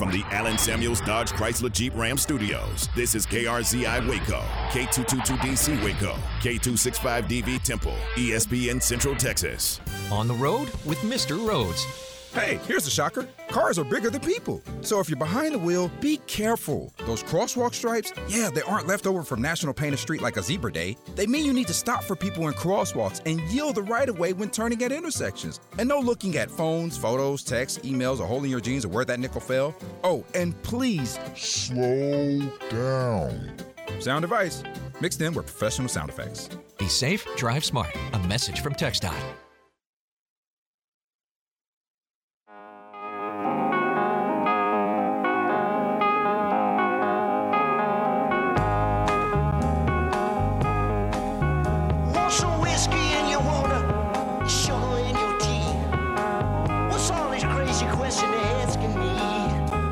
From 0.00 0.10
the 0.10 0.24
Allen 0.30 0.56
Samuels 0.56 1.02
Dodge 1.02 1.30
Chrysler 1.32 1.70
Jeep 1.70 1.94
Ram 1.94 2.16
Studios, 2.16 2.88
this 2.96 3.14
is 3.14 3.26
KRZI 3.26 4.08
Waco, 4.08 4.40
K222DC 4.70 5.84
Waco, 5.84 6.14
K265DV 6.40 7.62
Temple, 7.62 7.94
ESPN 8.14 8.80
Central 8.80 9.14
Texas. 9.14 9.78
On 10.10 10.26
the 10.26 10.32
road 10.32 10.70
with 10.86 10.96
Mr. 11.00 11.46
Rhodes. 11.46 12.09
Hey, 12.32 12.60
here's 12.68 12.86
a 12.86 12.90
shocker. 12.90 13.26
Cars 13.48 13.76
are 13.76 13.84
bigger 13.84 14.08
than 14.08 14.20
people. 14.20 14.62
So 14.82 15.00
if 15.00 15.08
you're 15.08 15.18
behind 15.18 15.52
the 15.52 15.58
wheel, 15.58 15.90
be 16.00 16.18
careful. 16.28 16.92
Those 16.98 17.24
crosswalk 17.24 17.74
stripes, 17.74 18.12
yeah, 18.28 18.50
they 18.50 18.62
aren't 18.62 18.86
left 18.86 19.08
over 19.08 19.24
from 19.24 19.42
National 19.42 19.74
Painted 19.74 19.98
Street 19.98 20.22
like 20.22 20.36
a 20.36 20.42
zebra 20.42 20.72
day. 20.72 20.96
They 21.16 21.26
mean 21.26 21.44
you 21.44 21.52
need 21.52 21.66
to 21.66 21.74
stop 21.74 22.04
for 22.04 22.14
people 22.14 22.46
in 22.46 22.54
crosswalks 22.54 23.20
and 23.26 23.40
yield 23.50 23.74
the 23.74 23.82
right 23.82 24.08
of 24.08 24.20
way 24.20 24.32
when 24.32 24.48
turning 24.48 24.80
at 24.84 24.92
intersections. 24.92 25.58
And 25.76 25.88
no 25.88 25.98
looking 25.98 26.36
at 26.36 26.52
phones, 26.52 26.96
photos, 26.96 27.42
texts, 27.42 27.80
emails, 27.80 28.20
or 28.20 28.26
holding 28.26 28.50
your 28.50 28.60
jeans 28.60 28.84
or 28.84 28.90
where 28.90 29.04
that 29.06 29.18
nickel 29.18 29.40
fell. 29.40 29.74
Oh, 30.04 30.24
and 30.34 30.60
please 30.62 31.18
slow 31.34 32.38
down. 32.70 33.56
Sound 33.98 34.22
device 34.22 34.62
mixed 35.00 35.20
in 35.20 35.34
with 35.34 35.46
professional 35.46 35.88
sound 35.88 36.10
effects. 36.10 36.48
Be 36.78 36.86
safe, 36.86 37.26
drive 37.36 37.64
smart. 37.64 37.90
A 38.12 38.20
message 38.20 38.60
from 38.60 38.74
TxDOT. 38.74 39.39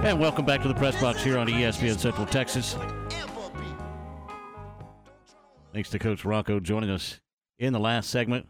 And 0.08 0.18
welcome 0.18 0.46
back 0.46 0.62
to 0.62 0.68
the 0.68 0.74
press 0.74 0.98
box 1.02 1.22
here 1.22 1.36
on 1.36 1.48
ESPN 1.48 1.98
Central 1.98 2.24
Texas. 2.24 2.74
Thanks 5.74 5.90
to 5.90 5.98
Coach 5.98 6.24
Rocco 6.24 6.60
joining 6.60 6.88
us 6.88 7.20
in 7.58 7.74
the 7.74 7.78
last 7.78 8.08
segment. 8.08 8.46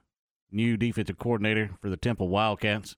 New 0.53 0.77
defensive 0.77 1.19
coordinator 1.19 1.71
for 1.81 1.91
the 1.91 1.97
Temple 1.97 2.29
Wildcats. 2.29 2.95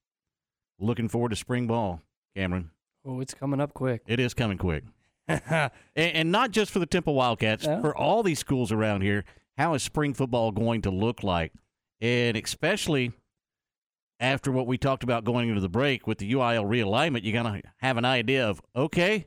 Looking 0.78 1.08
forward 1.08 1.30
to 1.30 1.36
spring 1.36 1.68
ball, 1.68 2.02
Cameron. 2.36 2.70
Oh, 3.02 3.20
it's 3.20 3.32
coming 3.32 3.62
up 3.62 3.72
quick. 3.72 4.02
It 4.06 4.20
is 4.20 4.34
coming 4.34 4.58
quick. 4.58 4.84
and, 5.26 5.70
and 5.96 6.30
not 6.30 6.50
just 6.50 6.70
for 6.70 6.80
the 6.80 6.86
Temple 6.86 7.14
Wildcats, 7.14 7.64
Yeah. 7.64 7.80
for 7.80 7.96
all 7.96 8.22
these 8.22 8.40
schools 8.40 8.72
around 8.72 9.00
here. 9.00 9.24
How 9.56 9.72
is 9.72 9.82
spring 9.82 10.12
football 10.12 10.52
going 10.52 10.82
to 10.82 10.90
look 10.90 11.22
like? 11.22 11.54
And 12.02 12.36
especially 12.36 13.12
after 14.20 14.52
what 14.52 14.66
we 14.66 14.78
talked 14.78 15.02
about 15.02 15.24
going 15.24 15.48
into 15.48 15.60
the 15.60 15.68
break 15.68 16.06
with 16.06 16.18
the 16.18 16.32
UIL 16.32 16.64
realignment, 16.64 17.24
you 17.24 17.32
got 17.32 17.44
to 17.44 17.62
have 17.78 17.96
an 17.96 18.04
idea 18.04 18.46
of 18.48 18.60
okay, 18.76 19.26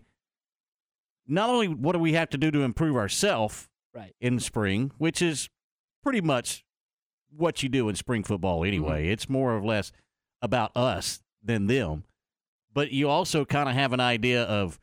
not 1.28 1.49
only 1.49 1.68
what 1.68 1.94
do 1.94 1.99
we 1.99 2.14
have 2.14 2.30
to 2.30 2.38
do 2.38 2.52
to 2.52 2.61
improve 2.61 2.95
ourselves 2.95 3.68
Right. 3.94 4.15
in 4.20 4.40
spring, 4.40 4.91
which 4.98 5.22
is 5.22 5.49
pretty 6.02 6.22
much 6.22 6.65
what 7.36 7.61
you 7.61 7.70
do 7.70 7.90
in 7.90 7.95
spring 7.95 8.24
football 8.24 8.60
mm-hmm. 8.60 8.68
anyway. 8.68 9.07
It's 9.10 9.30
more 9.30 9.56
or 9.56 9.64
less 9.64 9.91
about 10.41 10.76
us 10.76 11.22
than 11.44 11.68
them. 11.68 12.03
But 12.74 12.91
you 12.91 13.10
also 13.10 13.45
kind 13.45 13.70
of 13.70 13.76
have 13.76 13.94
an 13.94 13.99
idea 13.99 14.44
of 14.44 14.80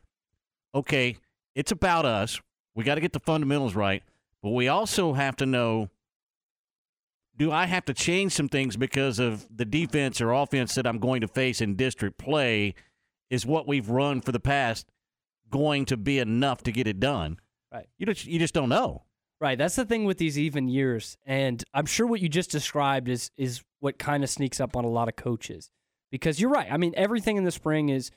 okay, 0.73 1.17
it's 1.55 1.71
about 1.71 2.05
us. 2.05 2.39
We 2.73 2.85
got 2.85 2.95
to 2.95 3.01
get 3.01 3.11
the 3.11 3.19
fundamentals 3.19 3.75
right, 3.75 4.03
but 4.41 4.51
we 4.51 4.69
also 4.69 5.11
have 5.13 5.35
to 5.37 5.45
know 5.45 5.89
do 7.41 7.51
I 7.51 7.65
have 7.65 7.85
to 7.85 7.93
change 7.95 8.33
some 8.33 8.49
things 8.49 8.77
because 8.77 9.17
of 9.17 9.47
the 9.49 9.65
defense 9.65 10.21
or 10.21 10.31
offense 10.31 10.75
that 10.75 10.85
I'm 10.85 10.99
going 10.99 11.21
to 11.21 11.27
face 11.27 11.59
in 11.59 11.75
district 11.75 12.19
play? 12.19 12.75
Is 13.31 13.47
what 13.47 13.67
we've 13.67 13.89
run 13.89 14.21
for 14.21 14.31
the 14.31 14.39
past 14.39 14.91
going 15.49 15.85
to 15.85 15.97
be 15.97 16.19
enough 16.19 16.61
to 16.61 16.71
get 16.71 16.85
it 16.85 16.99
done? 16.99 17.39
Right. 17.73 17.87
You 17.97 18.05
just 18.05 18.27
you 18.27 18.37
just 18.37 18.53
don't 18.53 18.69
know. 18.69 19.05
Right. 19.39 19.57
That's 19.57 19.75
the 19.75 19.85
thing 19.85 20.05
with 20.05 20.19
these 20.19 20.37
even 20.37 20.67
years. 20.67 21.17
And 21.25 21.63
I'm 21.73 21.87
sure 21.87 22.05
what 22.05 22.21
you 22.21 22.29
just 22.29 22.51
described 22.51 23.09
is 23.09 23.31
is 23.37 23.63
what 23.79 23.97
kind 23.97 24.23
of 24.23 24.29
sneaks 24.29 24.59
up 24.59 24.75
on 24.75 24.85
a 24.85 24.89
lot 24.89 25.07
of 25.07 25.15
coaches. 25.15 25.71
Because 26.11 26.39
you're 26.39 26.51
right. 26.51 26.71
I 26.71 26.77
mean, 26.77 26.93
everything 26.95 27.37
in 27.37 27.43
the 27.43 27.51
spring 27.51 27.89
is, 27.89 28.11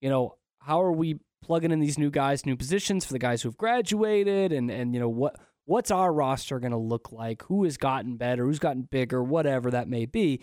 you 0.00 0.08
know, 0.08 0.36
how 0.60 0.80
are 0.80 0.92
we 0.92 1.20
plugging 1.42 1.70
in 1.70 1.80
these 1.80 1.98
new 1.98 2.10
guys, 2.10 2.46
new 2.46 2.56
positions 2.56 3.04
for 3.04 3.12
the 3.12 3.18
guys 3.18 3.42
who've 3.42 3.58
graduated 3.58 4.52
and 4.52 4.70
and 4.70 4.94
you 4.94 5.00
know 5.00 5.10
what 5.10 5.36
what's 5.70 5.92
our 5.92 6.12
roster 6.12 6.58
going 6.58 6.72
to 6.72 6.76
look 6.76 7.12
like? 7.12 7.44
Who 7.44 7.62
has 7.62 7.76
gotten 7.76 8.16
better? 8.16 8.44
Who's 8.44 8.58
gotten 8.58 8.82
bigger? 8.82 9.22
Whatever 9.22 9.70
that 9.70 9.86
may 9.86 10.04
be. 10.04 10.40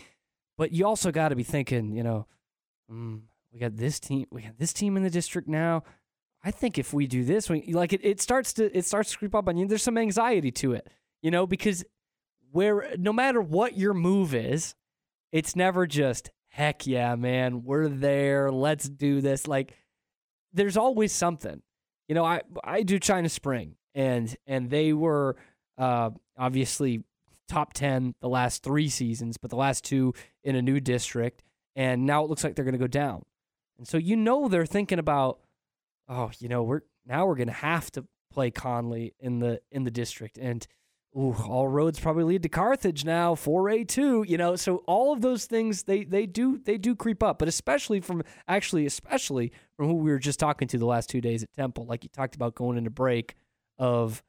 But 0.57 0.71
you 0.71 0.87
also 0.87 1.11
got 1.11 1.29
to 1.29 1.35
be 1.35 1.43
thinking, 1.43 1.91
you 1.91 2.01
know, 2.01 2.27
mm, 2.89 3.19
we 3.51 3.59
got 3.59 3.75
this 3.75 3.99
team, 3.99 4.25
we 4.31 4.43
got 4.43 4.57
this 4.57 4.71
team 4.71 4.95
in 4.95 5.03
the 5.03 5.09
district 5.09 5.49
now. 5.49 5.83
I 6.45 6.51
think 6.51 6.77
if 6.77 6.93
we 6.93 7.07
do 7.07 7.25
this, 7.25 7.49
we, 7.49 7.73
like 7.73 7.91
it, 7.91 7.99
it 8.05 8.21
starts 8.21 8.53
to 8.53 8.75
it 8.75 8.85
starts 8.85 9.11
to 9.11 9.17
creep 9.17 9.35
up 9.35 9.49
on 9.49 9.57
you. 9.57 9.67
There's 9.67 9.83
some 9.83 9.97
anxiety 9.97 10.51
to 10.51 10.71
it, 10.73 10.87
you 11.21 11.29
know, 11.29 11.45
because 11.45 11.83
where 12.51 12.95
no 12.97 13.11
matter 13.11 13.41
what 13.41 13.77
your 13.77 13.93
move 13.93 14.33
is, 14.33 14.75
it's 15.33 15.57
never 15.57 15.85
just 15.85 16.31
heck 16.47 16.87
yeah, 16.87 17.15
man, 17.15 17.63
we're 17.65 17.89
there, 17.89 18.49
let's 18.49 18.87
do 18.87 19.19
this. 19.19 19.45
Like 19.45 19.73
there's 20.53 20.77
always 20.77 21.11
something. 21.11 21.61
You 22.07 22.15
know, 22.15 22.23
I 22.23 22.41
I 22.63 22.83
do 22.83 22.97
China 22.97 23.27
Spring 23.27 23.75
and 23.97 24.37
and 24.45 24.69
they 24.69 24.93
were 24.93 25.35
uh 25.77 26.11
obviously 26.37 27.03
top 27.49 27.73
10 27.73 28.13
the 28.21 28.29
last 28.29 28.63
3 28.63 28.87
seasons, 28.87 29.37
but 29.37 29.49
the 29.49 29.57
last 29.57 29.83
two 29.83 30.13
in 30.43 30.55
a 30.55 30.61
new 30.61 30.79
district 30.79 31.43
and 31.75 32.05
now 32.05 32.23
it 32.23 32.29
looks 32.29 32.43
like 32.43 32.55
they're 32.55 32.65
going 32.65 32.73
to 32.73 32.79
go 32.79 32.87
down. 32.87 33.23
And 33.77 33.87
so 33.87 33.97
you 33.97 34.15
know 34.15 34.47
they're 34.47 34.65
thinking 34.65 34.99
about 34.99 35.39
oh, 36.09 36.31
you 36.39 36.47
know, 36.47 36.63
we're 36.63 36.81
now 37.05 37.25
we're 37.25 37.35
going 37.35 37.47
to 37.47 37.53
have 37.53 37.91
to 37.91 38.05
play 38.31 38.51
Connally 38.51 39.13
in 39.19 39.39
the 39.39 39.59
in 39.71 39.83
the 39.83 39.91
district 39.91 40.37
and 40.37 40.65
ooh, 41.17 41.35
all 41.47 41.67
roads 41.67 41.99
probably 41.99 42.23
lead 42.23 42.43
to 42.43 42.49
Carthage 42.49 43.03
now, 43.03 43.33
4A2, 43.33 44.27
you 44.27 44.37
know. 44.37 44.55
So 44.55 44.83
all 44.85 45.13
of 45.13 45.21
those 45.21 45.45
things 45.45 45.83
they 45.83 46.03
they 46.03 46.25
do 46.25 46.59
they 46.59 46.77
do 46.77 46.95
creep 46.95 47.23
up, 47.23 47.39
but 47.39 47.47
especially 47.47 47.99
from 47.99 48.23
actually 48.47 48.85
especially 48.85 49.51
from 49.75 49.87
who 49.87 49.95
we 49.95 50.11
were 50.11 50.19
just 50.19 50.39
talking 50.39 50.67
to 50.67 50.77
the 50.77 50.85
last 50.85 51.09
2 51.09 51.21
days 51.21 51.43
at 51.43 51.53
Temple, 51.53 51.85
like 51.85 52.03
you 52.03 52.09
talked 52.09 52.35
about 52.35 52.55
going 52.55 52.77
into 52.77 52.89
break 52.89 53.35
of 53.79 54.23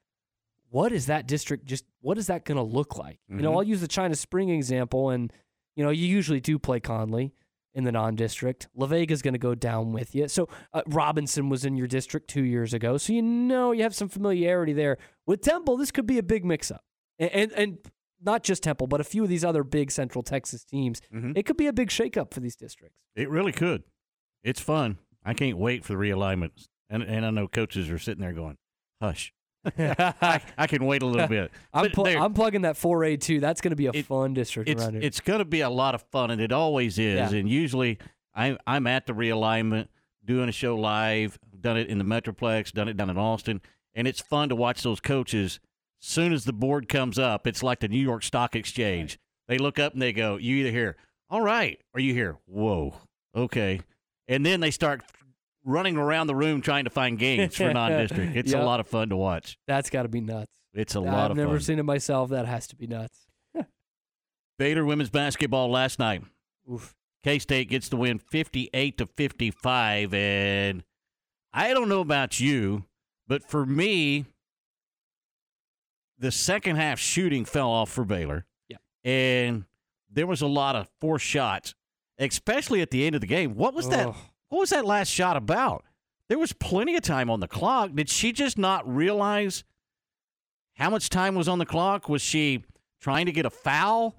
what 0.70 0.92
is 0.92 1.06
that 1.06 1.26
district 1.26 1.64
just 1.64 1.84
what 2.00 2.18
is 2.18 2.26
that 2.26 2.44
going 2.44 2.56
to 2.56 2.62
look 2.62 2.96
like? 2.98 3.18
You 3.28 3.36
know, 3.36 3.52
Mhm. 3.52 3.56
I'll 3.56 3.62
use 3.62 3.80
the 3.80 3.88
China 3.88 4.14
Spring 4.14 4.50
example 4.50 5.10
and 5.10 5.32
you 5.76 5.84
know, 5.84 5.90
you 5.90 6.06
usually 6.06 6.40
do 6.40 6.58
play 6.58 6.80
Connally 6.80 7.30
in 7.72 7.84
the 7.84 7.92
non-district. 7.92 8.66
La 8.74 8.86
Vega's 8.86 9.22
going 9.22 9.34
to 9.34 9.38
go 9.38 9.54
down 9.54 9.92
with 9.92 10.12
you. 10.14 10.26
So 10.26 10.48
uh, 10.72 10.82
Robinson 10.88 11.48
was 11.48 11.64
in 11.64 11.76
your 11.76 11.86
district 11.86 12.28
two 12.28 12.42
years 12.42 12.74
ago, 12.74 12.96
so 12.98 13.12
you 13.12 13.22
know 13.22 13.70
you 13.72 13.82
have 13.84 13.94
some 13.94 14.08
familiarity 14.08 14.72
there. 14.72 14.98
With 15.26 15.40
Temple, 15.42 15.76
this 15.76 15.90
could 15.92 16.06
be 16.06 16.18
a 16.18 16.22
big 16.22 16.44
mix-up, 16.44 16.84
and 17.18 17.30
and, 17.30 17.52
and 17.52 17.78
not 18.20 18.42
just 18.42 18.64
Temple, 18.64 18.88
but 18.88 19.00
a 19.00 19.04
few 19.04 19.22
of 19.22 19.28
these 19.28 19.44
other 19.44 19.62
big 19.62 19.92
Central 19.92 20.24
Texas 20.24 20.64
teams. 20.64 21.00
It 21.12 21.44
could 21.46 21.56
be 21.56 21.68
a 21.68 21.72
big 21.72 21.88
shakeup 21.90 22.34
for 22.34 22.40
these 22.40 22.56
districts. 22.56 22.98
It 23.14 23.30
really 23.30 23.52
could. 23.52 23.84
It's 24.42 24.60
fun. 24.60 24.98
I 25.24 25.34
can't 25.34 25.56
wait 25.58 25.84
for 25.84 25.92
the 25.92 25.98
realignments. 26.00 26.66
And 26.90 27.02
and 27.04 27.24
I 27.24 27.30
know 27.30 27.46
coaches 27.46 27.88
are 27.90 27.98
sitting 27.98 28.20
there 28.22 28.32
going, 28.32 28.56
"Hush." 29.00 29.32
I, 29.76 30.40
I 30.56 30.66
can 30.66 30.84
wait 30.84 31.02
a 31.02 31.06
little 31.06 31.28
bit. 31.28 31.50
I'm, 31.72 31.90
pl- 31.90 32.06
I'm 32.06 32.34
plugging 32.34 32.62
that 32.62 32.76
4A 32.76 33.20
too. 33.20 33.40
That's 33.40 33.60
going 33.60 33.70
to 33.70 33.76
be 33.76 33.86
a 33.86 34.02
fun 34.02 34.34
district 34.34 34.68
it's 34.68 34.82
around 34.82 34.94
here. 34.94 35.02
it's 35.02 35.20
going 35.20 35.40
to 35.40 35.44
be 35.44 35.60
a 35.60 35.70
lot 35.70 35.94
of 35.94 36.02
fun, 36.10 36.30
and 36.30 36.40
it 36.40 36.52
always 36.52 36.98
is. 36.98 37.32
Yeah. 37.32 37.38
And 37.38 37.48
usually, 37.48 37.98
I'm 38.34 38.58
I'm 38.66 38.86
at 38.86 39.06
the 39.06 39.12
realignment, 39.12 39.88
doing 40.24 40.48
a 40.48 40.52
show 40.52 40.76
live. 40.76 41.38
Done 41.60 41.76
it 41.76 41.88
in 41.88 41.98
the 41.98 42.04
Metroplex, 42.04 42.72
done 42.72 42.88
it 42.88 42.96
down 42.96 43.10
in 43.10 43.18
Austin, 43.18 43.60
and 43.94 44.06
it's 44.06 44.20
fun 44.20 44.48
to 44.50 44.54
watch 44.54 44.82
those 44.82 45.00
coaches. 45.00 45.58
Soon 46.00 46.32
as 46.32 46.44
the 46.44 46.52
board 46.52 46.88
comes 46.88 47.18
up, 47.18 47.48
it's 47.48 47.64
like 47.64 47.80
the 47.80 47.88
New 47.88 48.00
York 48.00 48.22
Stock 48.22 48.54
Exchange. 48.54 49.18
They 49.48 49.58
look 49.58 49.80
up 49.80 49.92
and 49.92 50.00
they 50.00 50.12
go, 50.12 50.36
"You 50.36 50.54
either 50.56 50.70
here, 50.70 50.96
all 51.28 51.40
right, 51.40 51.80
or 51.92 52.00
you 52.00 52.14
here, 52.14 52.36
whoa, 52.46 52.94
okay," 53.34 53.80
and 54.28 54.46
then 54.46 54.60
they 54.60 54.70
start 54.70 55.02
running 55.68 55.96
around 55.96 56.26
the 56.26 56.34
room 56.34 56.60
trying 56.62 56.84
to 56.84 56.90
find 56.90 57.18
games 57.18 57.56
for 57.56 57.72
non-district. 57.72 58.34
It's 58.36 58.52
Yep. 58.52 58.62
a 58.62 58.64
lot 58.64 58.80
of 58.80 58.88
fun 58.88 59.10
to 59.10 59.16
watch. 59.16 59.58
That's 59.66 59.90
got 59.90 60.02
to 60.02 60.08
be 60.08 60.20
nuts. 60.20 60.52
It's 60.74 60.94
a 60.96 60.98
I've 60.98 61.04
lot 61.04 61.30
of 61.30 61.36
fun. 61.36 61.40
I've 61.40 61.46
never 61.48 61.60
seen 61.60 61.78
it 61.78 61.82
myself. 61.84 62.30
That 62.30 62.46
has 62.46 62.66
to 62.68 62.76
be 62.76 62.86
nuts. 62.86 63.26
Baylor 64.58 64.84
women's 64.84 65.10
basketball 65.10 65.70
last 65.70 65.98
night. 65.98 66.22
Oof. 66.72 66.94
K 67.24 67.38
State 67.38 67.68
gets 67.68 67.88
the 67.88 67.96
win 67.96 68.18
58 68.18 68.98
to 68.98 69.06
55. 69.06 70.14
And 70.14 70.84
I 71.52 71.72
don't 71.74 71.88
know 71.88 72.00
about 72.00 72.40
you, 72.40 72.84
but 73.26 73.42
for 73.48 73.66
me, 73.66 74.24
the 76.18 76.30
second 76.32 76.76
half 76.76 76.98
shooting 76.98 77.44
fell 77.44 77.70
off 77.70 77.90
for 77.90 78.04
Baylor. 78.04 78.46
Yeah. 78.68 78.76
And 79.04 79.64
there 80.10 80.26
was 80.26 80.40
a 80.42 80.46
lot 80.46 80.76
of 80.76 80.88
forced 81.00 81.26
shots, 81.26 81.74
especially 82.18 82.80
at 82.80 82.90
the 82.90 83.06
end 83.06 83.14
of 83.14 83.20
the 83.20 83.26
game. 83.26 83.54
What 83.54 83.74
was 83.74 83.88
that? 83.88 84.14
What 84.48 84.60
was 84.60 84.70
that 84.70 84.84
last 84.84 85.08
shot 85.08 85.36
about? 85.36 85.84
There 86.28 86.38
was 86.38 86.52
plenty 86.52 86.94
of 86.96 87.02
time 87.02 87.30
on 87.30 87.40
the 87.40 87.48
clock. 87.48 87.92
Did 87.94 88.08
she 88.08 88.32
just 88.32 88.58
not 88.58 88.88
realize 88.92 89.64
how 90.74 90.90
much 90.90 91.10
time 91.10 91.34
was 91.34 91.48
on 91.48 91.58
the 91.58 91.66
clock? 91.66 92.08
Was 92.08 92.22
she 92.22 92.64
trying 93.00 93.26
to 93.26 93.32
get 93.32 93.46
a 93.46 93.50
foul 93.50 94.16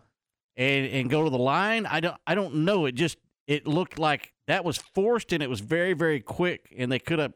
and 0.56 0.88
and 0.88 1.10
go 1.10 1.23
to 1.23 1.30
the 1.30 1.38
line? 1.38 1.85
I 1.85 1.99
don't 1.99 2.18
I 2.26 2.35
don't 2.35 2.56
know. 2.65 2.85
It 2.85 2.95
just 2.95 3.18
it 3.47 3.68
looked 3.68 3.99
like 3.99 4.34
that 4.47 4.65
was 4.65 4.77
forced 4.77 5.34
and 5.34 5.43
it 5.43 5.49
was 5.49 5.60
very 5.60 5.93
very 5.93 6.19
quick 6.19 6.73
and 6.77 6.91
they 6.91 6.99
could 6.99 7.19
have 7.19 7.34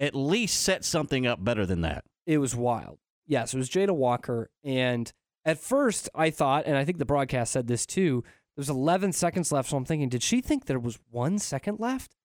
at 0.00 0.14
least 0.14 0.60
set 0.60 0.84
something 0.84 1.26
up 1.26 1.42
better 1.44 1.66
than 1.66 1.82
that. 1.82 2.04
It 2.26 2.38
was 2.38 2.54
wild. 2.54 2.98
Yes, 3.26 3.54
it 3.54 3.58
was 3.58 3.70
Jada 3.70 3.94
Walker. 3.94 4.50
And 4.62 5.12
at 5.44 5.58
first, 5.58 6.08
I 6.14 6.30
thought, 6.30 6.64
and 6.66 6.76
I 6.76 6.84
think 6.84 6.98
the 6.98 7.04
broadcast 7.04 7.52
said 7.52 7.66
this 7.66 7.86
too, 7.86 8.24
there's 8.56 8.70
11 8.70 9.12
seconds 9.12 9.52
left. 9.52 9.70
So 9.70 9.76
I'm 9.76 9.84
thinking, 9.84 10.08
did 10.08 10.22
she 10.22 10.40
think 10.40 10.66
there 10.66 10.78
was 10.78 10.98
one 11.10 11.38
second 11.38 11.78
left? 11.78 12.15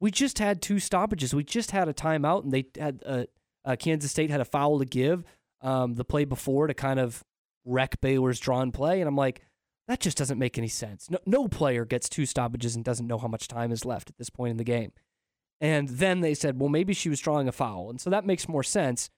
We 0.00 0.10
just 0.10 0.38
had 0.38 0.62
two 0.62 0.78
stoppages. 0.78 1.34
We 1.34 1.44
just 1.44 1.72
had 1.72 1.88
a 1.88 1.94
timeout, 1.94 2.44
and 2.44 2.52
they 2.52 2.66
had 2.78 3.02
uh, 3.04 3.24
uh, 3.64 3.76
Kansas 3.76 4.10
State 4.10 4.30
had 4.30 4.40
a 4.40 4.44
foul 4.44 4.78
to 4.78 4.84
give 4.84 5.24
um, 5.60 5.94
the 5.94 6.04
play 6.04 6.24
before 6.24 6.66
to 6.66 6.74
kind 6.74 7.00
of 7.00 7.24
wreck 7.64 8.00
Baylor's 8.00 8.40
drawn 8.40 8.72
play. 8.72 9.00
And 9.00 9.08
I'm 9.08 9.16
like, 9.16 9.42
that 9.88 10.00
just 10.00 10.16
doesn't 10.16 10.38
make 10.38 10.58
any 10.58 10.68
sense. 10.68 11.10
No, 11.10 11.18
no 11.26 11.48
player 11.48 11.84
gets 11.84 12.08
two 12.08 12.26
stoppages 12.26 12.76
and 12.76 12.84
doesn't 12.84 13.06
know 13.06 13.18
how 13.18 13.28
much 13.28 13.48
time 13.48 13.72
is 13.72 13.84
left 13.84 14.10
at 14.10 14.18
this 14.18 14.30
point 14.30 14.52
in 14.52 14.56
the 14.56 14.64
game. 14.64 14.92
And 15.60 15.88
then 15.88 16.20
they 16.20 16.34
said, 16.34 16.60
well, 16.60 16.68
maybe 16.68 16.94
she 16.94 17.08
was 17.08 17.20
drawing 17.20 17.48
a 17.48 17.52
foul. 17.52 17.90
And 17.90 18.00
so 18.00 18.10
that 18.10 18.26
makes 18.26 18.48
more 18.48 18.62
sense. 18.62 19.10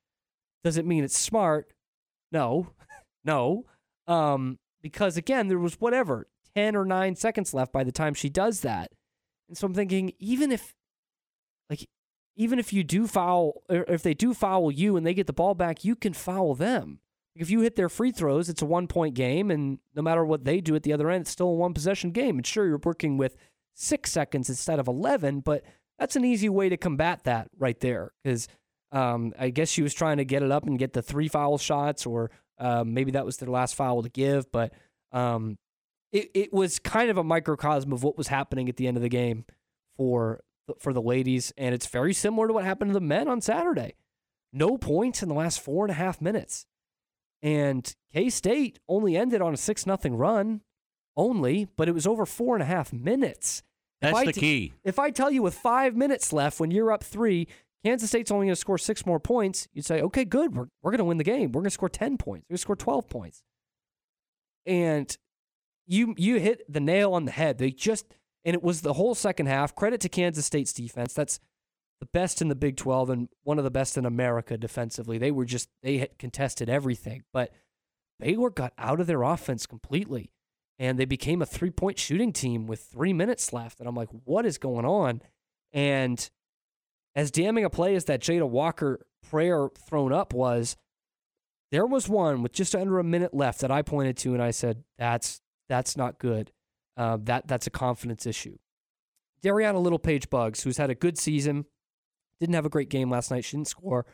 Does 0.64 0.76
it 0.76 0.86
mean 0.86 1.04
it's 1.04 1.18
smart? 1.18 1.72
No, 2.32 2.68
no. 3.24 3.66
Um, 4.06 4.58
because 4.80 5.16
again, 5.16 5.48
there 5.48 5.58
was 5.58 5.80
whatever, 5.80 6.28
10 6.54 6.76
or 6.76 6.84
9 6.84 7.16
seconds 7.16 7.52
left 7.52 7.72
by 7.72 7.84
the 7.84 7.92
time 7.92 8.14
she 8.14 8.30
does 8.30 8.60
that. 8.60 8.92
And 9.50 9.58
so 9.58 9.66
I'm 9.66 9.74
thinking, 9.74 10.12
even 10.20 10.52
if, 10.52 10.74
like, 11.68 11.86
even 12.36 12.58
if 12.60 12.72
you 12.72 12.84
do 12.84 13.08
foul, 13.08 13.62
or 13.68 13.84
if 13.88 14.02
they 14.02 14.14
do 14.14 14.32
foul 14.32 14.70
you 14.70 14.96
and 14.96 15.04
they 15.04 15.12
get 15.12 15.26
the 15.26 15.32
ball 15.32 15.54
back, 15.54 15.84
you 15.84 15.96
can 15.96 16.12
foul 16.12 16.54
them. 16.54 17.00
If 17.34 17.50
you 17.50 17.60
hit 17.60 17.74
their 17.74 17.88
free 17.88 18.12
throws, 18.12 18.48
it's 18.48 18.62
a 18.62 18.66
one 18.66 18.86
point 18.86 19.14
game, 19.14 19.50
and 19.50 19.80
no 19.94 20.02
matter 20.02 20.24
what 20.24 20.44
they 20.44 20.60
do 20.60 20.76
at 20.76 20.84
the 20.84 20.92
other 20.92 21.10
end, 21.10 21.22
it's 21.22 21.30
still 21.30 21.48
a 21.48 21.54
one 21.54 21.74
possession 21.74 22.12
game. 22.12 22.36
And 22.36 22.46
sure, 22.46 22.66
you're 22.66 22.80
working 22.82 23.16
with 23.16 23.36
six 23.74 24.12
seconds 24.12 24.48
instead 24.48 24.78
of 24.78 24.86
11, 24.86 25.40
but 25.40 25.64
that's 25.98 26.16
an 26.16 26.24
easy 26.24 26.48
way 26.48 26.68
to 26.68 26.76
combat 26.76 27.24
that 27.24 27.48
right 27.58 27.78
there. 27.80 28.12
Because 28.22 28.46
um, 28.92 29.32
I 29.38 29.50
guess 29.50 29.68
she 29.68 29.82
was 29.82 29.94
trying 29.94 30.18
to 30.18 30.24
get 30.24 30.42
it 30.44 30.52
up 30.52 30.64
and 30.64 30.78
get 30.78 30.92
the 30.92 31.02
three 31.02 31.28
foul 31.28 31.58
shots 31.58 32.06
or 32.06 32.30
Um, 32.58 32.92
maybe 32.94 33.12
that 33.12 33.24
was 33.24 33.38
their 33.38 33.48
last 33.48 33.74
foul 33.74 34.02
to 34.02 34.10
give, 34.10 34.52
but 34.52 34.72
um, 35.12 35.58
it, 36.12 36.30
it 36.34 36.52
was 36.52 36.78
kind 36.78 37.10
of 37.10 37.18
a 37.18 37.24
microcosm 37.24 37.92
of 37.92 38.02
what 38.02 38.18
was 38.18 38.28
happening 38.28 38.68
at 38.68 38.76
the 38.76 38.86
end 38.86 38.96
of 38.96 39.02
the 39.02 39.08
game 39.08 39.44
for 39.96 40.40
for 40.78 40.92
the 40.92 41.02
ladies, 41.02 41.52
and 41.56 41.74
it's 41.74 41.86
very 41.86 42.14
similar 42.14 42.46
to 42.46 42.52
what 42.52 42.64
happened 42.64 42.90
to 42.90 42.94
the 42.94 43.00
men 43.00 43.26
on 43.26 43.40
Saturday. 43.40 43.94
No 44.52 44.78
points 44.78 45.22
in 45.22 45.28
the 45.28 45.34
last 45.34 45.60
four 45.60 45.84
and 45.84 45.90
a 45.90 45.94
half 45.94 46.20
minutes, 46.20 46.66
and 47.42 47.94
K 48.12 48.30
State 48.30 48.78
only 48.88 49.16
ended 49.16 49.40
on 49.40 49.54
a 49.54 49.56
six 49.56 49.86
nothing 49.86 50.16
run, 50.16 50.60
only, 51.16 51.68
but 51.76 51.88
it 51.88 51.92
was 51.92 52.06
over 52.06 52.26
four 52.26 52.54
and 52.54 52.62
a 52.62 52.66
half 52.66 52.92
minutes. 52.92 53.62
If 54.00 54.12
That's 54.12 54.18
I 54.18 54.24
the 54.26 54.32
t- 54.32 54.40
key. 54.40 54.72
If 54.84 54.98
I 54.98 55.10
tell 55.10 55.30
you 55.30 55.42
with 55.42 55.54
five 55.54 55.94
minutes 55.94 56.32
left, 56.32 56.58
when 56.58 56.70
you're 56.70 56.90
up 56.90 57.04
three, 57.04 57.48
Kansas 57.84 58.08
State's 58.08 58.30
only 58.30 58.46
going 58.46 58.54
to 58.54 58.60
score 58.60 58.78
six 58.78 59.06
more 59.06 59.20
points, 59.20 59.68
you'd 59.72 59.84
say, 59.84 60.00
okay, 60.02 60.24
good, 60.24 60.54
we're, 60.56 60.68
we're 60.82 60.90
going 60.90 60.98
to 60.98 61.04
win 61.04 61.18
the 61.18 61.24
game. 61.24 61.52
We're 61.52 61.60
going 61.60 61.64
to 61.64 61.70
score 61.70 61.88
10 61.88 62.16
points. 62.18 62.46
We're 62.48 62.54
going 62.54 62.58
to 62.58 62.62
score 62.62 62.76
12 62.76 63.08
points. 63.08 63.42
And 64.66 65.16
you 65.90 66.14
you 66.16 66.38
hit 66.38 66.62
the 66.72 66.80
nail 66.80 67.12
on 67.12 67.24
the 67.24 67.32
head. 67.32 67.58
They 67.58 67.72
just, 67.72 68.06
and 68.44 68.54
it 68.54 68.62
was 68.62 68.80
the 68.80 68.92
whole 68.92 69.16
second 69.16 69.46
half. 69.46 69.74
Credit 69.74 70.00
to 70.02 70.08
Kansas 70.08 70.46
State's 70.46 70.72
defense. 70.72 71.12
That's 71.12 71.40
the 71.98 72.06
best 72.06 72.40
in 72.40 72.48
the 72.48 72.54
Big 72.54 72.76
12 72.76 73.10
and 73.10 73.28
one 73.42 73.58
of 73.58 73.64
the 73.64 73.72
best 73.72 73.98
in 73.98 74.06
America 74.06 74.56
defensively. 74.56 75.18
They 75.18 75.32
were 75.32 75.44
just, 75.44 75.68
they 75.82 76.08
contested 76.18 76.70
everything. 76.70 77.24
But 77.32 77.52
Baylor 78.20 78.50
got 78.50 78.72
out 78.78 79.00
of 79.00 79.08
their 79.08 79.22
offense 79.22 79.66
completely 79.66 80.30
and 80.78 80.96
they 80.96 81.04
became 81.04 81.42
a 81.42 81.46
three 81.46 81.70
point 81.70 81.98
shooting 81.98 82.32
team 82.32 82.66
with 82.66 82.80
three 82.80 83.12
minutes 83.12 83.52
left. 83.52 83.80
And 83.80 83.88
I'm 83.88 83.96
like, 83.96 84.08
what 84.24 84.46
is 84.46 84.58
going 84.58 84.86
on? 84.86 85.22
And 85.72 86.30
as 87.16 87.32
damning 87.32 87.64
a 87.64 87.70
play 87.70 87.96
as 87.96 88.04
that 88.04 88.20
Jada 88.20 88.48
Walker 88.48 89.04
prayer 89.28 89.68
thrown 89.88 90.12
up 90.12 90.32
was, 90.32 90.76
there 91.72 91.86
was 91.86 92.08
one 92.08 92.42
with 92.42 92.52
just 92.52 92.76
under 92.76 93.00
a 93.00 93.04
minute 93.04 93.34
left 93.34 93.60
that 93.60 93.72
I 93.72 93.82
pointed 93.82 94.16
to 94.18 94.34
and 94.34 94.42
I 94.42 94.52
said, 94.52 94.84
that's 94.96 95.40
that's 95.70 95.96
not 95.96 96.18
good. 96.18 96.52
Uh, 96.98 97.16
that 97.22 97.48
that's 97.48 97.66
a 97.66 97.70
confidence 97.70 98.26
issue. 98.26 98.58
Darianna 99.42 99.80
Littlepage-Buggs, 99.80 100.64
who's 100.64 100.76
had 100.76 100.90
a 100.90 100.94
good 100.94 101.16
season, 101.16 101.64
didn't 102.40 102.56
have 102.56 102.66
a 102.66 102.70
great 102.70 102.90
game 102.90 103.08
last 103.08 103.30
night. 103.30 103.44
She 103.44 103.56
didn't 103.56 103.68
score. 103.68 104.04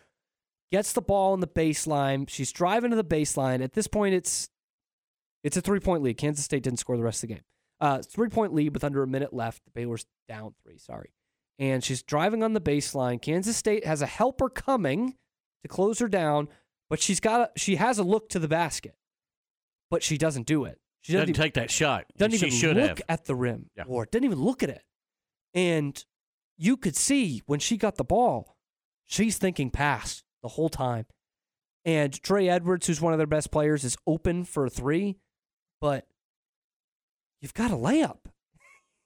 Gets 0.70 0.92
the 0.92 1.02
ball 1.02 1.34
in 1.34 1.40
the 1.40 1.48
baseline. 1.48 2.28
She's 2.28 2.52
driving 2.52 2.90
to 2.90 2.96
the 2.96 3.04
baseline. 3.04 3.62
At 3.64 3.72
this 3.72 3.88
point, 3.88 4.14
it's 4.14 4.48
it's 5.42 5.56
a 5.56 5.60
three 5.60 5.80
point 5.80 6.02
lead. 6.02 6.18
Kansas 6.18 6.44
State 6.44 6.62
didn't 6.62 6.78
score 6.78 6.96
the 6.96 7.02
rest 7.02 7.24
of 7.24 7.28
the 7.28 7.34
game. 7.34 7.44
Uh, 7.80 8.02
three 8.02 8.28
point 8.28 8.54
lead 8.54 8.74
with 8.74 8.84
under 8.84 9.02
a 9.02 9.06
minute 9.06 9.32
left. 9.32 9.62
Baylor's 9.74 10.06
down 10.28 10.54
three. 10.62 10.78
Sorry. 10.78 11.12
And 11.58 11.82
she's 11.82 12.02
driving 12.02 12.42
on 12.42 12.52
the 12.52 12.60
baseline. 12.60 13.20
Kansas 13.20 13.56
State 13.56 13.86
has 13.86 14.02
a 14.02 14.06
helper 14.06 14.50
coming 14.50 15.14
to 15.62 15.68
close 15.68 16.00
her 16.00 16.08
down, 16.08 16.48
but 16.90 17.00
she's 17.00 17.20
got 17.20 17.40
a, 17.40 17.58
she 17.58 17.76
has 17.76 17.98
a 17.98 18.02
look 18.02 18.28
to 18.30 18.38
the 18.38 18.48
basket, 18.48 18.94
but 19.90 20.02
she 20.02 20.18
doesn't 20.18 20.46
do 20.46 20.64
it. 20.64 20.78
She 21.06 21.12
Doesn't 21.12 21.28
even- 21.28 21.40
take 21.40 21.54
that 21.54 21.70
shot. 21.70 22.06
doesn't 22.16 22.38
She 22.38 22.46
even 22.48 22.76
look 22.78 22.88
have. 22.98 23.02
at 23.08 23.24
the 23.26 23.36
rim 23.36 23.70
Yeah. 23.76 23.84
or 23.86 24.06
didn't 24.06 24.24
even 24.24 24.40
look 24.40 24.62
at 24.64 24.70
it. 24.70 24.82
And 25.54 26.04
you 26.56 26.76
could 26.76 26.96
see 26.96 27.42
when 27.46 27.60
she 27.60 27.76
got 27.76 27.94
the 27.96 28.02
ball, 28.04 28.56
she's 29.04 29.38
thinking 29.38 29.70
pass 29.70 30.24
the 30.42 30.48
whole 30.48 30.68
time. 30.68 31.06
And 31.84 32.12
Dre'Una 32.12 32.48
Edwards, 32.50 32.88
who's 32.88 33.00
one 33.00 33.12
of 33.12 33.18
their 33.18 33.26
best 33.28 33.52
players, 33.52 33.84
is 33.84 33.96
open 34.04 34.44
for 34.44 34.66
a 34.66 34.70
three, 34.70 35.18
but 35.80 36.08
you've 37.40 37.54
got 37.54 37.70
a 37.70 37.76
layup. 37.76 38.18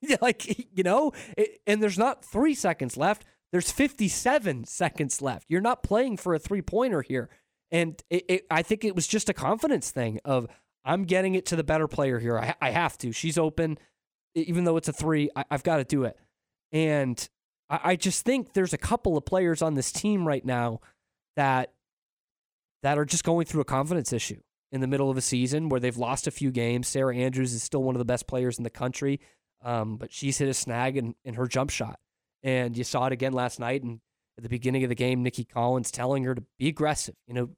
like, 0.22 0.59
you 0.74 0.82
know, 0.82 1.12
it, 1.36 1.60
and 1.66 1.82
there's 1.82 1.98
not 1.98 2.24
three 2.24 2.55
seconds 2.55 2.97
left. 2.97 3.27
There's 3.52 3.70
57 3.70 4.64
seconds 4.64 5.20
left. 5.20 5.44
You're 5.51 5.60
not 5.60 5.82
playing 5.82 6.16
for 6.16 6.32
a 6.35 6.39
three 6.39 6.62
pointer 6.62 7.02
here. 7.02 7.28
And 7.70 8.02
it, 8.09 8.24
it, 8.28 8.47
I 8.51 8.62
think 8.62 8.85
it 8.85 8.94
was 8.97 9.06
just 9.06 9.28
a 9.28 9.35
confidence 9.35 9.90
thing 9.90 10.18
of 10.24 10.48
I'm 10.85 11.05
getting 11.05 11.35
it 11.35 11.47
to 11.47 11.57
the 11.57 11.65
better 11.65 11.89
player 11.89 12.19
here. 12.19 12.39
I, 12.39 12.55
I 12.61 12.70
have 12.70 12.97
to. 12.98 13.12
She's 13.12 13.39
open, 13.39 13.78
even 14.35 14.65
though 14.65 14.77
it's 14.77 14.89
a 14.89 14.93
three. 14.93 15.31
I, 15.36 15.44
I've 15.51 15.62
got 15.62 15.77
to 15.77 15.85
do 15.85 16.05
it. 16.05 16.16
And 16.73 17.28
I, 17.69 17.81
I 17.85 17.97
just 17.97 18.24
think 18.24 18.55
there's 18.55 18.73
a 18.73 18.78
couple 18.78 19.16
of 19.16 19.24
players 19.24 19.62
on 19.62 19.74
this 19.74 19.93
team 19.93 20.27
right 20.27 20.44
now 20.44 20.81
that 21.36 21.73
that 22.82 22.98
are 22.98 23.05
just 23.05 23.24
going 23.24 23.44
through 23.44 23.61
a 23.61 23.66
confidence 23.66 24.12
issue 24.12 24.40
in 24.73 24.81
the 24.81 24.86
middle 24.86 25.11
of 25.11 25.16
a 25.16 25.20
season 25.20 25.69
where 25.69 25.81
they've 25.81 25.97
lost 25.97 26.27
a 26.27 26.31
few 26.31 26.51
games. 26.51 26.89
Sarah 26.89 27.15
Andrews 27.15 27.52
is 27.52 27.62
still 27.62 27.82
one 27.82 27.94
of 27.94 27.98
the 27.98 28.05
best 28.05 28.27
players 28.27 28.59
in 28.59 28.65
the 28.65 28.70
country, 28.70 29.20
um, 29.62 29.97
but 29.97 30.12
she's 30.12 30.39
hit 30.39 30.48
a 30.48 30.55
snag 30.55 30.97
in, 30.97 31.15
in 31.24 31.35
her 31.35 31.47
jump 31.47 31.70
shot. 31.70 31.98
And 32.43 32.77
you 32.77 32.85
saw 32.85 33.07
it 33.07 33.12
again 33.12 33.32
last 33.32 33.61
night. 33.61 33.82
And 33.82 34.01
at 34.39 34.43
the 34.43 34.48
beginning 34.48 34.82
of 34.82 34.89
the 34.89 34.94
game, 34.94 35.23
Nicki 35.23 35.44
Collen 35.44 35.89
telling 35.90 36.24
her 36.24 36.35
to 36.35 36.43
be 36.59 36.69
aggressive. 36.69 37.15
You 37.27 37.35
know, 37.35 37.51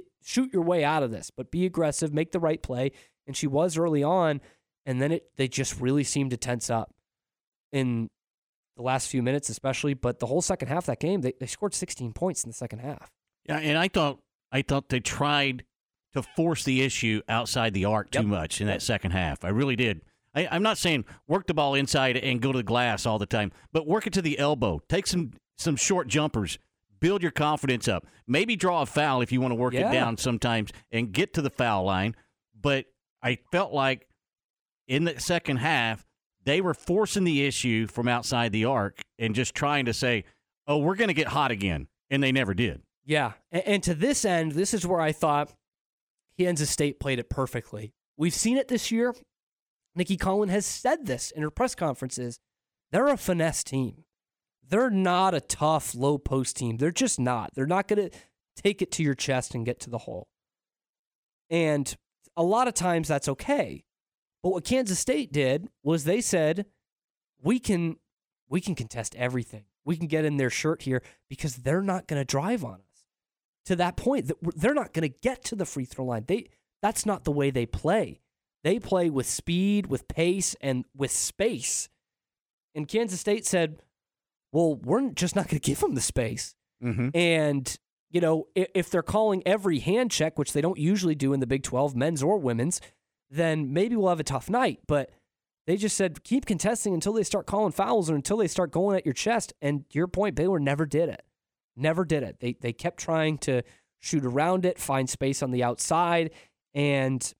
get, 0.00 0.08
shoot 0.22 0.52
your 0.52 0.62
way 0.62 0.84
out 0.84 1.02
of 1.02 1.10
this, 1.10 1.30
but 1.30 1.50
be 1.50 1.66
aggressive, 1.66 2.12
make 2.12 2.32
the 2.32 2.40
right 2.40 2.62
play. 2.62 2.92
And 3.26 3.36
she 3.36 3.46
was 3.46 3.76
early 3.76 4.02
on, 4.02 4.40
and 4.86 5.02
then 5.02 5.12
it 5.12 5.30
they 5.36 5.48
just 5.48 5.80
really 5.80 6.04
seemed 6.04 6.30
to 6.30 6.36
tense 6.36 6.70
up 6.70 6.94
in 7.72 8.08
the 8.76 8.82
last 8.82 9.08
few 9.08 9.22
minutes, 9.22 9.48
especially. 9.48 9.94
But 9.94 10.18
the 10.18 10.26
whole 10.26 10.40
second 10.40 10.68
half 10.68 10.84
of 10.84 10.86
that 10.86 11.00
game, 11.00 11.20
they, 11.20 11.34
they 11.38 11.46
scored 11.46 11.74
16 11.74 12.12
points 12.14 12.44
in 12.44 12.50
the 12.50 12.54
second 12.54 12.78
half. 12.78 13.10
Yeah, 13.46 13.58
and 13.58 13.76
I 13.76 13.88
thought 13.88 14.20
I 14.50 14.62
thought 14.62 14.88
they 14.88 15.00
tried 15.00 15.64
to 16.14 16.22
force 16.22 16.64
the 16.64 16.82
issue 16.82 17.20
outside 17.28 17.74
the 17.74 17.84
arc 17.84 18.10
too 18.10 18.22
much 18.22 18.60
in 18.60 18.66
that 18.66 18.80
second 18.82 19.10
half. 19.10 19.44
I 19.44 19.48
really 19.48 19.76
did. 19.76 20.00
I, 20.34 20.48
I'm 20.50 20.62
not 20.62 20.78
saying 20.78 21.04
work 21.26 21.46
the 21.46 21.54
ball 21.54 21.74
inside 21.74 22.16
and 22.16 22.40
go 22.40 22.52
to 22.52 22.58
the 22.58 22.62
glass 22.62 23.04
all 23.04 23.18
the 23.18 23.26
time, 23.26 23.52
but 23.72 23.86
work 23.86 24.06
it 24.06 24.12
to 24.14 24.22
the 24.22 24.38
elbow. 24.38 24.80
Take 24.88 25.06
some 25.06 25.32
some 25.56 25.76
short 25.76 26.08
jumpers. 26.08 26.58
Build 27.00 27.22
your 27.22 27.30
confidence 27.32 27.86
up. 27.88 28.06
Maybe 28.26 28.56
draw 28.56 28.82
a 28.82 28.86
foul 28.86 29.20
if 29.22 29.30
you 29.32 29.40
want 29.40 29.52
to 29.52 29.56
work 29.56 29.74
Yeah. 29.74 29.88
it 29.88 29.92
down 29.92 30.16
sometimes 30.16 30.70
and 30.90 31.12
get 31.12 31.34
to 31.34 31.42
the 31.42 31.50
foul 31.50 31.84
line. 31.84 32.14
But 32.60 32.86
I 33.22 33.38
felt 33.52 33.72
like 33.72 34.08
in 34.86 35.04
the 35.04 35.18
second 35.20 35.58
half 35.58 36.04
they 36.44 36.60
were 36.60 36.74
forcing 36.74 37.24
the 37.24 37.44
issue 37.44 37.86
from 37.86 38.08
outside 38.08 38.52
the 38.52 38.64
arc 38.64 39.00
and 39.18 39.34
just 39.34 39.54
trying 39.54 39.84
to 39.84 39.92
say, 39.92 40.24
"Oh, 40.66 40.78
we're 40.78 40.94
going 40.96 41.08
to 41.08 41.14
get 41.14 41.28
hot 41.28 41.50
again," 41.50 41.88
and 42.10 42.22
they 42.22 42.32
never 42.32 42.54
did. 42.54 42.82
Yeah. 43.04 43.32
And, 43.52 43.62
and 43.66 43.82
to 43.84 43.94
this 43.94 44.24
end, 44.24 44.52
this 44.52 44.72
is 44.72 44.86
where 44.86 45.00
I 45.00 45.12
thought 45.12 45.52
Kansas 46.38 46.70
State 46.70 47.00
played 47.00 47.18
it 47.18 47.28
perfectly. 47.28 47.92
We've 48.16 48.34
seen 48.34 48.56
it 48.56 48.68
this 48.68 48.90
year. 48.90 49.14
Nicki 49.94 50.16
Collen 50.16 50.48
has 50.48 50.64
said 50.64 51.06
this 51.06 51.30
in 51.30 51.42
her 51.42 51.50
press 51.50 51.74
conferences. 51.74 52.38
They're 52.92 53.08
a 53.08 53.16
finesse 53.16 53.62
team. 53.64 54.04
They're 54.68 54.90
not 54.90 55.34
a 55.34 55.40
tough 55.40 55.94
low 55.94 56.18
post 56.18 56.56
team. 56.56 56.76
They're 56.76 56.90
just 56.90 57.18
not. 57.18 57.54
They're 57.54 57.66
not 57.66 57.88
going 57.88 58.10
to 58.10 58.18
take 58.56 58.82
it 58.82 58.90
to 58.92 59.02
your 59.02 59.14
chest 59.14 59.54
and 59.54 59.64
get 59.64 59.80
to 59.80 59.90
the 59.90 59.98
hole. 59.98 60.28
And 61.50 61.94
a 62.36 62.42
lot 62.42 62.68
of 62.68 62.74
times 62.74 63.08
that's 63.08 63.28
okay. 63.28 63.84
But 64.42 64.50
what 64.50 64.64
Kansas 64.64 64.98
State 64.98 65.32
did 65.32 65.68
was 65.82 66.04
they 66.04 66.20
said, 66.20 66.66
we 67.42 67.58
can 67.58 67.96
we 68.48 68.60
can 68.60 68.74
contest 68.74 69.14
everything. 69.16 69.64
We 69.84 69.96
can 69.96 70.06
get 70.06 70.24
in 70.24 70.36
their 70.36 70.50
shirt 70.50 70.82
here 70.82 71.02
because 71.28 71.56
they're 71.56 71.82
not 71.82 72.06
going 72.06 72.20
to 72.20 72.24
drive 72.24 72.64
on 72.64 72.74
us. 72.74 73.04
To 73.66 73.76
that 73.76 73.96
point, 73.96 74.30
they're 74.56 74.74
not 74.74 74.92
going 74.92 75.08
to 75.08 75.16
get 75.22 75.44
to 75.44 75.56
the 75.56 75.66
free 75.66 75.84
throw 75.84 76.06
line. 76.06 76.24
They 76.26 76.48
that's 76.82 77.04
not 77.04 77.24
the 77.24 77.32
way 77.32 77.50
they 77.50 77.66
play. 77.66 78.20
They 78.64 78.78
play 78.78 79.08
with 79.10 79.26
speed, 79.26 79.86
with 79.86 80.08
pace, 80.08 80.56
and 80.60 80.84
with 80.96 81.10
space. 81.10 81.88
And 82.74 82.88
Kansas 82.88 83.20
State 83.20 83.46
said, 83.46 83.80
"Well, 84.52 84.76
we're 84.76 85.10
just 85.10 85.36
not 85.36 85.46
going 85.48 85.60
to 85.60 85.70
give 85.70 85.80
them 85.80 85.94
the 85.94 86.00
space." 86.00 86.54
Mm-hmm. 86.82 87.08
And 87.14 87.78
you 88.10 88.20
know, 88.20 88.48
if, 88.54 88.68
if 88.74 88.90
they're 88.90 89.02
calling 89.02 89.42
every 89.46 89.80
hand 89.80 90.10
check, 90.10 90.38
which 90.38 90.52
they 90.52 90.60
don't 90.60 90.78
usually 90.78 91.14
do 91.14 91.32
in 91.32 91.40
the 91.40 91.46
Big 91.46 91.62
Twelve, 91.62 91.94
men's 91.94 92.22
or 92.22 92.38
women's, 92.38 92.80
then 93.30 93.72
maybe 93.72 93.96
we'll 93.96 94.08
have 94.08 94.20
a 94.20 94.24
tough 94.24 94.48
night. 94.48 94.80
But 94.86 95.10
they 95.66 95.76
just 95.76 95.96
said 95.96 96.24
keep 96.24 96.46
contesting 96.46 96.94
until 96.94 97.12
they 97.12 97.22
start 97.22 97.46
calling 97.46 97.72
fouls 97.72 98.10
or 98.10 98.14
until 98.14 98.38
they 98.38 98.48
start 98.48 98.70
going 98.70 98.96
at 98.96 99.04
your 99.04 99.12
chest. 99.12 99.52
And 99.60 99.88
to 99.90 99.98
your 99.98 100.08
point, 100.08 100.34
Baylor 100.34 100.58
never 100.58 100.86
did 100.86 101.08
it. 101.08 101.22
Never 101.76 102.04
did 102.04 102.22
it. 102.22 102.40
They 102.40 102.56
they 102.60 102.72
kept 102.72 102.98
trying 102.98 103.38
to 103.38 103.62
shoot 104.00 104.24
around 104.24 104.64
it, 104.64 104.78
find 104.78 105.10
space 105.10 105.42
on 105.42 105.50
the 105.50 105.62
outside, 105.62 106.30
and 106.72 107.34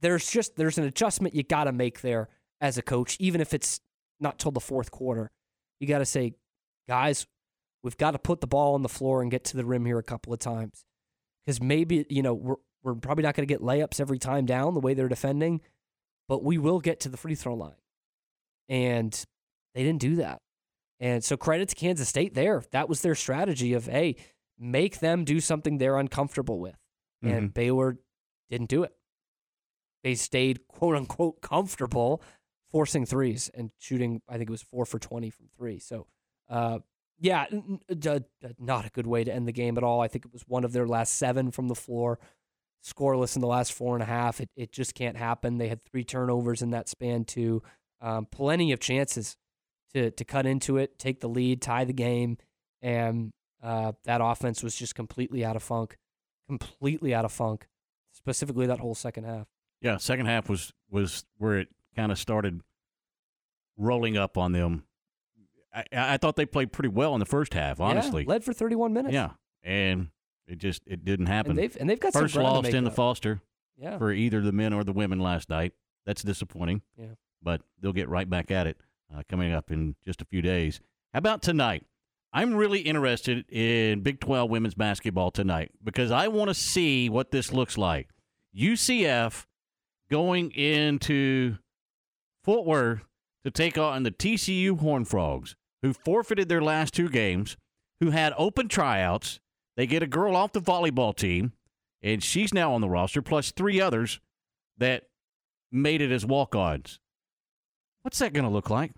there's 0.00 0.30
just 0.30 0.56
there's 0.56 0.78
an 0.78 0.84
adjustment 0.84 1.34
you 1.34 1.42
got 1.42 1.64
to 1.64 1.72
make 1.72 2.00
there 2.00 2.28
as 2.60 2.78
a 2.78 2.82
coach, 2.82 3.16
even 3.20 3.40
if 3.40 3.52
it's 3.52 3.80
not 4.20 4.38
till 4.38 4.50
the 4.50 4.60
fourth 4.60 4.90
quarter. 4.90 5.30
You 5.80 5.86
got 5.86 5.98
to 5.98 6.04
say, 6.06 6.34
guys, 6.88 7.26
we've 7.82 7.96
got 7.96 8.12
to 8.12 8.18
put 8.18 8.40
the 8.40 8.46
ball 8.46 8.74
on 8.74 8.82
the 8.82 8.88
floor 8.88 9.22
and 9.22 9.30
get 9.30 9.44
to 9.44 9.56
the 9.56 9.64
rim 9.64 9.84
here 9.84 9.98
a 9.98 10.02
couple 10.02 10.32
of 10.32 10.38
times 10.38 10.84
because 11.44 11.60
maybe 11.60 12.04
you 12.10 12.22
know 12.22 12.34
we're 12.34 12.56
we're 12.82 12.94
probably 12.94 13.22
not 13.24 13.34
going 13.34 13.46
to 13.46 13.52
get 13.52 13.60
layups 13.62 14.00
every 14.00 14.18
time 14.18 14.46
down 14.46 14.74
the 14.74 14.80
way 14.80 14.94
they're 14.94 15.08
defending, 15.08 15.60
but 16.28 16.42
we 16.44 16.58
will 16.58 16.80
get 16.80 17.00
to 17.00 17.08
the 17.08 17.16
free 17.16 17.34
throw 17.34 17.54
line, 17.54 17.74
and 18.68 19.24
they 19.74 19.82
didn't 19.82 20.00
do 20.00 20.16
that. 20.16 20.40
And 21.00 21.22
so 21.22 21.36
credit 21.36 21.68
to 21.68 21.74
Kansas 21.74 22.08
State 22.08 22.34
there. 22.34 22.64
That 22.72 22.88
was 22.88 23.02
their 23.02 23.14
strategy 23.14 23.72
of 23.74 23.86
hey, 23.86 24.16
make 24.58 24.98
them 25.00 25.24
do 25.24 25.40
something 25.40 25.78
they're 25.78 25.98
uncomfortable 25.98 26.58
with, 26.58 26.76
and 27.22 27.50
Mhm. 27.50 27.54
Baylor 27.54 27.98
didn't 28.50 28.68
do 28.70 28.82
it. 28.82 28.92
They 30.04 30.14
stayed 30.14 30.66
quote 30.68 30.96
unquote 30.96 31.40
comfortable, 31.40 32.22
forcing 32.70 33.06
threes 33.06 33.50
and 33.54 33.70
shooting. 33.78 34.22
I 34.28 34.36
think 34.38 34.48
it 34.48 34.52
was 34.52 34.62
four 34.62 34.84
for 34.84 34.98
twenty 34.98 35.30
from 35.30 35.46
three. 35.56 35.78
So, 35.78 36.06
uh, 36.48 36.80
yeah, 37.20 37.46
not 38.58 38.86
a 38.86 38.90
good 38.90 39.06
way 39.06 39.24
to 39.24 39.32
end 39.32 39.48
the 39.48 39.52
game 39.52 39.76
at 39.76 39.84
all. 39.84 40.00
I 40.00 40.08
think 40.08 40.24
it 40.24 40.32
was 40.32 40.42
one 40.46 40.64
of 40.64 40.72
their 40.72 40.86
last 40.86 41.14
seven 41.14 41.50
from 41.50 41.68
the 41.68 41.74
floor. 41.74 42.18
scoreless 42.84 43.34
in 43.34 43.40
the 43.40 43.48
last 43.48 43.72
four 43.72 43.94
and 43.96 44.02
a 44.02 44.06
half. 44.06 44.40
It 44.40 44.50
it 44.56 44.72
just 44.72 44.94
can't 44.94 45.16
happen. 45.16 45.58
They 45.58 45.68
had 45.68 45.84
three 45.84 46.04
turnovers 46.04 46.62
in 46.62 46.70
that 46.70 46.88
span 46.88 47.24
too. 47.24 47.62
Um, 48.00 48.26
plenty 48.26 48.72
of 48.72 48.80
chances 48.80 49.36
to 49.94 50.10
to 50.12 50.24
cut 50.24 50.46
into 50.46 50.76
it, 50.76 50.98
take 50.98 51.20
the 51.20 51.28
lead, 51.28 51.60
tie 51.60 51.84
the 51.84 51.92
game, 51.92 52.38
and 52.80 53.32
uh, 53.62 53.92
that 54.04 54.20
offense 54.22 54.62
was 54.62 54.76
just 54.76 54.94
completely 54.94 55.44
out 55.44 55.56
of 55.56 55.62
funk, 55.62 55.96
completely 56.46 57.14
out 57.14 57.24
of 57.24 57.32
funk. 57.32 57.66
Specifically, 58.12 58.66
that 58.66 58.80
whole 58.80 58.94
second 58.94 59.24
half. 59.24 59.46
Yeah, 59.80 59.96
second 59.96 60.26
half 60.26 60.48
was 60.48 60.72
was 60.90 61.24
where 61.38 61.58
it 61.58 61.68
kind 61.98 62.12
of 62.12 62.18
started 62.18 62.60
rolling 63.76 64.16
up 64.16 64.36
on 64.38 64.52
them. 64.52 64.84
I, 65.74 65.84
I 65.92 66.16
thought 66.16 66.36
they 66.36 66.46
played 66.46 66.72
pretty 66.72 66.88
well 66.88 67.14
in 67.14 67.20
the 67.20 67.26
first 67.26 67.54
half, 67.54 67.80
honestly. 67.80 68.22
Yeah, 68.22 68.30
led 68.30 68.44
for 68.44 68.52
31 68.52 68.92
minutes. 68.92 69.12
Yeah, 69.14 69.30
and 69.62 70.08
it 70.46 70.58
just 70.58 70.82
it 70.86 71.04
didn't 71.04 71.26
happen. 71.26 71.56
they've- 71.56 71.76
and 71.78 71.88
they've 71.88 72.00
got 72.00 72.12
some 72.12 72.22
first 72.22 72.36
make 72.36 72.74
in 72.74 72.84
the. 72.84 72.90
Foster. 72.90 73.40
Yeah. 73.80 73.96
for 73.96 74.10
either 74.12 74.40
the 74.40 74.50
men 74.50 74.72
or 74.72 74.82
the 74.82 74.92
women 74.92 75.20
last 75.20 75.48
night. 75.48 75.72
That's 76.04 76.22
disappointing. 76.24 76.82
Yeah. 76.98 77.06
but 77.42 77.60
they'll 77.80 77.92
get 77.92 78.08
right 78.08 78.28
back 78.28 78.50
at 78.50 78.66
it 78.66 78.76
uh, 79.14 79.22
coming 79.28 79.52
up 79.52 79.70
in 79.70 79.94
just 80.04 80.20
a 80.20 80.24
few 80.24 80.42
days. 80.42 80.80
How 81.14 81.18
about 81.18 81.42
tonight? 81.42 81.84
I'm 82.32 82.54
really 82.54 82.80
interested 82.80 83.44
in 83.50 84.00
Big 84.00 84.18
12 84.20 84.50
women's 84.50 84.74
basketball 84.74 85.30
tonight 85.30 85.70
because 85.84 86.10
I 86.10 86.26
want 86.28 86.48
to 86.48 86.54
see 86.54 87.08
what 87.08 87.30
this 87.30 87.52
looks 87.52 87.78
like. 87.78 88.08
UCF 88.58 89.46
going 90.10 90.50
into 90.50 91.56
Fort 92.48 92.64
Worth 92.64 93.00
to 93.44 93.50
take 93.50 93.76
on 93.76 94.04
the 94.04 94.10
TCU 94.10 94.80
Horn 94.80 95.04
Frogs, 95.04 95.54
who 95.82 95.92
forfeited 95.92 96.48
their 96.48 96.62
last 96.62 96.94
two 96.94 97.10
games, 97.10 97.58
who 98.00 98.08
had 98.08 98.32
open 98.38 98.68
tryouts. 98.68 99.38
They 99.76 99.86
get 99.86 100.02
a 100.02 100.06
girl 100.06 100.34
off 100.34 100.54
the 100.54 100.62
volleyball 100.62 101.14
team, 101.14 101.52
and 102.02 102.24
she's 102.24 102.54
now 102.54 102.72
on 102.72 102.80
the 102.80 102.88
roster, 102.88 103.20
plus 103.20 103.52
three 103.52 103.82
others 103.82 104.18
that 104.78 105.10
made 105.70 106.00
it 106.00 106.10
as 106.10 106.24
walk 106.24 106.54
ons. 106.54 107.00
What's 108.00 108.18
that 108.20 108.32
going 108.32 108.46
to 108.46 108.50
look 108.50 108.70
like? 108.70 108.92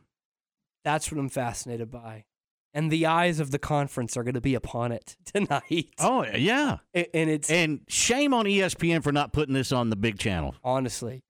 That's 0.84 1.10
what 1.10 1.18
I'm 1.18 1.28
fascinated 1.28 1.90
by. 1.90 2.26
And 2.72 2.88
the 2.88 3.06
eyes 3.06 3.40
of 3.40 3.50
the 3.50 3.58
conference 3.58 4.16
are 4.16 4.22
going 4.22 4.34
to 4.34 4.40
be 4.40 4.54
upon 4.54 4.92
it 4.92 5.16
tonight. 5.24 5.88
Oh 5.98 6.24
yeah, 6.24 6.76
and 6.94 7.28
it's 7.28 7.50
and 7.50 7.80
shame 7.88 8.32
on 8.32 8.44
ESPN 8.44 9.02
for 9.02 9.10
not 9.10 9.32
putting 9.32 9.54
this 9.54 9.72
on 9.72 9.90
the 9.90 9.96
big 9.96 10.20
channel. 10.20 10.54
Honestly, 10.62 11.24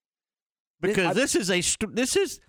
because 0.81 1.15
this 1.15 1.35
is 1.35 1.51
a 1.51 1.63
this 1.89 2.17
is 2.17 2.41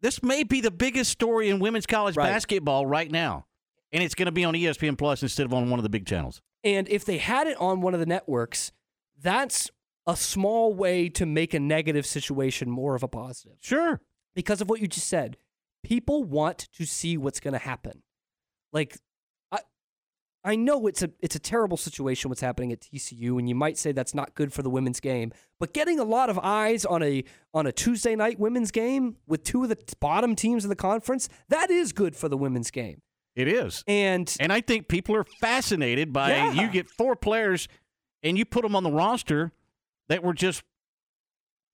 this 0.00 0.22
may 0.22 0.42
be 0.42 0.60
the 0.60 0.70
biggest 0.70 1.10
story 1.10 1.48
in 1.48 1.58
women's 1.58 1.86
college 1.86 2.14
basketball 2.14 2.86
right 2.86 3.10
now, 3.10 3.46
and 3.92 4.02
it's 4.02 4.14
going 4.14 4.26
to 4.26 4.32
be 4.32 4.44
on 4.44 4.54
ESPN 4.54 4.98
Plus 4.98 5.22
instead 5.22 5.46
of 5.46 5.54
on 5.54 5.70
one 5.70 5.78
of 5.78 5.82
the 5.82 5.88
big 5.88 6.06
channels. 6.06 6.40
And 6.64 6.88
if 6.88 7.04
they 7.04 7.18
had 7.18 7.46
it 7.46 7.56
on 7.60 7.80
one 7.80 7.94
of 7.94 8.00
the 8.00 8.06
networks, 8.06 8.72
that's 9.20 9.70
a 10.06 10.16
small 10.16 10.74
way 10.74 11.08
to 11.08 11.26
make 11.26 11.54
a 11.54 11.60
negative 11.60 12.06
situation 12.06 12.70
more 12.70 12.94
of 12.94 13.02
a 13.02 13.08
positive. 13.08 13.56
Sure. 13.60 14.00
Because 14.34 14.60
of 14.60 14.68
what 14.68 14.80
you 14.80 14.88
just 14.88 15.08
said. 15.08 15.36
People 15.84 16.22
want 16.22 16.68
to 16.76 16.84
see 16.84 17.16
what's 17.16 17.40
going 17.40 17.52
to 17.52 17.58
happen. 17.58 18.02
Like 18.72 18.96
I 20.44 20.56
know 20.56 20.86
it's 20.88 21.02
a 21.02 21.10
it's 21.20 21.36
a 21.36 21.38
terrible 21.38 21.76
situation 21.76 22.28
what's 22.28 22.40
happening 22.40 22.72
at 22.72 22.80
TCU 22.80 23.38
and 23.38 23.48
you 23.48 23.54
might 23.54 23.78
say 23.78 23.92
that's 23.92 24.14
not 24.14 24.34
good 24.34 24.52
for 24.52 24.62
the 24.62 24.70
women's 24.70 24.98
game, 24.98 25.32
but 25.60 25.72
getting 25.72 26.00
a 26.00 26.04
lot 26.04 26.30
of 26.30 26.38
eyes 26.40 26.84
on 26.84 27.02
a 27.02 27.22
on 27.54 27.66
a 27.66 27.72
Tuesday 27.72 28.16
night 28.16 28.40
women's 28.40 28.70
game 28.72 29.16
with 29.26 29.44
two 29.44 29.62
of 29.62 29.68
the 29.68 29.78
bottom 30.00 30.34
teams 30.34 30.64
in 30.64 30.68
the 30.70 30.76
conference, 30.76 31.28
that 31.48 31.70
is 31.70 31.92
good 31.92 32.16
for 32.16 32.28
the 32.28 32.36
women's 32.36 32.70
game. 32.72 33.02
It 33.36 33.46
is, 33.48 33.84
and 33.86 34.34
and 34.40 34.52
I 34.52 34.60
think 34.60 34.88
people 34.88 35.14
are 35.14 35.24
fascinated 35.40 36.12
by 36.12 36.30
Yeah. 36.30 36.52
you 36.52 36.68
get 36.68 36.90
four 36.90 37.14
players, 37.16 37.68
and 38.22 38.36
you 38.36 38.44
put 38.44 38.62
them 38.62 38.74
on 38.76 38.82
the 38.82 38.90
roster 38.92 39.52
that 40.08 40.22
were 40.24 40.34
just 40.34 40.62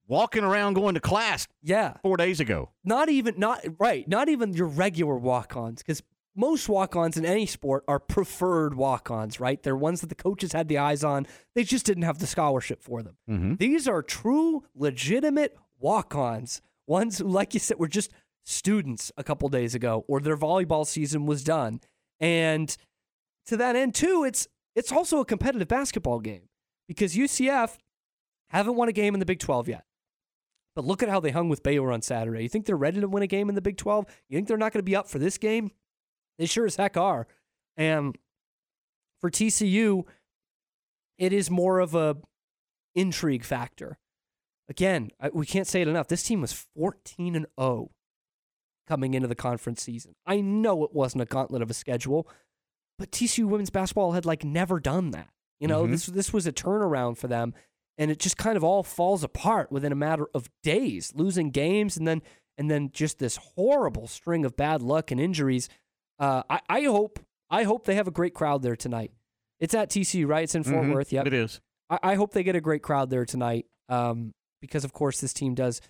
walking 0.07 0.43
around 0.43 0.73
going 0.75 0.93
to 0.93 0.99
class. 1.01 1.47
Yeah, 1.61 1.93
four 2.01 2.17
days 2.17 2.39
ago. 2.39 2.69
not 2.83 3.09
even 3.09 3.35
not 3.37 3.65
right 3.79 4.07
not 4.07 4.29
even 4.29 4.53
your 4.53 4.67
regular 4.67 5.17
walk-ons 5.17 5.81
because 5.81 6.01
most 6.35 6.69
walk-ons 6.69 7.17
in 7.17 7.25
any 7.25 7.45
sport 7.45 7.83
are 7.87 7.99
preferred 7.99 8.75
walk-ons 8.75 9.39
right 9.39 9.63
they're 9.63 9.75
ones 9.75 10.01
that 10.01 10.07
the 10.07 10.15
coaches 10.15 10.53
had 10.53 10.67
the 10.67 10.77
eyes 10.77 11.03
on 11.03 11.25
they 11.55 11.63
just 11.63 11.85
didn't 11.85 12.03
have 12.03 12.19
the 12.19 12.27
scholarship 12.27 12.81
for 12.81 13.01
them 13.03 13.15
Mm-hmm. 13.29 13.55
these 13.55 13.87
are 13.87 14.01
true 14.01 14.63
legitimate 14.75 15.57
walk-ons 15.79 16.61
ones 16.87 17.17
who 17.17 17.25
like 17.27 17.53
you 17.53 17.59
said 17.59 17.77
were 17.79 17.87
just 17.87 18.11
students 18.45 19.11
a 19.17 19.23
couple 19.23 19.49
days 19.49 19.75
ago 19.75 20.05
or 20.07 20.19
their 20.19 20.37
volleyball 20.37 20.85
season 20.85 21.25
was 21.25 21.43
done 21.43 21.81
and 22.19 22.77
to 23.45 23.57
that 23.57 23.75
end 23.75 23.93
too 23.95 24.23
it's 24.25 24.47
it's 24.75 24.91
also 24.91 25.19
a 25.19 25.25
competitive 25.25 25.67
basketball 25.67 26.19
game 26.19 26.43
because 26.87 27.15
UCF 27.15 27.77
haven't 28.49 28.75
won 28.75 28.87
a 28.87 28.91
game 28.93 29.13
in 29.13 29.19
the 29.19 29.25
Big 29.25 29.39
12 29.39 29.67
yet 29.67 29.83
but 30.75 30.85
look 30.85 31.03
at 31.03 31.09
how 31.09 31.19
they 31.19 31.31
hung 31.31 31.49
with 31.49 31.61
Baylor 31.63 31.91
on 31.91 32.01
Saturday. 32.01 32.43
You 32.43 32.47
think 32.49 32.65
they're 32.65 32.77
ready 32.77 33.01
to 33.01 33.07
win 33.07 33.23
a 33.23 33.27
game 33.27 33.49
in 33.49 33.55
the 33.55 33.61
Big 33.61 33.75
12? 33.75 34.05
You 34.29 34.37
think 34.37 34.47
they're 34.47 34.55
not 34.57 34.71
going 34.71 34.79
to 34.79 34.83
be 34.83 34.95
up 34.95 35.09
for 35.09 35.19
this 35.19 35.37
game? 35.37 35.71
They 36.39 36.47
sure 36.47 36.65
as 36.65 36.77
heck 36.77 36.97
are. 36.97 37.27
And 37.77 38.17
for 39.21 39.29
TCU, 39.29 40.05
it 41.19 41.31
is 41.33 41.51
more 41.51 41.79
of 41.79 41.93
a 41.93 42.17
intrigue 42.95 43.43
factor. 43.43 43.99
Again, 44.69 45.11
I, 45.19 45.29
we 45.29 45.45
can't 45.45 45.67
say 45.67 45.81
it 45.81 45.87
enough. 45.87 46.07
This 46.07 46.23
team 46.23 46.41
was 46.41 46.53
14 46.75 47.35
and 47.35 47.45
0 47.59 47.91
coming 48.87 49.13
into 49.13 49.27
the 49.27 49.35
conference 49.35 49.83
season. 49.83 50.15
I 50.25 50.41
know 50.41 50.83
it 50.83 50.93
wasn't 50.93 51.21
a 51.23 51.25
gauntlet 51.25 51.61
of 51.61 51.69
a 51.69 51.73
schedule, 51.75 52.27
but 52.97 53.11
TCU 53.11 53.45
women's 53.45 53.69
basketball 53.69 54.13
had 54.13 54.25
like 54.25 54.43
never 54.43 54.79
done 54.79 55.11
that. 55.11 55.29
You 55.59 55.67
know, 55.67 55.85
Mhm. 55.85 55.91
this 55.91 56.05
this 56.07 56.33
was 56.33 56.47
a 56.47 56.53
turnaround 56.53 57.17
for 57.17 57.27
them, 57.27 57.53
and 57.97 58.09
it 58.09 58.17
just 58.19 58.37
kind 58.37 58.55
of 58.55 58.63
all 58.63 58.81
falls 58.83 59.23
apart 59.23 59.71
within 59.71 59.91
a 59.91 59.95
matter 59.95 60.27
of 60.33 60.49
days, 60.63 61.11
losing 61.15 61.49
games 61.51 61.97
and 61.97 62.07
then 62.07 62.21
and 62.57 62.69
then 62.71 62.91
just 62.91 63.19
this 63.19 63.37
horrible 63.37 64.07
string 64.07 64.43
of 64.45 64.55
bad 64.57 64.81
luck 64.81 65.11
and 65.11 65.19
injuries. 65.19 65.67
Uh, 66.19 66.43
I, 66.49 66.59
I 66.69 66.81
hope 66.83 67.19
I 67.49 67.63
hope 67.63 67.85
they 67.85 67.95
have 67.95 68.07
a 68.07 68.11
great 68.11 68.33
crowd 68.33 68.61
there 68.61 68.75
tonight. 68.75 69.11
It's 69.59 69.73
at 69.73 69.89
TCU, 69.89 70.27
right? 70.27 70.43
It's 70.43 70.55
in 70.55 70.63
Fort 70.63 70.85
Mhm. 70.85 70.93
Worth. 70.93 71.11
Yep, 71.11 71.27
It 71.27 71.33
is. 71.33 71.61
I, 71.89 71.99
I 72.03 72.15
hope 72.15 72.33
they 72.33 72.43
get 72.43 72.55
a 72.55 72.61
great 72.61 72.81
crowd 72.83 73.09
there 73.09 73.25
tonight, 73.25 73.65
um, 73.89 74.33
because 74.61 74.83
of 74.83 74.93
course 74.93 75.19
this 75.21 75.33
team 75.33 75.55
does 75.55 75.81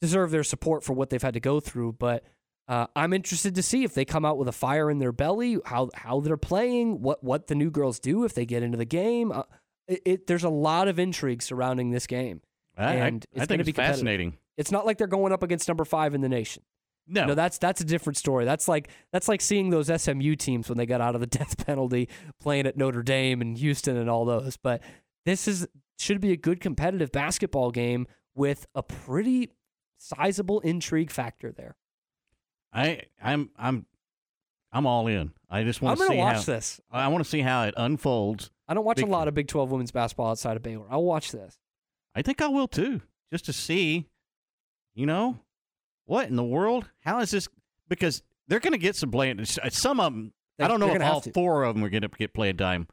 deserve 0.00 0.30
their 0.30 0.44
support 0.44 0.82
for 0.84 0.92
what 0.92 1.10
they've 1.10 1.22
had 1.22 1.34
to 1.34 1.40
go 1.40 1.60
through. 1.60 1.92
But 1.94 2.24
uh, 2.68 2.86
I'm 2.94 3.12
interested 3.12 3.54
to 3.56 3.62
see 3.62 3.82
if 3.84 3.94
they 3.94 4.04
come 4.04 4.24
out 4.24 4.38
with 4.38 4.48
a 4.48 4.52
fire 4.52 4.90
in 4.90 4.98
their 4.98 5.12
belly, 5.12 5.58
how 5.64 5.90
how 5.94 6.20
they're 6.20 6.36
playing, 6.36 7.00
what 7.02 7.22
what 7.24 7.46
the 7.48 7.54
new 7.54 7.70
girls 7.70 7.98
do 7.98 8.24
if 8.24 8.34
they 8.34 8.46
get 8.46 8.62
into 8.62 8.78
the 8.78 8.84
game. 8.84 9.32
Uh, 9.32 9.42
it, 9.88 10.02
it, 10.04 10.26
there's 10.28 10.44
a 10.44 10.48
lot 10.48 10.86
of 10.88 10.98
intrigue 10.98 11.42
surrounding 11.42 11.90
this 11.90 12.06
game, 12.06 12.40
I- 12.78 12.84
I- 12.84 12.92
and 12.94 13.26
I 13.34 13.38
it's 13.38 13.38
think 13.40 13.48
gonna 13.48 13.60
it's 13.62 13.66
be 13.66 13.72
fascinating. 13.72 14.38
It's 14.56 14.70
not 14.70 14.86
like 14.86 14.96
they're 14.98 15.06
going 15.08 15.32
up 15.32 15.42
against 15.42 15.66
number 15.66 15.84
five 15.84 16.14
in 16.14 16.20
the 16.20 16.28
nation. 16.28 16.62
No. 17.08 17.26
no, 17.26 17.34
that's 17.34 17.58
that's 17.58 17.80
a 17.80 17.84
different 17.84 18.16
story. 18.16 18.44
That's 18.44 18.68
like 18.68 18.88
that's 19.12 19.28
like 19.28 19.40
seeing 19.40 19.70
those 19.70 19.90
SMU 20.02 20.36
teams 20.36 20.68
when 20.68 20.78
they 20.78 20.86
got 20.86 21.00
out 21.00 21.14
of 21.14 21.20
the 21.20 21.26
death 21.38 21.64
penalty, 21.66 22.08
playing 22.40 22.66
at 22.66 22.76
Notre 22.76 23.02
Dame 23.02 23.40
and 23.40 23.58
Houston 23.58 23.96
and 23.96 24.08
all 24.08 24.24
those. 24.24 24.56
But 24.56 24.82
this 25.26 25.48
is 25.48 25.66
should 25.98 26.20
be 26.20 26.32
a 26.32 26.36
good 26.36 26.60
competitive 26.60 27.12
basketball 27.12 27.70
game 27.70 28.06
with 28.34 28.66
a 28.74 28.82
pretty 28.82 29.50
sizable 29.98 30.60
intrigue 30.60 31.10
factor 31.10 31.52
there. 31.52 31.76
I 32.72 33.02
I'm 33.22 33.50
I'm 33.58 33.86
I'm 34.72 34.86
all 34.86 35.06
in. 35.06 35.32
I 35.50 35.64
just 35.64 35.82
want 35.82 36.00
I'm 36.00 36.06
to 36.06 36.12
see 36.12 36.18
watch 36.18 36.36
how, 36.36 36.42
this. 36.42 36.80
I 36.90 37.08
want 37.08 37.24
to 37.24 37.28
see 37.28 37.40
how 37.40 37.64
it 37.64 37.74
unfolds. 37.76 38.50
I 38.68 38.74
don't 38.74 38.84
watch 38.84 38.96
Big- 38.96 39.06
a 39.06 39.10
lot 39.10 39.28
of 39.28 39.34
Big 39.34 39.48
12 39.48 39.70
women's 39.70 39.90
basketball 39.90 40.30
outside 40.30 40.56
of 40.56 40.62
Baylor. 40.62 40.86
I'll 40.90 41.02
watch 41.02 41.30
this. 41.32 41.58
I 42.14 42.22
think 42.22 42.40
I 42.40 42.48
will 42.48 42.68
too, 42.68 43.02
just 43.30 43.44
to 43.46 43.52
see, 43.52 44.06
you 44.94 45.04
know, 45.04 45.38
what 46.06 46.28
in 46.28 46.36
the 46.36 46.44
world? 46.44 46.90
How 47.00 47.20
is 47.20 47.30
this? 47.30 47.48
Because 47.88 48.22
they're 48.48 48.60
going 48.60 48.72
to 48.72 48.78
get 48.78 48.96
some 48.96 49.10
playing. 49.10 49.40
Uh, 49.40 49.44
some 49.70 50.00
of 50.00 50.12
them, 50.12 50.32
They- 50.58 50.64
I 50.64 50.68
don't 50.68 50.80
know 50.80 50.94
if 50.94 51.02
all 51.02 51.20
four 51.20 51.64
of 51.64 51.74
them 51.74 51.84
are 51.84 51.90
going 51.90 52.02
to 52.02 52.08
get 52.08 52.34
playing 52.34 52.56
time, 52.56 52.88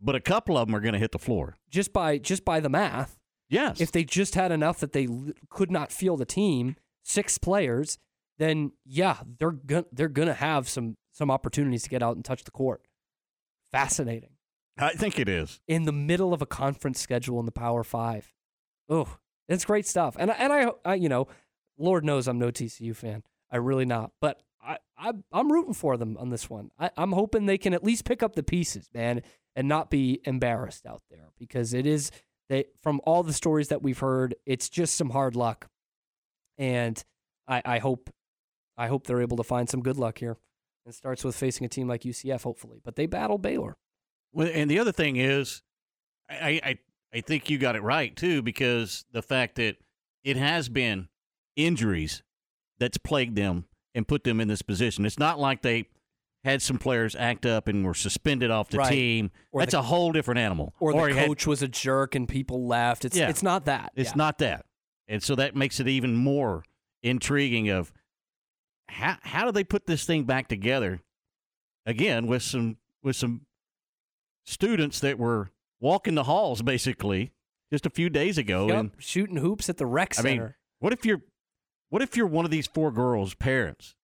but 0.00 0.14
a 0.14 0.20
couple 0.20 0.56
of 0.58 0.66
them 0.66 0.74
are 0.76 0.80
going 0.80 0.94
to 0.94 0.98
hit 0.98 1.12
the 1.12 1.18
floor. 1.18 1.56
Just 1.70 1.92
by 1.92 2.18
just 2.18 2.44
by 2.44 2.60
the 2.60 2.68
math. 2.68 3.18
Yes. 3.48 3.80
If 3.80 3.92
they 3.92 4.04
just 4.04 4.34
had 4.34 4.50
enough 4.52 4.80
that 4.80 4.92
they 4.92 5.06
l- 5.06 5.32
could 5.50 5.70
not 5.70 5.92
feel 5.92 6.16
the 6.16 6.24
team, 6.24 6.76
six 7.02 7.36
players, 7.38 7.98
then 8.38 8.72
yeah, 8.84 9.18
they're 9.38 9.50
going 9.52 9.84
they're 9.92 10.08
going 10.08 10.28
to 10.28 10.34
have 10.34 10.68
some 10.68 10.96
some 11.12 11.30
opportunities 11.30 11.82
to 11.84 11.88
get 11.90 12.02
out 12.02 12.16
and 12.16 12.24
touch 12.24 12.44
the 12.44 12.50
court. 12.50 12.82
Fascinating. 13.70 14.30
I 14.78 14.90
think 14.94 15.18
it 15.20 15.28
is. 15.28 15.60
in 15.68 15.84
the 15.84 15.92
middle 15.92 16.32
of 16.34 16.42
a 16.42 16.46
conference 16.46 16.98
schedule 17.00 17.38
in 17.38 17.46
the 17.46 17.52
Power 17.52 17.84
Five. 17.84 18.32
Oh, 18.88 19.18
it's 19.48 19.64
great 19.64 19.86
stuff. 19.86 20.16
And 20.18 20.30
and 20.32 20.52
I, 20.52 20.70
I 20.84 20.94
you 20.94 21.08
know, 21.08 21.28
Lord 21.78 22.04
knows 22.04 22.28
I'm 22.28 22.38
no 22.38 22.50
TCU 22.50 22.94
fan. 22.94 23.22
I 23.50 23.56
really 23.56 23.84
not. 23.84 24.12
But 24.20 24.40
I, 24.64 24.78
I 24.98 25.12
I'm 25.32 25.52
rooting 25.52 25.74
for 25.74 25.96
them 25.96 26.16
on 26.18 26.30
this 26.30 26.48
one. 26.48 26.70
I, 26.78 26.90
I'm 26.96 27.12
hoping 27.12 27.46
they 27.46 27.58
can 27.58 27.74
at 27.74 27.84
least 27.84 28.04
pick 28.04 28.22
up 28.22 28.34
the 28.34 28.42
pieces, 28.42 28.88
man, 28.94 29.22
and 29.54 29.68
not 29.68 29.90
be 29.90 30.20
embarrassed 30.24 30.86
out 30.86 31.02
there 31.10 31.30
because 31.38 31.74
it 31.74 31.86
is 31.86 32.10
they 32.48 32.66
from 32.82 33.00
all 33.04 33.22
the 33.22 33.32
stories 33.32 33.68
that 33.68 33.82
we've 33.82 33.98
heard, 33.98 34.34
it's 34.46 34.68
just 34.68 34.96
some 34.96 35.10
hard 35.10 35.36
luck. 35.36 35.68
And 36.58 37.02
I, 37.48 37.62
I 37.64 37.78
hope 37.78 38.10
I 38.76 38.88
hope 38.88 39.06
they're 39.06 39.22
able 39.22 39.36
to 39.36 39.44
find 39.44 39.68
some 39.68 39.82
good 39.82 39.96
luck 39.96 40.18
here. 40.18 40.36
It 40.86 40.94
starts 40.94 41.24
with 41.24 41.34
facing 41.34 41.64
a 41.64 41.68
team 41.68 41.88
like 41.88 42.02
UCF, 42.02 42.42
hopefully. 42.42 42.80
But 42.84 42.96
they 42.96 43.06
battle 43.06 43.38
Baylor. 43.38 43.76
Well, 44.32 44.50
and 44.52 44.70
the 44.70 44.78
other 44.78 44.92
thing 44.92 45.16
is, 45.16 45.62
I, 46.28 46.60
I 46.62 46.78
I 47.14 47.20
think 47.20 47.48
you 47.48 47.58
got 47.58 47.76
it 47.76 47.82
right 47.82 48.14
too, 48.14 48.42
because 48.42 49.04
the 49.12 49.22
fact 49.22 49.56
that 49.56 49.76
it 50.24 50.36
has 50.36 50.68
been 50.68 51.08
injuries 51.56 52.22
that's 52.78 52.98
plagued 52.98 53.36
them 53.36 53.64
and 53.94 54.06
put 54.08 54.24
them 54.24 54.40
in 54.40 54.48
this 54.48 54.62
position. 54.62 55.06
It's 55.06 55.18
not 55.18 55.38
like 55.38 55.62
they 55.62 55.88
had 56.42 56.60
some 56.60 56.78
players 56.78 57.14
act 57.16 57.46
up 57.46 57.68
and 57.68 57.84
were 57.84 57.94
suspended 57.94 58.50
off 58.50 58.68
the 58.68 58.78
Right. 58.78 58.90
team. 58.90 59.30
Or 59.52 59.62
that's 59.62 59.72
the- 59.72 59.78
a 59.78 59.82
whole 59.82 60.12
different 60.12 60.38
animal. 60.40 60.74
Or 60.80 60.92
the 60.92 61.04
he 61.06 61.14
had- 61.14 61.28
coach 61.28 61.46
was 61.46 61.62
a 61.62 61.68
jerk 61.68 62.14
and 62.14 62.28
people 62.28 62.66
left. 62.66 63.04
It's 63.04 63.16
Yeah. 63.16 63.30
it's 63.30 63.42
not 63.42 63.64
that. 63.64 63.92
It's 63.94 64.10
Yeah. 64.10 64.16
not 64.16 64.38
that. 64.38 64.66
And 65.08 65.22
so 65.22 65.34
that 65.36 65.54
makes 65.56 65.80
it 65.80 65.88
even 65.88 66.14
more 66.16 66.64
intriguing 67.02 67.68
of 67.68 67.92
how 68.88 69.16
how 69.22 69.44
do 69.46 69.52
they 69.52 69.64
put 69.64 69.86
this 69.86 70.04
thing 70.04 70.24
back 70.24 70.48
together 70.48 71.00
again 71.86 72.26
with 72.26 72.42
some 72.42 72.76
with 73.02 73.16
some 73.16 73.46
students 74.44 75.00
that 75.00 75.18
were 75.18 75.50
walking 75.80 76.14
the 76.14 76.24
halls 76.24 76.62
basically 76.62 77.32
just 77.72 77.86
a 77.86 77.90
few 77.90 78.08
days 78.10 78.38
ago 78.38 78.68
Yep, 78.68 78.78
and 78.78 78.90
shooting 78.98 79.36
hoops 79.36 79.68
at 79.68 79.78
the 79.78 79.86
rec 79.86 80.14
I 80.18 80.22
center. 80.22 80.42
mean, 80.44 80.54
what 80.80 80.92
if 80.92 81.04
you're 81.04 81.22
what 81.90 82.02
if 82.02 82.16
you're 82.16 82.26
one 82.26 82.44
of 82.44 82.50
these 82.50 82.66
four 82.66 82.90
girls' 82.90 83.34
parents? 83.34 83.94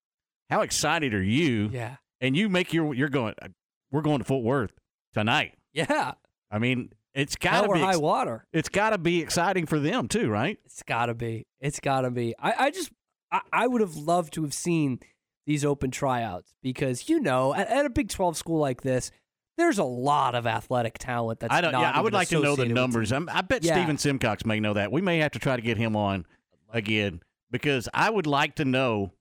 How 0.48 0.62
excited 0.62 1.14
are 1.14 1.22
you? 1.22 1.70
Yeah. 1.72 1.96
And 2.20 2.36
you 2.36 2.48
make 2.48 2.72
your 2.72 2.94
you're 2.94 3.08
going 3.08 3.34
uh, 3.40 3.48
we're 3.90 4.02
going 4.02 4.18
to 4.18 4.24
Fort 4.24 4.44
Worth 4.44 4.72
tonight. 5.14 5.54
yeah. 5.72 6.12
I 6.50 6.58
mean, 6.58 6.92
it's 7.14 7.36
got 7.36 7.62
to 7.66 7.72
be 7.72 7.78
high 7.80 7.96
water. 7.96 8.44
It's 8.52 8.68
got 8.68 8.90
to 8.90 8.98
be 8.98 9.20
exciting 9.20 9.66
for 9.66 9.78
them 9.78 10.08
too, 10.08 10.28
right? 10.28 10.58
It's 10.64 10.82
gotta 10.82 11.14
be. 11.14 11.46
It's 11.60 11.80
gotta 11.80 12.10
be. 12.10 12.34
I, 12.38 12.66
I 12.66 12.70
just 12.70 12.90
I, 13.30 13.40
I 13.52 13.66
would 13.66 13.80
have 13.80 13.96
loved 13.96 14.32
to 14.34 14.42
have 14.42 14.54
seen 14.54 15.00
these 15.46 15.64
open 15.64 15.90
tryouts 15.90 16.54
because 16.62 17.08
you 17.08 17.20
know 17.20 17.54
at, 17.54 17.68
at 17.68 17.86
a 17.86 17.90
Big 17.90 18.08
Twelve 18.08 18.36
school 18.36 18.58
like 18.58 18.82
this, 18.82 19.10
there's 19.56 19.78
a 19.78 19.84
lot 19.84 20.34
of 20.34 20.46
athletic 20.46 20.98
talent 20.98 21.40
that's 21.40 21.52
I 21.54 21.60
don't. 21.60 21.72
Yeah, 21.72 21.92
I 21.92 22.00
would 22.00 22.12
like 22.12 22.28
to 22.28 22.40
know 22.40 22.56
the 22.56 22.66
numbers. 22.66 23.12
I 23.12 23.18
bet 23.42 23.64
Yeah. 23.64 23.74
Steven 23.74 23.96
Simcox 23.98 24.44
may 24.44 24.58
know 24.60 24.74
that. 24.74 24.90
We 24.92 25.00
may 25.00 25.18
have 25.18 25.32
to 25.32 25.38
try 25.38 25.56
to 25.56 25.62
get 25.62 25.76
him 25.76 25.94
on 25.96 26.26
again 26.72 27.20
because 27.50 27.88
I 27.94 28.10
would 28.10 28.26
like 28.26 28.56
to 28.56 28.64
know. 28.64 29.12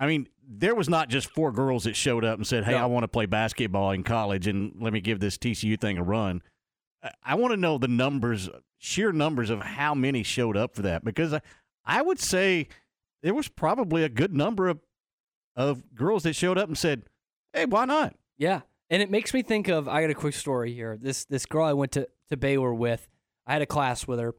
I 0.00 0.06
mean, 0.06 0.28
there 0.46 0.74
was 0.74 0.88
not 0.88 1.08
just 1.08 1.30
four 1.30 1.52
girls 1.52 1.84
that 1.84 1.94
showed 1.96 2.24
up 2.24 2.36
and 2.38 2.46
said, 2.46 2.64
"Hey, 2.64 2.72
No. 2.72 2.78
I 2.78 2.86
want 2.86 3.04
to 3.04 3.08
play 3.08 3.26
basketball 3.26 3.92
in 3.92 4.02
college, 4.02 4.46
and 4.46 4.74
let 4.80 4.92
me 4.92 5.00
give 5.00 5.20
this 5.20 5.38
TCU 5.38 5.76
thing 5.76 5.98
a 5.98 6.02
run." 6.02 6.42
I- 7.22 7.34
want 7.34 7.52
to 7.52 7.56
know 7.58 7.76
the 7.78 7.88
numbers, 7.88 8.48
sheer 8.78 9.12
numbers 9.12 9.50
of 9.50 9.60
how 9.60 9.94
many 9.94 10.22
showed 10.22 10.56
up 10.56 10.74
for 10.74 10.82
that 10.82 11.04
because 11.04 11.34
I, 11.34 11.40
I 11.84 12.00
would 12.02 12.18
say 12.18 12.68
there 13.22 13.34
was 13.34 13.48
probably 13.48 14.02
a 14.04 14.08
good 14.08 14.32
number 14.34 14.68
of 14.68 14.80
of 15.56 15.94
girls 15.94 16.22
that 16.24 16.34
showed 16.34 16.58
up 16.58 16.66
and 16.68 16.76
said, 16.76 17.02
"Hey, 17.52 17.66
why 17.66 17.84
not?" 17.84 18.16
Yeah, 18.38 18.62
and 18.90 19.00
it 19.02 19.10
makes 19.10 19.32
me 19.32 19.42
think 19.42 19.68
of. 19.68 19.86
I 19.86 20.00
got 20.00 20.10
a 20.10 20.14
quick 20.14 20.34
story 20.34 20.72
here. 20.74 20.96
This 20.96 21.24
this 21.26 21.46
girl 21.46 21.64
I 21.64 21.72
went 21.74 21.92
to 21.92 22.08
to 22.30 22.36
Baylor 22.36 22.74
with. 22.74 23.06
I 23.46 23.52
had 23.52 23.62
a 23.62 23.66
class 23.66 24.06
with 24.08 24.18
her. 24.18 24.34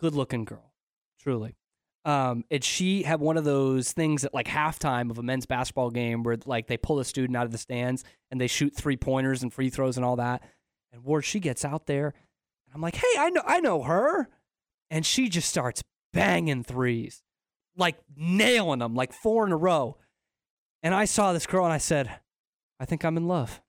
Good 0.00 0.14
looking 0.14 0.44
girl, 0.44 0.72
truly. 1.20 1.56
Um, 2.04 2.44
and 2.50 2.62
she 2.62 3.02
had 3.02 3.20
one 3.20 3.38
of 3.38 3.44
those 3.44 3.92
things 3.92 4.24
at 4.24 4.34
like 4.34 4.46
halftime 4.46 5.10
of 5.10 5.18
a 5.18 5.22
men's 5.22 5.46
basketball 5.46 5.90
game 5.90 6.22
where 6.22 6.36
like 6.44 6.66
they 6.66 6.76
pull 6.76 7.00
a 7.00 7.04
student 7.04 7.36
out 7.36 7.46
of 7.46 7.52
the 7.52 7.58
stands 7.58 8.04
and 8.30 8.38
they 8.38 8.46
shoot 8.46 8.74
three 8.74 8.96
pointers 8.96 9.42
and 9.42 9.52
free 9.52 9.70
throws 9.70 9.96
and 9.96 10.04
all 10.04 10.16
that. 10.16 10.42
And 10.92 11.02
Ward, 11.02 11.24
she 11.24 11.40
gets 11.40 11.64
out 11.64 11.86
there, 11.86 12.08
and 12.08 12.74
I'm 12.74 12.80
like, 12.80 12.96
hey, 12.96 13.18
I 13.18 13.30
know 13.30 13.42
I 13.46 13.60
know 13.60 13.82
her, 13.82 14.28
and 14.90 15.04
she 15.04 15.28
just 15.28 15.48
starts 15.48 15.82
banging 16.12 16.62
threes, 16.62 17.22
like 17.76 17.96
nailing 18.16 18.78
them, 18.78 18.94
like 18.94 19.12
four 19.12 19.46
in 19.46 19.52
a 19.52 19.56
row. 19.56 19.96
And 20.82 20.94
I 20.94 21.06
saw 21.06 21.32
this 21.32 21.46
girl 21.46 21.64
and 21.64 21.72
I 21.72 21.78
said, 21.78 22.10
I 22.78 22.84
think 22.84 23.04
I'm 23.04 23.16
in 23.16 23.26
love. 23.26 23.60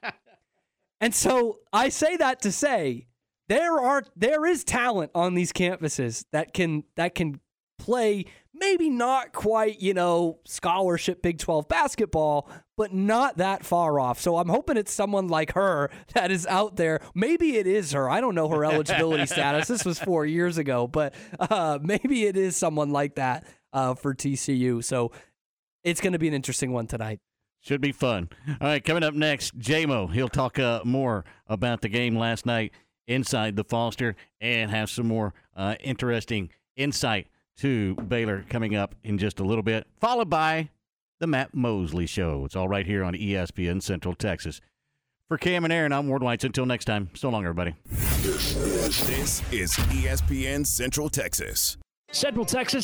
and 1.00 1.14
so 1.14 1.58
I 1.72 1.90
say 1.90 2.16
that 2.16 2.40
to 2.42 2.50
say 2.50 3.06
there 3.52 3.78
are 3.78 4.02
there 4.16 4.46
is 4.46 4.64
talent 4.64 5.10
on 5.14 5.34
these 5.34 5.52
campuses 5.52 6.24
that 6.32 6.54
can 6.54 6.84
that 6.96 7.14
can 7.14 7.38
play 7.78 8.24
maybe 8.54 8.88
not 8.88 9.32
quite, 9.32 9.80
you 9.80 9.92
know, 9.92 10.38
scholarship 10.44 11.20
Big 11.20 11.38
12 11.38 11.68
basketball, 11.68 12.48
but 12.76 12.94
not 12.94 13.38
that 13.38 13.64
far 13.64 13.98
off. 13.98 14.20
So 14.20 14.36
I'm 14.38 14.48
hoping 14.48 14.76
it's 14.76 14.92
someone 14.92 15.28
like 15.28 15.52
her 15.52 15.90
that 16.14 16.30
is 16.30 16.46
out 16.46 16.76
there. 16.76 17.00
Maybe 17.14 17.56
it 17.56 17.66
is 17.66 17.92
her. 17.92 18.08
I 18.08 18.20
don't 18.20 18.34
know 18.34 18.48
her 18.48 18.64
eligibility 18.64 19.26
status. 19.34 19.68
This 19.68 19.84
was 19.84 19.98
4 19.98 20.26
years 20.26 20.58
ago, 20.58 20.86
but 20.86 21.14
uh, 21.38 21.78
maybe 21.82 22.24
it 22.24 22.36
is 22.36 22.56
someone 22.56 22.90
like 22.90 23.16
that 23.16 23.46
uh, 23.72 23.94
for 23.94 24.14
TCU. 24.14 24.82
So 24.84 25.12
it's 25.82 26.00
going 26.00 26.12
to 26.12 26.18
be 26.18 26.28
an 26.28 26.34
interesting 26.34 26.72
one 26.72 26.86
tonight. 26.86 27.18
Should 27.60 27.80
be 27.80 27.92
fun. 27.92 28.28
All 28.48 28.56
right, 28.60 28.84
coming 28.84 29.04
up 29.04 29.14
next, 29.14 29.56
JMO. 29.58 30.12
He'll 30.12 30.28
talk 30.28 30.58
uh, 30.58 30.80
more 30.84 31.24
about 31.46 31.80
the 31.80 31.88
game 31.88 32.16
last 32.16 32.44
night 32.44 32.72
inside 33.06 33.56
the 33.56 33.64
Foster 33.64 34.16
and 34.40 34.70
have 34.70 34.90
some 34.90 35.06
more 35.06 35.34
uh, 35.56 35.74
interesting 35.80 36.50
insight 36.76 37.28
to 37.58 37.94
Baylor 37.94 38.44
coming 38.48 38.74
up 38.74 38.94
in 39.04 39.18
just 39.18 39.40
a 39.40 39.44
little 39.44 39.62
bit, 39.62 39.86
followed 40.00 40.30
by 40.30 40.70
the 41.20 41.26
Matt 41.26 41.54
Mosley 41.54 42.06
Show. 42.06 42.44
It's 42.44 42.56
all 42.56 42.68
right 42.68 42.86
here 42.86 43.04
on 43.04 43.14
ESPN 43.14 43.82
Central 43.82 44.14
Texas. 44.14 44.60
For 45.28 45.38
Cam 45.38 45.64
and 45.64 45.72
Aaron, 45.72 45.92
I'm 45.92 46.08
Ward 46.08 46.22
Whites. 46.22 46.44
Until 46.44 46.66
next 46.66 46.84
time, 46.84 47.10
so 47.14 47.30
long, 47.30 47.44
everybody. 47.44 47.74
This 47.86 49.42
is 49.52 49.72
ESPN 49.72 50.66
Central 50.66 51.08
Texas. 51.08 51.76
Central 52.10 52.44
Texas 52.44 52.80